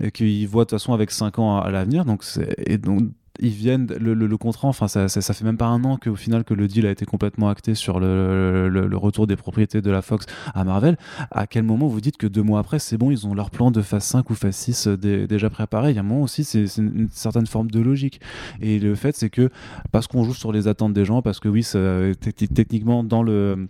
et 0.00 0.10
qu'ils 0.10 0.48
voient 0.48 0.64
de 0.64 0.70
toute 0.70 0.78
façon 0.78 0.92
avec 0.92 1.10
5 1.10 1.38
ans 1.38 1.58
à, 1.58 1.70
l'avenir. 1.70 2.04
Donc 2.04 2.24
c'est 2.24 2.54
et 2.66 2.78
donc 2.78 3.02
ils 3.38 3.50
viennent 3.50 3.86
le, 4.00 4.14
le, 4.14 4.36
contrat 4.36 4.68
enfin 4.68 4.88
ça, 4.88 5.08
ça, 5.08 5.34
fait 5.34 5.44
même 5.44 5.56
pas 5.56 5.66
un 5.66 5.84
an 5.84 5.96
qu'au 5.96 6.16
final 6.16 6.44
que 6.44 6.54
le 6.54 6.66
deal 6.68 6.86
a 6.86 6.90
été 6.90 7.04
complètement 7.04 7.48
acté 7.48 7.74
sur 7.74 8.00
le, 8.00 8.68
le, 8.68 8.96
retour 8.96 9.26
des 9.26 9.36
propriétés 9.36 9.80
de 9.80 9.90
la 9.90 10.02
Fox 10.02 10.26
à 10.54 10.64
Marvel. 10.64 10.96
À 11.30 11.46
quel 11.46 11.62
moment 11.62 11.86
vous 11.86 12.00
dites 12.00 12.16
que 12.16 12.26
deux 12.26 12.42
mois 12.42 12.60
après 12.60 12.78
c'est 12.78 12.96
bon 12.98 13.10
ils 13.10 13.26
ont 13.26 13.34
leur 13.34 13.50
plan 13.50 13.70
de 13.70 13.82
phase 13.82 14.04
5 14.04 14.28
ou 14.30 14.34
phase 14.34 14.56
6 14.56 14.88
dé- 14.88 15.26
déjà 15.26 15.50
préparé? 15.50 15.90
Il 15.90 15.94
y 15.94 15.98
a 15.98 16.00
un 16.00 16.04
moment 16.04 16.22
aussi 16.22 16.44
c'est 16.44 16.64
une, 16.78 17.08
certaine 17.12 17.46
forme 17.46 17.70
de 17.70 17.80
logique. 17.80 18.20
Et 18.60 18.78
le 18.78 18.94
fait 18.94 19.16
c'est 19.16 19.30
que 19.30 19.50
parce 19.92 20.06
qu'on 20.06 20.24
joue 20.24 20.34
sur 20.34 20.52
les 20.52 20.68
attentes 20.68 20.92
des 20.92 21.04
gens 21.04 21.22
parce 21.22 21.40
que 21.40 21.48
oui 21.48 21.62
ça, 21.62 21.78
te- 21.78 22.44
techniquement 22.44 23.04
dans 23.04 23.22
le 23.22 23.68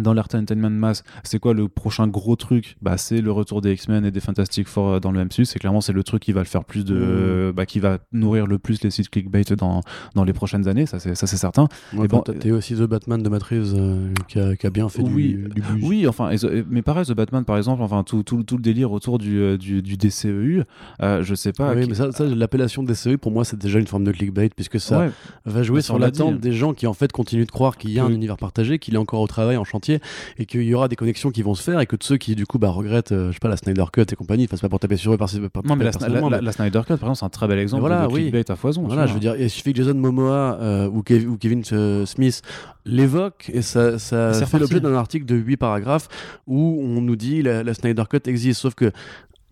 dans 0.00 0.14
l'entertainment 0.14 0.70
mass, 0.70 1.04
c'est 1.22 1.38
quoi 1.38 1.52
le 1.54 1.68
prochain 1.68 2.06
gros 2.08 2.36
truc? 2.36 2.76
Bah 2.80 2.96
c'est 2.96 3.20
le 3.20 3.30
retour 3.32 3.60
des 3.60 3.72
X-Men 3.74 4.04
et 4.06 4.10
des 4.10 4.20
Fantastic 4.20 4.66
Four 4.66 4.88
euh, 4.88 5.00
dans 5.00 5.12
le 5.12 5.22
MCU. 5.24 5.44
C'est 5.44 5.58
clairement 5.58 5.80
c'est 5.80 5.92
le 5.92 6.02
truc 6.02 6.22
qui 6.22 6.32
va 6.32 6.40
le 6.40 6.46
faire 6.46 6.64
plus 6.64 6.84
de, 6.84 7.52
bah, 7.54 7.66
qui 7.66 7.78
va 7.80 7.98
nourrir 8.12 8.46
le 8.46 8.58
plus 8.58 8.82
les 8.82 8.90
sites 8.90 9.10
clickbait 9.10 9.42
dans 9.56 9.82
dans 10.14 10.24
les 10.24 10.32
prochaines 10.32 10.66
années. 10.68 10.86
Ça 10.86 10.98
c'est 10.98 11.14
ça 11.14 11.26
c'est 11.26 11.36
certain. 11.36 11.68
Ouais, 11.92 12.06
Et 12.06 12.08
bon, 12.08 12.20
t'as 12.22 12.50
aussi 12.52 12.74
The 12.74 12.82
Batman 12.84 13.22
de 13.22 13.28
Matt 13.28 13.42
Reeves 13.42 13.74
euh, 13.76 14.12
qui, 14.28 14.38
a, 14.40 14.56
qui 14.56 14.66
a 14.66 14.70
bien 14.70 14.88
fait 14.88 15.02
Oui, 15.02 15.34
du, 15.54 15.60
du. 15.60 15.62
Oui, 15.82 16.06
enfin, 16.06 16.30
et 16.30 16.36
mais 16.70 16.80
pareil, 16.82 17.04
The 17.04 17.12
Batman 17.12 17.44
par 17.44 17.58
exemple, 17.58 17.82
enfin 17.82 18.02
tout, 18.02 18.22
tout, 18.22 18.42
tout 18.44 18.56
le 18.56 18.62
délire 18.62 18.92
autour 18.92 19.18
du, 19.18 19.40
euh, 19.40 19.58
du, 19.58 19.82
du 19.82 19.96
DCEU, 19.98 20.62
euh, 21.02 21.22
je 21.22 21.34
sais 21.34 21.52
pas. 21.52 21.74
oui, 21.74 21.82
qui- 21.82 21.88
mais 21.90 21.94
ça, 21.94 22.12
ça, 22.12 22.24
l'appellation 22.24 22.82
DCE, 22.82 23.16
pour 23.20 23.30
moi, 23.32 23.44
c'est 23.44 23.58
déjà 23.58 23.78
une 23.78 23.86
forme 23.86 24.04
de 24.04 24.12
clickbait, 24.12 24.48
puisque 24.54 24.80
ça 24.80 25.00
Ouais, 25.00 25.10
va 25.44 25.62
jouer 25.62 25.82
sur 25.82 25.98
l'attente 25.98 26.40
des 26.40 26.52
gens 26.52 26.72
qui, 26.72 26.86
en 26.86 26.94
fait, 26.94 27.12
continuent 27.12 27.44
de 27.46 27.50
croire 27.50 27.76
qu'il 27.76 27.90
y 27.90 27.98
a 27.98 28.04
un 28.04 28.10
univers 28.10 28.36
partagé, 28.38 28.78
qu'il 28.78 28.94
est 28.94 28.98
encore 28.98 29.20
au 29.20 29.26
travail 29.26 29.56
en 29.58 29.64
chantant 29.64 29.81
entier 29.82 30.00
et 30.38 30.46
qu'il 30.46 30.62
y 30.62 30.74
aura 30.74 30.86
des 30.86 30.94
connexions 30.96 31.30
qui 31.32 31.42
vont 31.42 31.54
se 31.56 31.62
faire 31.62 31.80
et 31.80 31.86
que 31.86 31.96
de 31.96 32.02
ceux 32.04 32.16
qui 32.16 32.36
du 32.36 32.46
coup 32.46 32.58
bah, 32.58 32.68
regrettent 32.70 33.10
euh, 33.12 33.28
je 33.28 33.32
sais 33.32 33.38
pas 33.40 33.48
la 33.48 33.56
Snyder 33.56 33.84
Cut 33.92 34.02
et 34.10 34.14
compagnie 34.16 34.44
enfin 34.44 34.56
c'est 34.56 34.62
pas 34.62 34.68
pour 34.68 34.78
taper 34.78 34.96
sur 34.96 35.12
eux 35.12 35.16
par, 35.16 35.28
par, 35.52 35.64
Non, 35.66 35.74
mais 35.76 35.84
la, 35.84 35.90
la- 36.08 36.20
mais- 36.30 36.40
la 36.40 36.52
Snyder 36.52 36.80
Cut, 36.86 36.96
par 36.96 37.10
exemple, 37.10 37.16
c'est 37.16 37.24
un 37.24 37.28
très 37.30 37.48
bel 37.48 37.58
exemple 37.58 37.80
voilà, 37.80 38.06
de 38.06 38.12
oui. 38.12 38.32
à 38.48 38.56
foison. 38.56 38.82
Voilà, 38.86 39.06
je 39.06 39.14
veux 39.14 39.20
dire, 39.20 39.34
il 39.36 39.50
suffit 39.50 39.72
que 39.72 39.78
Jason 39.78 39.94
Momoa 39.94 40.58
euh, 40.60 40.88
ou, 40.88 41.02
Kev- 41.02 41.26
ou 41.26 41.36
Kevin 41.36 41.62
euh, 41.72 42.06
Smith 42.06 42.42
l'évoque 42.84 43.50
et 43.52 43.62
ça, 43.62 43.98
ça 43.98 44.30
Et 44.30 44.34
c'est 44.34 44.46
fait 44.46 44.58
l'objet 44.58 44.80
d'un 44.80 44.94
article 44.94 45.24
de 45.26 45.34
8 45.36 45.56
paragraphes 45.56 46.08
où 46.46 46.80
on 46.82 47.00
nous 47.00 47.16
dit 47.16 47.42
la, 47.42 47.62
la 47.62 47.74
Snyder 47.74 48.04
Cut 48.10 48.20
existe. 48.26 48.60
Sauf 48.60 48.74
que 48.74 48.90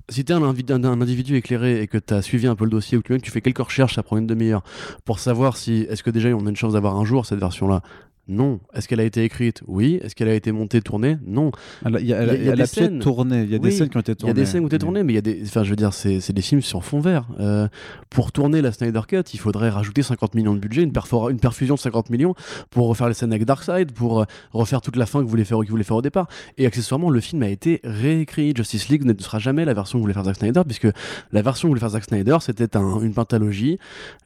si 0.08 0.24
tu 0.24 0.32
es 0.32 0.34
un, 0.34 0.42
un- 0.42 0.84
un 0.84 1.00
individu 1.00 1.36
éclairé 1.36 1.82
et 1.82 1.86
que 1.86 1.98
tu 1.98 2.12
as 2.14 2.22
suivi 2.22 2.46
un 2.48 2.56
peu 2.56 2.64
le 2.64 2.70
dossier 2.70 2.98
ou 2.98 3.02
que 3.02 3.14
tu 3.14 3.30
fais 3.30 3.40
quelques 3.40 3.58
recherches, 3.58 3.94
ça 3.94 4.02
prend 4.02 4.16
une 4.18 4.26
demi-heure 4.26 4.62
pour 5.04 5.18
savoir 5.20 5.56
si 5.56 5.86
est-ce 5.88 6.02
que 6.02 6.10
déjà 6.10 6.28
on 6.30 6.46
a 6.46 6.50
une 6.50 6.56
chance 6.56 6.72
d'avoir 6.72 6.96
un 6.96 7.04
jour 7.04 7.26
cette 7.26 7.38
version-là? 7.40 7.82
Non. 8.30 8.60
Est-ce 8.72 8.86
qu'elle 8.88 9.00
a 9.00 9.04
été 9.04 9.24
écrite? 9.24 9.62
Oui. 9.66 9.98
Est-ce 10.02 10.14
qu'elle 10.14 10.28
a 10.28 10.34
été 10.34 10.52
montée, 10.52 10.80
tournée? 10.80 11.18
Non. 11.26 11.50
Elle 11.84 11.96
a, 11.96 12.00
il 12.00 12.06
y 12.06 12.14
a- 12.14 12.34
y 12.34 12.48
y 12.48 12.52
des 12.54 12.66
scènes. 12.66 13.00
tournée. 13.00 13.42
Il 13.42 13.50
y 13.50 13.54
a 13.56 13.58
des 13.58 13.70
scènes 13.72 13.88
qui 13.88 13.96
ont 13.96 14.00
été 14.00 14.12
Il 14.12 14.14
y 14.14 14.16
tournées. 14.18 14.30
a 14.30 14.34
des 14.34 14.46
scènes 14.46 14.64
où 14.64 14.68
t'es 14.68 14.76
Mais- 14.76 14.78
tourné, 14.78 15.02
mais 15.02 15.12
il 15.12 15.16
y 15.16 15.18
a 15.18 15.22
des, 15.22 15.42
enfin, 15.42 15.64
je 15.64 15.70
veux 15.70 15.76
dire, 15.76 15.92
c'est 15.92 16.32
des 16.32 16.42
films 16.42 16.62
sur 16.62 16.84
fond 16.84 17.00
vert. 17.00 17.26
Euh, 17.40 17.68
pour 18.08 18.32
tourner 18.32 18.62
la 18.62 18.72
Snyder 18.72 19.00
Cut, 19.08 19.22
il 19.34 19.38
faudrait 19.40 19.68
rajouter 19.70 20.02
50 20.02 20.34
millions 20.34 20.54
de 20.54 20.60
budget, 20.60 20.82
une, 20.82 20.92
perfusion 20.92 21.74
de 21.74 21.80
50 21.80 22.10
millions 22.10 22.34
pour 22.70 22.86
refaire 22.88 23.08
les 23.08 23.14
scènes 23.14 23.32
avec 23.32 23.44
Darkseid, 23.44 23.92
pour 23.92 24.20
euh, 24.20 24.24
refaire 24.52 24.80
toute 24.80 24.96
la 24.96 25.06
fin 25.06 25.18
que 25.18 25.24
vous 25.24 25.30
voulez 25.30 25.44
faire, 25.44 25.58
voulait 25.58 25.82
faire 25.84 25.96
au 25.96 26.02
départ. 26.02 26.28
Et 26.56 26.66
accessoirement, 26.66 27.10
le 27.10 27.20
film 27.20 27.42
a 27.42 27.48
été 27.48 27.80
réécrit. 27.84 28.52
Justice 28.56 28.88
League 28.88 29.04
ne 29.04 29.12
sera 29.18 29.38
jamais 29.40 29.64
la 29.64 29.74
version 29.74 29.98
que 29.98 30.02
voulait 30.02 30.14
faire 30.14 30.24
Zack 30.24 30.36
Snyder, 30.36 30.62
puisque 30.64 30.88
la 31.32 31.42
version 31.42 31.66
que 31.66 31.70
voulait 31.70 31.80
faire 31.80 31.90
Zack 31.90 32.04
Snyder, 32.04 32.38
c'était 32.40 32.76
un- 32.76 33.00
une 33.00 33.12
pentalogie. 33.14 33.78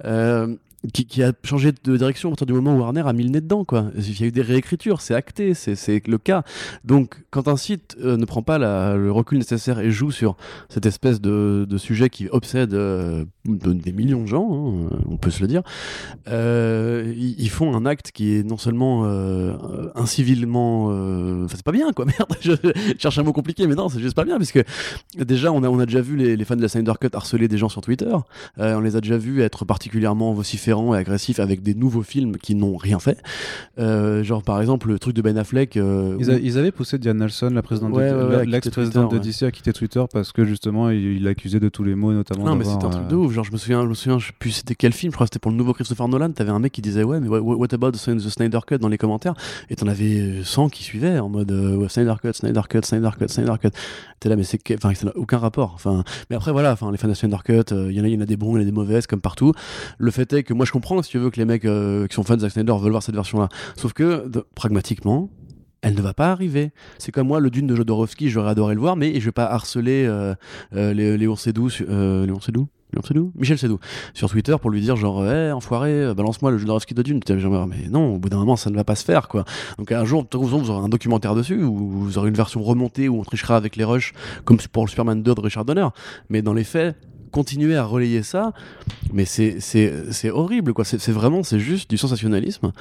euh, 0.04 0.54
qui, 0.92 1.22
a 1.22 1.32
changé 1.44 1.72
de 1.72 1.96
direction 1.96 2.28
à 2.28 2.32
partir 2.32 2.46
du 2.46 2.52
moment 2.52 2.76
où 2.76 2.80
Warner 2.80 3.02
a 3.06 3.12
mis 3.12 3.24
le 3.24 3.30
nez 3.30 3.40
dedans. 3.40 3.64
Quoi. 3.64 3.86
Il 3.96 4.20
y 4.20 4.24
a 4.24 4.26
eu 4.26 4.32
des 4.32 4.42
réécritures, 4.42 5.00
c'est 5.00 5.14
acté, 5.14 5.54
c'est- 5.54 5.94
le 6.06 6.18
cas. 6.18 6.42
Donc, 6.84 7.24
quand 7.30 7.48
un 7.48 7.56
site 7.56 7.96
euh, 8.02 8.16
ne 8.16 8.24
prend 8.24 8.42
pas 8.42 8.58
le 8.58 9.10
recul 9.12 9.38
nécessaire 9.38 9.78
et 9.78 9.90
joue 9.90 10.10
sur 10.10 10.36
cette 10.68 10.86
espèce 10.86 11.20
de, 11.20 11.66
sujet 11.76 12.08
qui 12.08 12.28
obsède 12.28 12.74
euh, 12.74 13.24
de- 13.44 13.72
des 13.72 13.92
millions 13.92 14.22
de 14.22 14.26
gens, 14.26 14.48
hein, 14.52 14.88
euh, 14.92 14.96
on 15.08 15.16
peut 15.16 15.30
se 15.30 15.40
le 15.40 15.46
dire, 15.46 15.62
ils, 16.26 17.50
font 17.50 17.76
un 17.76 17.86
acte 17.86 18.10
qui 18.12 18.34
est 18.34 18.42
non 18.42 18.56
seulement 18.56 19.04
incivilement. 19.94 20.86
Enfin, 21.44 21.54
c'est 21.56 21.64
pas 21.64 21.72
bien, 21.72 21.92
quoi, 21.92 22.04
merde, 22.18 22.34
je 22.40 22.52
cherche 22.98 23.18
un 23.18 23.22
mot 23.22 23.32
compliqué, 23.32 23.66
mais 23.66 23.74
non, 23.74 23.88
c'est 23.88 24.00
juste 24.00 24.16
pas 24.16 24.24
bien, 24.24 24.38
parce 24.38 24.52
que 24.52 24.60
déjà, 25.16 25.52
on 25.52 25.62
a, 25.62 25.68
on 25.68 25.78
a 25.78 25.86
déjà 25.86 26.00
vu 26.00 26.16
les, 26.16 26.44
fans 26.44 26.56
de 26.56 26.62
la 26.62 26.68
Snyder 26.68 26.92
Cut 27.00 27.08
harceler 27.12 27.48
des 27.48 27.58
gens 27.58 27.68
sur 27.68 27.80
Twitter, 27.80 28.14
on 28.58 28.80
les 28.80 28.96
a 28.96 29.00
déjà 29.00 29.16
vus 29.16 29.42
être 29.42 29.64
particulièrement 29.64 30.34
et 30.94 30.98
agressifs 30.98 31.38
avec 31.40 31.62
des 31.62 31.74
nouveaux 31.74 32.02
films 32.02 32.36
qui 32.36 32.54
n'ont 32.54 32.76
rien 32.76 32.98
fait. 32.98 33.18
Euh, 33.78 34.22
genre, 34.24 34.42
par 34.42 34.60
exemple, 34.60 34.88
le 34.88 34.98
truc 34.98 35.14
de 35.14 35.22
Ben 35.22 35.36
Affleck. 35.38 35.76
euh, 35.76 36.16
Ils, 36.20 36.30
où- 36.30 36.32
a- 36.34 36.38
ils 36.38 36.58
avaient 36.58 36.72
poussé 36.72 36.98
Diane 36.98 37.18
Nelson, 37.18 37.50
la 37.52 37.62
présidente 37.62 37.92
Ouais, 37.94 38.10
de, 38.10 38.14
ouais, 38.16 38.22
ouais, 38.22 38.30
la- 38.30 38.36
à 38.36 38.40
quitter 38.40 38.50
l'ex-présidente 38.52 39.10
de 39.12 39.18
Twitter, 39.18 39.28
DC, 39.28 39.42
a 39.44 39.50
quitté 39.50 39.72
Twitter 39.72 40.02
parce 40.12 40.32
que 40.32 40.44
justement 40.44 40.90
il 40.90 41.22
l'accusait 41.22 41.60
de 41.60 41.68
tous 41.68 41.84
les 41.84 41.94
mots, 41.94 42.12
notamment. 42.12 42.44
Non, 42.44 42.56
mais 42.56 42.64
c'était 42.64 42.84
un 42.84 42.90
truc 42.90 43.08
de 43.08 43.14
euh, 43.14 43.18
ouf. 43.18 43.32
Genre, 43.32 43.44
je 43.44 43.52
me 43.52 43.56
souviens, 43.56 43.82
je 43.82 43.88
me 43.88 43.94
souviens, 43.94 44.18
je 44.18 44.26
sais 44.28 44.32
plus 44.38 44.50
c'était 44.50 44.74
quel 44.74 44.92
film, 44.92 45.12
je 45.12 45.16
crois 45.16 45.26
que 45.26 45.30
c'était 45.32 45.40
pour 45.40 45.50
le 45.50 45.56
nouveau 45.56 45.72
Christopher 45.72 46.08
Nolan. 46.08 46.30
T'avais 46.32 46.50
un 46.50 46.58
mec 46.58 46.72
qui 46.72 46.82
disait, 46.82 47.02
ouais, 47.04 47.20
mais 47.20 47.28
what, 47.28 47.72
about 47.74 47.92
the 47.92 47.96
Snyder 47.96 48.58
Cut 48.66 48.78
dans 48.78 48.88
les 48.88 48.98
commentaires? 48.98 49.34
Et 49.70 49.76
t'en 49.76 49.86
avais 49.86 50.42
100 50.44 50.68
qui 50.68 50.82
suivaient 50.82 51.18
en 51.18 51.28
mode 51.28 51.50
Snyder 51.88 52.14
Cut, 52.22 52.32
Snyder 52.32 52.60
Cut, 52.68 52.80
Snyder 52.82 53.10
Cut, 53.18 53.28
Snyder 53.28 53.54
Cut. 53.60 53.68
T'es 54.20 54.28
là, 54.28 54.36
mais 54.36 54.42
c'est. 54.44 54.58
Enfin, 54.74 54.94
ça 54.94 55.06
n'a 55.06 55.16
aucun 55.16 55.38
rapport. 55.38 55.72
Enfin, 55.74 56.02
mais 56.30 56.36
après, 56.36 56.52
voilà, 56.52 56.72
enfin, 56.72 56.90
les 56.90 56.98
fans 56.98 57.08
de 57.08 57.14
Snyder 57.14 57.36
Cut, 57.44 57.62
il 57.70 57.92
y, 57.92 58.00
en 58.00 58.04
a- 58.04 58.08
il 58.08 58.14
y 58.14 58.16
en 58.16 58.20
a 58.20 58.26
des 58.26 58.36
bons, 58.36 58.56
il 58.56 58.58
y 58.58 58.58
en 58.58 58.62
a 58.62 58.64
des 58.64 58.72
mauvaises, 58.72 59.06
comme 59.06 59.20
partout. 59.20 59.52
Le 59.98 60.10
fait 60.10 60.32
est 60.32 60.42
que 60.42 60.54
moi, 60.54 60.63
je 60.64 60.72
comprends, 60.72 61.00
si 61.02 61.10
tu 61.10 61.18
veux, 61.18 61.30
que 61.30 61.36
les 61.36 61.44
mecs 61.44 61.64
euh, 61.64 62.06
qui 62.06 62.14
sont 62.14 62.22
fans 62.22 62.34
de 62.36 62.40
Zack 62.40 62.52
Snyder 62.52 62.74
veulent 62.80 62.90
voir 62.92 63.02
cette 63.02 63.14
version-là. 63.14 63.48
Sauf 63.76 63.92
que, 63.92 64.26
pragmatiquement, 64.54 65.30
elle 65.82 65.94
ne 65.94 66.00
va 66.02 66.14
pas 66.14 66.30
arriver. 66.32 66.72
C'est 66.98 67.12
comme 67.12 67.26
moi, 67.28 67.40
le 67.40 67.50
Dune 67.50 67.66
de 67.66 67.76
Jodorowsky, 67.76 68.30
j'aurais 68.30 68.50
adoré 68.50 68.74
le 68.74 68.80
voir, 68.80 68.96
mais 68.96 69.20
je 69.20 69.24
vais 69.26 69.32
pas 69.32 69.44
harceler 69.46 70.04
euh, 70.06 70.34
euh, 70.74 70.94
Lé- 70.94 71.18
Léon 71.18 71.36
su- 71.36 71.52
euh, 71.88 72.24
Léon 72.26 72.40
Seydoux 72.40 72.68
Léon 72.94 73.02
Seydoux 73.02 73.32
Michel 73.34 73.58
Seydoux 73.58 73.80
sur 74.14 74.30
Twitter 74.30 74.54
pour 74.60 74.70
lui 74.70 74.80
dire 74.80 74.94
genre 74.94 75.26
hé 75.28 75.50
enfoiré 75.50 75.90
euh, 75.90 76.14
balance-moi 76.14 76.52
le 76.52 76.58
Jodorowsky 76.58 76.94
de 76.94 77.02
Dune 77.02 77.18
mais 77.66 77.88
non 77.90 78.14
au 78.14 78.18
bout 78.18 78.28
d'un 78.28 78.36
moment 78.38 78.54
ça 78.54 78.70
ne 78.70 78.76
va 78.76 78.84
pas 78.84 78.94
se 78.94 79.04
faire 79.04 79.26
quoi 79.26 79.44
donc 79.78 79.90
un 79.90 80.04
jour 80.04 80.24
vous 80.32 80.70
aurez 80.70 80.84
un 80.84 80.88
documentaire 80.88 81.34
dessus 81.34 81.60
ou 81.64 81.74
vous 81.76 82.18
aurez 82.18 82.28
une 82.28 82.36
version 82.36 82.62
remontée 82.62 83.08
où 83.08 83.18
on 83.18 83.24
trichera 83.24 83.56
avec 83.56 83.74
les 83.74 83.82
rushs 83.82 84.12
comme 84.44 84.58
pour 84.72 84.84
le 84.84 84.90
Superman 84.90 85.20
2 85.24 85.34
de 85.34 85.40
Richard 85.40 85.64
Donner. 85.64 85.88
Mais 86.30 86.40
dans 86.40 86.54
les 86.54 86.62
faits 86.62 86.96
continuer 87.34 87.76
à 87.76 87.84
relayer 87.84 88.22
ça 88.22 88.52
mais 89.12 89.24
c'est 89.24 90.30
horrible 90.30 90.72
quoi 90.72 90.84
c'est 90.84 91.10
vraiment 91.10 91.42
c'est 91.42 91.58
juste 91.58 91.90
du 91.90 91.98
sensationnalisme 91.98 92.72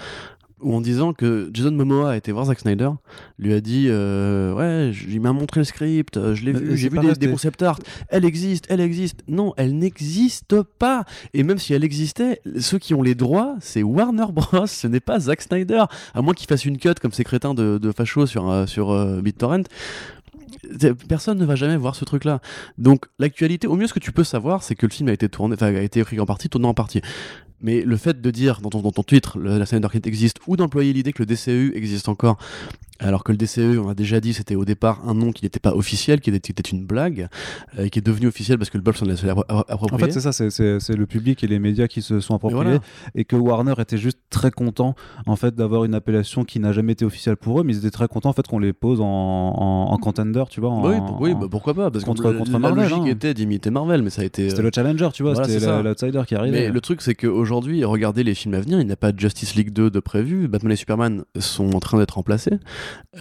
ou 0.64 0.76
en 0.76 0.82
disant 0.82 1.14
que 1.14 1.50
Jason 1.54 1.72
Momoa 1.72 2.12
a 2.12 2.18
été 2.18 2.32
voir 2.32 2.46
Zack 2.46 2.60
Snyder, 2.60 2.90
lui 3.38 3.54
a 3.54 3.62
dit 3.62 3.88
euh, 3.90 4.54
ouais, 4.54 4.96
il 5.08 5.20
m'a 5.20 5.34
montré 5.34 5.60
le 5.60 5.66
script, 5.66 6.18
euh, 6.18 6.34
je 6.34 6.46
l'ai 6.46 6.54
vu, 6.54 6.78
j'ai 6.78 6.90
vu 6.90 7.00
des, 7.16 7.30
concept 7.30 7.62
art, 7.62 7.80
elle 8.10 8.26
existe, 8.26 8.66
elle 8.70 8.80
existe. 8.80 9.24
Non, 9.28 9.54
elle 9.58 9.78
n'existe 9.78 10.62
pas. 10.62 11.04
Et 11.34 11.44
même 11.44 11.58
si 11.58 11.74
elle 11.74 11.84
existait, 11.84 12.42
ceux 12.60 12.80
qui 12.80 12.94
ont 12.94 13.02
les 13.02 13.16
droits, 13.16 13.56
c'est 13.60 13.84
Warner 13.84 14.28
Bros. 14.32 14.66
Ce 14.68 14.88
n'est 14.88 15.00
pas 15.00 15.20
Zack 15.20 15.42
Snyder, 15.42 15.84
à 16.14 16.22
moins 16.22 16.34
qu'il 16.34 16.48
fasse 16.48 16.66
une 16.66 16.78
cut 16.78 16.96
comme 17.02 17.12
ces 17.12 17.24
crétins 17.24 17.54
de, 17.54 17.78
de 17.78 17.92
facho 17.92 18.26
sur 18.26 18.50
euh, 18.50 18.66
sur 18.66 18.92
euh, 18.92 19.22
BitTorrent. 19.22 19.66
Personne 21.08 21.38
ne 21.38 21.46
va 21.46 21.56
jamais 21.56 21.78
voir 21.78 21.96
ce 21.96 22.06
truc-là. 22.06 22.42
Donc 22.78 23.06
l'actualité, 23.20 23.68
au 23.68 23.76
mieux 23.76 23.88
ce 23.88 23.94
que 23.94 24.00
tu 24.00 24.12
peux 24.12 24.24
savoir, 24.24 24.64
c'est 24.64 24.76
que 24.76 24.86
le 24.86 24.92
film 24.92 25.10
a 25.10 25.14
été 25.14 25.30
tourné, 25.30 25.56
enfin 25.56 25.74
a 25.74 25.82
été 25.82 26.00
écrit 26.00 26.20
en 26.20 26.26
partie, 26.26 26.50
tourné 26.50 26.68
en 26.68 26.74
partie. 26.74 27.02
Mais 27.64 27.82
le 27.82 27.98
fait 27.98 28.22
de 28.22 28.32
dire 28.32 28.60
dans 28.62 28.70
ton, 28.70 28.82
dans 28.82 28.92
ton 28.92 29.04
titre 29.04 29.40
le- 29.40 29.58
la 29.58 29.66
Snyder 29.66 29.88
Cut 29.90 30.02
existe 30.06 30.38
ou 30.48 30.56
d'employer 30.58 30.94
l'idée 30.94 31.14
que 31.14 31.22
le 31.22 31.26
DCEU 31.26 31.72
existe 31.76 32.10
encore, 32.10 32.38
alors 33.00 33.24
que 33.24 33.32
le 33.32 33.38
DCEU, 33.38 33.80
on 33.80 33.90
a 33.90 33.96
déjà 33.96 34.20
dit, 34.22 34.34
c'était 34.34 34.56
au 34.56 34.64
départ 34.66 35.02
un 35.08 35.14
nom 35.14 35.32
qui 35.32 35.44
n'était 35.44 35.60
pas 35.60 35.74
officiel, 35.76 36.22
qui 36.22 36.30
était, 36.30 36.52
une 36.72 36.86
blague, 36.86 37.28
euh, 37.80 37.88
qui 37.90 38.00
est 38.00 38.02
devenu 38.06 38.28
officiel 38.28 38.58
parce 38.58 38.70
que 38.70 38.78
le 38.78 38.84
Bob 38.84 38.96
s'en 38.96 39.08
est 39.08 39.22
appro- 39.26 39.44
En 39.50 39.60
approprié. 39.68 40.06
fait, 40.06 40.12
c'est 40.20 40.32
ça, 40.32 40.32
c'est- 40.32 40.96
le 40.96 41.06
public 41.06 41.44
et 41.44 41.48
les 41.48 41.60
médias 41.60 41.88
qui 41.88 42.02
se 42.02 42.20
sont 42.20 42.36
appropriés 42.36 42.64
voilà. 42.64 42.80
et 43.16 43.26
que 43.26 43.36
Warner 43.36 43.74
était 43.80 43.98
juste 43.98 44.20
très 44.30 44.52
content 44.52 44.96
en 45.26 45.36
fait 45.36 45.56
d'avoir 45.56 45.84
une 45.86 45.96
appellation 45.96 46.44
qui 46.46 46.60
n'a 46.60 46.72
jamais 46.72 46.94
été 46.94 47.04
officielle 47.04 47.36
pour 47.36 47.60
eux, 47.60 47.64
mais 47.64 47.74
ils 47.74 47.80
étaient 47.80 47.90
très 47.92 48.08
contents 48.08 48.30
en 48.30 48.34
fait 48.34 48.48
qu'on 48.48 48.60
les 48.60 48.74
pose 48.74 49.02
en, 49.02 49.06
en, 49.06 49.92
en 49.92 49.98
contender, 49.98 50.44
tu 50.50 50.62
vois. 50.62 50.70
en- 50.70 50.88
oui, 50.88 50.96
oui 51.20 51.34
bah, 51.34 51.48
pourquoi 51.50 51.74
pas 51.74 51.90
Parce 51.92 52.06
contre- 52.06 52.24
que 52.24 52.28
la- 52.30 52.38
contre 52.38 52.52
la 52.52 52.60
Marvel, 52.60 52.84
logique 52.90 53.04
hein. 53.06 53.06
était 53.08 53.34
d'imiter 53.34 53.70
Marvel, 53.70 54.02
mais 54.04 54.12
ça 54.12 54.22
a 54.22 54.26
été. 54.26 54.50
C'était 54.50 54.62
euh, 54.62 54.66
le 54.66 54.72
challenger, 54.74 55.10
tu 55.14 55.24
vois, 55.24 55.34
voilà, 55.34 55.48
c'était 55.50 55.66
la- 55.66 55.82
l'outsider 55.82 56.22
qui 56.28 56.36
arrivait. 56.36 56.68
Mais 56.68 56.70
le 56.72 56.82
truc, 56.82 57.02
c'est 57.02 57.16
qu'aujourd'hui, 57.16 57.53
regardez 57.62 58.24
les 58.24 58.34
films 58.36 58.54
à 58.56 58.60
venir, 58.62 58.80
il 58.80 58.86
n'y 58.86 58.92
a 58.92 58.96
pas 58.98 59.12
de 59.12 59.20
Justice 59.20 59.56
League 59.56 59.72
2 59.72 59.90
de 59.90 60.00
prévu. 60.00 60.48
Batman 60.48 60.72
et 60.72 60.76
Superman 60.76 61.24
sont 61.40 61.74
en 61.76 61.80
train 61.80 61.98
d'être 61.98 62.12
remplacés. 62.16 62.58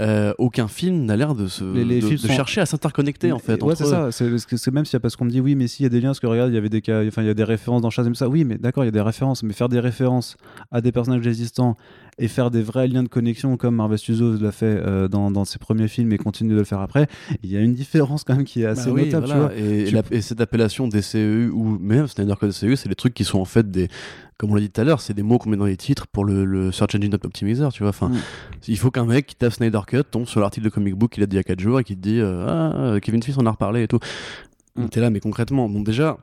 Euh, 0.00 0.32
aucun 0.38 0.68
film 0.68 1.04
n'a 1.04 1.16
l'air 1.16 1.34
de, 1.34 1.46
se, 1.46 1.64
Les- 1.64 1.84
les 1.84 2.00
de, 2.00 2.06
films 2.06 2.20
de 2.20 2.26
sont- 2.28 2.32
chercher 2.32 2.60
à 2.60 2.66
s'interconnecter, 2.66 3.32
en 3.32 3.38
fait. 3.38 3.62
Ouais, 3.62 3.74
c'est 3.76 3.84
ça. 3.86 4.10
C'est 4.12 4.70
même 4.72 4.84
si 4.84 4.98
parce 4.98 5.16
qu'on 5.16 5.24
me 5.24 5.30
dit 5.30 5.40
oui, 5.40 5.54
mais 5.54 5.66
s'il 5.68 5.84
y 5.84 5.86
a 5.86 5.90
des 5.90 6.00
liens, 6.00 6.08
parce 6.10 6.20
que 6.20 6.26
regarde, 6.26 6.50
il 6.50 6.54
y 6.54 6.58
avait 6.58 6.68
des 6.68 6.80
cas, 6.82 7.04
enfin 7.06 7.22
il 7.22 7.26
y 7.26 7.30
a 7.30 7.34
des 7.34 7.44
références 7.44 7.82
dans 7.82 7.90
Shazam, 7.90 8.14
ça. 8.14 8.28
Oui, 8.28 8.44
mais 8.44 8.58
d'accord, 8.58 8.84
il 8.84 8.86
y 8.86 8.88
a 8.88 8.92
des 8.92 9.00
références, 9.00 9.42
mais 9.42 9.52
faire 9.52 9.68
des 9.68 9.80
références 9.80 10.36
à 10.70 10.80
des 10.80 10.92
personnages 10.92 11.26
existants 11.26 11.76
et 12.18 12.28
faire 12.28 12.50
des 12.50 12.62
vrais 12.62 12.88
liens 12.88 13.02
de 13.02 13.08
connexion 13.08 13.56
comme 13.56 13.76
Marvel 13.76 13.98
Studios 13.98 14.36
l'a 14.38 14.52
fait 14.52 14.66
euh, 14.66 15.08
dans, 15.08 15.30
dans 15.30 15.44
ses 15.46 15.58
premiers 15.58 15.88
films 15.88 16.12
et 16.12 16.18
continue 16.18 16.50
de 16.52 16.58
le 16.58 16.64
faire 16.64 16.80
après, 16.80 17.06
il 17.42 17.50
y 17.50 17.56
a 17.56 17.60
une 17.60 17.72
différence 17.74 18.22
quand 18.22 18.36
même 18.36 18.44
qui 18.44 18.62
est 18.62 18.66
assez 18.66 18.86
Bah 18.90 18.92
oui, 18.94 19.04
notable, 19.06 19.26
voilà. 19.26 19.48
tu 19.48 19.60
vois. 19.62 19.68
Et, 19.70 19.84
Tu- 19.86 19.94
la- 19.94 20.02
et 20.10 20.20
cette 20.20 20.40
appellation 20.40 20.88
DCEU 20.88 21.48
ou 21.50 21.78
même 21.78 22.06
Snyder 22.06 22.34
Code 22.38 22.50
DCEU, 22.50 22.76
c'est 22.76 22.88
des 22.90 22.94
trucs 22.94 23.14
qui 23.14 23.24
sont 23.24 23.38
en 23.40 23.44
fait 23.46 23.70
des, 23.70 23.88
comme 24.36 24.50
on 24.50 24.54
l'a 24.54 24.60
dit 24.60 24.68
tout 24.70 24.80
à 24.80 24.84
l'heure, 24.84 25.00
c'est 25.00 25.14
des 25.14 25.22
mots 25.22 25.38
qu'on 25.38 25.48
met 25.50 25.56
dans 25.56 25.64
les 25.64 25.76
titres 25.78 26.06
pour 26.06 26.24
le, 26.26 26.44
le 26.44 26.70
Search 26.70 26.94
Engine 26.94 27.14
Optimizer, 27.14 27.72
tu 27.72 27.82
vois. 27.82 27.90
Enfin, 27.90 28.08
Mm. 28.10 28.16
il 28.68 28.78
faut 28.78 28.90
qu'un 28.90 29.06
mec 29.06 29.26
qui 29.26 29.34
tape 29.34 29.52
Snyder 29.54 29.80
Cut 29.86 30.04
tombe 30.10 30.26
sur 30.26 30.40
l'article 30.40 30.66
de 30.66 30.70
comic 30.70 30.94
book 30.94 31.12
qu'il 31.12 31.22
a 31.22 31.26
dit 31.26 31.36
il 31.36 31.38
y 31.38 31.40
a 31.40 31.44
4 31.44 31.60
jours 31.60 31.80
et 31.80 31.84
qui 31.84 31.96
te 31.96 32.02
dit 32.02 32.20
euh, 32.20 32.44
ah 32.94 33.00
Kevin 33.00 33.22
Smith 33.22 33.38
en 33.38 33.46
a 33.46 33.50
reparlé 33.50 33.84
et 33.84 33.88
tout. 33.88 34.00
Mm. 34.76 34.86
T'es 34.88 35.00
là, 35.00 35.08
mais 35.10 35.20
concrètement, 35.20 35.66
bon 35.68 35.80
déjà. 35.80 36.18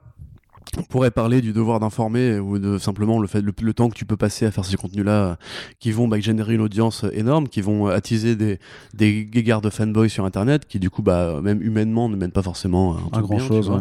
On 0.78 0.84
pourrait 0.84 1.12
parler 1.12 1.42
du 1.42 1.52
devoir 1.52 1.80
d'informer 1.80 2.40
ou 2.40 2.60
de 2.60 2.78
simplement 2.78 3.20
le 3.20 3.28
fait 3.28 3.42
le, 3.42 3.54
le 3.62 3.74
temps 3.74 3.90
que 3.90 3.96
tu 3.96 4.06
peux 4.06 4.18
passer 4.18 4.46
à 4.46 4.52
faire 4.52 4.66
ces 4.66 4.78
contenus-là 4.78 5.12
euh, 5.12 5.36
qui 5.80 5.92
vont 5.92 6.08
bah, 6.08 6.20
générer 6.20 6.54
une 6.54 6.62
audience 6.62 7.06
énorme, 7.12 7.48
qui 7.48 7.62
vont 7.62 7.88
attiser 7.88 8.36
des, 8.36 8.60
des 8.94 9.26
guégards 9.26 9.62
de 9.62 9.70
fanboys 9.70 10.10
sur 10.10 10.26
Internet, 10.26 10.66
qui 10.68 10.80
du 10.80 10.90
coup, 10.90 11.02
bah, 11.02 11.42
même 11.42 11.62
humainement, 11.62 12.08
ne 12.08 12.16
mènent 12.16 12.32
pas 12.32 12.44
forcément 12.44 12.94
à 12.94 12.98
un 12.98 13.10
truc 13.10 13.26
grand 13.26 13.38
bien, 13.38 13.48
chose. 13.48 13.72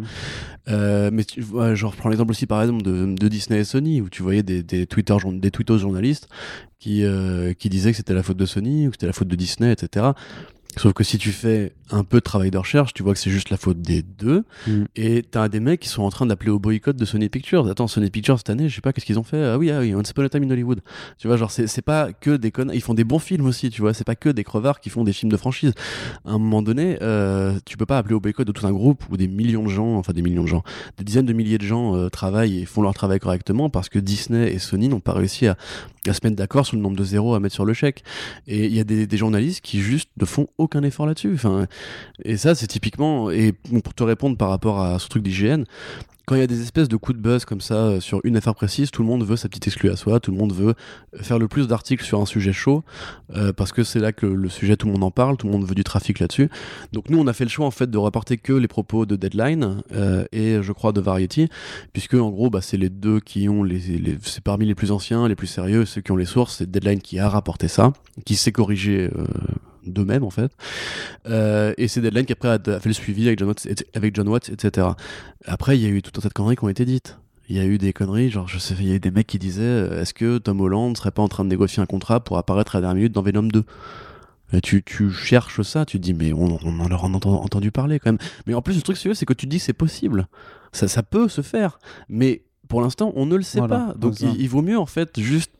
Euh, 0.68 1.10
mais 1.12 1.24
tu, 1.24 1.42
ouais, 1.42 1.76
je 1.76 1.86
prends 1.86 2.08
l'exemple 2.08 2.30
aussi 2.30 2.46
par 2.46 2.60
exemple 2.60 2.82
de, 2.82 3.14
de 3.14 3.28
Disney 3.28 3.60
et 3.60 3.64
Sony, 3.64 4.00
où 4.00 4.08
tu 4.08 4.22
voyais 4.22 4.42
des, 4.42 4.62
des, 4.62 4.86
Twitter, 4.86 5.16
des 5.32 5.50
tweetos 5.50 5.78
journalistes 5.78 6.28
qui, 6.78 7.04
euh, 7.04 7.54
qui 7.54 7.68
disaient 7.68 7.90
que 7.90 7.96
c'était 7.96 8.14
la 8.14 8.22
faute 8.22 8.36
de 8.36 8.46
Sony 8.46 8.86
ou 8.86 8.90
que 8.90 8.96
c'était 8.96 9.06
la 9.06 9.12
faute 9.12 9.28
de 9.28 9.36
Disney, 9.36 9.72
etc. 9.72 10.06
Sauf 10.76 10.92
que 10.92 11.02
si 11.02 11.18
tu 11.18 11.32
fais 11.32 11.72
un 11.90 12.04
peu 12.04 12.18
de 12.18 12.22
travail 12.22 12.50
de 12.50 12.58
recherche, 12.58 12.92
tu 12.92 13.02
vois 13.02 13.14
que 13.14 13.18
c'est 13.18 13.30
juste 13.30 13.50
la 13.50 13.56
faute 13.56 13.80
des 13.80 14.02
deux. 14.02 14.44
Mm. 14.66 14.84
Et 14.96 15.22
t'as 15.22 15.48
des 15.48 15.60
mecs 15.60 15.80
qui 15.80 15.88
sont 15.88 16.02
en 16.02 16.10
train 16.10 16.26
d'appeler 16.26 16.50
au 16.50 16.58
boycott 16.58 16.94
de 16.94 17.04
Sony 17.04 17.28
Pictures. 17.28 17.66
Attends, 17.68 17.88
Sony 17.88 18.10
Pictures 18.10 18.38
cette 18.38 18.50
année, 18.50 18.68
je 18.68 18.74
sais 18.74 18.80
pas 18.80 18.92
qu'est-ce 18.92 19.06
qu'ils 19.06 19.18
ont 19.18 19.24
fait? 19.24 19.42
Ah 19.42 19.58
oui, 19.58 19.70
ah 19.70 19.80
oui, 19.80 19.94
Once 19.94 20.10
Upon 20.10 20.24
a 20.24 20.28
Time 20.28 20.44
in 20.44 20.50
Hollywood. 20.50 20.80
Tu 21.18 21.26
vois, 21.26 21.36
genre, 21.36 21.50
c'est 21.50 21.66
c'est 21.66 21.82
pas 21.82 22.12
que 22.12 22.36
des 22.36 22.50
connards. 22.50 22.74
Ils 22.74 22.82
font 22.82 22.94
des 22.94 23.04
bons 23.04 23.18
films 23.18 23.46
aussi, 23.46 23.70
tu 23.70 23.80
vois. 23.80 23.94
C'est 23.94 24.04
pas 24.04 24.14
que 24.14 24.28
des 24.28 24.44
crevards 24.44 24.80
qui 24.80 24.90
font 24.90 25.04
des 25.04 25.12
films 25.12 25.32
de 25.32 25.36
franchise. 25.36 25.72
À 26.24 26.32
un 26.32 26.38
moment 26.38 26.62
donné, 26.62 26.98
euh, 27.02 27.58
tu 27.64 27.76
peux 27.76 27.86
pas 27.86 27.98
appeler 27.98 28.14
au 28.14 28.20
boycott 28.20 28.46
de 28.46 28.52
tout 28.52 28.66
un 28.66 28.72
groupe 28.72 29.04
où 29.10 29.16
des 29.16 29.28
millions 29.28 29.64
de 29.64 29.70
gens, 29.70 29.96
enfin 29.96 30.12
des 30.12 30.22
millions 30.22 30.44
de 30.44 30.48
gens, 30.48 30.62
des 30.98 31.04
dizaines 31.04 31.26
de 31.26 31.32
milliers 31.32 31.58
de 31.58 31.64
gens 31.64 31.96
euh, 31.96 32.08
travaillent 32.08 32.60
et 32.60 32.66
font 32.66 32.82
leur 32.82 32.94
travail 32.94 33.18
correctement 33.18 33.70
parce 33.70 33.88
que 33.88 33.98
Disney 33.98 34.52
et 34.52 34.58
Sony 34.58 34.88
n'ont 34.88 35.00
pas 35.00 35.12
réussi 35.14 35.46
à, 35.46 35.56
à 36.08 36.14
se 36.14 36.20
mettre 36.24 36.36
d'accord 36.36 36.66
sur 36.66 36.76
le 36.76 36.82
nombre 36.82 36.96
de 36.96 37.04
zéros 37.04 37.34
à 37.34 37.40
mettre 37.40 37.54
sur 37.54 37.64
le 37.64 37.74
chèque. 37.74 38.02
Et 38.46 38.66
il 38.66 38.74
y 38.74 38.80
a 38.80 38.84
des, 38.84 39.06
des, 39.06 39.16
journalistes 39.16 39.60
qui 39.60 39.80
juste 39.80 40.10
ne 40.20 40.24
font 40.24 40.48
aucun 40.58 40.82
effort 40.82 41.06
là-dessus. 41.06 41.32
Enfin, 41.34 41.66
et 42.24 42.36
ça, 42.36 42.54
c'est 42.54 42.66
typiquement, 42.66 43.30
et 43.30 43.52
pour 43.52 43.94
te 43.94 44.02
répondre 44.02 44.36
par 44.36 44.48
rapport 44.48 44.80
à 44.80 44.98
ce 44.98 45.08
truc 45.08 45.22
d'hygiène, 45.22 45.64
quand 46.28 46.34
il 46.34 46.40
y 46.40 46.44
a 46.44 46.46
des 46.46 46.60
espèces 46.60 46.88
de 46.88 46.96
coups 46.98 47.16
de 47.16 47.22
buzz 47.22 47.46
comme 47.46 47.62
ça 47.62 47.86
euh, 47.86 48.00
sur 48.00 48.20
une 48.22 48.36
affaire 48.36 48.54
précise, 48.54 48.90
tout 48.90 49.00
le 49.00 49.08
monde 49.08 49.24
veut 49.24 49.36
sa 49.36 49.48
petite 49.48 49.66
exclue 49.66 49.88
à 49.88 49.96
soi, 49.96 50.20
tout 50.20 50.30
le 50.30 50.36
monde 50.36 50.52
veut 50.52 50.74
faire 51.14 51.38
le 51.38 51.48
plus 51.48 51.66
d'articles 51.66 52.04
sur 52.04 52.20
un 52.20 52.26
sujet 52.26 52.52
chaud, 52.52 52.84
euh, 53.34 53.54
parce 53.54 53.72
que 53.72 53.82
c'est 53.82 53.98
là 53.98 54.12
que 54.12 54.26
le 54.26 54.50
sujet, 54.50 54.76
tout 54.76 54.88
le 54.88 54.92
monde 54.92 55.04
en 55.04 55.10
parle, 55.10 55.38
tout 55.38 55.46
le 55.46 55.52
monde 55.54 55.64
veut 55.64 55.74
du 55.74 55.84
trafic 55.84 56.18
là-dessus. 56.18 56.50
Donc 56.92 57.08
nous, 57.08 57.18
on 57.18 57.26
a 57.28 57.32
fait 57.32 57.44
le 57.44 57.50
choix 57.50 57.64
en 57.64 57.70
fait 57.70 57.90
de 57.90 57.96
rapporter 57.96 58.36
que 58.36 58.52
les 58.52 58.68
propos 58.68 59.06
de 59.06 59.16
Deadline 59.16 59.82
euh, 59.92 60.26
et 60.30 60.58
je 60.60 60.72
crois 60.72 60.92
de 60.92 61.00
Variety, 61.00 61.48
puisque 61.94 62.12
en 62.12 62.28
gros, 62.28 62.50
bah, 62.50 62.60
c'est 62.60 62.76
les 62.76 62.90
deux 62.90 63.20
qui 63.20 63.48
ont 63.48 63.62
les, 63.62 63.80
c'est 64.20 64.44
parmi 64.44 64.66
les 64.66 64.74
plus 64.74 64.92
anciens, 64.92 65.28
les 65.28 65.34
plus 65.34 65.46
sérieux, 65.46 65.86
ceux 65.86 66.02
qui 66.02 66.12
ont 66.12 66.16
les 66.16 66.26
sources. 66.26 66.56
C'est 66.58 66.70
Deadline 66.70 67.00
qui 67.00 67.18
a 67.18 67.30
rapporté 67.30 67.68
ça, 67.68 67.94
qui 68.26 68.36
s'est 68.36 68.52
corrigé. 68.52 69.08
Euh, 69.16 69.24
d'eux-mêmes 69.84 70.24
en 70.24 70.30
fait. 70.30 70.52
Euh, 71.28 71.74
et 71.76 71.88
c'est 71.88 72.00
Deadline 72.00 72.26
qui 72.26 72.32
après 72.32 72.48
a, 72.48 72.58
fait 72.58 72.88
le 72.88 72.92
suivi 72.92 73.26
avec 73.26 73.38
John, 73.38 73.48
Watts, 73.48 73.66
avec 73.94 74.14
John 74.14 74.28
Watts, 74.28 74.50
etc. 74.50 74.88
Après, 75.46 75.78
il 75.78 75.82
y 75.82 75.86
a 75.86 75.90
eu 75.90 76.02
tout 76.02 76.12
un 76.16 76.20
tas 76.20 76.28
de 76.28 76.34
conneries 76.34 76.56
qui 76.56 76.64
ont 76.64 76.68
été 76.68 76.84
dites. 76.84 77.18
Il 77.48 77.56
y 77.56 77.60
a 77.60 77.64
eu 77.64 77.78
des 77.78 77.92
conneries, 77.92 78.30
genre 78.30 78.46
je 78.46 78.58
sais, 78.58 78.74
il 78.78 78.88
y 78.88 78.92
a 78.92 78.96
eu 78.96 79.00
des 79.00 79.10
mecs 79.10 79.26
qui 79.26 79.38
disaient 79.38 79.62
euh, 79.62 80.02
est-ce 80.02 80.12
que 80.12 80.38
Tom 80.38 80.60
Holland 80.60 80.96
serait 80.96 81.10
pas 81.10 81.22
en 81.22 81.28
train 81.28 81.44
de 81.44 81.48
négocier 81.48 81.82
un 81.82 81.86
contrat 81.86 82.20
pour 82.20 82.36
apparaître 82.36 82.76
à 82.76 82.78
la 82.78 82.82
dernière 82.82 82.96
minute 82.96 83.12
dans 83.12 83.22
Venom 83.22 83.44
2 83.44 83.64
et 84.52 84.60
tu, 84.62 84.82
tu, 84.82 85.10
cherches 85.10 85.60
ça, 85.60 85.84
tu 85.84 85.98
te 85.98 86.02
dis, 86.02 86.14
mais 86.14 86.32
on, 86.32 86.58
on 86.64 86.80
en 86.80 86.90
a 86.90 86.94
entendu 86.94 87.70
parler 87.70 87.98
quand 87.98 88.12
même. 88.12 88.18
Mais 88.46 88.54
en 88.54 88.62
plus, 88.62 88.76
le 88.76 88.82
truc 88.82 88.96
sérieux, 88.96 89.14
c'est 89.14 89.26
que 89.26 89.34
tu 89.34 89.46
te 89.46 89.50
dis, 89.50 89.58
c'est 89.58 89.74
possible. 89.74 90.26
Ça, 90.72 90.88
ça 90.88 91.02
peut 91.02 91.28
se 91.28 91.42
faire. 91.42 91.78
Mais 92.08 92.44
pour 92.66 92.80
l'instant, 92.80 93.12
on 93.14 93.26
ne 93.26 93.36
le 93.36 93.42
sait 93.42 93.58
Voilà, 93.58 93.78
pas. 93.88 93.94
Donc, 93.94 94.20
il 94.20 94.48
vaut 94.48 94.62
mieux, 94.62 94.78
en 94.78 94.86
fait, 94.86 95.20
juste 95.20 95.52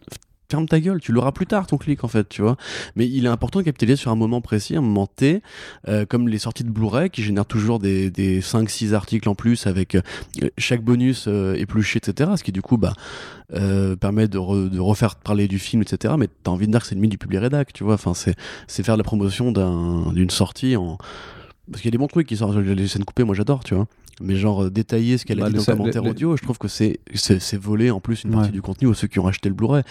ferme 0.51 0.66
ta 0.66 0.80
gueule, 0.80 0.99
tu 1.01 1.12
l'auras 1.12 1.32
plus 1.32 1.46
tard 1.46 1.66
ton 1.66 1.76
clic 1.76 2.05
en 2.05 2.09
fait, 2.09 2.26
tu 2.28 2.40
vois. 2.40 2.57
Mais 2.96 3.07
il 3.07 3.26
est 3.26 3.28
important 3.28 3.59
de 3.59 3.64
capitaliser 3.64 3.96
sur 3.96 4.11
un 4.11 4.14
moment 4.16 4.40
précis, 4.40 4.76
un 4.76 4.80
moment 4.80 5.07
T, 5.07 5.42
euh, 5.88 6.07
comme 6.07 6.26
les 6.28 6.38
sorties 6.38 6.64
de 6.64 6.70
Blu-ray 6.70 7.11
qui 7.11 7.22
génèrent 7.22 7.44
toujours 7.44 7.78
des, 7.78 8.11
des 8.11 8.40
5-6 8.40 8.94
articles 8.94 9.28
en 9.28 9.34
plus 9.34 9.66
avec 9.66 9.94
euh, 9.94 10.01
chaque 10.57 10.82
bonus 10.82 11.26
euh, 11.28 11.55
épluché, 11.55 11.99
etc. 11.99 12.30
Ce 12.36 12.42
qui 12.42 12.53
du 12.53 12.62
coup 12.62 12.78
bah, 12.78 12.94
euh, 13.53 13.94
permet 13.96 14.26
de, 14.26 14.38
re- 14.38 14.70
de 14.70 14.80
refaire 14.80 15.16
parler 15.16 15.49
du 15.49 15.59
film, 15.59 15.82
etc. 15.82 16.14
Mais 16.18 16.28
t'as 16.42 16.51
envie 16.51 16.66
de 16.66 16.72
dire 16.72 16.80
que 16.80 16.86
c'est 16.86 16.94
limite 16.94 17.11
du 17.11 17.18
public 17.18 17.40
rédac, 17.40 17.72
tu 17.74 17.84
vois. 17.84 17.94
Enfin, 17.94 18.14
c'est 18.14 18.82
faire 18.82 18.96
la 18.96 19.05
promotion 19.05 19.53
d'un- 19.53 20.12
d'une 20.12 20.30
sortie 20.30 20.76
en. 20.76 20.96
Parce 21.70 21.82
qu'il 21.82 21.88
y 21.88 21.90
a 21.90 21.92
des 21.92 21.99
bons 21.99 22.07
trucs 22.07 22.26
qui 22.26 22.38
sortent, 22.38 22.57
les 22.57 22.88
scènes 22.88 23.05
coupées, 23.05 23.24
moi 23.24 23.34
j'adore, 23.34 23.62
tu 23.62 23.74
vois. 23.74 23.86
Mais 24.20 24.36
genre 24.36 24.64
euh, 24.64 24.70
détailler 24.70 25.16
ce 25.18 25.24
qu'elle 25.24 25.38
a 25.40 25.42
Bah, 25.44 25.48
dit 25.50 25.54
dans 25.56 25.60
le 25.72 25.76
commentaire 25.78 26.02
les- 26.02 26.10
audio, 26.10 26.36
je 26.36 26.42
trouve 26.42 26.58
que 26.58 26.66
c'est 26.68 26.98
voler 27.54 27.90
en 27.90 28.00
plus 28.00 28.24
une 28.24 28.30
partie 28.32 28.46
Ouais. 28.48 28.52
du 28.52 28.62
contenu 28.62 28.88
aux 28.88 28.94
ceux 28.94 29.06
qui 29.06 29.18
ont 29.18 29.26
acheté 29.26 29.48
le 29.48 29.54
Blu-ray. 29.54 29.82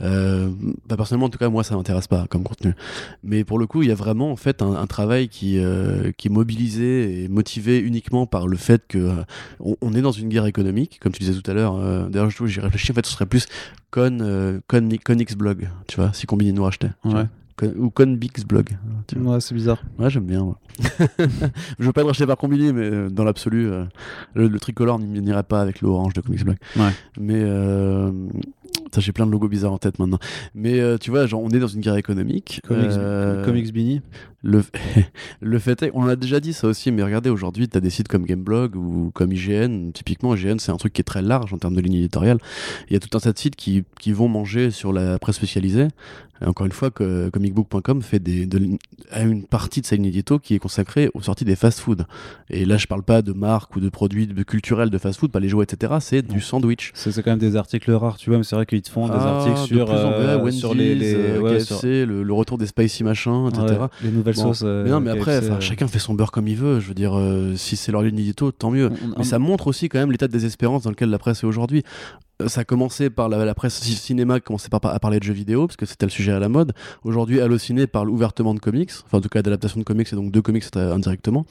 Euh, 0.00 0.48
bah, 0.88 0.96
personnellement, 0.96 1.26
en 1.26 1.30
tout 1.30 1.38
cas, 1.38 1.48
moi, 1.48 1.62
ça 1.64 1.76
m'intéresse 1.76 2.06
pas 2.08 2.26
comme 2.28 2.42
contenu. 2.42 2.74
Mais 3.22 3.44
pour 3.44 3.58
le 3.58 3.66
coup, 3.66 3.82
il 3.82 3.88
y 3.88 3.92
a 3.92 3.94
vraiment 3.96 4.30
en 4.32 4.36
fait 4.36 4.62
un, 4.62 4.74
un 4.74 4.86
travail 4.86 5.28
qui, 5.28 5.58
euh, 5.58 6.12
qui 6.16 6.28
est 6.28 6.30
mobilisé 6.30 7.24
et 7.24 7.28
motivé 7.28 7.78
uniquement 7.80 8.26
par 8.26 8.46
le 8.46 8.56
fait 8.56 8.82
que 8.88 8.98
euh, 8.98 9.12
on, 9.60 9.76
on 9.80 9.92
est 9.94 10.02
dans 10.02 10.12
une 10.12 10.28
guerre 10.28 10.46
économique, 10.46 10.98
comme 11.00 11.12
tu 11.12 11.22
disais 11.24 11.40
tout 11.40 11.50
à 11.50 11.54
l'heure. 11.54 11.76
D'ailleurs, 12.10 12.30
je- 12.30 12.46
j'y 12.46 12.60
réfléchis. 12.60 12.92
En 12.92 12.94
fait, 12.94 13.06
ce 13.06 13.12
serait 13.12 13.26
plus 13.26 13.46
Con, 13.90 14.18
Con, 14.68 14.88
Blog, 15.36 15.68
tu 15.86 15.96
vois, 15.96 16.12
si 16.12 16.26
Combini 16.26 16.52
nous 16.52 16.64
rachetait. 16.64 16.90
Ouais. 17.04 17.24
Ou 17.62 17.90
Conbix 17.90 18.44
Blog. 18.44 18.70
tu 19.06 19.18
vois. 19.18 19.34
Ouais, 19.34 19.40
c'est 19.40 19.54
bizarre. 19.54 19.82
Ouais, 19.98 20.10
j'aime 20.10 20.24
bien. 20.26 20.42
moi. 20.44 20.58
je 21.78 21.84
veux 21.84 21.92
pas 21.92 22.00
être 22.00 22.08
racheté 22.08 22.26
par 22.26 22.36
Combini, 22.36 22.72
mais 22.72 22.82
euh, 22.90 23.08
dans 23.10 23.24
l'absolu, 23.24 23.70
euh, 23.70 23.84
le, 24.34 24.48
le 24.48 24.58
tricolore 24.60 24.98
n'y- 24.98 25.20
n'irait 25.20 25.42
pas 25.44 25.60
avec 25.60 25.80
le 25.80 25.88
orange 25.88 26.14
de 26.14 26.20
Comics 26.20 26.44
Blog. 26.44 26.56
Ouais. 26.76 26.90
Mais 27.20 27.40
euh, 27.42 28.10
j'ai 28.98 29.12
plein 29.12 29.26
de 29.26 29.30
logos 29.30 29.48
bizarres 29.48 29.72
en 29.72 29.78
tête 29.78 29.98
maintenant. 29.98 30.18
Mais 30.54 30.80
euh, 30.80 30.98
tu 30.98 31.10
vois, 31.10 31.26
genre, 31.26 31.42
on 31.42 31.50
est 31.50 31.58
dans 31.60 31.66
une 31.68 31.80
guerre 31.80 31.96
économique. 31.96 32.60
Comics, 32.66 32.90
Comics 33.44 33.72
Bini. 33.72 34.02
Le, 34.44 34.62
le 35.40 35.58
fait 35.58 35.82
est, 35.82 35.90
on 35.94 36.02
en 36.02 36.08
a 36.08 36.16
déjà 36.16 36.38
dit 36.38 36.52
ça 36.52 36.68
aussi, 36.68 36.92
mais 36.92 37.02
regardez, 37.02 37.30
aujourd'hui, 37.30 37.68
tu 37.68 37.76
as 37.76 37.80
des 37.80 37.90
sites 37.90 38.08
comme 38.08 38.24
Gameblog 38.24 38.76
ou 38.76 39.10
comme 39.14 39.32
IGN. 39.32 39.90
Typiquement, 39.92 40.34
IGN, 40.36 40.58
c'est 40.58 40.70
un 40.70 40.76
truc 40.76 40.92
qui 40.92 41.00
est 41.00 41.04
très 41.04 41.22
large 41.22 41.52
en 41.52 41.58
termes 41.58 41.74
de 41.74 41.80
ligne 41.80 41.94
éditoriale. 41.94 42.38
Il 42.88 42.92
y 42.92 42.96
a 42.96 43.00
tout 43.00 43.16
un 43.16 43.20
tas 43.20 43.32
de 43.32 43.38
sites 43.38 43.56
qui, 43.56 43.84
qui 43.98 44.12
vont 44.12 44.28
manger 44.28 44.70
sur 44.70 44.92
la 44.92 45.18
presse 45.18 45.36
spécialisée. 45.36 45.88
Et 46.42 46.46
encore 46.46 46.66
une 46.66 46.72
fois, 46.72 46.90
que 46.90 47.28
comicbook.com 47.30 48.02
fait 48.02 48.18
des, 48.18 48.44
de, 48.46 48.60
a 49.12 49.22
une 49.22 49.44
partie 49.46 49.80
de 49.80 49.86
sa 49.86 49.94
ligne 49.94 50.06
édito 50.06 50.40
qui 50.40 50.54
est 50.56 50.58
consacrée 50.58 51.08
aux 51.14 51.22
sorties 51.22 51.44
des 51.44 51.54
fast-food. 51.54 52.06
Et 52.50 52.64
là, 52.64 52.76
je 52.76 52.88
parle 52.88 53.04
pas 53.04 53.22
de 53.22 53.32
marques 53.32 53.76
ou 53.76 53.80
de 53.80 53.88
produits 53.88 54.26
de- 54.26 54.42
culturels 54.42 54.90
de 54.90 54.98
fast-food, 54.98 55.30
pas 55.30 55.38
les 55.38 55.48
jouets, 55.48 55.62
etc. 55.64 55.94
C'est 56.00 56.22
du 56.22 56.40
sandwich. 56.40 56.90
C'est 56.94 57.14
quand 57.22 57.30
même 57.30 57.38
des 57.38 57.54
articles 57.54 57.90
rares, 57.92 58.16
tu 58.16 58.30
vois, 58.30 58.38
mais 58.38 58.44
c'est 58.44 58.56
vrai 58.56 58.66
qu'ils 58.66 58.82
te 58.82 58.90
font 58.90 59.06
des 59.06 59.14
Ah, 59.16 59.36
articles 59.36 59.60
de 59.60 59.66
sur, 59.78 59.86
plus 59.86 59.94
en 59.94 60.12
plus, 60.12 60.18
euh, 60.26 60.38
Wendy's, 60.42 60.58
sur 60.60 60.74
les, 60.74 60.94
les, 60.96 61.14
euh, 61.14 61.40
ouais, 61.40 61.58
KFC, 61.58 61.64
sur- 61.66 62.06
le, 62.08 62.22
le 62.24 62.32
retour 62.32 62.58
des 62.58 62.66
spicy 62.66 63.04
machins, 63.04 63.46
etc. 63.48 63.62
ouais, 63.82 63.86
les 64.02 64.10
nouvelles 64.10 64.33
Euh, 64.62 64.84
mais 64.84 64.90
non, 64.90 65.00
mais 65.00 65.10
après, 65.10 65.38
KFC, 65.38 65.46
enfin, 65.50 65.56
euh, 65.56 65.60
chacun 65.60 65.88
fait 65.88 65.98
son 65.98 66.14
beurre 66.14 66.30
comme 66.32 66.48
il 66.48 66.56
veut. 66.56 66.80
Je 66.80 66.88
veux 66.88 66.94
dire, 66.94 67.16
euh, 67.18 67.54
si 67.56 67.76
c'est 67.76 67.92
leur 67.92 68.02
ligne 68.02 68.18
édito, 68.18 68.50
tant 68.52 68.70
mieux. 68.70 68.90
on- 68.90 69.10
on- 69.12 69.18
Mais 69.18 69.24
ça 69.24 69.38
montre 69.38 69.66
aussi 69.66 69.88
quand 69.88 69.98
même 69.98 70.10
l'état 70.12 70.26
de 70.28 70.32
désespérance 70.32 70.82
dans 70.82 70.90
lequel 70.90 71.10
la 71.10 71.18
presse 71.18 71.42
est 71.42 71.46
aujourd'hui. 71.46 71.82
Euh, 72.42 72.48
Ça 72.48 72.62
a 72.62 72.64
commencé 72.64 73.10
par 73.10 73.28
la, 73.28 73.44
la 73.44 73.54
presse 73.54 73.74
ci- 73.80 73.92
cinéma 73.94 74.40
qui 74.40 74.46
commençait 74.46 74.68
par, 74.68 74.84
à 74.84 74.98
parler 74.98 75.20
de 75.20 75.24
jeux 75.24 75.32
vidéo, 75.32 75.68
parce 75.68 75.76
que 75.76 75.86
c'était 75.86 76.04
le 76.06 76.10
sujet 76.10 76.32
à 76.32 76.40
la 76.40 76.48
mode. 76.48 76.72
Aujourd'hui, 77.04 77.40
Allociné 77.40 77.86
parle 77.86 78.10
ouvertement 78.10 78.54
de 78.54 78.58
comics, 78.58 78.90
enfin 79.06 79.18
en 79.18 79.20
tout 79.20 79.28
cas 79.28 79.40
d'adaptation 79.40 79.78
de 79.78 79.84
comics, 79.84 80.12
et 80.12 80.16
donc 80.16 80.32
de 80.32 80.40
comics 80.40 80.64
indirectement. 80.76 81.46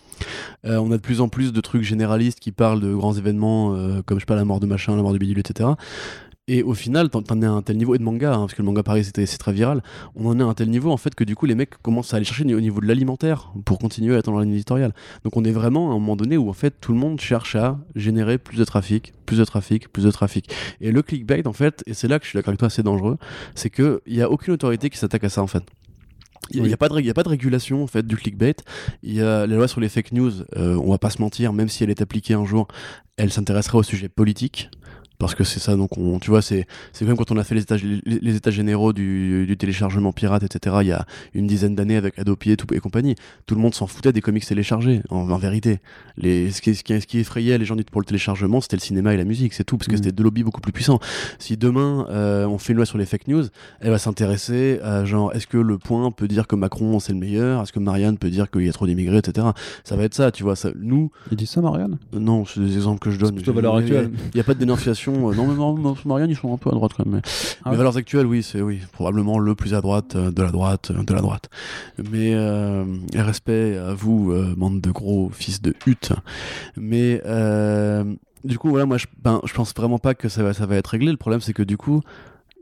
Euh, 0.66 0.78
on 0.78 0.92
a 0.92 0.98
de 0.98 1.02
plus 1.02 1.22
en 1.22 1.30
plus 1.30 1.54
de 1.54 1.62
trucs 1.62 1.84
généralistes 1.84 2.40
qui 2.42 2.52
parlent 2.52 2.82
de 2.82 2.94
grands 2.94 3.14
événements, 3.14 3.74
euh, 3.76 4.02
comme 4.06 4.18
je 4.18 4.24
sais 4.24 4.26
pas, 4.26 4.36
la 4.36 4.44
mort 4.44 4.60
de 4.60 4.66
machin, 4.66 4.94
la 4.98 5.02
mort 5.04 5.14
de 5.14 5.18
bidule, 5.20 5.40
etc. 5.40 5.70
Et 6.50 6.62
au 6.62 6.74
final, 6.74 7.10
t'en 7.10 7.22
es 7.42 7.46
à 7.46 7.52
un 7.52 7.62
tel 7.62 7.78
niveau, 7.78 7.96
et 7.96 7.98
de 7.98 8.04
manga, 8.04 8.34
hein, 8.34 8.40
parce 8.40 8.54
que 8.54 8.62
le 8.62 8.66
manga 8.66 8.84
pareil 8.84 9.06
c'était- 9.06 9.26
c'est 9.26 9.38
très 9.38 9.54
viral, 9.54 9.82
on 10.14 10.26
en 10.28 10.38
est 10.38 10.44
à 10.44 10.46
un 10.46 10.54
tel 10.54 10.70
niveau 10.70 10.92
en 10.92 10.98
fait 10.98 11.16
que 11.16 11.24
du 11.24 11.38
coup 11.38 11.46
les 11.46 11.56
mecs 11.56 11.82
commencent 11.82 12.14
à 12.14 12.18
aller 12.18 12.26
chercher 12.26 12.44
au 12.54 12.60
niveau 12.60 12.82
de 12.82 12.86
l'alimentaire 12.86 13.54
pour 13.64 13.80
continuer 13.80 14.14
à 14.14 14.18
être 14.18 14.26
dans 14.26 14.38
la 14.38 14.44
ligne 14.44 14.54
éditoriale. 14.56 14.94
Donc 15.24 15.38
on 15.38 15.46
est 15.46 15.54
vraiment 15.54 15.92
à 15.92 15.96
un 15.96 16.00
moment 16.00 16.18
donné 16.18 16.36
où 16.36 16.50
en 16.50 16.54
fait 16.54 16.74
tout 16.82 16.92
le 16.92 16.98
monde 17.00 17.22
cherche 17.22 17.56
à 17.56 17.80
générer 17.96 18.38
plus 18.38 18.58
de 18.58 18.66
trafic, 18.66 19.14
plus 19.26 19.38
de 19.38 19.46
trafic, 19.46 19.88
plus 19.88 20.04
de 20.04 20.12
trafic. 20.12 20.54
Et 20.82 20.92
le 20.92 21.02
clickbait 21.02 21.48
en 21.48 21.54
fait, 21.54 21.82
et 21.88 21.94
c'est 21.94 22.10
là 22.10 22.20
que 22.20 22.26
je 22.26 22.32
suis 22.32 22.38
d'accord 22.38 22.50
avec 22.50 22.60
toi, 22.60 22.70
c'est 22.70 22.84
dangereux, 22.84 23.18
c'est 23.56 23.70
qu'il 23.70 24.00
n'y 24.08 24.22
a 24.22 24.30
aucune 24.30 24.54
autorité 24.54 24.90
qui 24.90 24.98
s'attaque 24.98 25.24
à 25.24 25.30
ça 25.30 25.42
en 25.42 25.48
fait. 25.48 25.64
Il 26.52 26.58
n'y 26.62 26.68
a, 26.68 26.72
Oui. 26.72 26.76
pas 26.76 26.90
de 26.90 27.00
y 27.00 27.10
a 27.10 27.14
pas 27.14 27.24
de 27.24 27.30
régulation 27.30 27.84
en 27.84 27.88
fait 27.88 28.06
du 28.06 28.18
clickbait. 28.18 28.58
Il 29.02 29.14
y 29.14 29.22
a 29.22 29.48
la 29.48 29.56
loi 29.56 29.70
sur 29.70 29.80
les 29.80 29.88
fake 29.88 30.12
news. 30.12 30.34
euh, 30.58 30.76
on 30.76 30.92
va 30.92 30.98
pas 30.98 31.10
se 31.10 31.22
mentir, 31.22 31.54
même 31.54 31.70
si 31.70 31.86
elle 31.86 31.90
est 31.90 32.02
appliquée 32.02 32.34
un 32.34 32.44
jour, 32.44 32.68
elle 33.16 33.32
s'intéressera 33.32 33.78
au 33.78 33.84
sujet 33.84 34.10
politique. 34.10 34.70
Parce 35.20 35.36
que 35.36 35.44
c'est 35.44 35.60
ça, 35.60 35.76
donc 35.76 35.98
on, 35.98 36.20
tu 36.20 36.30
vois, 36.32 36.42
c'est 36.42 36.66
c'est 36.92 37.06
comme 37.06 37.16
quand 37.16 37.32
on 37.32 37.38
a 37.38 37.44
fait 37.44 37.56
les 37.56 37.62
états, 37.62 37.78
les, 37.78 38.02
les 38.06 38.36
états 38.36 38.52
généraux 38.52 38.92
du, 38.94 39.46
du 39.46 39.56
téléchargement 39.58 40.12
pirate, 40.12 40.44
etc. 40.44 40.78
Il 40.82 40.88
y 40.88 40.92
a 40.92 41.06
une 41.34 41.48
dizaine 41.48 41.76
d'années 41.76 41.96
avec 41.96 42.20
Adobe 42.20 42.38
et, 42.46 42.80
compagnie. 42.80 43.16
Tout 43.46 43.56
le 43.56 43.62
monde 43.62 43.74
s'en 43.74 43.88
foutait 43.88 44.12
des 44.12 44.22
comics 44.22 44.46
téléchargés, 44.46 45.02
en, 45.10 45.30
en 45.30 45.38
vérité. 45.38 45.80
Les, 46.18 46.52
ce, 46.52 46.62
qui, 46.62 46.76
ce, 46.76 46.84
qui, 46.84 47.00
ce 47.00 47.08
qui 47.08 47.20
effrayait 47.20 47.58
les 47.58 47.66
gens 47.66 47.76
pour 47.92 48.02
le 48.02 48.06
téléchargement, 48.06 48.60
c'était 48.60 48.76
le 48.76 48.82
cinéma 48.82 49.14
et 49.14 49.18
la 49.18 49.24
musique, 49.24 49.54
c'est 49.54 49.64
tout, 49.64 49.78
parce 49.78 49.88
que 49.88 49.94
Mhm. 49.94 49.98
c'était 49.98 50.12
deux 50.12 50.24
lobbies 50.24 50.44
beaucoup 50.44 50.62
plus 50.62 50.72
puissants. 50.74 51.00
Si 51.40 51.56
demain 51.58 52.08
euh, 52.10 52.46
on 52.48 52.58
fait 52.58 52.74
une 52.74 52.78
loi 52.78 52.86
sur 52.86 52.98
les 52.98 53.06
fake 53.06 53.28
news, 53.28 53.44
elle 53.80 53.92
va 53.92 54.00
s'intéresser 54.00 54.80
à 54.84 55.06
genre, 55.06 55.32
est-ce 55.34 55.46
que 55.48 55.58
le 55.58 55.78
point 55.78 56.10
peut 56.12 56.28
dire 56.28 56.48
que 56.48 56.56
Macron 56.56 57.00
c'est 57.00 57.14
le 57.14 57.20
meilleur? 57.20 57.62
Est-ce 57.62 57.72
que 57.72 57.80
Marianne 57.80 58.18
peut 58.18 58.30
dire 58.30 58.50
qu'il 58.50 58.66
y 58.66 58.70
a 58.70 58.74
trop 58.74 58.88
d'immigrés, 58.88 59.18
etc. 59.20 59.48
Ça 59.84 59.96
va 59.96 60.04
être 60.04 60.16
ça, 60.16 60.32
tu 60.32 60.44
vois. 60.44 60.56
Ça, 60.56 60.72
nous, 60.76 61.12
Il 61.32 61.38
dit 61.38 61.46
ça, 61.46 61.62
Marianne? 61.62 61.98
Non, 62.14 62.46
c'est 62.46 62.60
des 62.60 62.76
exemples 62.76 63.00
que 63.00 63.12
je 63.12 63.20
donne. 63.20 63.36
Plutôt 63.36 63.54
valeur 63.54 63.76
actuelle. 63.76 64.10
Il 64.34 64.36
n'y 64.36 64.42
a 64.42 64.44
pas 64.44 64.54
de 64.56 64.60
dénonciation. 64.60 65.03
Euh, 65.12 65.36
non, 65.36 65.48
mais 65.48 65.56
non, 65.56 65.78
non, 65.78 65.96
Marianne, 66.06 66.30
ils 66.30 66.36
sont 66.36 66.54
un 66.54 66.58
peu 66.58 66.70
à 66.70 66.74
droite 66.74 66.94
quand 66.96 67.06
même. 67.06 67.16
Mais, 67.16 67.22
Ah 67.64 67.72
mais 67.72 67.78
valeurs 67.78 67.98
actuelles, 67.98 68.26
oui, 68.26 68.44
c'est 68.44 68.62
oui, 68.62 68.82
probablement 68.92 69.40
le 69.40 69.56
plus 69.56 69.74
à 69.74 69.82
droite 69.82 70.16
euh, 70.16 70.32
de 70.32 70.42
la 70.42 70.52
droite 70.52 70.92
euh, 70.92 71.04
de 71.04 71.14
la 71.14 71.22
droite. 71.22 71.50
Mais 72.12 72.36
respect 73.16 73.78
à 73.78 73.94
vous, 73.94 74.34
bande 74.58 74.82
de 74.82 74.92
gros 74.92 75.30
fils 75.32 75.62
de 75.62 75.74
hutte. 75.86 76.14
Mais 76.78 77.22
du 78.44 78.58
coup, 78.58 78.70
voilà, 78.70 78.86
moi, 78.86 78.98
je, 78.98 79.08
ben, 79.22 79.40
je 79.46 79.54
pense 79.54 79.74
vraiment 79.74 80.00
pas 80.00 80.16
que 80.16 80.28
ça 80.28 80.44
va, 80.44 80.54
ça 80.54 80.66
va 80.66 80.76
être 80.76 80.88
réglé. 80.88 81.12
Le 81.12 81.18
problème, 81.18 81.40
c'est 81.40 81.54
que 81.54 81.64
du 81.64 81.78
coup, 81.78 82.02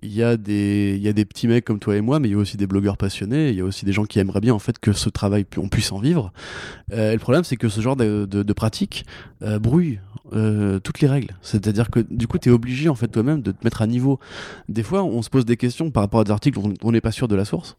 il 0.04 0.14
y, 0.14 0.24
a 0.24 0.38
des, 0.38 0.97
y 0.99 1.08
a 1.08 1.14
des 1.14 1.26
petits 1.26 1.47
mecs 1.47 1.66
comme 1.66 1.80
toi 1.80 1.95
et 1.95 2.02
moi, 2.02 2.20
mais 2.20 2.30
il 2.30 2.32
y 2.32 2.36
a 2.36 2.38
aussi 2.38 2.58
des 2.58 2.68
blogueurs 2.68 2.97
passionnés, 2.97 3.49
il 3.49 3.56
y 3.56 3.62
a 3.62 3.66
aussi 3.66 3.86
des 3.86 3.93
gens 3.93 4.06
qui 4.06 4.20
aimeraient 4.20 4.41
bien 4.41 4.54
en 4.54 4.60
fait 4.60 4.80
que 4.80 4.93
ce 4.93 5.10
travail, 5.10 5.45
on 5.58 5.70
puisse 5.70 5.91
en 5.91 5.99
vivre. 5.99 6.34
Euh, 6.91 7.14
le 7.14 7.20
problème, 7.20 7.43
c'est 7.43 7.58
que 7.58 7.70
ce 7.70 7.82
genre 7.82 7.95
de 7.95 8.54
pratique 8.54 9.06
euh, 9.43 9.60
brouille 9.60 9.99
euh, 10.34 10.80
toutes 10.80 11.02
les 11.02 11.08
règles. 11.08 11.36
C'est-à-dire 11.41 11.89
que 11.89 11.99
du 11.99 12.28
coup, 12.28 12.38
tu 12.38 12.49
es 12.49 12.52
obligé 12.52 12.88
en 12.88 12.95
fait 12.95 13.08
toi-même 13.08 13.41
de 13.41 13.52
te 13.52 13.64
mettre 13.64 13.82
à 13.82 13.88
niveau. 13.88 14.20
Des 14.70 14.84
fois, 14.84 15.04
on 15.04 15.22
se 15.22 15.30
pose 15.30 15.45
des 15.45 15.58
questions 15.58 15.91
par 15.91 16.04
rapport 16.04 16.22
à 16.22 16.24
des 16.24 16.32
articles 16.32 16.60
dont 16.60 16.74
on 16.84 16.91
n'est 16.91 17.02
pas 17.02 17.12
sûr 17.12 17.28
de 17.28 17.36
la 17.36 17.43
source. 17.43 17.76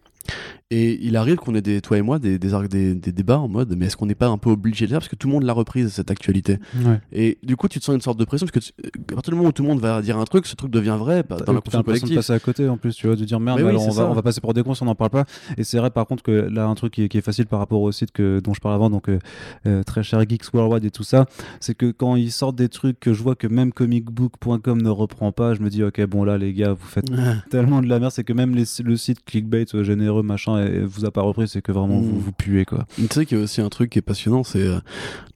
Et 0.71 0.99
il 1.05 1.17
arrive 1.19 1.37
qu'on 1.37 1.55
ait 1.55 1.61
des, 1.61 1.83
toi 1.83 1.99
et 1.99 2.03
moi 2.03 2.19
des, 2.19 2.39
des, 2.39 2.49
des, 2.69 2.95
des 2.95 3.13
débats 3.13 3.39
en 3.39 3.49
mode 3.49 3.75
mais 3.77 3.87
est-ce 3.87 3.97
qu'on 3.97 4.07
n'est 4.07 4.15
pas 4.15 4.29
un 4.29 4.39
peu 4.39 4.49
obligé 4.51 4.87
de 4.87 4.91
faire? 4.91 5.01
Parce 5.01 5.09
que 5.11 5.17
tout 5.17 5.29
le 5.29 5.35
monde 5.35 5.43
l'a 5.43 5.53
reprise 5.53 5.89
cette 5.93 6.11
actualité. 6.11 6.59
Ouais. 6.85 6.99
et 7.13 7.37
du 7.43 7.57
coup 7.57 7.69
tu 7.69 7.79
te 7.79 7.85
sens 7.85 7.95
une 7.95 8.01
sorte 8.01 8.19
de 8.19 8.25
pression 8.25 8.47
parce 8.47 8.53
que 8.53 8.73
tu- 8.73 8.73
à 9.11 9.15
partir 9.15 9.33
du 9.33 9.37
moment 9.37 9.51
où 9.51 9.53
tout 9.53 9.63
le 9.63 9.69
monde 9.69 9.81
va 9.81 10.01
dire 10.01 10.17
un 10.19 10.25
truc 10.25 10.47
ce 10.47 10.55
truc 10.55 10.71
devient 10.71 10.97
vrai 10.99 11.25
bah, 11.29 11.37
dans 11.47 11.53
la 11.53 11.61
conscience 11.61 11.75
l'impression 11.75 11.79
de 11.81 11.85
collective. 11.85 12.17
passer 12.17 12.33
à 12.33 12.39
côté 12.39 12.69
en 12.69 12.79
plus, 12.79 12.95
tu 12.95 13.07
vois, 13.07 13.17
de 13.17 13.25
dire 13.25 13.39
merde, 13.39 13.61
Mais 13.61 13.69
alors 13.69 13.87
on, 13.87 13.91
va, 13.91 14.07
on 14.09 14.15
va 14.15 14.23
passer 14.23 14.41
pour 14.41 14.55
des 14.55 14.63
cons 14.63 14.75
si 14.75 14.83
on 14.83 14.87
n'en 14.87 14.95
parle 14.95 15.11
pas. 15.11 15.25
Et 15.59 15.65
c'est 15.65 15.77
vrai 15.79 15.91
par 15.91 16.07
contre 16.07 16.23
que 16.23 16.31
là, 16.33 16.67
un 16.67 16.75
truc 16.75 16.95
qui 16.95 17.03
est, 17.03 17.09
qui 17.09 17.19
est 17.19 17.23
facile 17.23 17.47
par 17.47 17.59
rapport 17.59 17.83
au 17.83 17.93
site 17.93 18.11
que, 18.13 18.41
dont 18.41 18.55
je 18.55 18.61
parle 18.61 18.75
avant, 18.75 18.89
donc 18.89 19.11
euh, 19.11 19.19
euh, 19.67 19.83
très 19.83 20.03
cher 20.03 20.21
Geeks 20.27 20.55
Worldwide 20.55 20.85
et 20.87 20.91
tout 20.91 21.05
ça, 21.05 21.27
c'est 21.61 21.75
que 21.75 21.91
quand 21.91 22.17
ils 22.17 22.33
sortent 22.33 22.57
des 22.57 22.71
trucs 22.71 22.99
que 22.99 23.13
je 23.13 23.23
vois 23.23 23.35
que 23.35 23.47
même 23.47 23.73
comicbook.com 23.73 24.81
ne 24.81 24.89
reprend 24.89 25.33
pas, 25.33 25.55
je 25.55 25.61
me 25.61 25.69
dis, 25.69 25.83
ok, 25.85 26.05
bon 26.07 26.25
là 26.25 26.39
les 26.39 26.53
gars, 26.55 26.73
vous 26.73 26.87
faites 26.87 27.05
tellement 27.51 27.83
de 27.83 27.89
la 27.89 27.99
merde, 27.99 28.13
c'est 28.13 28.25
que 28.25 28.33
même 28.33 28.55
les- 28.55 28.65
le 28.83 28.97
site 28.97 29.25
clickbait 29.25 29.67
euh, 29.75 29.83
généreux 30.13 30.23
machin 30.23 30.65
et, 30.65 30.81
vous 30.81 31.05
a 31.05 31.11
pas 31.11 31.23
repris, 31.23 31.49
c'est 31.49 31.63
que 31.63 31.73
vraiment 31.73 31.99
Mm. 32.01 32.03
vous, 32.05 32.21
vous 32.21 32.33
puez 32.33 32.65
quoi. 32.65 32.87
Tu 32.97 33.07
sais 33.11 33.27
qu'il 33.27 33.39
y 33.39 33.41
a 33.41 33.45
aussi 33.45 33.61
un 33.61 33.69
truc 33.69 33.91
qui 33.91 33.99
est 33.99 34.03
passionnant, 34.03 34.45
c'est 34.45 34.63
euh, 34.63 34.79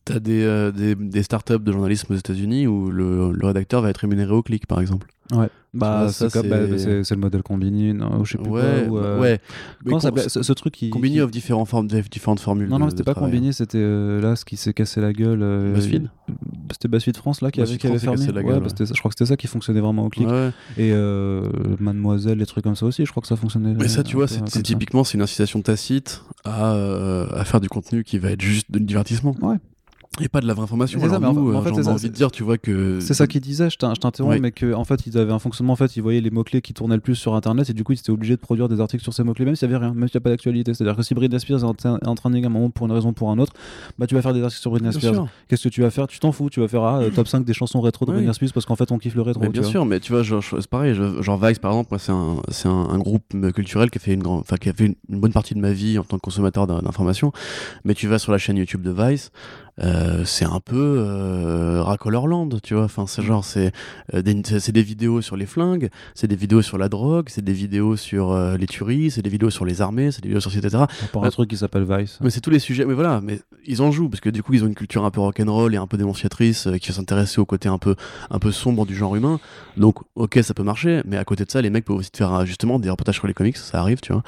t'as 0.06 0.20
des, 0.20 0.42
euh, 0.44 0.72
des, 0.72 0.94
des 0.94 1.22
startups 1.22 1.58
de 1.58 1.70
journalisme 1.72 2.14
aux 2.14 2.16
États-Unis 2.16 2.66
où 2.66 2.90
le, 2.90 3.32
le 3.32 3.46
rédacteur 3.46 3.82
va 3.82 3.90
être 3.90 3.98
rémunéré 3.98 4.32
au 4.32 4.42
clic, 4.42 4.66
par 4.66 4.80
exemple. 4.80 5.08
Ouais. 5.32 5.48
Bah, 5.74 6.06
c'est 6.10 6.32
bah, 6.32 6.40
c'est- 6.68 6.78
c'est 6.78 7.04
c'est 7.04 7.14
le 7.16 7.20
modèle 7.20 7.42
Combini, 7.42 7.92
non, 7.92 8.24
je 8.24 8.32
sais 8.32 8.38
plus 8.38 8.48
Ouais, 8.48 8.86
quoi, 8.88 8.92
ou, 8.92 8.98
euh, 8.98 9.20
ouais. 9.20 9.40
Mais 9.84 9.90
Comment 9.90 10.00
ça 10.00 10.10
ce, 10.28 10.42
ce 10.42 10.52
truc 10.54 10.72
qui. 10.72 10.88
Combini 10.88 11.16
qui- 11.16 11.20
offre 11.20 11.32
différents 11.32 11.64
formes, 11.66 11.86
différentes 11.88 12.40
formules. 12.40 12.68
Non, 12.68 12.78
non, 12.78 12.88
c'était 12.88 13.02
pas 13.02 13.12
travail. 13.12 13.32
Combini, 13.32 13.52
c'était 13.52 13.76
euh, 13.78 14.20
là 14.22 14.36
ce 14.36 14.44
qui 14.46 14.56
s'est 14.56 14.72
cassé 14.72 15.00
la 15.02 15.12
gueule. 15.12 15.40
euh, 15.42 15.74
BuzzFeed 15.74 16.08
C'était 16.70 16.88
BuzzFeed 16.88 17.16
France 17.18 17.42
là 17.42 17.50
qui 17.50 17.60
avait, 17.60 17.76
qui 17.76 17.86
avait 17.88 17.98
fermé. 17.98 18.24
la 18.24 18.42
gueule, 18.42 18.44
bah, 18.44 18.58
ouais. 18.60 18.68
c'était 18.68 18.86
ça. 18.86 18.94
je 18.94 19.00
crois 19.00 19.10
que 19.10 19.16
c'était 19.18 19.28
ça 19.28 19.36
qui 19.36 19.48
fonctionnait 19.48 19.80
vraiment 19.80 20.06
au 20.06 20.08
clic. 20.08 20.28
Ouais. 20.28 20.50
Et 20.78 20.92
euh, 20.92 21.42
Mademoiselle, 21.80 22.38
les 22.38 22.46
trucs 22.46 22.64
comme 22.64 22.76
ça 22.76 22.86
aussi, 22.86 23.04
je 23.04 23.10
crois 23.10 23.20
que 23.20 23.26
ça 23.28 23.36
fonctionnait. 23.36 23.74
Mais 23.74 23.88
ça, 23.88 24.00
euh, 24.00 24.02
tu 24.04 24.16
vois, 24.16 24.28
c'est 24.28 24.62
typiquement 24.62 25.02
c'est 25.04 25.14
une 25.18 25.22
incitation 25.22 25.60
tacite 25.60 26.22
à, 26.44 26.72
euh, 26.74 27.26
à 27.34 27.44
faire 27.44 27.60
du 27.60 27.68
contenu 27.68 28.02
qui 28.04 28.18
va 28.18 28.30
être 28.30 28.40
juste 28.40 28.70
de 28.70 28.78
divertissement. 28.78 29.34
Ouais. 29.42 29.56
Et 30.20 30.28
pas 30.28 30.40
de 30.40 30.46
la 30.46 30.54
vraie 30.54 30.64
information. 30.64 30.98
Ça, 31.00 31.06
Alors 31.16 31.30
en 31.30 31.34
nous, 31.34 31.50
fait- 31.52 31.56
en 31.58 31.62
fait, 31.62 31.68
j'en 31.70 31.74
c'est 31.76 31.80
ai 31.80 31.84
ça, 31.84 31.90
envie 31.92 32.08
de 32.10 32.14
dire, 32.14 32.30
tu 32.30 32.42
vois 32.42 32.58
que 32.58 33.00
C'est 33.00 33.14
ça 33.14 33.26
qu'il 33.26 33.40
disait, 33.40 33.68
je 33.70 33.76
t'in- 33.76 33.94
je 33.94 34.00
t'interromps, 34.00 34.34
Oui. 34.34 34.40
mais 34.40 34.50
qu'en 34.52 34.72
en 34.80 34.84
fait, 34.84 35.06
ils 35.06 35.18
avaient 35.18 35.32
un 35.32 35.38
fonctionnement, 35.38 35.74
en 35.74 35.76
fait, 35.76 35.96
ils 35.96 36.02
voyaient 36.02 36.20
les 36.20 36.30
mots-clés 36.30 36.62
qui 36.62 36.72
tournaient 36.74 36.94
le 36.94 37.00
plus 37.00 37.14
sur 37.16 37.34
Internet, 37.34 37.68
et 37.70 37.72
du 37.74 37.84
coup, 37.84 37.92
ils 37.92 37.98
étaient 37.98 38.10
obligés 38.10 38.34
de 38.36 38.40
produire 38.40 38.68
des 38.68 38.80
articles 38.80 39.02
sur 39.02 39.12
ces 39.12 39.22
mots-clés, 39.24 39.44
même 39.44 39.56
s'il 39.56 39.68
n'y 39.68 39.74
avait 39.74 39.84
rien, 39.84 39.94
même 39.94 40.08
s'il 40.08 40.16
n'y 40.18 40.22
a 40.22 40.24
pas 40.24 40.30
d'actualité. 40.30 40.72
C'est-à-dire 40.74 40.96
que 40.96 41.02
si 41.02 41.14
Britney 41.14 41.38
Spears 41.40 41.60
est 41.60 41.64
en, 41.64 41.74
train- 41.74 41.98
de 42.30 42.46
un 42.46 42.48
moment 42.48 42.70
pour 42.70 42.86
une 42.86 42.92
raison 42.92 43.10
ou 43.10 43.12
pour 43.12 43.30
un 43.30 43.38
autre, 43.38 43.52
bah 43.98 44.06
tu 44.06 44.14
vas 44.14 44.22
faire 44.22 44.32
des 44.34 44.42
articles 44.42 44.60
sur 44.60 44.70
Britney 44.70 44.90
Bien 44.90 44.98
Spears. 45.12 45.26
Qu'est-ce 45.48 45.64
que 45.64 45.68
tu 45.68 45.82
vas 45.82 45.90
faire? 45.90 46.06
Tu 46.06 46.18
t'en 46.18 46.32
fous, 46.32 46.50
tu 46.50 46.60
vas 46.60 46.68
faire 46.68 46.82
ah, 46.82 46.98
euh, 47.00 47.10
top 47.10 47.28
5 47.28 47.44
des 47.44 47.52
chansons 47.54 47.80
rétro 47.80 48.04
de 48.06 48.10
Oui. 48.10 48.16
Britney 48.18 48.34
Spears 48.34 48.52
parce 48.52 48.66
qu'en 48.66 48.76
fait, 48.76 48.90
on 48.92 48.98
kiffe 48.98 49.14
le 49.14 49.22
rétro. 49.22 49.42
Mais 49.42 49.48
bien 49.48 49.62
vois. 49.62 49.70
sûr, 49.70 49.84
mais 49.84 50.00
tu 50.00 50.12
vois, 50.12 50.22
c'est 50.24 50.66
pareil. 50.68 50.94
Genre 50.94 51.38
Vice, 51.44 51.58
par 51.58 51.72
exemple, 51.72 51.88
moi, 51.90 51.98
c'est 51.98 52.12
un, 52.12 52.36
c'est 52.48 52.68
un, 52.68 52.72
un 52.90 52.98
groupe 52.98 53.24
culturel 53.54 53.90
qui 53.90 53.98
a 53.98 54.00
fait 54.00 54.14
une 54.14 54.22
grande, 54.22 54.44
qui 54.60 54.68
a 54.68 54.72
fait 54.72 54.86
une, 54.86 54.94
une 55.08 55.20
bonne 55.20 55.32
partie 55.32 55.54
de 55.54 55.60
ma 55.60 55.72
vie 55.72 55.98
en 55.98 56.04
tant 56.04 56.16
que 56.16 56.22
consommateur 56.22 56.66
d'in- 56.66 56.80
d'informations. 56.80 57.32
Mais 57.84 57.94
tu 57.94 58.06
vas 58.08 58.18
sur 58.18 58.32
la 58.32 58.38
chaîne 58.38 58.56
YouTube 58.56 58.82
de 58.82 58.90
Vice, 58.92 59.30
euh, 59.82 60.24
c'est 60.24 60.44
un 60.44 60.60
peu 60.60 60.76
euh, 60.98 61.82
Racolorland, 61.82 62.48
tu 62.62 62.74
vois. 62.74 62.84
Enfin, 62.84 63.06
c'est 63.06 63.22
genre, 63.22 63.44
c'est 63.44 63.72
euh, 64.14 64.22
des, 64.22 64.40
c'est- 64.44 64.60
c'est 64.60 64.72
des 64.72 64.82
vidéos 64.82 65.20
sur 65.20 65.36
les 65.36 65.46
flingues, 65.46 65.90
c'est 66.14 66.26
des 66.28 66.36
vidéos 66.36 66.62
sur 66.62 66.78
la 66.78 66.88
drogue, 66.88 67.26
c'est 67.28 67.44
des 67.44 67.52
vidéos 67.52 67.96
sur 67.96 68.32
euh, 68.32 68.56
les 68.56 68.66
tueries, 68.66 69.10
c'est 69.10 69.22
des 69.22 69.30
vidéos 69.30 69.50
sur 69.50 69.64
les 69.64 69.80
armées, 69.82 70.10
c'est 70.12 70.22
des 70.22 70.28
vidéos 70.28 70.40
sur 70.40 70.54
etc. 70.56 70.84
Ouais. 71.14 71.26
un 71.26 71.30
truc 71.30 71.50
qui 71.50 71.56
s'appelle 71.56 71.84
Vice. 71.88 72.18
Mais 72.20 72.30
c'est 72.30 72.40
tous 72.40 72.50
les 72.50 72.58
sujets, 72.58 72.84
mais 72.84 72.94
voilà, 72.94 73.20
mais 73.20 73.40
ils 73.66 73.82
en 73.82 73.90
jouent 73.92 74.08
parce 74.08 74.20
que 74.20 74.30
du 74.30 74.42
coup 74.42 74.54
ils 74.54 74.64
ont 74.64 74.66
une 74.68 74.74
culture 74.74 75.04
un 75.04 75.10
peu 75.10 75.20
rock'n'roll 75.20 75.74
et 75.74 75.76
un 75.76 75.86
peu 75.86 75.96
dénonciatrice 75.96 76.66
euh, 76.68 76.78
qui 76.78 76.88
va 76.88 76.94
s'intéresser 76.94 77.40
au 77.40 77.44
côté 77.44 77.68
un 77.68 77.78
peu, 77.78 77.94
un 78.30 78.38
peu 78.38 78.52
sombre 78.52 78.86
du 78.86 78.94
genre 78.96 79.14
humain. 79.16 79.40
Donc 79.76 79.98
ok, 80.14 80.38
ça 80.42 80.54
peut 80.54 80.62
marcher, 80.62 81.02
mais 81.04 81.16
à 81.16 81.24
côté 81.24 81.44
de 81.44 81.50
ça, 81.50 81.60
les 81.60 81.70
mecs 81.70 81.84
peuvent 81.84 81.96
aussi 81.96 82.10
te 82.10 82.16
faire 82.18 82.32
euh, 82.32 82.44
justement 82.44 82.78
des 82.78 82.88
reportages 82.90 83.16
sur 83.16 83.26
les 83.26 83.34
comics, 83.34 83.56
ça 83.56 83.80
arrive, 83.80 84.00
tu 84.00 84.12
vois. 84.12 84.22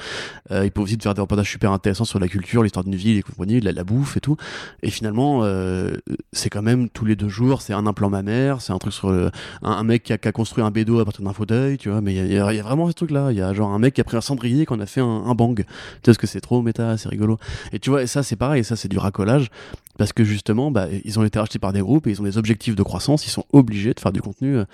Euh, 0.51 0.65
ils 0.65 0.71
peuvent 0.71 0.83
aussi 0.83 0.97
te 0.97 1.03
faire 1.03 1.13
des 1.15 1.21
reportages 1.21 1.49
super 1.49 1.71
intéressants 1.71 2.05
sur 2.05 2.19
la 2.19 2.27
culture, 2.27 2.63
l'histoire 2.63 2.83
d'une 2.83 2.95
ville, 2.95 3.15
les 3.15 3.21
compagnies, 3.23 3.59
la, 3.61 3.71
la 3.71 3.83
bouffe 3.83 4.17
et 4.17 4.19
tout. 4.19 4.37
Et 4.83 4.89
finalement, 4.89 5.38
euh, 5.43 5.97
c'est 6.33 6.49
quand 6.49 6.61
même 6.61 6.89
tous 6.89 7.05
les 7.05 7.15
deux 7.15 7.29
jours, 7.29 7.61
c'est 7.61 7.73
un 7.73 7.85
implant 7.87 8.09
mammaire, 8.09 8.61
c'est 8.61 8.73
un 8.73 8.77
truc 8.77 8.93
sur 8.93 9.11
le, 9.11 9.31
un, 9.61 9.83
mec 9.83 10.03
qui 10.03 10.13
a, 10.13 10.31
construit 10.31 10.63
un 10.63 10.71
bédo 10.71 10.99
à 10.99 11.05
partir 11.05 11.23
d'un 11.23 11.33
fauteuil, 11.33 11.77
tu 11.77 11.89
vois. 11.89 12.01
Mais 12.01 12.15
il 12.15 12.33
y 12.33 12.37
a- 12.37 12.63
vraiment 12.63 12.87
ce 12.87 12.93
truc-là. 12.93 13.31
Il 13.31 13.37
y 13.37 13.41
a 13.41 13.53
genre 13.53 13.71
un 13.71 13.79
mec 13.79 13.93
qui 13.95 14.01
a 14.01 14.03
pris 14.03 14.17
un 14.17 14.21
cendrier, 14.21 14.65
qu'on 14.65 14.79
a 14.79 14.85
fait 14.85 15.01
un, 15.01 15.35
bang. 15.35 15.57
Tu 15.57 15.63
sais, 15.63 15.67
parce 16.05 16.17
que 16.17 16.27
c'est 16.27 16.41
trop 16.41 16.61
méta, 16.61 16.97
c'est 16.97 17.09
rigolo. 17.09 17.37
Et 17.73 17.79
tu 17.79 17.89
vois, 17.89 18.03
et 18.03 18.07
ça 18.07 18.23
c'est 18.23 18.35
pareil, 18.35 18.63
ça 18.63 18.75
c'est 18.75 18.87
du 18.87 18.97
racolage, 18.97 19.49
parce 19.97 20.13
que 20.13 20.23
justement, 20.23 20.71
bah, 20.71 20.87
ils 21.03 21.19
ont 21.19 21.23
été 21.23 21.39
rachetés 21.39 21.59
par 21.59 21.73
des 21.73 21.81
groupes 21.81 22.07
et 22.07 22.11
ils 22.11 22.21
ont 22.21 22.25
des 22.25 22.37
objectifs 22.37 22.75
de 22.75 22.83
croissance, 22.83 23.25
ils 23.25 23.31
sont 23.31 23.45
obligés 23.53 23.93
de 23.93 23.99
faire 23.99 24.11
du 24.11 24.21
contenu 24.21 24.57
euh, 24.57 24.65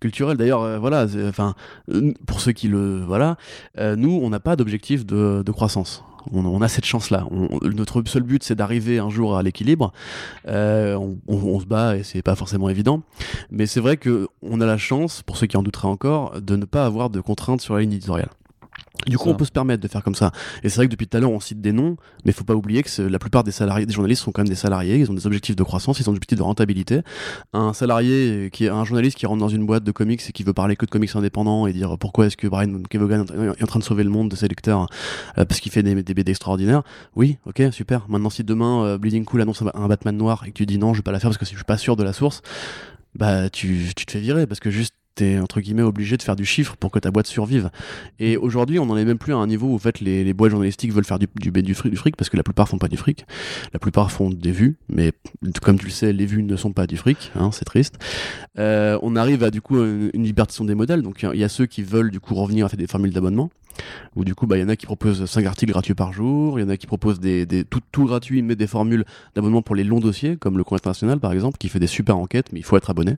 culturel. 0.00 0.36
D'ailleurs, 0.36 0.62
euh, 0.62 0.78
voilà, 0.78 1.06
enfin, 1.28 1.54
pour 2.26 2.40
ceux 2.40 2.52
qui 2.52 2.68
le, 2.68 3.02
voilà, 3.02 3.36
nous, 3.78 4.20
on 4.22 4.30
n'a 4.30 4.40
pas 4.40 4.56
d'objectif 4.56 5.04
de 5.04 5.50
croissance. 5.50 6.04
On, 6.32 6.44
on 6.44 6.60
a 6.62 6.68
cette 6.68 6.84
chance-là. 6.84 7.26
Notre 7.62 8.02
seul 8.06 8.22
but, 8.22 8.42
c'est 8.42 8.54
d'arriver 8.54 8.98
un 8.98 9.10
jour 9.10 9.36
à 9.36 9.42
l'équilibre. 9.42 9.92
Euh, 10.48 10.94
on, 10.94 11.18
on- 11.26 11.36
on 11.54 11.60
se 11.60 11.66
bat 11.66 11.96
et 11.96 12.02
c'est 12.02 12.22
pas 12.22 12.36
forcément 12.36 12.68
évident. 12.68 13.02
Mais 13.50 13.66
c'est 13.66 13.80
vrai 13.80 13.96
que 13.96 14.28
on 14.42 14.60
a 14.60 14.66
la 14.66 14.78
chance, 14.78 15.22
pour 15.22 15.36
ceux 15.36 15.46
qui 15.46 15.56
en 15.56 15.62
douteraient 15.62 15.88
encore, 15.88 16.40
de 16.40 16.56
ne 16.56 16.64
pas 16.64 16.84
avoir 16.86 17.10
de 17.10 17.20
contraintes 17.20 17.60
sur 17.60 17.74
la 17.74 17.80
ligne 17.80 17.92
éditoriale. 17.94 18.30
Du 19.06 19.16
coup, 19.18 19.24
Ça. 19.24 19.30
on 19.30 19.34
peut 19.34 19.44
se 19.44 19.50
permettre 19.50 19.82
de 19.82 19.88
faire 19.88 20.02
comme 20.04 20.14
ça. 20.14 20.32
Et 20.62 20.68
c'est 20.68 20.76
vrai 20.76 20.86
que 20.86 20.92
depuis 20.92 21.06
tout 21.08 21.16
à 21.16 21.20
l'heure, 21.20 21.30
on 21.30 21.40
cite 21.40 21.60
des 21.60 21.72
noms, 21.72 21.96
mais 22.24 22.30
il 22.30 22.34
faut 22.34 22.44
pas 22.44 22.54
oublier 22.54 22.82
que 22.82 23.02
la 23.02 23.18
plupart 23.18 23.42
des 23.42 23.50
salariés, 23.50 23.86
des 23.86 23.92
journalistes 23.92 24.22
sont 24.22 24.32
quand 24.32 24.42
même 24.42 24.48
des 24.48 24.54
salariés. 24.54 24.96
Ils 24.96 25.10
ont 25.10 25.14
des 25.14 25.26
objectifs 25.26 25.56
de 25.56 25.62
croissance, 25.62 25.98
ils 25.98 26.08
ont 26.08 26.12
des 26.12 26.18
objectifs 26.18 26.38
de 26.38 26.42
rentabilité. 26.42 27.00
Un 27.52 27.72
salarié 27.72 28.50
qui 28.52 28.66
est 28.66 28.68
un 28.68 28.84
journaliste 28.84 29.16
qui 29.16 29.26
rentre 29.26 29.40
dans 29.40 29.48
une 29.48 29.64
boîte 29.66 29.82
de 29.84 29.92
comics 29.92 30.20
et 30.28 30.32
qui 30.32 30.42
veut 30.42 30.52
parler 30.52 30.76
que 30.76 30.84
de 30.86 30.90
comics 30.90 31.14
indépendants 31.16 31.66
et 31.66 31.72
dire 31.72 31.96
pourquoi 31.98 32.26
est-ce 32.26 32.36
que 32.36 32.46
Brian 32.46 32.82
Kevogan 32.88 33.24
est 33.58 33.62
en 33.62 33.66
train 33.66 33.78
de 33.78 33.84
sauver 33.84 34.04
le 34.04 34.10
monde 34.10 34.28
de 34.28 34.36
ses 34.36 34.46
lecteurs 34.46 34.86
euh, 35.38 35.44
parce 35.44 35.60
qu'il 35.60 35.72
fait 35.72 35.82
des, 35.82 36.02
des 36.02 36.14
BD 36.14 36.30
extraordinaires. 36.30 36.82
Oui, 37.16 37.38
ok, 37.46 37.62
super. 37.72 38.06
Maintenant, 38.08 38.30
si 38.30 38.44
demain 38.44 38.84
euh, 38.84 38.98
Bleeding 38.98 39.24
Cool 39.24 39.40
annonce 39.42 39.62
un, 39.62 39.70
un 39.74 39.88
Batman 39.88 40.16
noir 40.16 40.44
et 40.46 40.50
que 40.50 40.56
tu 40.58 40.66
dis 40.66 40.78
non, 40.78 40.92
je 40.92 40.98
vais 40.98 41.02
pas 41.02 41.12
la 41.12 41.18
faire 41.20 41.30
parce 41.30 41.38
que 41.38 41.44
je 41.46 41.50
suis 41.50 41.64
pas 41.64 41.78
sûr 41.78 41.96
de 41.96 42.02
la 42.02 42.12
source, 42.12 42.42
bah 43.14 43.50
tu, 43.50 43.90
tu 43.96 44.06
te 44.06 44.12
fais 44.12 44.20
virer 44.20 44.46
parce 44.46 44.60
que 44.60 44.70
juste 44.70 44.94
t'es 45.14 45.38
entre 45.38 45.60
guillemets 45.60 45.82
obligé 45.82 46.16
de 46.16 46.22
faire 46.22 46.36
du 46.36 46.44
chiffre 46.44 46.76
pour 46.76 46.90
que 46.90 46.98
ta 46.98 47.10
boîte 47.10 47.26
survive. 47.26 47.70
Et 48.18 48.36
aujourd'hui, 48.36 48.78
on 48.78 48.86
n'en 48.86 48.96
est 48.96 49.04
même 49.04 49.18
plus 49.18 49.32
à 49.32 49.36
un 49.36 49.46
niveau 49.46 49.68
où 49.68 49.74
en 49.74 49.78
fait 49.78 50.00
les, 50.00 50.24
les 50.24 50.32
boîtes 50.34 50.50
journalistiques 50.50 50.92
veulent 50.92 51.04
faire 51.04 51.18
du, 51.18 51.28
du, 51.36 51.50
du, 51.50 51.74
fric, 51.74 51.90
du 51.90 51.96
fric 51.96 52.16
parce 52.16 52.30
que 52.30 52.36
la 52.36 52.42
plupart 52.42 52.68
font 52.68 52.78
pas 52.78 52.88
du 52.88 52.96
fric. 52.96 53.26
La 53.72 53.78
plupart 53.78 54.10
font 54.10 54.30
des 54.30 54.52
vues, 54.52 54.76
mais 54.88 55.12
comme 55.62 55.78
tu 55.78 55.86
le 55.86 55.90
sais, 55.90 56.12
les 56.12 56.26
vues 56.26 56.42
ne 56.42 56.56
sont 56.56 56.72
pas 56.72 56.86
du 56.86 56.96
fric, 56.96 57.30
hein, 57.34 57.50
c'est 57.52 57.64
triste. 57.64 57.98
Euh, 58.58 58.98
on 59.02 59.16
arrive 59.16 59.42
à 59.44 59.50
du 59.50 59.60
coup 59.60 59.76
une, 59.78 60.10
une 60.14 60.24
des 60.66 60.74
modèles. 60.74 61.02
Donc 61.02 61.26
il 61.32 61.38
y, 61.38 61.44
a 61.44 61.48
ceux 61.48 61.66
qui 61.66 61.82
veulent 61.82 62.10
du 62.10 62.20
coup 62.20 62.34
revenir 62.34 62.66
à 62.66 62.68
faire 62.68 62.78
des 62.78 62.86
formules 62.86 63.12
d'abonnement. 63.12 63.50
Où 64.16 64.24
du 64.24 64.34
coup, 64.34 64.46
bah, 64.46 64.58
il 64.58 64.60
y 64.60 64.64
en 64.64 64.68
a 64.68 64.76
qui 64.76 64.86
proposent 64.86 65.24
5 65.24 65.44
articles 65.46 65.72
gratuits 65.72 65.94
par 65.94 66.12
jour, 66.12 66.58
il 66.58 66.62
y 66.62 66.64
en 66.64 66.68
a 66.68 66.76
qui 66.76 66.86
proposent 66.86 67.20
des, 67.20 67.46
tout, 67.92 68.04
gratuit, 68.04 68.42
mais 68.42 68.56
des 68.56 68.66
formules 68.66 69.04
d'abonnement 69.34 69.62
pour 69.62 69.74
les 69.74 69.84
longs 69.84 70.00
dossiers, 70.00 70.36
comme 70.36 70.58
le 70.58 70.64
Courrier 70.64 70.80
International 70.80 71.18
par 71.18 71.32
exemple, 71.32 71.58
qui 71.58 71.68
fait 71.68 71.80
des 71.80 71.86
super 71.86 72.16
enquêtes, 72.16 72.52
mais 72.52 72.60
il 72.60 72.64
faut 72.64 72.76
être 72.76 72.90
abonné. 72.90 73.16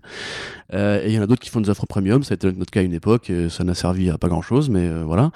Euh, 0.73 1.03
et 1.03 1.09
il 1.09 1.15
y 1.15 1.19
en 1.19 1.23
a 1.23 1.27
d'autres 1.27 1.43
qui 1.43 1.51
font 1.51 1.61
des 1.61 1.71
offres 1.71 1.87
premium, 1.87 2.23
ça 2.23 2.35
a 2.35 2.37
été 2.37 2.53
notre 2.53 2.71
cas 2.71 2.81
à 2.81 2.83
une 2.83 2.95
époque, 2.95 3.33
ça 3.49 3.65
n'a 3.65 3.75
servi 3.75 4.11
à 4.11 4.19
pas 4.19 4.29
grand 4.29 4.43
chose, 4.43 4.71
mais 4.71 4.87
euh, 4.89 5.05
voilà. 5.05 5.31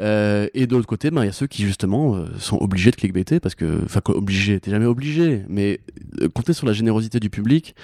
Euh, 0.00 0.48
et 0.54 0.66
de 0.66 0.74
l'autre 0.74 0.86
côté, 0.86 1.10
bah, 1.10 1.22
il 1.24 1.26
y 1.26 1.30
a 1.30 1.32
ceux 1.32 1.46
qui 1.46 1.62
justement 1.62 2.16
euh, 2.16 2.26
sont 2.38 2.58
obligés 2.58 2.90
de 2.90 2.96
clickbaiter, 2.96 3.40
parce 3.40 3.54
que, 3.54 3.80
enfin, 3.84 4.00
obligé, 4.08 4.60
t'es 4.60 4.70
jamais 4.70 4.86
obligé, 4.86 5.42
mais 5.48 5.80
euh, 6.20 6.28
compter 6.28 6.52
sur 6.52 6.66
la 6.66 6.72
générosité 6.72 7.20
du 7.20 7.30
public, 7.30 7.74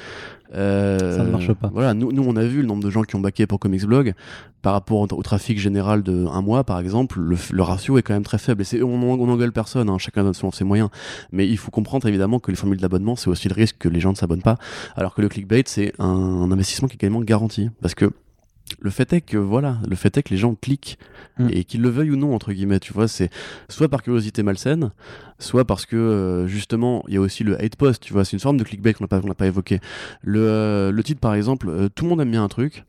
euh, 0.54 1.16
ça 1.16 1.24
ne 1.24 1.30
marche 1.30 1.52
pas. 1.52 1.70
Voilà, 1.72 1.94
nous, 1.94 2.12
nous, 2.12 2.22
on 2.26 2.36
a 2.36 2.44
vu 2.44 2.60
le 2.60 2.66
nombre 2.66 2.82
de 2.82 2.90
gens 2.90 3.02
qui 3.02 3.16
ont 3.16 3.20
baqué 3.20 3.46
pour 3.46 3.58
Comics 3.58 3.84
Blog 3.84 4.14
par 4.62 4.72
rapport 4.72 4.98
au, 4.98 5.06
au 5.14 5.22
trafic 5.22 5.58
général 5.58 6.02
de 6.02 6.26
un 6.26 6.42
mois, 6.42 6.64
par 6.64 6.78
exemple, 6.78 7.20
le, 7.20 7.36
le, 7.52 7.62
ratio 7.62 7.98
est 7.98 8.02
quand 8.02 8.14
même 8.14 8.24
très 8.24 8.38
faible. 8.38 8.62
Et 8.62 8.64
c'est, 8.64 8.82
on, 8.82 8.94
on 8.94 9.28
engueule 9.28 9.52
personne, 9.52 9.88
hein, 9.88 9.98
chacun 9.98 10.24
donne 10.24 10.34
selon 10.34 10.52
ses 10.52 10.64
moyens. 10.64 10.88
Mais 11.32 11.46
il 11.48 11.58
faut 11.58 11.70
comprendre 11.70 12.06
évidemment 12.06 12.38
que 12.38 12.50
les 12.50 12.56
formules 12.56 12.80
d'abonnement, 12.80 13.16
c'est 13.16 13.30
aussi 13.30 13.48
le 13.48 13.54
risque 13.54 13.76
que 13.78 13.88
les 13.88 14.00
gens 14.00 14.10
ne 14.10 14.16
s'abonnent 14.16 14.42
pas, 14.42 14.56
alors 14.96 15.14
que 15.14 15.22
le 15.22 15.28
clickbait, 15.28 15.64
c'est 15.66 15.92
un, 15.98 16.06
un 16.06 16.50
investissement 16.50 16.88
qui 16.88 16.94
est 16.94 17.02
également 17.02 17.20
garanti, 17.20 17.70
parce 17.80 17.94
que 17.94 18.10
le 18.80 18.90
fait 18.90 19.12
est 19.12 19.20
que 19.20 19.36
voilà, 19.36 19.78
le 19.88 19.96
fait 19.96 20.16
est 20.16 20.22
que 20.22 20.30
les 20.30 20.36
gens 20.36 20.54
cliquent 20.54 20.98
mm. 21.38 21.48
et 21.50 21.64
qu'ils 21.64 21.82
le 21.82 21.88
veuillent 21.88 22.10
ou 22.10 22.16
non 22.16 22.34
entre 22.34 22.52
guillemets, 22.52 22.80
tu 22.80 22.92
vois, 22.92 23.08
c'est 23.08 23.30
soit 23.68 23.88
par 23.88 24.02
curiosité 24.02 24.42
malsaine, 24.42 24.90
soit 25.38 25.64
parce 25.64 25.86
que 25.86 25.96
euh, 25.96 26.46
justement 26.46 27.04
il 27.08 27.14
y 27.14 27.16
a 27.16 27.20
aussi 27.20 27.44
le 27.44 27.60
hate 27.60 27.76
post, 27.76 28.02
tu 28.02 28.12
vois, 28.12 28.24
c'est 28.24 28.32
une 28.32 28.40
forme 28.40 28.56
de 28.56 28.64
clickbait 28.64 28.94
qu'on 28.94 29.04
n'a 29.04 29.08
pas, 29.08 29.20
qu'on 29.20 29.28
n'a 29.28 29.34
pas 29.34 29.46
évoqué. 29.46 29.80
Le, 30.22 30.40
euh, 30.40 30.92
le 30.92 31.02
titre 31.02 31.20
par 31.20 31.34
exemple, 31.34 31.68
euh, 31.68 31.88
tout 31.88 32.04
le 32.04 32.10
monde 32.10 32.20
aime 32.20 32.30
bien 32.30 32.44
un 32.44 32.48
truc. 32.48 32.84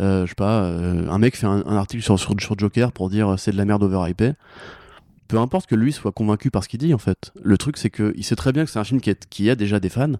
Euh, 0.00 0.24
je 0.24 0.30
sais 0.30 0.34
pas, 0.34 0.64
un 0.64 1.18
mec 1.18 1.36
fait 1.36 1.46
un, 1.46 1.62
un 1.66 1.76
article 1.76 2.02
sur, 2.02 2.18
sur, 2.18 2.34
sur, 2.40 2.58
Joker 2.58 2.90
pour 2.90 3.10
dire 3.10 3.36
c'est 3.38 3.52
de 3.52 3.56
la 3.56 3.64
merde 3.64 3.84
overhypé. 3.84 4.32
Peu 5.28 5.38
importe 5.38 5.66
que 5.66 5.74
lui 5.74 5.92
soit 5.92 6.12
convaincu 6.12 6.50
par 6.50 6.64
ce 6.64 6.68
qu'il 6.68 6.80
dit 6.80 6.94
en 6.94 6.98
fait. 6.98 7.32
Le 7.42 7.56
truc 7.56 7.76
c'est 7.76 7.90
qu'il 7.90 8.24
sait 8.24 8.36
très 8.36 8.52
bien 8.52 8.64
que 8.64 8.70
c'est 8.70 8.78
un 8.78 8.84
film 8.84 9.00
qui, 9.00 9.50
a 9.50 9.54
déjà 9.54 9.80
des 9.80 9.88
fans, 9.88 10.12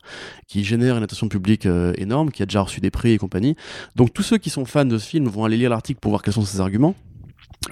qui 0.48 0.64
génère 0.64 0.96
une 0.96 1.02
attention 1.02 1.28
publique 1.28 1.66
euh, 1.66 1.92
énorme, 1.96 2.30
qui 2.30 2.42
a 2.42 2.46
déjà 2.46 2.62
reçu 2.62 2.80
des 2.80 2.90
prix 2.90 3.12
et 3.12 3.18
compagnie. 3.18 3.56
Donc 3.96 4.12
tous 4.12 4.22
ceux 4.22 4.38
qui 4.38 4.50
sont 4.50 4.64
fans 4.64 4.84
de 4.84 4.98
ce 4.98 5.06
film 5.06 5.28
vont 5.28 5.44
aller 5.44 5.56
lire 5.56 5.70
l'article 5.70 6.00
pour 6.00 6.10
voir 6.10 6.22
quels 6.22 6.34
sont 6.34 6.44
ses 6.44 6.60
arguments. 6.60 6.94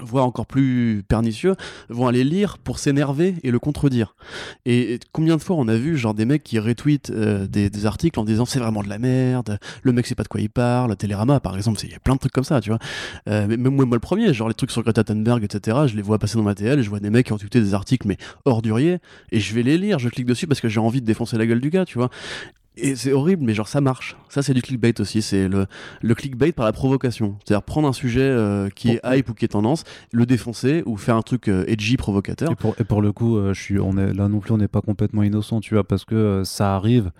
Voire 0.01 0.25
encore 0.25 0.45
plus 0.45 1.03
pernicieux, 1.07 1.55
vont 1.89 2.07
aller 2.07 2.23
lire 2.23 2.57
pour 2.57 2.79
s'énerver 2.79 3.35
et 3.43 3.51
le 3.51 3.59
contredire. 3.59 4.15
Et 4.65 4.99
combien 5.11 5.37
de 5.37 5.41
fois 5.41 5.55
on 5.55 5.67
a 5.67 5.75
vu 5.75 5.97
genre 5.97 6.13
des 6.13 6.25
mecs 6.25 6.43
qui 6.43 6.59
retweetent 6.59 7.11
euh, 7.11 7.47
des, 7.47 7.85
articles 7.85 8.19
en 8.19 8.23
disant 8.23 8.45
c'est 8.45 8.59
vraiment 8.59 8.81
de 8.81 8.89
la 8.89 8.97
merde, 8.97 9.59
le 9.81 9.91
mec 9.91 10.07
sait 10.07 10.15
pas 10.15 10.23
de 10.23 10.27
quoi 10.27 10.39
il 10.39 10.49
parle, 10.49 10.95
Télérama 10.95 11.39
par 11.39 11.55
exemple, 11.55 11.79
il 11.83 11.91
y 11.91 11.95
a 11.95 11.99
plein 11.99 12.15
de 12.15 12.19
trucs 12.19 12.31
comme 12.31 12.43
ça, 12.43 12.61
tu 12.61 12.69
vois. 12.69 12.79
Euh, 13.27 13.45
mais 13.47 13.57
même 13.57 13.75
moi, 13.75 13.85
le 13.85 13.99
premier, 13.99 14.33
genre 14.33 14.47
les 14.47 14.53
trucs 14.53 14.71
sur 14.71 14.83
Greta 14.83 15.03
Thunberg, 15.03 15.43
etc., 15.43 15.77
je 15.87 15.95
les 15.95 16.01
vois 16.01 16.19
passer 16.19 16.37
dans 16.37 16.43
ma 16.43 16.55
TL 16.55 16.79
et 16.79 16.83
je 16.83 16.89
vois 16.89 16.99
des 16.99 17.09
mecs 17.09 17.25
qui 17.25 17.33
ont 17.33 17.37
tweeté 17.37 17.59
des 17.59 17.73
articles 17.73 18.07
mais 18.07 18.17
orduriers 18.45 18.99
et 19.31 19.39
je 19.39 19.53
vais 19.53 19.63
les 19.63 19.77
lire, 19.77 19.99
je 19.99 20.09
clique 20.09 20.25
dessus 20.25 20.47
parce 20.47 20.61
que 20.61 20.69
j'ai 20.69 20.79
envie 20.79 21.01
de 21.01 21.05
défoncer 21.05 21.37
la 21.37 21.45
gueule 21.45 21.61
du 21.61 21.69
gars, 21.69 21.85
tu 21.85 21.97
vois. 21.97 22.09
Et 22.75 22.95
c'est 22.95 23.11
horrible, 23.11 23.43
mais 23.45 23.53
genre 23.53 23.67
ça 23.67 23.81
marche. 23.81 24.17
Ça, 24.29 24.41
c'est 24.41 24.55
du 24.55 24.63
clickbait 24.63 24.99
aussi. 24.99 25.21
C'est 25.21 25.47
le, 25.47 25.67
le 26.01 26.15
clickbait 26.15 26.51
par 26.51 26.65
la 26.65 26.71
provocation. 26.71 27.37
C'est-à-dire 27.45 27.61
prendre 27.61 27.87
un 27.87 27.93
sujet 27.93 28.21
euh, 28.21 28.69
qui 28.69 28.89
est 28.89 29.01
hype 29.05 29.29
ou 29.29 29.35
qui 29.35 29.45
est 29.45 29.49
tendance, 29.49 29.83
le 30.11 30.25
défoncer 30.25 30.81
ou 30.87 30.97
faire 30.97 31.15
un 31.15 31.21
truc 31.21 31.49
euh, 31.49 31.65
edgy 31.67 31.97
provocateur. 31.97 32.51
Et 32.51 32.55
pour, 32.55 32.75
et 32.79 32.83
pour 32.83 33.03
le 33.03 33.11
coup, 33.11 33.37
euh, 33.37 33.53
je 33.53 33.61
suis, 33.61 33.79
on 33.79 33.95
est, 33.97 34.11
là 34.13 34.27
non 34.27 34.39
plus, 34.39 34.53
on 34.53 34.57
n'est 34.57 34.67
pas 34.67 34.81
complètement 34.81 35.21
innocent, 35.21 35.59
tu 35.59 35.75
vois, 35.75 35.83
parce 35.83 36.03
que 36.03 36.41
ça 36.45 36.75
arrive 36.75 37.11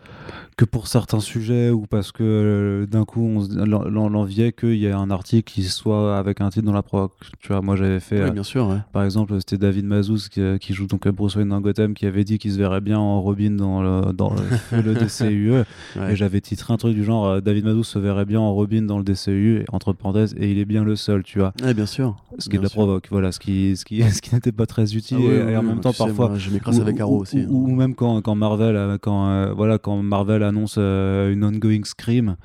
que 0.57 0.65
pour 0.65 0.87
certains 0.87 1.19
sujets 1.19 1.69
ou 1.69 1.85
parce 1.85 2.11
que 2.11 2.87
d'un 2.89 3.05
coup, 3.05 3.23
on 3.23 4.09
l'enviait 4.09 4.53
qu'il 4.53 4.75
y 4.75 4.85
ait 4.87 4.91
un 4.91 5.11
article 5.11 5.51
qui 5.51 5.63
soit 5.63 6.17
avec 6.17 6.41
un 6.41 6.49
titre 6.49 6.65
dans 6.65 6.73
la 6.73 6.83
provoque. 6.83 7.13
Tu 7.39 7.49
vois, 7.49 7.61
moi 7.61 7.75
j'avais 7.75 7.99
fait. 7.99 8.23
Oui, 8.23 8.31
bien 8.31 8.43
sûr. 8.43 8.75
Par 8.91 9.03
exemple, 9.03 9.35
c'était 9.39 9.57
David 9.57 9.85
Mazouz 9.85 10.29
qui, 10.29 10.41
qui, 10.59 10.73
joue 10.73 10.87
donc 10.87 11.07
Bruce 11.07 11.35
Wayne 11.35 11.49
dans 11.49 11.61
Gotham 11.61 11.93
qui 11.93 12.05
avait 12.05 12.23
dit 12.23 12.39
qu'il 12.39 12.51
se 12.51 12.57
verrait 12.57 12.81
bien 12.81 12.97
en 12.97 13.21
Robin 13.21 13.51
dans 13.51 13.81
le, 13.81 14.13
dans 14.13 14.33
le, 14.33 14.81
le 14.81 14.93
DCU. 14.93 15.42
Et 15.51 16.15
j'avais 16.15 16.41
titré 16.41 16.73
un 16.73 16.77
truc 16.77 16.93
du 16.93 17.03
genre 17.03 17.25
euh, 17.25 17.41
David 17.41 17.65
Madou 17.65 17.83
se 17.83 17.99
verrait 17.99 18.25
bien 18.25 18.39
en 18.39 18.53
Robin 18.53 18.83
dans 18.83 18.97
le 18.97 19.03
DCU, 19.03 19.65
entre 19.71 19.93
parenthèses, 19.93 20.35
et 20.37 20.51
il 20.51 20.57
est 20.57 20.65
bien 20.65 20.83
le 20.83 20.95
seul, 20.95 21.23
tu 21.23 21.39
vois. 21.39 21.53
Ouais, 21.63 21.73
bien 21.73 21.85
sûr. 21.85 22.15
Ce 22.39 22.45
qui 22.45 22.57
bien 22.57 22.61
la 22.61 22.69
provoque, 22.69 23.07
voilà, 23.11 23.31
ce 23.31 23.39
qui, 23.39 23.75
ce 23.77 23.85
qui, 23.85 24.01
ce 24.11 24.21
qui 24.21 24.33
n'était 24.33 24.51
pas 24.51 24.65
très 24.65 24.95
utile. 24.95 25.17
Ah 25.21 25.51
et, 25.51 25.57
en 25.57 25.63
même 25.63 25.79
temps, 25.79 25.93
parfois. 25.93 26.33
je 26.37 26.49
m'écrase 26.49 26.79
avec 26.79 26.99
Arrow 26.99 27.21
aussi. 27.21 27.39
Hein. 27.39 27.47
Ou, 27.49 27.73
même 27.73 27.95
quand, 27.95 28.21
quand 28.21 28.35
Marvel, 28.35 28.75
euh, 28.75 28.97
quand, 28.99 29.27
euh, 29.27 29.53
voilà, 29.53 29.77
quand 29.77 30.01
Marvel 30.01 30.43
annonce 30.43 30.77
une 30.77 31.43
ongoing 31.43 31.83
Scream, 31.83 32.35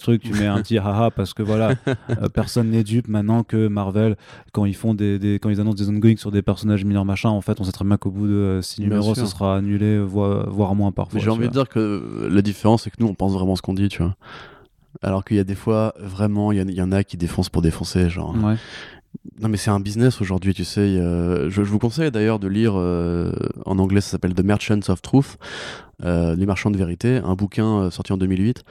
truc, 0.00 0.22
tu 0.22 0.32
mets 0.32 0.46
un 0.46 0.60
petit 0.60 0.78
haha 0.78 1.10
parce 1.10 1.34
que 1.34 1.42
voilà, 1.42 1.74
personne 2.34 2.70
n'est 2.70 2.84
dupe 2.84 3.08
maintenant 3.08 3.42
que 3.42 3.68
Marvel, 3.68 4.16
quand 4.52 4.64
ils 4.64 4.74
font 4.74 4.94
des, 4.94 5.18
des, 5.18 5.38
quand 5.38 5.50
ils 5.50 5.60
annoncent 5.60 5.82
des 5.82 5.88
ongoing 5.88 6.16
sur 6.16 6.30
des 6.30 6.42
personnages 6.42 6.84
mineurs 6.84 7.04
machin, 7.04 7.30
en 7.30 7.40
fait, 7.40 7.60
on 7.60 7.64
sait 7.64 7.72
très 7.72 7.84
bien 7.84 7.96
qu'au 7.96 8.10
bout 8.10 8.26
de 8.26 8.60
6 8.62 8.82
numéros, 8.82 9.14
ce 9.14 9.26
sera 9.26 9.56
annulé, 9.56 9.98
voire, 10.00 10.48
voire 10.50 10.74
moins 10.74 10.92
parfois. 10.92 11.20
J'ai 11.20 11.30
envie 11.30 11.48
de 11.48 11.52
dire 11.52 11.68
que 11.68 12.23
la 12.28 12.42
différence, 12.42 12.84
c'est 12.84 12.90
que 12.90 12.96
nous, 13.00 13.06
on 13.06 13.14
pense 13.14 13.32
vraiment 13.32 13.56
ce 13.56 13.62
qu'on 13.62 13.74
dit, 13.74 13.88
tu 13.88 14.02
vois. 14.02 14.16
Alors 15.02 15.24
qu'il 15.24 15.36
y 15.36 15.40
a 15.40 15.44
des 15.44 15.54
fois, 15.54 15.92
vraiment, 15.98 16.52
il 16.52 16.70
y, 16.70 16.82
en 16.82 16.92
a 16.92 17.04
qui 17.04 17.16
défoncent 17.16 17.48
pour 17.48 17.62
défoncer, 17.62 18.08
genre. 18.08 18.34
Non, 19.40 19.48
mais 19.48 19.56
c'est 19.56 19.70
un 19.70 19.80
business 19.80 20.20
aujourd'hui, 20.20 20.54
tu 20.54 20.64
sais. 20.64 20.96
je, 20.96 21.60
vous 21.60 21.78
conseille 21.80 22.10
d'ailleurs 22.12 22.38
de 22.38 22.46
lire, 22.46 22.74
euh, 22.76 23.32
en 23.66 23.78
anglais, 23.78 24.00
ça 24.00 24.10
s'appelle 24.10 24.34
The 24.34 24.44
Merchants 24.44 24.88
of 24.88 25.02
Truth. 25.02 25.38
Euh, 26.02 26.34
Les 26.34 26.46
marchands 26.46 26.70
de 26.70 26.76
vérité, 26.76 27.20
un 27.24 27.34
bouquin 27.34 27.82
euh, 27.82 27.90
sorti 27.90 28.12
en 28.12 28.16
2008, 28.16 28.64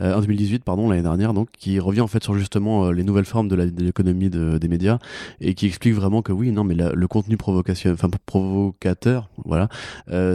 euh, 0.00 0.14
en 0.14 0.20
2018 0.20 0.62
pardon 0.62 0.88
l'année 0.88 1.02
dernière 1.02 1.34
donc 1.34 1.48
qui 1.50 1.80
revient 1.80 2.00
en 2.00 2.06
fait 2.06 2.22
sur 2.22 2.34
justement 2.34 2.92
les 2.92 3.02
nouvelles 3.02 3.24
formes 3.24 3.48
de 3.48 3.56
l'économie 3.56 4.30
des 4.30 4.68
médias 4.68 4.98
et 5.40 5.54
qui 5.54 5.66
explique 5.66 5.94
vraiment 5.94 6.22
que 6.22 6.30
oui 6.30 6.52
non 6.52 6.62
mais 6.62 6.76
le 6.76 7.08
contenu 7.08 7.36
provocateur 7.36 9.28
voilà 9.44 9.68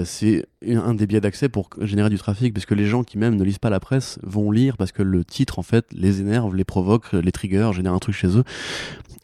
c'est 0.03 0.45
un 0.68 0.93
des 0.93 1.07
biais 1.07 1.22
d'accès 1.22 1.47
pour 1.47 1.69
générer 1.80 2.10
du 2.10 2.18
trafic 2.18 2.53
parce 2.53 2.65
que 2.65 2.76
les 2.76 2.85
gens 2.85 3.03
qui 3.03 3.18
même 3.18 3.38
ne 3.38 3.43
lisent 3.45 3.60
pas 3.60 3.69
la 3.69 3.80
presse 3.80 4.19
vont 4.23 4.52
lire 4.52 4.76
parce 4.76 4.91
que 4.91 5.03
le 5.03 5.23
titre 5.23 5.57
en 5.57 5.64
fait 5.64 5.85
les 5.93 6.19
énerve 6.19 6.53
les 6.53 6.65
provoque 6.65 7.14
les 7.14 7.31
trigger 7.31 7.72
génère 7.73 7.93
un 7.93 7.99
truc 7.99 8.15
chez 8.15 8.38
eux 8.38 8.43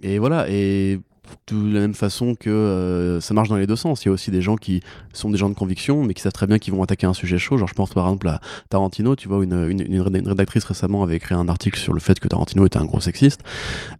et 0.01 0.17
voilà 0.17 0.49
et 0.51 0.99
de 1.47 1.73
la 1.73 1.79
même 1.79 1.93
façon 1.93 2.35
que 2.35 2.49
euh, 2.49 3.21
ça 3.21 3.33
marche 3.33 3.47
dans 3.47 3.55
les 3.55 3.67
deux 3.67 3.77
sens. 3.77 4.03
Il 4.03 4.09
y 4.09 4.09
a 4.09 4.11
aussi 4.11 4.31
des 4.31 4.41
gens 4.41 4.57
qui 4.57 4.81
sont 5.13 5.29
des 5.29 5.37
gens 5.37 5.49
de 5.49 5.55
conviction, 5.55 6.03
mais 6.03 6.13
qui 6.13 6.21
savent 6.21 6.33
très 6.33 6.47
bien 6.47 6.59
qu'ils 6.59 6.73
vont 6.73 6.83
attaquer 6.83 7.07
un 7.07 7.13
sujet 7.13 7.37
chaud. 7.37 7.57
Genre, 7.57 7.67
je 7.67 7.73
pense 7.73 7.93
par 7.93 8.05
exemple 8.05 8.27
à 8.27 8.41
Tarantino. 8.69 9.15
Tu 9.15 9.29
vois, 9.29 9.43
une, 9.43 10.01
rédactrice 10.01 10.65
récemment 10.65 11.03
avait 11.03 11.15
écrit 11.15 11.35
un 11.35 11.47
article 11.47 11.79
sur 11.79 11.93
le 11.93 12.01
fait 12.01 12.19
que 12.19 12.27
Tarantino 12.27 12.65
était 12.65 12.77
un 12.77 12.85
gros 12.85 12.99
sexiste. 12.99 13.41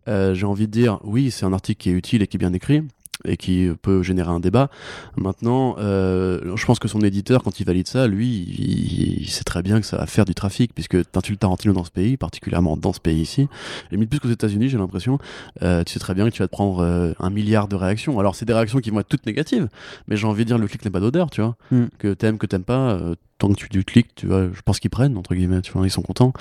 Euh, 0.10 0.34
j'ai 0.34 0.46
envie 0.46 0.68
de 0.68 0.72
dire, 0.72 1.00
oui, 1.04 1.32
c'est 1.32 1.46
un 1.46 1.54
article 1.54 1.82
qui 1.82 1.90
est 1.90 1.94
utile 1.94 2.22
et 2.22 2.28
qui 2.28 2.36
est 2.36 2.40
bien 2.40 2.54
écrit 2.54 2.84
et 3.26 3.38
qui 3.38 3.70
peut 3.82 4.04
générer 4.04 4.30
un 4.30 4.40
débat. 4.40 4.70
Maintenant, 5.18 5.76
euh, 5.80 6.56
je 6.56 6.66
pense 6.66 6.80
que 6.80 6.88
son 6.88 7.02
éditeur, 7.02 7.44
quand 7.44 7.60
il 7.60 7.66
valide 7.66 7.88
ça, 7.88 8.08
lui, 8.08 8.28
il, 8.30 9.30
sait 9.30 9.44
très 9.44 9.62
bien 9.62 9.80
que 9.80 9.86
ça 9.86 9.98
va 9.98 10.06
faire 10.06 10.26
du 10.26 10.36
trafic, 10.36 10.74
puisque 10.74 10.98
tu 11.24 11.38
Tarantino 11.38 11.74
dans 11.74 11.84
ce 11.84 11.92
pays, 11.92 12.18
particulièrement 12.18 12.78
dans 12.78 12.94
ce 12.94 13.00
pays 13.00 13.22
ici, 13.22 13.48
et 13.92 13.98
plus 14.06 14.20
qu'aux 14.20 14.30
États-Unis, 14.30 14.70
j'ai 14.70 14.78
l'impression, 14.78 15.20
euh, 15.62 15.84
tu 15.84 15.94
sais 15.94 16.00
très 16.00 16.14
bien 16.14 16.30
que 16.30 16.34
tu 16.34 16.42
vas 16.42 16.48
te 16.48 16.52
prendre 16.52 16.80
euh, 16.80 17.14
un 17.20 17.30
milliard 17.30 17.68
de 17.68 17.76
réactions. 17.76 18.20
Alors, 18.20 18.36
c'est 18.36 18.46
des 18.46 18.54
réactions 18.54 18.80
qui 18.80 18.90
vont 18.90 19.00
être 19.00 19.08
toutes 19.08 19.26
négatives, 19.26 19.70
mais 20.08 20.18
j'ai 20.18 20.28
envie 20.28 20.44
de 20.44 20.48
dire, 20.48 20.58
le 20.58 20.68
clic 20.68 20.84
n'est 20.84 20.92
pas 20.92 21.00
d'odeur, 21.00 21.30
tu 21.30 21.42
vois. 21.42 21.56
Hmm. 21.72 21.86
Que 21.98 22.14
t'aimes, 22.14 22.38
que 22.38 22.46
t'aimes 22.46 22.64
pas, 22.64 23.00
tant 23.42 23.50
que 23.50 23.56
tu, 23.56 23.68
du 23.70 23.84
cliques, 23.84 24.14
tu 24.16 24.28
vois, 24.28 24.48
je 24.54 24.62
pense 24.62 24.80
qu'ils 24.80 24.92
prennent, 24.92 25.18
entre 25.18 25.34
guillemets, 25.34 25.62
tu 25.62 25.72
vois, 25.72 25.86
ils 25.86 25.90
sont 25.90 26.04
contents. 26.04 26.32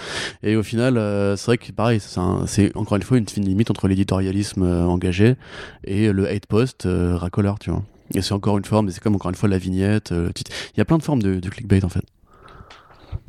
Et 0.43 0.55
au 0.55 0.63
final, 0.63 0.99
euh, 0.99 1.35
c'est 1.37 1.47
vrai 1.47 1.59
que 1.59 1.73
pareil, 1.73 1.99
c'est 1.99 2.77
encore 2.77 2.97
une 2.97 3.03
fois 3.03 3.17
une 3.17 3.29
fine 3.29 3.45
limite 3.45 3.71
entre 3.71 3.89
l'éditorialisme 3.89 4.63
euh, 4.63 4.85
engagé 4.85 5.37
et 5.85 6.13
le 6.13 6.29
hate 6.29 6.47
post 6.47 6.85
euh, 6.85 7.17
racoleur, 7.17 7.59
tu 7.59 7.71
vois. 7.71 7.83
Et 8.15 8.21
c'est 8.21 8.35
encore 8.35 8.59
une 8.59 8.65
forme, 8.65 8.87
mais 8.87 8.93
c'est 8.93 9.03
comme 9.03 9.15
encore 9.15 9.31
une 9.31 9.37
fois 9.37 9.49
la 9.49 9.59
vignette. 9.59 10.13
Il 10.13 10.79
y 10.79 10.81
a 10.81 10.85
plein 10.85 10.99
de 10.99 11.03
formes 11.03 11.23
de, 11.23 11.49
clickbait 11.49 11.85
en 11.85 11.89
fait. 11.89 12.05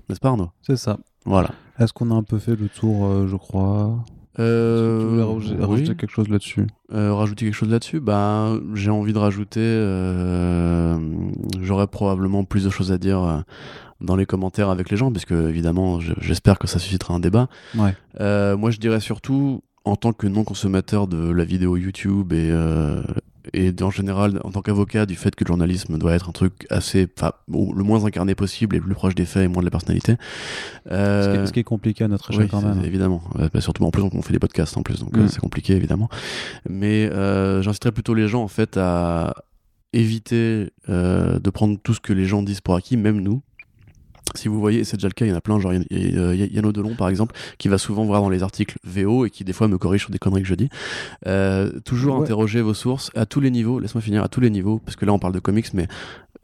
N'est-ce 0.10 0.19
pas 0.19 0.30
Arnaud? 0.30 0.49
C'est 0.61 0.76
ça. 0.76 0.98
Voilà. 1.23 1.52
Est-ce 1.80 1.93
qu'on 1.93 2.11
a 2.11 2.15
un 2.15 2.23
peu 2.23 2.39
fait 2.39 2.56
le 2.56 2.68
tour, 2.68 3.27
je 3.27 3.35
crois? 3.35 4.03
Euh, 4.39 5.01
tu 5.01 5.07
voulais 5.07 5.65
rajouter, 5.65 5.95
quelque 5.95 6.11
chose 6.11 6.29
là-dessus 6.29 6.67
euh, 6.93 7.13
Rajouter 7.13 7.45
quelque 7.45 7.55
chose 7.55 7.69
là-dessus 7.69 7.99
Bah, 7.99 8.53
j'ai 8.73 8.89
envie 8.89 9.13
de 9.13 9.17
rajouter. 9.17 9.59
Euh, 9.61 10.97
j'aurais 11.61 11.87
probablement 11.87 12.43
plus 12.43 12.63
de 12.63 12.69
choses 12.69 12.91
à 12.91 12.97
dire 12.97 13.21
euh, 13.23 13.39
dans 13.99 14.15
les 14.15 14.25
commentaires 14.25 14.69
avec 14.69 14.89
les 14.89 14.97
gens, 14.97 15.11
parce 15.11 15.25
que 15.25 15.49
évidemment, 15.49 15.99
j'espère 15.99 16.59
que 16.59 16.67
ça 16.67 16.79
suscitera 16.79 17.13
un 17.13 17.19
débat. 17.19 17.49
Ouais. 17.75 17.93
moi, 18.55 18.71
je 18.71 18.77
dirais 18.77 18.99
surtout, 18.99 19.61
en 19.83 19.95
tant 19.95 20.13
que 20.13 20.27
non-consommateur 20.27 21.07
de 21.07 21.29
la 21.29 21.43
vidéo 21.43 21.77
YouTube 21.77 22.33
et, 22.33 22.51
et 23.53 23.73
en 23.81 23.91
général, 23.91 24.39
en 24.43 24.51
tant 24.51 24.61
qu'avocat, 24.61 25.05
du 25.05 25.15
fait 25.15 25.35
que 25.35 25.43
le 25.43 25.47
journalisme 25.47 25.97
doit 25.97 26.13
être 26.13 26.30
un 26.30 26.31
truc 26.31 26.65
assez, 26.69 27.07
enfin, 27.18 27.31
le 27.47 27.84
moins 27.84 28.05
incarné 28.05 28.35
possible 28.35 28.76
et 28.76 28.80
plus 28.80 28.93
proche 28.93 29.15
des 29.15 29.26
faits 29.26 29.43
et 29.43 29.47
moins 29.47 29.61
de 29.61 29.65
la 29.65 29.72
personnalité. 29.72 30.15
Euh... 30.91 31.45
Ce, 31.45 31.51
qui 31.51 31.59
est, 31.59 31.63
compliqué 31.63 32.03
à 32.03 32.07
notre 32.07 32.31
échelle 32.31 32.47
quand 32.47 32.61
même. 32.61 32.84
Évidemment. 32.84 33.22
Bah, 33.53 33.61
surtout, 33.61 33.84
en 33.84 33.91
plus, 33.91 34.01
on 34.01 34.22
fait 34.22 34.34
des 34.34 34.39
podcasts 34.39 34.77
en 34.77 34.84
plus, 34.84 34.99
donc 34.99 35.18
euh, 35.18 35.23
mm. 35.23 35.27
c'est 35.30 35.39
compliqué 35.39 35.73
évidemment. 35.73 36.09
Mais 36.69 37.09
euh, 37.11 37.61
j'inciterais 37.61 37.91
plutôt 37.91 38.13
les 38.13 38.27
gens 38.27 38.43
en 38.43 38.47
fait 38.47 38.77
à 38.77 39.34
éviter 39.93 40.72
euh, 40.89 41.39
de 41.39 41.49
prendre 41.49 41.77
tout 41.81 41.93
ce 41.93 41.99
que 41.99 42.13
les 42.13 42.26
gens 42.26 42.43
disent 42.43 42.61
pour 42.61 42.76
acquis, 42.76 42.97
même 42.97 43.22
nous, 43.22 43.41
si 44.35 44.47
vous 44.47 44.59
voyez, 44.59 44.83
c'est 44.83 44.97
déjà 44.97 45.07
le 45.07 45.13
cas, 45.13 45.25
il 45.25 45.29
y 45.29 45.31
en 45.31 45.37
a 45.37 45.41
plein, 45.41 45.59
genre 45.59 45.73
Yann 45.73 46.71
Delon 46.71 46.95
par 46.95 47.09
exemple, 47.09 47.35
qui 47.57 47.67
va 47.67 47.77
souvent 47.77 48.05
voir 48.05 48.21
dans 48.21 48.29
les 48.29 48.43
articles 48.43 48.77
VO 48.83 49.25
et 49.25 49.29
qui 49.29 49.43
des 49.43 49.53
fois 49.53 49.67
me 49.67 49.77
corrige 49.77 50.01
sur 50.01 50.11
des 50.11 50.19
conneries 50.19 50.41
que 50.43 50.47
je 50.47 50.55
dis. 50.55 50.69
Euh, 51.27 51.71
toujours 51.85 52.21
interroger 52.21 52.61
vos 52.61 52.73
sources 52.73 53.11
à 53.15 53.25
tous 53.25 53.39
les 53.39 53.51
niveaux, 53.51 53.79
laisse-moi 53.79 54.01
finir, 54.01 54.23
à 54.23 54.27
tous 54.27 54.39
les 54.39 54.49
niveaux, 54.49 54.79
parce 54.79 54.95
que 54.95 55.05
là 55.05 55.13
on 55.13 55.19
parle 55.19 55.33
de 55.33 55.39
comics, 55.39 55.73
mais 55.73 55.87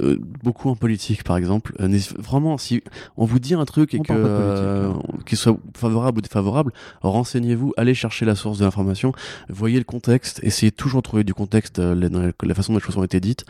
euh, 0.03 0.15
beaucoup 0.43 0.69
en 0.69 0.75
politique 0.75 1.23
par 1.23 1.37
exemple 1.37 1.73
euh, 1.79 1.99
vraiment 2.19 2.59
si 2.59 2.83
on 3.17 3.25
vous 3.25 3.39
dit 3.39 3.55
un 3.55 3.65
truc 3.65 3.95
et 3.95 3.99
que 3.99 4.13
euh, 4.13 4.93
qu'il 5.25 5.39
soit 5.39 5.57
favorable 5.75 6.19
ou 6.19 6.21
défavorable 6.21 6.71
renseignez-vous 7.01 7.73
allez 7.77 7.95
chercher 7.95 8.23
la 8.23 8.35
source 8.35 8.59
de 8.59 8.65
l'information 8.65 9.11
voyez 9.49 9.79
le 9.79 9.85
contexte 9.85 10.39
essayez 10.43 10.71
toujours 10.71 11.01
de 11.01 11.03
trouver 11.03 11.23
du 11.23 11.33
contexte 11.33 11.79
la, 11.79 12.09
la, 12.09 12.53
façon 12.53 12.73
dont 12.73 12.79
les 12.79 12.85
choses 12.85 12.97
ont 12.97 13.03
été 13.03 13.19
dites. 13.19 13.45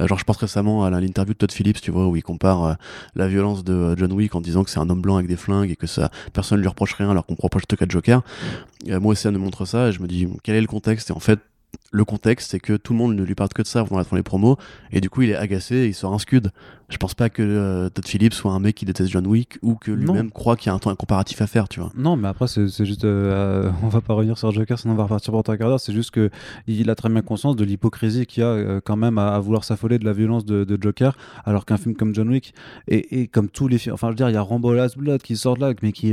Genre 0.00 0.18
je 0.18 0.24
pense 0.24 0.38
récemment 0.38 0.84
à 0.84 0.90
l'interview 0.90 1.34
de 1.34 1.38
Todd 1.38 1.52
Phillips 1.52 1.80
tu 1.80 1.92
vois 1.92 2.08
où 2.08 2.16
il 2.16 2.22
compare 2.24 2.76
la 3.14 3.28
violence 3.28 3.62
de 3.62 3.94
John 3.96 4.12
Wick 4.12 4.34
en 4.34 4.40
disant 4.40 4.64
que 4.64 4.70
c'est 4.70 4.80
un 4.80 4.90
homme 4.90 5.02
blanc 5.02 5.16
avec 5.16 5.28
des 5.28 5.36
flingues 5.36 5.70
et 5.70 5.76
que 5.76 5.86
ça 5.86 6.10
personne 6.32 6.58
ne 6.58 6.62
lui 6.62 6.68
reproche 6.68 6.94
rien 6.94 7.10
alors 7.10 7.26
qu'on 7.26 7.36
reproche 7.38 7.62
tout 7.68 7.76
cas 7.76 7.86
de 7.86 7.92
Joker. 7.92 8.22
Moi 8.88 9.12
aussi 9.12 9.22
ça 9.22 9.30
me 9.30 9.38
montre 9.38 9.66
ça 9.66 9.88
et 9.88 9.92
je 9.92 10.02
me 10.02 10.08
dis 10.08 10.26
quel 10.42 10.56
est 10.56 10.60
le 10.60 10.66
contexte? 10.66 11.10
Et 11.10 11.12
en 11.12 11.20
fait 11.20 11.38
le 11.92 12.04
contexte, 12.04 12.50
c'est 12.50 12.60
que 12.60 12.76
tout 12.76 12.94
le 12.94 12.98
monde 12.98 13.14
ne 13.14 13.22
lui 13.22 13.34
parle 13.34 13.50
que 13.50 13.62
de 13.62 13.66
ça 13.66 13.84
dans 13.84 14.16
les 14.16 14.22
promos, 14.22 14.56
et 14.90 15.00
du 15.00 15.10
coup 15.10 15.22
il 15.22 15.30
est 15.30 15.36
agacé 15.36 15.76
et 15.76 15.86
il 15.88 15.94
sort 15.94 16.14
un 16.14 16.18
scud. 16.18 16.50
Je 16.92 16.98
pense 16.98 17.14
pas 17.14 17.30
que 17.30 17.42
euh, 17.42 17.88
Todd 17.88 18.06
Phillips 18.06 18.34
soit 18.34 18.52
un 18.52 18.60
mec 18.60 18.74
qui 18.74 18.84
déteste 18.84 19.10
John 19.10 19.26
Wick 19.26 19.58
ou 19.62 19.76
que 19.76 19.90
lui-même 19.90 20.30
croit 20.30 20.56
qu'il 20.56 20.66
y 20.66 20.70
a 20.70 20.74
un, 20.74 20.90
un, 20.90 20.94
comparatif 20.94 21.40
à 21.40 21.46
faire, 21.46 21.66
tu 21.66 21.80
vois. 21.80 21.90
Non, 21.96 22.16
mais 22.16 22.28
après 22.28 22.48
c'est 22.48 22.84
juste, 22.84 23.04
euh, 23.04 23.70
on 23.82 23.88
va 23.88 24.02
pas 24.02 24.12
revenir 24.12 24.36
sur 24.36 24.50
Joker, 24.52 24.78
sinon 24.78 24.92
on 24.92 24.96
va 24.96 25.04
repartir 25.04 25.32
pour 25.32 25.42
ta 25.42 25.56
carrière. 25.56 25.80
C'est 25.80 25.94
juste 25.94 26.10
que 26.10 26.28
il 26.66 26.90
a 26.90 26.94
très 26.94 27.08
bien 27.08 27.22
conscience 27.22 27.56
de 27.56 27.64
l'hypocrisie 27.64 28.26
qu'il 28.26 28.42
y 28.42 28.44
a 28.44 28.50
euh, 28.50 28.80
quand 28.84 28.96
même 28.96 29.16
à, 29.16 29.38
vouloir 29.38 29.64
s'affoler 29.64 29.98
de 29.98 30.04
la 30.04 30.12
violence 30.12 30.44
de, 30.44 30.78
Joker, 30.80 31.16
alors 31.44 31.64
qu'un 31.64 31.76
film 31.76 31.94
comme 31.94 32.14
John 32.14 32.28
Wick 32.28 32.54
et, 32.88 33.28
comme 33.28 33.48
tous 33.48 33.68
les 33.68 33.78
films, 33.78 33.94
enfin 33.94 34.08
je 34.08 34.12
veux 34.12 34.16
dire, 34.16 34.28
il 34.28 34.34
y 34.34 34.36
a 34.36 34.42
Rambo 34.42 34.72
Last 34.74 34.98
Blood 34.98 35.22
qui 35.22 35.36
sort 35.36 35.56
là, 35.56 35.72
mais 35.82 35.92
qui 35.92 36.12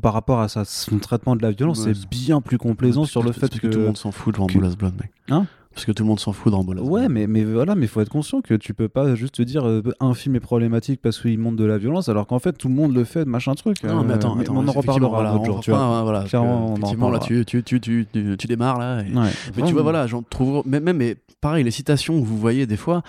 par 0.00 0.12
rapport 0.12 0.40
à 0.40 0.48
sa, 0.48 0.64
son 0.64 0.98
traitement 0.98 1.36
de 1.36 1.42
la 1.42 1.50
violence, 1.50 1.82
c'est 1.82 2.08
bien 2.08 2.40
plus 2.40 2.58
complaisant 2.58 3.04
sur 3.04 3.22
le 3.22 3.32
fait 3.32 3.58
que... 3.58 3.66
tout 3.66 3.78
le 3.78 3.86
monde 3.86 3.96
s'en 3.96 4.12
fout 4.12 4.34
de 4.34 4.40
Rambo 4.40 4.60
Last 4.60 4.78
Blood, 4.78 4.93
mec. 4.94 5.10
Hein 5.30 5.46
Parce 5.72 5.84
que 5.86 5.92
tout 5.92 6.02
le 6.04 6.08
monde 6.08 6.20
s'en 6.20 6.32
fout 6.32 6.52
dans 6.52 6.62
Bola. 6.62 6.82
Ouais, 6.82 7.08
mais, 7.08 7.26
mais 7.26 7.42
voilà, 7.44 7.74
mais 7.74 7.86
faut 7.86 8.00
être 8.00 8.08
conscient 8.08 8.40
que 8.40 8.54
tu 8.54 8.74
peux 8.74 8.88
pas 8.88 9.14
juste 9.16 9.34
te 9.36 9.42
dire 9.42 9.66
euh, 9.66 9.82
un 10.00 10.14
film 10.14 10.36
est 10.36 10.40
problématique 10.40 11.00
parce 11.02 11.20
qu'il 11.20 11.38
montre 11.38 11.56
de 11.56 11.64
la 11.64 11.78
violence, 11.78 12.08
alors 12.08 12.26
qu'en 12.26 12.38
fait 12.38 12.52
tout 12.52 12.68
le 12.68 12.74
monde 12.74 12.94
le 12.94 13.04
fait, 13.04 13.24
machin 13.24 13.54
truc. 13.54 13.82
Non, 13.82 14.04
mais 14.04 14.12
Euh, 14.12 14.14
attends, 14.16 14.38
attends, 14.38 14.54
on 14.56 14.68
en 14.68 14.72
reparlera 14.72 15.08
voilà, 15.08 15.30
un 15.30 15.34
autre 15.34 15.42
on 15.42 15.44
jour, 15.46 15.60
tu 15.60 15.70
vois. 15.70 16.02
voilà, 16.02 16.22
Clairement, 16.24 16.74
on 16.74 16.82
en 16.82 17.10
là, 17.10 17.18
tu, 17.18 17.44
tu, 17.44 18.46
démarres 18.46 18.78
là. 18.78 19.00
et- 19.02 19.12
Ouais. 19.16 19.30
Mais 19.56 19.62
tu 19.64 19.72
vois, 19.72 19.82
voilà, 19.82 20.06
j'en 20.06 20.22
trouve. 20.22 20.62
Même, 20.66 20.84
même, 20.84 20.96
mais 20.98 21.16
pareil, 21.40 21.64
les 21.64 21.70
citations 21.72 22.20
que 22.20 22.24
vous 22.26 22.38
voyez 22.38 22.66
des 22.66 22.76
fois. 22.76 23.02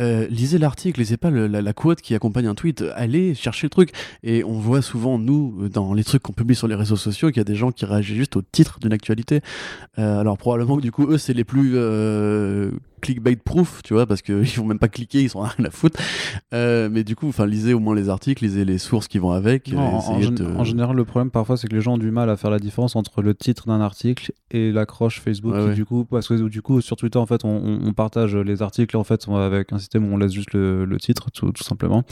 Euh, 0.00 0.26
lisez 0.28 0.58
l'article, 0.58 1.00
lisez 1.00 1.16
pas 1.16 1.30
la, 1.30 1.72
quote 1.72 2.00
qui 2.00 2.14
accompagne 2.14 2.46
un 2.46 2.54
tweet, 2.54 2.84
allez 2.94 3.34
chercher 3.34 3.66
le 3.66 3.70
truc. 3.70 3.92
Et 4.22 4.44
on 4.44 4.58
voit 4.58 4.82
souvent, 4.82 5.18
nous, 5.18 5.68
dans 5.68 5.94
les 5.94 6.04
trucs 6.04 6.22
qu'on 6.22 6.32
publie 6.32 6.54
sur 6.54 6.68
les 6.68 6.74
réseaux 6.74 6.96
sociaux, 6.96 7.28
qu'il 7.28 7.38
y 7.38 7.40
a 7.40 7.44
des 7.44 7.54
gens 7.54 7.72
qui 7.72 7.84
réagissent 7.84 8.16
juste 8.16 8.36
au 8.36 8.42
titre 8.42 8.78
d'une 8.80 8.92
actualité. 8.92 9.40
Euh, 9.98 10.20
alors 10.20 10.38
probablement 10.38 10.76
que 10.76 10.82
du 10.82 10.92
coup, 10.92 11.06
eux, 11.06 11.18
c'est 11.18 11.34
les 11.34 11.44
plus 11.44 11.72
euh, 11.74 12.70
clickbait 13.02 13.36
proof, 13.36 13.82
tu 13.84 13.92
vois, 13.92 14.06
parce 14.06 14.22
qu'ils 14.22 14.42
vont 14.56 14.64
même 14.64 14.78
pas 14.78 14.88
cliquer, 14.88 15.20
ils 15.22 15.28
sont 15.28 15.40
rien 15.40 15.66
à 15.66 15.70
foutre. 15.70 16.00
Euh, 16.54 16.88
mais 16.90 17.04
du 17.04 17.16
coup, 17.16 17.28
enfin, 17.28 17.44
lisez 17.46 17.74
au 17.74 17.80
moins 17.80 17.94
les 17.94 18.08
articles, 18.08 18.42
lisez 18.44 18.64
les 18.64 18.78
sources 18.78 19.08
qui 19.08 19.18
vont 19.18 19.32
avec. 19.32 19.70
Non, 19.72 19.80
en, 19.80 20.18
de- 20.20 20.64
général, 20.64 20.96
le 20.96 21.04
problème 21.04 21.30
parfois, 21.30 21.56
c'est 21.58 21.66
que 21.68 21.74
les 21.74 21.82
gens 21.82 21.94
ont 21.94 21.98
du 21.98 22.10
mal 22.10 22.30
à 22.30 22.36
faire 22.38 22.50
la 22.50 22.58
différence 22.58 22.96
entre 22.96 23.20
le 23.20 23.34
titre 23.34 23.66
d'un 23.66 23.80
article 23.80 24.32
et 24.50 24.72
l'accroche 24.72 25.20
Facebook. 25.20 25.52
Ouais, 25.52 25.60
qui, 25.60 25.66
ouais. 25.68 25.74
Du 25.74 25.84
coup, 25.84 26.04
parce 26.04 26.28
que 26.28 26.34
du 26.48 26.62
coup, 26.62 26.80
sur 26.80 26.96
Twitter, 26.96 27.18
en 27.18 27.26
fait, 27.26 27.44
on, 27.44 27.50
on- 27.50 27.80
on 27.88 27.92
partage 27.92 28.36
les 28.36 28.62
articles 28.62 28.96
en 28.96 29.04
fait 29.04 29.28
avec 29.28 29.72
un 29.72 29.78
système 29.78 30.10
où 30.10 30.14
on 30.14 30.16
laisse 30.16 30.32
juste 30.32 30.52
le, 30.54 30.84
le 30.84 30.96
titre, 30.98 31.30
tout, 31.30 31.52
tout 31.52 31.64
simplement. 31.64 32.04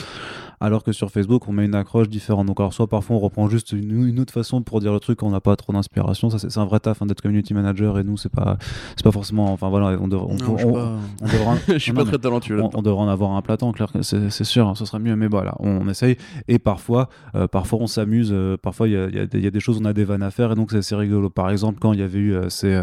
Alors 0.62 0.82
que 0.84 0.92
sur 0.92 1.10
Facebook, 1.10 1.48
on 1.48 1.52
met 1.52 1.64
une 1.64 1.74
accroche 1.74 2.08
différente. 2.08 2.46
Donc, 2.46 2.60
alors 2.60 2.72
soit 2.74 2.86
parfois 2.86 3.16
on 3.16 3.18
reprend 3.18 3.48
juste 3.48 3.72
une, 3.72 4.06
une 4.08 4.20
autre 4.20 4.32
façon 4.32 4.60
pour 4.62 4.80
dire 4.80 4.92
le 4.92 5.00
truc, 5.00 5.22
on 5.22 5.30
n'a 5.30 5.40
pas 5.40 5.56
trop 5.56 5.72
d'inspiration. 5.72 6.28
Ça, 6.30 6.38
c'est 6.38 6.58
un 6.58 6.66
vrai 6.66 6.80
taf 6.80 7.00
hein, 7.00 7.06
d'être 7.06 7.22
community 7.22 7.54
manager 7.54 7.98
et 7.98 8.04
nous, 8.04 8.16
c'est 8.18 8.28
pas, 8.32 8.58
c'est 8.96 9.02
pas 9.02 9.10
forcément. 9.12 9.52
Enfin 9.52 9.70
voilà, 9.70 9.98
on, 10.00 10.06
devrait- 10.08 10.26
on, 10.28 10.36
Non, 10.36 10.56
je 10.56 10.58
suis 10.58 10.66
on- 10.68 10.72
pas- 10.74 10.92
on 11.22 11.26
devra. 11.26 11.56
je 11.68 11.78
suis 11.78 11.92
non, 11.92 12.04
pas 12.04 12.08
très 12.10 12.18
talentueux 12.18 12.60
on, 12.74 12.82
devrait 12.82 13.02
en 13.02 13.08
avoir 13.08 13.32
un 13.32 13.42
platon, 13.42 13.72
clair, 13.72 13.88
c'est 14.02 14.44
sûr, 14.44 14.68
hein, 14.68 14.74
ce 14.74 14.84
serait 14.84 14.98
mieux. 14.98 15.16
Mais 15.16 15.28
voilà, 15.28 15.54
on, 15.60 15.88
essaye. 15.88 16.16
Et 16.46 16.58
parfois, 16.58 17.08
euh, 17.34 17.46
parfois 17.48 17.78
on 17.80 17.86
s'amuse. 17.86 18.30
euh, 18.32 18.56
parfois, 18.56 18.86
il 18.88 18.92
y 18.92 18.96
a, 18.96 19.08
il 19.08 19.14
y 19.16 19.18
a 19.18 19.26
des- 19.26 19.38
il 19.38 19.44
y 19.44 19.46
a 19.46 19.50
des 19.50 19.60
choses, 19.60 19.78
on 19.80 19.84
a 19.86 19.92
des 19.94 20.04
vannes 20.04 20.22
à 20.22 20.30
faire, 20.30 20.52
et 20.52 20.54
donc 20.56 20.72
c'est 20.72 20.78
assez 20.78 20.94
rigolo. 20.94 21.30
Par 21.30 21.48
exemple, 21.50 21.78
quand 21.80 21.94
il 21.94 22.00
y 22.00 22.02
avait 22.02 22.18
eu 22.18 22.34
euh, 22.34 22.48
ces, 22.50 22.78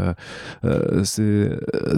ces, 1.04 1.50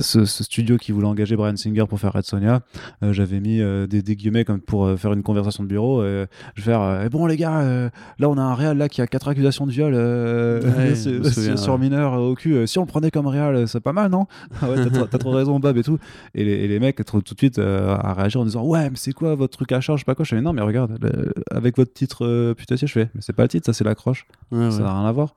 ce, 0.01 0.25
ce 0.25 0.43
studio 0.43 0.77
qui 0.77 0.91
voulait 0.91 1.07
engager 1.07 1.35
Brian 1.37 1.55
Singer 1.55 1.85
pour 1.87 1.99
faire 1.99 2.11
Red 2.13 2.25
Sonia, 2.25 2.61
j'avais 3.01 3.39
mis 3.39 3.59
des, 3.87 4.01
des 4.01 4.15
guillemets 4.17 4.43
comme 4.45 4.59
pour 4.59 4.89
faire 4.99 5.13
une 5.13 5.23
conversation 5.23 5.63
de 5.63 5.68
bureau. 5.69 6.03
et 6.03 6.25
je 6.55 6.61
vais 6.61 6.65
faire 6.71 6.81
euh, 6.81 7.03
Eh 7.05 7.09
bon 7.09 7.25
les 7.25 7.37
gars, 7.37 7.59
euh, 7.61 7.89
là 8.19 8.29
on 8.29 8.37
a 8.37 8.41
un 8.41 8.53
réal 8.55 8.77
là 8.77 8.89
qui 8.89 9.01
a 9.01 9.07
quatre 9.07 9.27
accusations 9.29 9.65
de 9.65 9.71
viol 9.71 9.93
euh, 9.95 10.61
Ouais, 10.77 10.95
sur- 10.95 11.25
souviens, 11.25 11.77
mineur 11.77 12.13
euh, 12.15 12.31
au 12.31 12.35
cul. 12.35 12.53
Euh, 12.55 12.65
Si 12.65 12.77
on 12.77 12.81
le 12.81 12.87
prenait 12.87 13.11
comme 13.11 13.27
réal, 13.27 13.55
euh, 13.55 13.65
c'est 13.67 13.79
pas 13.79 13.93
mal, 13.93 14.11
non? 14.11 14.25
Ah 14.61 14.69
ouais, 14.69 14.75
t'as 15.09 15.17
trop- 15.17 15.31
raison, 15.31 15.59
Bob 15.59 15.77
et 15.77 15.83
tout. 15.83 15.97
Et 16.35 16.43
les, 16.43 16.51
et 16.51 16.67
les 16.67 16.79
mecs 16.79 17.03
trop- 17.05 17.21
tout 17.21 17.33
de 17.33 17.39
suite 17.39 17.59
euh, 17.59 17.95
à 17.95 18.13
réagir 18.13 18.41
en 18.41 18.45
disant 18.45 18.63
ouais 18.65 18.89
mais 18.89 18.95
c'est 18.97 19.13
quoi 19.13 19.35
votre 19.35 19.55
truc 19.55 19.71
à 19.71 19.79
charge 19.81 19.99
je 19.99 20.01
sais 20.01 20.05
pas 20.05 20.15
quoi? 20.15 20.25
Je 20.25 20.35
fais 20.35 20.41
non 20.41 20.53
mais 20.53 20.61
regarde 20.61 20.97
le- 21.01 21.33
avec 21.51 21.77
votre 21.77 21.93
titre 21.93 22.25
euh, 22.25 22.53
putassier 22.53 22.87
je 22.87 22.93
fais 22.93 23.09
mais 23.15 23.21
c'est 23.21 23.33
pas 23.33 23.43
le 23.43 23.49
titre 23.49 23.65
ça 23.65 23.73
c'est 23.73 23.83
l'accroche 23.83 24.25
Ouais, 24.51 24.71
ça 24.71 24.79
n'a 24.83 24.93
rien 24.99 25.05
à 25.07 25.11
voir 25.11 25.33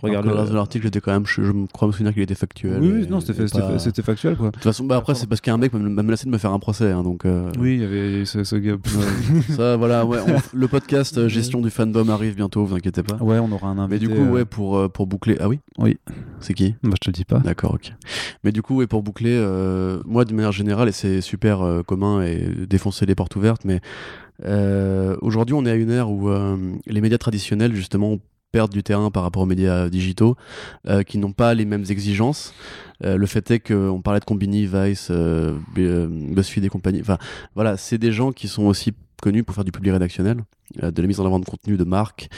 regarde 0.00 0.26
l'article 0.52 0.86
était 0.86 1.00
quand 1.00 1.12
même, 1.12 1.26
je, 1.26 1.42
je 1.42 1.52
crois 1.72 1.88
me 1.88 1.92
souvenir 1.92 2.12
qu'il 2.14 2.22
était 2.22 2.34
factuel. 2.36 2.78
oui, 2.80 3.02
et- 3.02 3.06
non 3.06 3.20
c'était 3.20 3.46
pas- 3.46 3.78
factuel 4.02 4.36
quoi 4.36 4.46
De 4.48 4.52
toute 4.52 4.62
façon, 4.62 4.84
bah 4.84 4.96
après, 4.96 5.14
c'est 5.16 5.26
parce 5.26 5.40
qu'un 5.40 5.56
mec 5.58 5.72
m'a 5.72 5.80
m'a 5.80 6.02
menacé 6.02 6.26
de 6.26 6.30
me 6.30 6.38
faire 6.38 6.52
un 6.52 6.58
procès, 6.60 6.92
hein, 6.92 7.02
donc. 7.02 7.24
euh, 7.24 7.50
oui 7.58 7.74
il 7.74 7.80
y 7.80 7.84
avait 7.84 8.24
ce, 8.24 8.44
ce 8.44 8.56
gars 8.56 8.76
Ça, 9.56 9.65
voilà, 9.76 10.04
ouais, 10.06 10.18
on- 10.26 10.40
le 10.56 10.68
podcast 10.68 11.18
euh, 11.18 11.28
Gestion 11.28 11.60
du 11.60 11.70
fandom 11.70 12.08
arrive 12.10 12.36
bientôt, 12.36 12.64
vous 12.64 12.74
inquiétez 12.76 13.02
pas. 13.02 13.16
ouais 13.16 13.38
on 13.38 13.50
aura 13.50 13.68
un 13.68 13.74
Mais 13.74 13.80
invité 13.82 13.98
du 14.00 14.08
coup, 14.08 14.20
euh, 14.22 14.30
ouais, 14.30 14.44
pour, 14.44 14.76
euh, 14.78 14.88
pour 14.88 15.06
boucler. 15.06 15.36
Ah 15.40 15.48
oui 15.48 15.58
Oui. 15.78 15.98
C'est 16.40 16.54
qui 16.54 16.74
bah, 16.82 16.90
je 16.94 16.98
te 17.04 17.08
le 17.08 17.12
dis 17.12 17.24
pas 17.24 17.38
D'accord, 17.40 17.74
ok. 17.74 17.92
Mais 18.44 18.52
du 18.52 18.62
coup, 18.62 18.76
ouais, 18.76 18.86
pour 18.86 19.02
boucler, 19.02 19.34
euh, 19.36 20.00
moi, 20.04 20.24
de 20.24 20.34
manière 20.34 20.52
générale, 20.52 20.88
et 20.88 20.92
c'est 20.92 21.20
super 21.20 21.62
euh, 21.62 21.82
commun 21.82 22.22
et 22.22 22.46
défoncer 22.68 23.06
les 23.06 23.14
portes 23.14 23.34
ouvertes, 23.36 23.64
mais 23.64 23.80
euh, 24.44 25.16
aujourd'hui, 25.22 25.54
on 25.54 25.64
est 25.64 25.70
à 25.70 25.74
une 25.74 25.90
ère 25.90 26.10
où 26.10 26.28
euh, 26.28 26.56
les 26.86 27.00
médias 27.00 27.18
traditionnels, 27.18 27.74
justement, 27.74 28.18
perdent 28.52 28.72
du 28.72 28.82
terrain 28.82 29.10
par 29.10 29.22
rapport 29.22 29.42
aux 29.42 29.46
médias 29.46 29.88
digitaux, 29.88 30.36
euh, 30.88 31.02
qui 31.02 31.18
n'ont 31.18 31.32
pas 31.32 31.52
les 31.54 31.64
mêmes 31.64 31.84
exigences. 31.88 32.54
Euh, 33.04 33.16
le 33.16 33.26
fait 33.26 33.50
est 33.50 33.60
qu'on 33.60 34.00
parlait 34.02 34.20
de 34.20 34.24
Combini, 34.24 34.66
Vice, 34.66 35.08
euh, 35.10 35.54
euh, 35.78 36.06
BuzzFeed 36.10 36.64
et 36.64 36.68
compagnie. 36.68 37.00
Enfin, 37.00 37.18
voilà, 37.54 37.76
c'est 37.76 37.98
des 37.98 38.12
gens 38.12 38.32
qui 38.32 38.48
sont 38.48 38.64
aussi 38.64 38.92
connus 39.22 39.44
pour 39.44 39.54
faire 39.54 39.64
du 39.64 39.72
public 39.72 39.92
rédactionnel, 39.92 40.38
euh, 40.82 40.90
de 40.90 41.00
la 41.02 41.08
mise 41.08 41.20
en 41.20 41.26
avant 41.26 41.38
de 41.38 41.44
contenu 41.44 41.76
de 41.76 41.84
marque. 41.84 42.28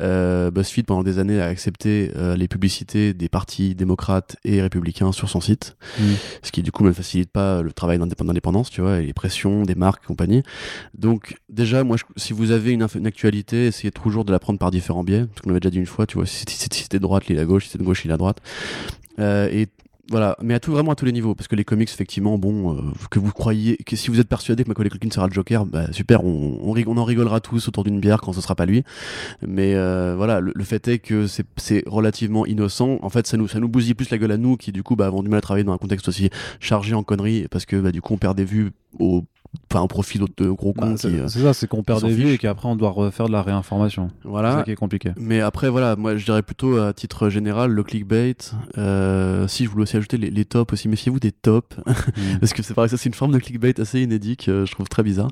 Euh, 0.00 0.50
BuzzFeed, 0.50 0.86
pendant 0.86 1.02
des 1.02 1.18
années, 1.18 1.40
a 1.40 1.46
accepté 1.46 2.10
euh, 2.16 2.36
les 2.36 2.48
publicités 2.48 3.14
des 3.14 3.28
partis 3.28 3.74
démocrates 3.74 4.36
et 4.44 4.60
républicains 4.62 5.12
sur 5.12 5.28
son 5.28 5.40
site, 5.40 5.76
Mm. 5.98 6.02
ce 6.42 6.52
qui 6.52 6.62
du 6.62 6.72
coup 6.72 6.84
ne 6.84 6.92
facilite 6.92 7.30
pas 7.30 7.62
le 7.62 7.72
travail 7.72 7.98
d'indép- 7.98 8.24
d'indépendance, 8.24 8.70
tu 8.70 8.80
vois, 8.80 8.98
et 9.00 9.06
les 9.06 9.12
pressions 9.14 9.62
des 9.62 9.74
marques 9.74 10.02
et 10.04 10.06
compagnie. 10.06 10.42
Donc 10.94 11.36
déjà, 11.48 11.84
moi, 11.84 11.96
je- 11.96 12.04
si 12.16 12.32
vous 12.32 12.50
avez 12.50 12.72
une, 12.72 12.82
actualité, 12.82 13.66
essayez 13.66 13.90
toujours 13.90 14.24
de 14.24 14.32
la 14.32 14.38
prendre 14.38 14.58
par 14.58 14.70
différents 14.70 15.04
biais, 15.04 15.24
parce 15.26 15.40
qu'on 15.42 15.50
l'avait 15.50 15.60
déjà 15.60 15.70
dit 15.70 15.78
une 15.78 15.86
fois, 15.86 16.06
tu 16.06 16.16
vois, 16.16 16.26
si 16.26 16.44
si- 16.48 16.68
si 16.70 16.82
c'était 16.82 16.98
de 16.98 17.02
droite, 17.02 17.26
lis 17.28 17.38
à 17.38 17.44
gauche, 17.44 17.64
si 17.64 17.70
c'était 17.70 17.82
de 17.82 17.86
gauche, 17.88 18.04
lis 18.04 18.12
à 18.12 18.16
droite. 18.16 18.38
Euh, 19.18 19.48
et 19.50 19.66
voilà, 20.10 20.36
mais 20.42 20.54
à 20.54 20.60
tout, 20.60 20.70
vraiment 20.72 20.92
à 20.92 20.94
tous 20.94 21.04
les 21.04 21.12
niveaux, 21.12 21.34
parce 21.34 21.48
que 21.48 21.56
les 21.56 21.64
comics, 21.64 21.88
effectivement, 21.90 22.38
bon, 22.38 22.76
euh, 22.76 22.80
que 23.10 23.18
vous 23.18 23.32
croyez, 23.32 23.76
que 23.78 23.96
si 23.96 24.08
vous 24.10 24.20
êtes 24.20 24.28
persuadé 24.28 24.62
que 24.62 24.68
Macaulay 24.68 24.88
Culkin 24.88 25.10
sera 25.10 25.26
le 25.26 25.32
Joker, 25.32 25.66
bah, 25.66 25.92
super, 25.92 26.24
on, 26.24 26.60
on, 26.64 26.96
en 26.96 27.04
rigolera 27.04 27.40
tous 27.40 27.66
autour 27.68 27.82
d'une 27.84 27.98
bière 27.98 28.20
quand 28.20 28.32
ce 28.32 28.40
sera 28.40 28.54
pas 28.54 28.66
lui. 28.66 28.84
Mais 29.46 29.74
euh, 29.74 30.14
voilà, 30.16 30.40
le, 30.40 30.52
le 30.54 30.64
fait 30.64 30.86
est 30.88 30.98
que 31.00 31.26
c'est- 31.26 31.46
c'est 31.56 31.82
relativement 31.86 32.46
innocent. 32.46 32.98
En 33.02 33.10
fait, 33.10 33.26
ça 33.26 33.36
nous, 33.36 33.48
ça 33.48 33.58
nous 33.58 33.68
bousille 33.68 33.94
plus 33.94 34.10
la 34.10 34.18
gueule 34.18 34.32
à 34.32 34.36
nous, 34.38 34.56
qui 34.56 34.70
du 34.72 34.82
coup 34.82 34.94
bah, 34.96 35.06
avons 35.06 35.22
du 35.22 35.28
mal 35.28 35.38
à 35.38 35.40
travailler 35.42 35.64
dans 35.64 35.72
un 35.72 35.78
contexte 35.78 36.06
aussi 36.08 36.30
chargé 36.60 36.94
en 36.94 37.02
conneries, 37.02 37.48
parce 37.50 37.66
que 37.66 37.76
bah, 37.76 37.90
du 37.92 38.00
coup, 38.00 38.14
on 38.14 38.18
perd 38.18 38.36
des 38.36 38.44
vues 38.44 38.70
au, 38.98 39.24
enfin, 39.70 39.82
au 39.82 39.86
profit 39.88 40.18
d'autres 40.18 40.34
de 40.42 40.50
gros 40.50 40.72
Bah, 40.72 40.82
cons 40.86 40.96
c'est 40.96 41.08
qui. 41.10 41.16
euh, 41.16 41.28
c'est 41.28 41.40
ça 41.40 41.54
c'est 41.54 41.66
qu'on 41.66 41.82
perd 41.82 42.04
des 42.04 42.12
vues 42.14 42.30
et 42.30 42.38
qu'après 42.38 42.68
on 42.68 42.76
doit 42.76 42.90
refaire 42.90 43.26
de 43.26 43.32
la 43.32 43.42
réinformation 43.42 44.10
c'est 44.22 44.28
voilà. 44.28 44.52
ça 44.58 44.62
qui 44.62 44.70
est 44.70 44.76
compliqué 44.76 45.10
Mais 45.16 45.40
après, 45.40 45.68
voilà, 45.68 45.96
moi 45.96 46.16
je 46.16 46.24
dirais 46.24 46.42
plutôt 46.42 46.78
à 46.78 46.92
titre 46.92 47.28
général 47.28 47.70
le 47.70 47.82
clickbait. 47.82 48.36
Euh, 48.78 49.46
si 49.48 49.64
je 49.64 49.70
voulais 49.70 49.82
aussi 49.84 49.96
ajouter 49.96 50.16
les, 50.18 50.30
les 50.30 50.44
tops 50.44 50.72
aussi, 50.72 50.88
méfiez-vous 50.88 51.20
des 51.20 51.32
tops. 51.32 51.76
Mm. 52.16 52.38
Parce 52.40 52.52
que 52.54 52.62
c'est 52.62 52.72
pareil, 52.72 52.88
ça 52.88 52.96
c'est 52.96 53.08
une 53.08 53.14
forme 53.14 53.32
de 53.32 53.38
clickbait 53.38 53.78
assez 53.80 54.00
inédite 54.00 54.44
je 54.46 54.70
trouve 54.70 54.88
très 54.88 55.02
bizarre. 55.02 55.28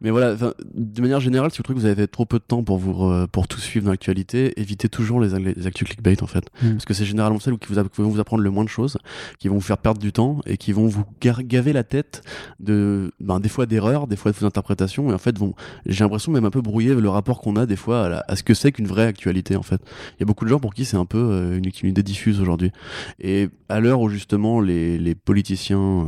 Mais 0.00 0.10
voilà, 0.10 0.34
de 0.34 1.00
manière 1.00 1.20
générale, 1.20 1.50
si 1.50 1.58
vous 1.58 1.62
trouvez 1.62 1.76
que 1.76 1.80
vous 1.82 1.86
avez 1.90 2.08
trop 2.08 2.24
peu 2.24 2.38
de 2.38 2.44
temps 2.44 2.62
pour, 2.64 2.78
vous, 2.78 2.92
re- 2.92 3.26
pour 3.28 3.46
tout 3.46 3.60
suivre 3.60 3.84
dans 3.84 3.90
l'actualité, 3.92 4.58
évitez 4.60 4.88
toujours 4.88 5.20
les, 5.20 5.38
les 5.54 5.66
actus 5.66 5.86
clickbait 5.88 6.22
en 6.22 6.26
fait. 6.26 6.46
Mm. 6.62 6.72
Parce 6.72 6.84
que 6.86 6.94
c'est 6.94 7.04
généralement 7.04 7.38
celles 7.40 7.56
qui, 7.58 7.72
vous 7.72 7.82
qui 7.88 8.00
vont 8.02 8.08
vous 8.08 8.20
apprendre 8.20 8.42
le 8.42 8.50
moins 8.50 8.64
de 8.64 8.68
choses, 8.68 8.98
qui 9.38 9.48
vont 9.48 9.56
vous 9.56 9.60
faire 9.60 9.78
perdre 9.78 10.00
du 10.00 10.12
temps 10.12 10.40
et 10.46 10.56
qui 10.56 10.72
vont 10.72 10.86
vous 10.88 11.04
gaver 11.20 11.72
la 11.72 11.84
tête 11.84 12.22
de, 12.60 13.12
ben, 13.20 13.38
des 13.40 13.48
fois 13.48 13.63
d'erreurs, 13.66 14.06
des 14.06 14.16
fois 14.16 14.30
de 14.30 14.36
fausses 14.36 14.46
interprétations. 14.46 15.10
Et 15.10 15.14
en 15.14 15.18
fait, 15.18 15.38
vont, 15.38 15.54
j'ai 15.86 16.04
l'impression 16.04 16.32
même 16.32 16.44
un 16.44 16.50
peu 16.50 16.62
brouiller 16.62 16.94
le 16.94 17.08
rapport 17.08 17.40
qu'on 17.40 17.56
a 17.56 17.66
des 17.66 17.76
fois 17.76 18.22
à, 18.28 18.36
ce 18.36 18.42
que 18.42 18.54
c'est 18.54 18.72
qu'une 18.72 18.86
vraie 18.86 19.06
actualité 19.06 19.56
en 19.56 19.62
fait. 19.62 19.80
Il 20.16 20.20
y 20.20 20.22
a 20.22 20.26
beaucoup 20.26 20.44
de 20.44 20.50
gens 20.50 20.60
pour 20.60 20.74
qui 20.74 20.84
c'est 20.84 20.96
un 20.96 21.04
peu 21.04 21.18
euh, 21.18 21.58
une, 21.58 21.88
idée 21.88 22.02
diffuse 22.02 22.40
aujourd'hui. 22.40 22.72
Et 23.20 23.48
à 23.68 23.80
l'heure 23.80 24.00
où 24.00 24.08
justement 24.08 24.60
les, 24.60 25.14
politiciens 25.14 25.78
euh, 25.78 26.04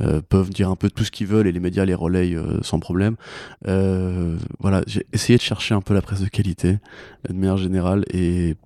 euh, 0.00 0.22
peuvent 0.28 0.50
dire 0.50 0.70
un 0.70 0.76
peu 0.76 0.90
tout 0.90 1.04
ce 1.04 1.10
qu'ils 1.10 1.26
veulent 1.26 1.46
et 1.46 1.52
les 1.52 1.60
médias 1.60 1.84
les 1.84 1.94
relayent 1.94 2.38
sans 2.62 2.78
problème, 2.78 3.16
voilà, 3.64 4.82
j'ai 4.86 5.06
essayé 5.12 5.36
de 5.36 5.42
chercher 5.42 5.74
un 5.74 5.80
peu 5.80 5.94
la 5.94 6.02
presse 6.02 6.20
de 6.20 6.28
qualité 6.28 6.78
de 7.28 7.32
manière 7.32 7.56
générale 7.56 8.04
et 8.12 8.56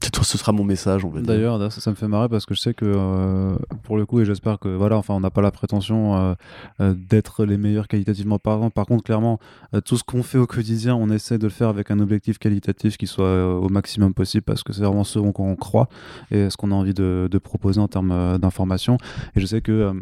peut-être 0.00 0.24
ce 0.24 0.38
sera 0.38 0.52
mon 0.52 0.64
message. 0.64 1.02
D'ailleurs, 1.22 1.72
ça, 1.72 1.90
me 1.90 1.96
fait 1.96 2.08
marrer 2.08 2.28
parce 2.28 2.46
que 2.46 2.54
je 2.54 2.60
sais 2.60 2.74
que 2.74 2.84
euh, 2.84 3.56
pour 3.82 3.96
le 3.96 4.06
coup, 4.06 4.20
et 4.20 4.24
j'espère 4.24 4.58
que 4.58 4.68
voilà, 4.68 4.96
enfin, 4.96 5.14
on 5.14 5.20
n'a 5.20 5.30
pas 5.30 5.42
la 5.42 5.50
prétention 5.50 6.16
euh, 6.16 6.34
euh, 6.80 6.94
d'être 6.94 7.44
les 7.44 7.56
meilleurs 7.56 7.88
qualitativement 7.88 8.38
parlant. 8.38 8.70
Par 8.70 8.86
contre, 8.86 9.04
clairement, 9.04 9.38
tout 9.84 9.96
ce 9.96 10.04
qu'on 10.04 10.22
fait 10.22 10.38
au 10.38 10.46
quotidien, 10.46 10.94
on 10.94 11.10
essaie 11.10 11.38
de 11.38 11.44
le 11.44 11.50
faire 11.50 11.68
avec 11.68 11.90
un 11.90 12.00
objectif 12.00 12.38
qualitatif 12.38 12.96
qui 12.96 13.06
soit 13.06 13.58
au 13.58 13.68
maximum 13.68 14.14
possible 14.14 14.42
parce 14.42 14.62
que 14.62 14.72
c'est 14.72 14.82
vraiment 14.82 15.04
ce 15.04 15.18
en 15.18 15.32
quoi 15.32 15.46
on 15.46 15.56
croit 15.56 15.88
et 16.30 16.50
ce 16.50 16.56
qu'on 16.56 16.72
a 16.72 16.74
envie 16.74 16.94
de, 16.94 17.28
de 17.30 17.38
proposer 17.38 17.80
en 17.80 17.88
termes 17.88 18.38
d'information. 18.38 18.98
Et 19.34 19.40
je 19.40 19.46
sais 19.46 19.60
que 19.60 19.92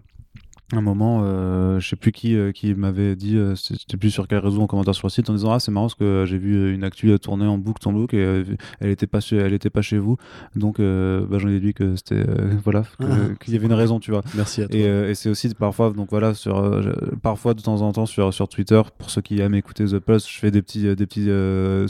un 0.72 0.80
moment, 0.80 1.20
euh, 1.24 1.78
je 1.78 1.88
sais 1.88 1.94
plus 1.96 2.10
qui, 2.10 2.34
euh, 2.34 2.50
qui 2.50 2.74
m'avait 2.74 3.16
dit, 3.16 3.36
euh, 3.36 3.54
c'était 3.54 3.98
plus 3.98 4.10
sur 4.10 4.26
quel 4.26 4.38
réseau 4.38 4.62
en 4.62 4.66
commentaire 4.66 4.94
sur 4.94 5.06
le 5.06 5.10
site, 5.10 5.28
en 5.28 5.34
disant 5.34 5.52
ah 5.52 5.60
c'est 5.60 5.70
marrant 5.70 5.86
parce 5.86 5.94
que 5.94 6.24
j'ai 6.26 6.38
vu 6.38 6.56
euh, 6.56 6.74
une 6.74 6.84
actu 6.84 7.10
euh, 7.10 7.18
tourner 7.18 7.46
en 7.46 7.58
boucle, 7.58 7.86
en 7.86 7.92
boucle 7.92 8.16
et 8.16 8.44
elle 8.80 8.88
était 8.88 9.06
pas 9.06 9.20
chez, 9.20 9.36
elle 9.36 9.52
était 9.52 9.68
pas 9.70 9.82
chez 9.82 9.98
vous, 9.98 10.16
donc 10.56 10.78
bah, 10.78 11.38
j'en 11.38 11.48
ai 11.48 11.52
déduit 11.52 11.74
que 11.74 11.94
c'était 11.96 12.24
voilà 12.64 12.84
Ah. 12.98 13.04
qu'il 13.40 13.52
y 13.52 13.56
avait 13.56 13.66
une 13.66 13.74
raison, 13.74 14.00
tu 14.00 14.10
vois. 14.10 14.22
Merci 14.34 14.62
à 14.62 14.68
toi. 14.68 14.76
Et, 14.78 14.82
et 15.10 15.14
c'est 15.14 15.28
aussi 15.28 15.48
parfois, 15.54 15.90
donc 15.90 16.08
voilà, 16.10 16.32
sur, 16.34 16.82
parfois 17.22 17.52
de 17.54 17.60
temps 17.60 17.82
en 17.82 17.92
temps 17.92 18.06
sur, 18.06 18.32
sur 18.32 18.48
Twitter, 18.48 18.80
pour 18.98 19.10
ceux 19.10 19.20
qui 19.20 19.40
aiment 19.40 19.54
écouter 19.54 19.84
The 19.84 19.98
Pulse, 19.98 20.26
je 20.28 20.38
fais 20.38 20.50
des 20.50 20.62
petits, 20.62 20.84
des 20.96 21.06
petits 21.06 21.28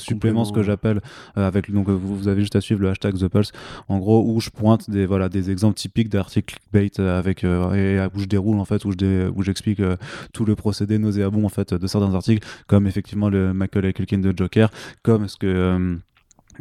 suppléments, 0.03 0.45
ce 0.45 0.53
que 0.53 0.63
j'appelle 0.63 1.01
avec 1.37 1.71
donc 1.73 1.89
vous, 1.89 2.17
vous 2.17 2.29
avez 2.29 2.41
juste 2.41 2.57
à 2.57 2.61
suivre 2.61 2.81
le 2.81 2.89
hashtag 2.91 3.17
The 3.19 3.29
Pulse, 3.29 3.53
en 3.89 3.99
gros 3.99 4.25
où 4.27 4.41
je 4.41 4.51
pointe 4.51 4.91
des 4.91 5.07
voilà 5.07 5.29
des 5.29 5.51
exemples 5.51 5.77
typiques 5.77 6.09
d'articles 6.09 6.57
clickbait 6.73 7.01
avec 7.01 7.45
et 7.45 8.01
où 8.15 8.19
je 8.19 8.27
déroule 8.27 8.59
en 8.59 8.64
fait 8.65 8.85
où 8.85 9.43
j'explique 9.43 9.81
euh, 9.81 9.97
tout 10.33 10.45
le 10.45 10.55
procédé 10.55 10.99
nauséabond 10.99 11.45
en 11.45 11.49
fait 11.49 11.75
de 11.75 11.87
certains 11.87 12.15
articles, 12.15 12.47
comme 12.67 12.87
effectivement 12.87 13.29
le 13.29 13.53
Macaulay 13.55 13.93
Culkin 13.93 14.19
de 14.19 14.33
Joker, 14.37 14.71
comme 15.03 15.29
ce 15.29 15.37
que 15.37 15.99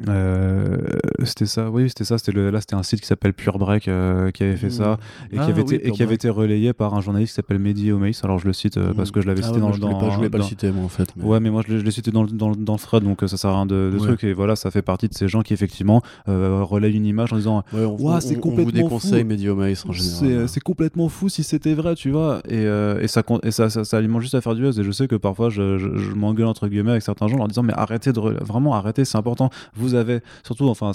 euh, 0.07 0.77
c'était 1.23 1.45
ça, 1.45 1.69
oui, 1.69 1.89
c'était 1.89 2.03
ça. 2.03 2.17
C'était 2.17 2.31
le, 2.31 2.49
là, 2.49 2.59
c'était 2.61 2.75
un 2.75 2.83
site 2.83 3.01
qui 3.01 3.07
s'appelle 3.07 3.33
Pure 3.33 3.57
Break 3.59 3.87
euh, 3.87 4.31
qui 4.31 4.43
avait 4.43 4.55
fait 4.57 4.69
ça 4.69 4.97
et 5.31 5.37
Ah 5.37 5.45
qui 5.45 5.51
avait 5.51 5.61
oui, 5.63 5.75
été 5.75 5.87
et 5.87 5.91
qui 5.91 6.01
avait 6.01 6.07
Break. 6.11 6.21
été 6.21 6.29
relayé 6.29 6.73
par 6.73 6.93
un 6.93 7.01
journaliste 7.01 7.31
qui 7.31 7.35
s'appelle 7.35 7.59
Mehdi 7.59 7.91
Omeis. 7.91 8.19
Alors 8.23 8.39
je 8.39 8.47
le 8.47 8.53
cite 8.53 8.77
euh, 8.77 8.93
parce 8.93 9.11
que 9.11 9.21
je 9.21 9.27
l'avais 9.27 9.41
Ah 9.43 9.47
cité 9.47 9.55
ouais, 9.55 9.61
dans 9.61 9.71
je 9.73 9.79
voulais 9.81 9.93
pas, 9.99 10.09
je 10.09 10.15
voulais 10.17 10.29
pas 10.29 10.37
dans- 10.39 10.43
le 10.43 10.49
citer 10.49 10.71
moi 10.71 10.83
en 10.85 10.89
fait. 10.89 11.09
mais- 11.15 11.23
Ouais, 11.23 11.39
mais 11.39 11.49
moi 11.49 11.61
je 11.67 11.75
l'ai- 11.75 11.91
cité 11.91 12.11
dans, 12.11 12.25
dans, 12.25 12.49
le- 12.49 12.55
dans 12.55 12.73
le 12.73 12.79
thread, 12.79 13.03
donc 13.03 13.21
ça 13.25 13.37
sert 13.37 13.49
à 13.51 13.55
rien 13.55 13.65
de, 13.65 13.91
de 13.93 13.97
Ouais. 13.99 14.07
truc. 14.07 14.23
Et 14.23 14.33
voilà, 14.33 14.55
ça 14.55 14.71
fait 14.71 14.81
partie 14.81 15.07
de 15.07 15.13
ces 15.13 15.27
gens 15.27 15.41
qui 15.41 15.53
effectivement 15.53 16.01
relayent 16.27 16.95
une 16.95 17.05
image 17.05 17.33
en 17.33 17.37
disant 17.37 17.63
Ouais, 17.73 17.79
c'est 18.19 18.35
on- 18.35 18.37
on 18.37 18.41
complètement 18.41 18.63
vous 18.65 18.71
déconseille 18.71 19.23
Maïs 19.23 19.85
en 19.85 19.93
c'est 19.93 20.25
général. 20.25 20.49
c'est 20.49 20.59
complètement 20.61 21.09
fou 21.09 21.29
si 21.29 21.43
c'était 21.43 21.73
vrai, 21.73 21.95
tu 21.95 22.09
vois. 22.11 22.41
Et, 22.49 22.63
et, 22.63 23.07
ça, 23.07 23.23
et 23.43 23.51
ça, 23.51 23.69
ça, 23.69 23.83
ça 23.83 23.97
alimente 23.97 24.21
juste 24.21 24.35
à 24.35 24.41
faire 24.41 24.55
du 24.55 24.61
buzz. 24.61 24.79
Et 24.79 24.83
je 24.83 24.91
sais 24.91 25.07
que 25.07 25.15
parfois 25.15 25.49
je, 25.49 25.77
je, 25.77 25.97
je 25.97 26.11
m'engueule 26.15 26.47
entre 26.47 26.67
guillemets 26.67 26.91
avec 26.91 27.03
certains 27.03 27.27
gens 27.27 27.35
en 27.35 27.39
leur 27.39 27.47
disant 27.47 27.63
mais 27.63 27.73
arrêtez 27.73 28.11
de 28.13 28.19
vraiment 28.19 28.73
arrêtez, 28.75 29.05
c'est 29.05 29.17
important. 29.17 29.49
Vous 29.75 29.82
avez 29.93 30.21
surtout, 30.43 30.67
enfin, 30.67 30.91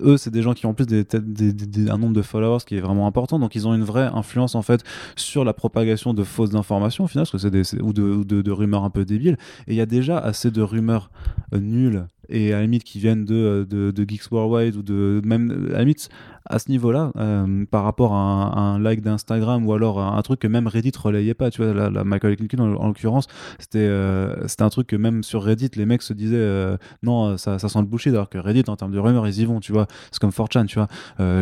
eux, 0.00 0.16
c'est 0.16 0.30
des 0.30 0.42
gens 0.42 0.52
qui 0.54 0.66
ont 0.66 0.74
plus 0.74 0.86
des, 0.86 1.04
des- 1.04 1.52
des- 1.52 1.90
un 1.90 1.98
nombre 1.98 2.12
de 2.14 2.22
followers 2.22 2.64
qui 2.66 2.76
est 2.76 2.80
vraiment 2.80 3.06
important. 3.06 3.38
Donc 3.38 3.54
ils 3.54 3.66
ont 3.66 3.74
une 3.74 3.84
vraie 3.84 4.10
influence 4.12 4.54
en 4.54 4.62
fait 4.62 4.82
sur 5.16 5.44
la 5.44 5.52
propagation 5.52 6.12
de 6.14 6.22
fausses 6.24 6.54
informations 6.54 7.04
au 7.04 7.06
final, 7.06 7.26
parce 7.30 7.42
que 7.42 7.62
c'est 7.64 7.80
ou, 7.82 7.92
de, 7.92 8.02
ou 8.02 8.24
de 8.24 8.50
rumeurs 8.50 8.84
un 8.84 8.90
peu 8.90 9.04
débiles. 9.04 9.36
Et 9.66 9.72
il 9.72 9.76
y 9.76 9.80
a 9.80 9.86
déjà 9.86 10.18
assez 10.18 10.50
de 10.50 10.62
rumeurs 10.62 11.10
euh, 11.54 11.58
nulles 11.58 12.06
et 12.28 12.52
à 12.52 12.56
la 12.56 12.62
limite 12.62 12.84
qui 12.84 12.98
viennent 12.98 13.24
de, 13.24 13.34
euh, 13.34 13.64
de, 13.64 13.90
de 13.90 14.04
Geeks 14.08 14.30
Worldwide 14.30 14.76
ou 14.76 14.82
de 14.82 15.20
même 15.24 15.68
à 15.70 15.72
la 15.74 15.80
limite 15.80 16.08
à 16.48 16.58
ce 16.58 16.70
niveau-là 16.70 17.12
euh, 17.16 17.64
par 17.70 17.84
rapport 17.84 18.12
à 18.14 18.16
un, 18.16 18.50
à 18.50 18.60
un 18.60 18.78
like 18.78 19.00
d'Instagram 19.00 19.66
ou 19.66 19.72
alors 19.72 20.00
un, 20.00 20.16
un 20.16 20.22
truc 20.22 20.40
que 20.40 20.46
même 20.46 20.66
Reddit 20.66 20.92
relayait 20.96 21.34
pas 21.34 21.50
tu 21.50 21.62
vois 21.62 21.74
la, 21.74 21.90
la 21.90 22.04
Michael 22.04 22.36
en, 22.58 22.62
en 22.62 22.86
l'occurrence 22.86 23.26
c'était 23.58 23.78
euh, 23.78 24.46
c'était 24.46 24.62
un 24.62 24.68
truc 24.68 24.86
que 24.86 24.96
même 24.96 25.22
sur 25.22 25.42
Reddit 25.42 25.70
les 25.74 25.86
mecs 25.86 26.02
se 26.02 26.12
disaient 26.12 26.36
euh, 26.36 26.76
non 27.02 27.36
ça, 27.36 27.58
ça 27.58 27.68
sent 27.68 27.80
le 27.80 27.86
bullshit 27.86 28.12
alors 28.12 28.28
que 28.28 28.38
Reddit 28.38 28.64
en 28.68 28.76
termes 28.76 28.92
de 28.92 28.98
rumeurs 28.98 29.26
ils 29.26 29.40
y 29.40 29.44
vont 29.44 29.60
tu 29.60 29.72
vois. 29.72 29.86
C'est 30.10 30.20
comme 30.20 30.30
4chan 30.30 30.66
tu 30.66 30.78
vois. 30.78 30.88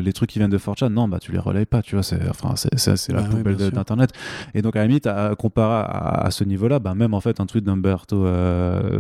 Les 0.01 0.13
trucs 0.13 0.31
qui 0.31 0.39
viennent 0.39 0.51
de 0.51 0.59
4chan 0.59 0.89
non 0.89 1.09
bah 1.09 1.19
tu 1.21 1.33
les 1.33 1.39
relayes 1.39 1.67
pas 1.67 1.83
tu 1.83 1.97
vois 1.97 2.03
c'est 2.03 2.21
enfin 2.29 2.55
c'est 2.57 3.13
la 3.13 3.23
Bah 3.23 3.29
poubelle 3.29 3.57
d'internet. 3.57 4.11
Et 4.55 4.63
donc 4.63 4.77
à 4.77 4.81
la 4.81 4.87
limite 4.87 5.07
à, 5.07 5.35
comparé 5.37 5.85
à, 5.87 6.27
à 6.27 6.31
ce 6.31 6.45
niveau-là 6.45 6.79
bah 6.79 6.95
même 6.95 7.15
en 7.15 7.21
fait 7.21 7.41
un 7.41 7.47
tweet 7.47 7.65
d'Umberto 7.65 8.27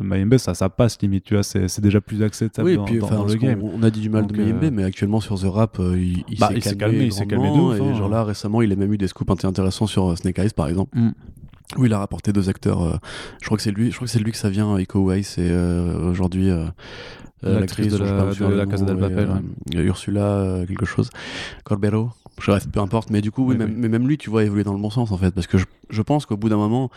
Mayembe 0.02 0.36
ça 0.36 0.55
ça 0.55 0.69
passe 0.69 1.01
limite 1.01 1.24
tu 1.24 1.35
vois 1.35 1.43
c'est 1.43 1.74
c'est 1.75 1.83
déjà 1.83 2.01
plus 2.01 2.23
acceptable 2.23 2.69
Oui, 2.69 2.77
dans, 2.77 2.85
puis 2.85 2.99
dans- 2.99 3.25
le 3.25 3.35
game 3.35 3.63
on 3.63 3.83
a 3.83 3.91
dit 3.91 4.01
du 4.01 4.09
mal 4.11 4.23
Donc, 4.23 4.33
de 4.33 4.43
Mayembe, 4.43 4.65
euh, 4.65 4.71
mais 4.73 4.85
actuellement 4.85 5.21
sur 5.21 5.39
The 5.39 5.45
Rap, 5.45 5.79
euh, 5.81 5.97
il, 5.99 6.25
il 6.29 6.39
Bah, 6.39 6.49
s'est 6.49 6.55
il 6.57 6.63
s'est 6.65 6.77
calmé, 6.77 7.05
il 7.05 7.13
s'est 7.13 7.27
calmé 7.27 7.49
de 7.49 7.53
ouf, 7.61 7.79
Et 7.79 7.81
hein. 7.83 7.95
genre 7.95 8.09
là, 8.09 8.25
récemment, 8.25 8.63
il 8.63 8.73
a 8.73 8.77
même 8.77 8.93
eu 8.93 8.99
des 8.99 9.09
scoops 9.09 9.31
inté- 9.31 9.47
intéressants 9.47 9.87
sur 9.87 10.11
euh, 10.11 10.17
Snake 10.17 10.39
Eyes, 10.39 10.51
par 10.57 10.69
exemple, 10.69 10.97
Mm. 10.99 11.11
où 11.79 11.85
il 11.87 11.93
a 11.93 11.99
rapporté 11.99 12.33
deux 12.33 12.49
acteurs. 12.49 12.83
euh, 12.83 12.97
je 13.41 13.47
crois 13.47 13.57
que 13.57 13.63
c'est 13.63 13.71
lui, 13.73 13.91
je 13.91 13.97
crois 13.97 14.07
que 14.07 14.13
c'est 14.13 14.19
lui 14.21 14.31
que 14.33 14.39
ça 14.39 14.49
vient, 14.51 14.79
Iko 14.79 15.01
Uwais, 15.01 15.21
et 15.21 15.25
euh, 15.39 16.11
aujourd'hui. 16.11 16.51
euh, 16.51 16.65
L'actrice 17.43 17.93
de 17.93 17.99
la- 17.99 18.07
de 18.33 18.55
la 18.55 18.65
Casa 18.67 18.87
del 18.87 18.97
et, 18.97 19.01
Papel, 19.01 19.29
Ursula, 19.75 20.23
euh, 20.23 20.67
quelque 20.67 20.87
chose. 20.87 21.11
Corbero. 21.65 22.11
Bref, 22.47 22.66
peu 22.70 22.81
importe. 22.81 23.11
Mais 23.11 23.20
du 23.20 23.31
coup, 23.31 23.43
oui, 23.44 23.51
Oui, 23.55 23.56
même, 23.59 23.70
oui. 23.70 23.77
mais 23.78 23.89
même 23.89 24.06
lui, 24.09 24.19
tu 24.19 24.31
vois, 24.31 24.44
évoluer 24.44 24.65
dans 24.65 24.74
le 24.74 24.81
bon 24.81 24.90
sens, 24.90 25.12
en 25.12 25.16
fait. 25.19 25.31
Parce 25.32 25.47
que 25.47 25.59
je, 25.59 25.65
je 25.90 26.02
pense 26.02 26.27
qu'au 26.27 26.36
bout 26.36 26.48
d'un 26.48 26.56
moment, 26.56 26.90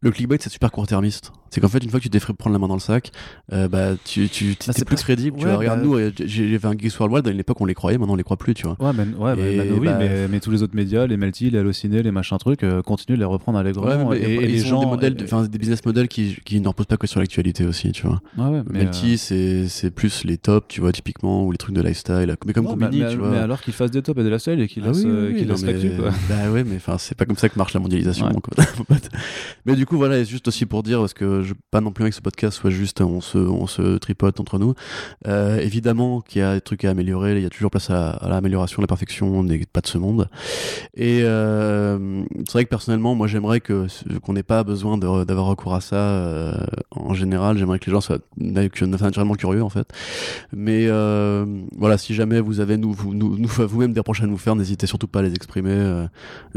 le 0.00 0.10
clickbait, 0.10 0.38
c'est 0.40 0.50
super 0.50 0.70
court-termiste. 0.70 1.32
C'est 1.50 1.62
qu'en 1.62 1.68
fait, 1.68 1.82
une 1.82 1.88
fois 1.88 1.98
que 1.98 2.04
tu 2.04 2.10
t'es 2.10 2.20
fait 2.20 2.32
prendre 2.34 2.52
la 2.52 2.58
main 2.58 2.68
dans 2.68 2.74
le 2.74 2.80
sac, 2.80 3.10
euh, 3.54 3.68
bah, 3.68 3.92
tu, 4.04 4.28
tu, 4.28 4.54
t'es 4.54 4.66
Bah, 4.68 4.74
plus 4.86 4.96
pas- 4.96 5.02
crédible. 5.02 5.38
tu 5.38 5.46
vois, 5.46 5.56
regarde, 5.56 5.80
bah- 5.80 5.84
nous, 5.86 5.94
euh, 5.96 6.12
j'ai 6.26 6.58
fait 6.58 6.66
un 6.66 6.76
Geeks 6.76 6.98
Worldwide, 7.00 7.26
à 7.26 7.30
une 7.30 7.40
époque, 7.40 7.58
on 7.60 7.64
les 7.64 7.72
croyait, 7.74 7.96
maintenant, 7.96 8.12
on 8.12 8.16
les 8.16 8.22
croit 8.22 8.36
plus, 8.36 8.52
tu 8.52 8.64
vois. 8.66 8.76
Ouais, 8.80 8.92
mais, 8.94 9.14
ouais, 9.16 9.34
mais- 9.34 9.54
Et 9.54 9.56
bah, 9.56 9.64
oui, 9.80 9.88
mais, 9.98 10.28
mais 10.28 10.40
tous 10.40 10.50
les 10.50 10.62
autres 10.62 10.76
médias, 10.76 11.06
les 11.06 11.16
Melty, 11.16 11.48
les 11.50 11.58
Allociné, 11.58 12.02
les 12.02 12.10
machins 12.10 12.36
trucs, 12.36 12.64
euh, 12.64 12.82
continuent 12.82 13.16
de 13.16 13.20
les 13.20 13.24
reprendre 13.26 13.58
allègrement. 13.58 14.08
Ouais, 14.10 14.18
mais- 14.20 14.30
et, 14.30 14.34
et 14.34 14.44
ils 14.44 14.50
les 14.52 14.58
gens. 14.58 14.80
des 14.80 14.86
modèles, 14.86 15.16
et- 15.18 15.48
des 15.48 15.58
business 15.58 15.84
models 15.86 16.08
qui, 16.08 16.36
qui 16.44 16.60
ne 16.60 16.68
reposent 16.68 16.84
pas 16.86 16.98
que 16.98 17.06
sur 17.06 17.18
l'actualité 17.18 17.64
aussi, 17.64 17.90
tu 17.92 18.06
vois. 18.06 18.20
ouais, 18.36 18.44
ouais, 18.58 18.62
mais, 18.70 18.80
Melty, 18.80 19.14
euh, 19.14 19.16
c'est 19.16 19.68
c'est 19.68 19.90
plus 19.90 20.24
les 20.24 20.36
tops, 20.36 20.68
tu 20.68 20.82
vois, 20.82 20.92
typiquement, 20.92 21.46
ou 21.46 21.50
les 21.50 21.58
trucs 21.58 21.74
de 21.74 21.80
lifestyle. 21.82 22.36
Mais 22.46 22.52
comme 22.52 22.66
Combini, 22.66 23.02
tu 23.10 23.16
vois. 23.16 23.30
mais 23.30 23.38
alors 23.38 23.62
qu'ils 23.62 23.72
fassent 23.72 23.90
des 23.90 24.02
tops 24.02 24.20
et 24.20 24.22
des 24.22 24.28
lifestyle 24.30 24.60
et 24.60 24.68
Ah 24.84 24.90
oui, 24.94 25.02
euh, 25.06 25.28
oui, 25.32 25.46
mais- 25.46 25.72
l'actu, 25.72 25.90
quoi. 25.98 26.10
Bah 26.28 26.50
ouais, 26.50 26.64
mais 26.64 26.76
enfin, 26.76 26.96
c'est 26.98 27.14
pas 27.16 27.24
comme 27.26 27.36
ça 27.36 27.48
que 27.48 27.58
marche 27.58 27.74
la 27.74 27.80
mondialisation, 27.80 28.26
Ouais. 28.26 28.32
mais 29.66 29.74
du 29.76 29.86
coup, 29.86 29.96
voilà, 29.96 30.18
et 30.18 30.24
juste 30.24 30.48
aussi 30.48 30.66
pour 30.66 30.82
dire, 30.82 31.00
parce 31.00 31.14
que 31.14 31.42
je 31.42 31.48
veux 31.50 31.58
pas 31.70 31.80
non 31.80 31.92
plus 31.92 32.02
avec 32.04 32.14
ce 32.14 32.20
podcast 32.20 32.58
soit 32.58 32.70
juste 32.70 33.00
on 33.00 33.20
se, 33.20 33.38
on 33.38 33.66
se 33.66 33.98
tripote 33.98 34.40
entre 34.40 34.58
nous. 34.58 34.74
Euh, 35.26 35.58
évidemment 35.58 36.20
qu'il 36.20 36.40
y 36.40 36.44
a 36.44 36.54
des 36.54 36.60
trucs 36.60 36.84
à 36.84 36.90
améliorer, 36.90 37.36
il 37.36 37.42
y 37.42 37.46
a 37.46 37.50
toujours 37.50 37.70
place 37.70 37.90
à, 37.90 38.10
à 38.10 38.28
l'amélioration, 38.28 38.80
la 38.80 38.86
perfection, 38.88 39.38
on 39.38 39.42
n'est 39.44 39.64
pas 39.72 39.80
de 39.80 39.86
ce 39.86 39.98
monde. 39.98 40.28
Et 40.94 41.20
euh, 41.22 42.22
c'est 42.46 42.52
vrai 42.52 42.64
que 42.64 42.70
personnellement, 42.70 43.14
moi 43.14 43.26
j'aimerais 43.26 43.60
que 43.60 43.86
qu'on 44.22 44.32
n'ait 44.32 44.42
pas 44.42 44.64
besoin 44.64 44.98
de- 44.98 45.24
d'avoir 45.24 45.46
recours 45.46 45.74
à 45.74 45.80
ça 45.80 45.96
euh, 45.96 46.54
en 46.90 47.14
général. 47.14 47.58
J'aimerais 47.58 47.78
que 47.78 47.86
les 47.86 47.92
gens 47.92 48.00
soient 48.00 48.18
naturellement 48.36 49.34
curieux 49.34 49.62
en 49.62 49.68
fait. 49.68 49.88
Mais 50.52 50.86
voilà, 51.76 51.98
si 51.98 52.14
jamais 52.14 52.40
vous 52.40 52.60
avez 52.60 52.76
nous, 52.76 52.92
vous, 52.92 53.14
nous, 53.14 53.36
nous- 53.38 53.48
vous-même 53.48 53.92
des 53.92 54.00
reproches 54.00 54.22
à 54.22 54.26
nous 54.26 54.38
faire, 54.38 54.54
n'hésitez 54.56 54.67
surtout 54.86 55.08
pas 55.08 55.20
à 55.20 55.22
les 55.22 55.34
exprimer 55.34 55.70
euh, 55.72 56.06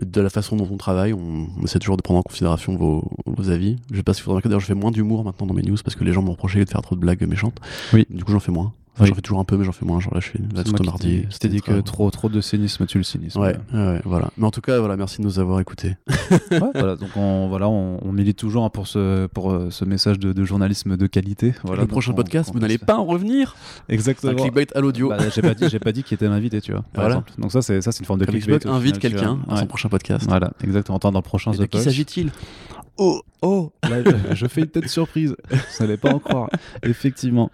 de 0.02 0.22
la 0.22 0.30
façon 0.30 0.56
dont 0.56 0.68
on 0.72 0.78
travaille. 0.78 1.14
On, 1.14 1.48
on 1.58 1.64
essaie 1.64 1.80
toujours 1.80 1.98
de 1.98 2.02
prendre 2.02 2.20
en 2.20 2.24
considération 2.24 2.76
vos, 2.76 3.10
vos 3.26 3.50
avis. 3.50 3.78
Je 3.92 3.98
sais 3.98 4.04
pas 4.04 4.14
si 4.14 4.22
vous 4.22 4.30
remarquez, 4.32 4.50
d'ailleurs, 4.50 4.62
je 4.62 4.68
fais 4.68 4.74
moins 4.74 4.92
d'humour 4.92 5.24
maintenant 5.24 5.48
dans 5.48 5.54
mes 5.54 5.64
news 5.64 5.78
parce 5.84 5.96
que 5.96 6.04
les 6.04 6.14
gens 6.14 6.22
m'ont 6.22 6.32
reproché 6.32 6.64
de 6.64 6.70
faire 6.70 6.82
trop 6.82 6.96
de 6.96 7.02
blagues 7.02 7.26
méchantes. 7.28 7.58
Oui. 7.94 8.06
Du 8.10 8.24
coup, 8.24 8.32
j'en 8.32 8.40
fais 8.40 8.52
moins. 8.52 8.74
Enfin, 8.94 9.04
Oui. 9.04 9.08
J'en 9.10 9.16
fais 9.16 9.22
toujours 9.22 9.40
un 9.40 9.46
peu, 9.46 9.56
mais 9.58 9.64
j'en 9.64 9.72
fais 9.72 9.86
moins. 9.86 10.00
Genre 10.02 10.14
là, 10.14 10.20
je 10.20 10.28
suis 10.28 10.40
là 10.40 10.64
C'est 10.66 10.74
tout 10.74 10.84
mardi. 10.84 11.26
qui 11.30 11.40
t'ai 11.40 11.48
dit 11.48 11.62
que 11.62 11.80
trop, 11.80 12.12
trop 12.12 12.28
de 12.28 12.42
cynisme 12.42 12.86
tue 12.86 12.98
le 12.98 13.04
cynisme. 13.06 13.40
Ouais, 13.40 13.56
ouais, 13.74 13.80
ouais, 13.80 14.02
voilà. 14.04 14.30
Mais 14.38 14.46
en 14.46 14.52
tout 14.52 14.60
cas, 14.62 14.80
voilà, 14.80 14.98
merci 14.98 15.22
de 15.22 15.26
nous 15.26 15.40
avoir 15.40 15.60
écoutés. 15.60 15.96
Ouais, 16.52 16.60
voilà, 16.74 16.96
donc 16.98 17.10
on, 17.16 17.48
voilà, 17.48 17.70
on, 17.70 18.00
on 18.06 18.12
milite 18.12 18.38
toujours 18.38 18.64
hein, 18.66 18.70
pour 18.70 18.88
ce, 18.88 19.28
pour 19.28 19.52
euh, 19.52 19.70
ce 19.70 19.86
message 19.86 20.20
de, 20.20 20.34
de 20.34 20.44
journalisme 20.46 20.98
de 20.98 21.08
qualité. 21.08 21.54
Voilà, 21.64 21.82
le 21.84 21.88
prochain 21.88 22.12
on- 22.12 22.16
podcast, 22.16 22.52
vous 22.54 22.60
n'allez 22.60 22.78
pas 22.78 22.96
en 22.98 23.06
revenir. 23.06 23.56
Exactement. 23.90 24.34
un 24.34 24.36
clickbait 24.36 24.68
à 24.76 24.82
l'audio. 24.82 25.10
Bah, 25.10 25.18
j'ai 25.34 25.42
pas 25.42 25.54
dit, 25.54 25.66
j'ai 25.70 25.80
pas 25.80 25.92
dit 25.94 26.04
qui 26.04 26.14
était 26.14 26.28
l'invité, 26.28 26.60
tu 26.62 26.72
vois. 26.74 26.82
Par 26.94 27.04
Voilà. 27.06 27.16
exemple. 27.16 27.32
Donc 27.38 27.52
ça, 27.54 27.62
c'est 27.62 27.82
ça, 27.82 27.92
c'est 27.94 28.00
une 28.00 28.06
forme 28.06 28.20
de 28.20 28.26
Comme 28.26 28.36
clickbait. 28.36 28.68
Invite 28.68 29.00
quelqu'un 29.00 29.40
à 29.50 29.58
son 29.58 29.66
prochain 29.68 29.88
podcast. 29.90 30.26
Voilà, 30.28 30.52
exactement. 30.64 31.00
Dans 31.02 31.12
le 31.12 31.22
prochain 31.22 31.54
Et 31.54 31.58
de 31.58 31.66
qui 31.66 31.80
s'agit-il? 31.82 32.32
Oh, 33.04 33.20
oh 33.42 33.72
Là, 33.90 33.98
je, 34.36 34.46
fais 34.46 34.62
une 34.62 34.68
tête 34.68 34.88
surprise. 34.88 35.36
Vous 35.50 35.58
n'allez 35.80 35.98
pas 35.98 36.14
en 36.14 36.20
croire. 36.20 36.50
Effectivement. 36.84 37.50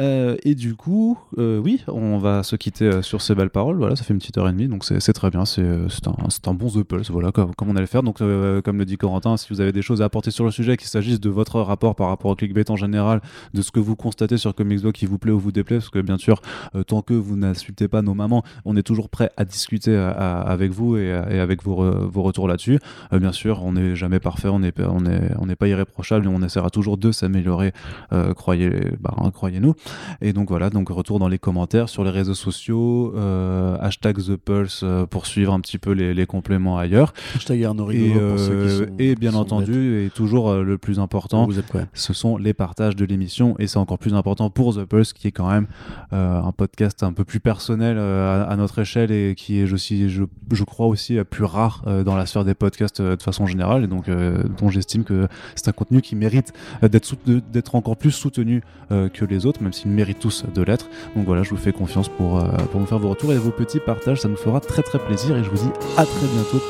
Euh, 0.00 0.36
et 0.42 0.56
du 0.56 0.74
coup, 0.74 1.16
euh, 1.38 1.60
oui, 1.60 1.84
on 1.86 2.18
va 2.18 2.42
se 2.42 2.56
quitter 2.56 2.86
euh, 2.86 3.00
sur 3.02 3.22
ces 3.22 3.36
belles 3.36 3.50
paroles. 3.50 3.76
Voilà, 3.76 3.94
ça 3.94 4.02
fait 4.02 4.12
une 4.12 4.18
petite 4.18 4.36
heure 4.38 4.48
et 4.48 4.52
demie, 4.52 4.66
donc 4.66 4.84
c'est 4.84 5.12
très 5.12 5.30
bien. 5.30 5.44
C'est 5.44 5.62
un, 5.62 6.50
un 6.50 6.54
bon 6.54 6.68
The 6.68 6.82
Pulse, 6.82 7.10
voilà, 7.12 7.30
comme, 7.30 7.54
comme 7.54 7.70
on 7.70 7.76
allait 7.76 7.86
faire. 7.86 8.02
Donc, 8.02 8.20
euh, 8.20 8.60
comme 8.60 8.78
le 8.78 8.84
dit 8.84 8.96
Corentin, 8.96 9.36
si 9.36 9.46
vous 9.50 9.60
avez 9.60 9.70
des 9.70 9.82
choses 9.82 10.02
à 10.02 10.06
apporter 10.06 10.32
sur 10.32 10.44
le 10.44 10.50
sujet, 10.50 10.76
qu'il 10.76 10.88
s'agisse 10.88 11.20
de 11.20 11.30
votre 11.30 11.60
rapport 11.60 11.94
par 11.94 12.08
rapport 12.08 12.32
au 12.32 12.34
clickbait 12.34 12.68
en 12.72 12.76
général, 12.76 13.20
de 13.54 13.62
ce 13.62 13.70
que 13.70 13.78
vous 13.78 13.94
constatez 13.94 14.36
sur 14.36 14.52
Comicsblog 14.56 14.92
qui 14.94 15.06
vous 15.06 15.18
plaît 15.18 15.30
ou 15.32 15.38
vous 15.38 15.52
déplaît, 15.52 15.76
parce 15.78 15.90
que 15.90 16.00
bien 16.00 16.18
sûr, 16.18 16.42
tant 16.88 17.02
que 17.02 17.14
vous 17.14 17.36
n'insultez 17.36 17.86
pas 17.86 18.02
nos 18.02 18.14
mamans, 18.14 18.42
on 18.64 18.76
est 18.76 18.82
toujours 18.82 19.08
prêt 19.10 19.30
à 19.36 19.44
discuter 19.44 19.96
à- 19.96 20.40
avec 20.40 20.72
vous 20.72 20.96
et, 20.96 21.12
à- 21.12 21.32
et 21.32 21.38
avec 21.38 21.62
vos, 21.62 21.76
re- 21.84 22.08
vos 22.08 22.22
retours 22.22 22.48
là-dessus. 22.48 22.80
Bien 23.12 23.30
sûr, 23.32 23.62
on 23.64 23.72
n'est 23.74 23.94
jamais 23.94 24.18
parfait, 24.18 24.48
on 24.48 24.62
on 24.92 25.06
est, 25.06 25.30
on 25.38 25.46
n'est 25.46 25.56
pas 25.56 25.68
irréprochable 25.68 26.26
et 26.26 26.28
on 26.28 26.42
essaiera 26.42 26.70
toujours 26.70 26.96
de 26.98 27.12
s'améliorer, 27.12 27.72
euh, 28.12 28.34
croyez, 28.34 28.70
bah, 29.00 29.14
hein, 29.18 29.30
croyez-nous. 29.30 29.74
Et 30.20 30.32
donc 30.32 30.48
voilà, 30.48 30.70
donc 30.70 30.88
retour 30.88 31.18
dans 31.18 31.28
les 31.28 31.38
commentaires 31.38 31.88
sur 31.88 32.04
les 32.04 32.10
réseaux 32.10 32.34
sociaux, 32.34 33.12
euh, 33.16 33.76
hashtag 33.80 34.16
The 34.18 34.36
Pulse 34.36 34.80
euh, 34.84 35.06
pour 35.06 35.26
suivre 35.26 35.52
un 35.52 35.60
petit 35.60 35.78
peu 35.78 35.92
les, 35.92 36.14
les 36.14 36.26
compléments 36.26 36.78
ailleurs. 36.78 37.12
Hashtag 37.36 37.64
Arnaud 37.64 37.90
Et, 37.90 38.10
pour 38.10 38.38
ceux 38.38 38.64
qui 38.66 38.76
sont- 38.76 38.86
et 38.98 39.14
bien 39.14 39.32
sont 39.32 39.38
entendu, 39.38 40.04
et 40.04 40.10
toujours 40.10 40.54
le 40.54 40.78
plus 40.78 40.98
important, 40.98 41.46
Vous 41.46 41.58
êtes 41.58 41.66
quoi 41.68 41.82
ce 41.92 42.12
sont 42.12 42.36
les 42.36 42.54
partages 42.54 42.96
de 42.96 43.04
l'émission 43.04 43.54
et 43.58 43.66
c'est 43.66 43.78
encore 43.78 43.98
plus 43.98 44.14
important 44.14 44.50
pour 44.50 44.74
The 44.74 44.84
Pulse 44.84 45.12
qui 45.12 45.28
est 45.28 45.32
quand 45.32 45.48
même 45.50 45.66
un 46.12 46.52
podcast 46.52 47.02
un 47.02 47.12
peu 47.12 47.24
plus 47.24 47.40
personnel 47.40 47.98
à, 47.98 48.44
à 48.44 48.56
notre 48.56 48.78
échelle 48.80 49.10
et 49.10 49.34
qui 49.36 49.60
est 49.60 49.66
je, 49.66 49.76
je, 49.76 50.22
je 50.52 50.64
crois 50.64 50.86
aussi 50.86 51.18
plus 51.30 51.44
rare 51.44 51.82
dans 52.04 52.16
la 52.16 52.26
sphère 52.26 52.44
des 52.44 52.54
podcasts 52.54 53.00
de 53.02 53.22
façon 53.22 53.46
générale 53.46 53.84
et 53.84 53.86
donc 53.86 54.08
euh, 54.08 54.42
j'estime 54.70 55.04
que 55.04 55.28
c'est 55.54 55.68
un 55.68 55.72
contenu 55.72 56.02
qui 56.02 56.16
mérite 56.16 56.52
euh, 56.82 56.88
d'être 56.88 57.74
encore 57.74 57.96
plus 57.96 58.10
soutenu 58.10 58.62
euh, 58.90 59.08
que 59.08 59.24
les 59.24 59.46
autres 59.46 59.62
même 59.62 59.72
s'ils 59.72 59.90
méritent 59.90 60.20
tous 60.20 60.44
de 60.54 60.62
l'être. 60.62 60.88
Donc 61.16 61.26
voilà 61.26 61.42
je 61.42 61.50
vous 61.50 61.56
fais 61.56 61.72
confiance 61.72 62.08
pour, 62.08 62.38
euh, 62.38 62.48
pour 62.70 62.80
me 62.80 62.86
faire 62.86 62.98
vos 62.98 63.10
retours 63.10 63.32
et 63.32 63.38
vos 63.38 63.50
petits 63.50 63.80
partages. 63.80 64.20
Ça 64.20 64.28
nous 64.28 64.36
fera 64.36 64.60
très 64.60 64.82
très 64.82 64.98
plaisir 64.98 65.36
et 65.36 65.44
je 65.44 65.50
vous 65.50 65.56
dis 65.56 65.72
à 65.96 66.04
très 66.04 66.26
bientôt 66.26 66.62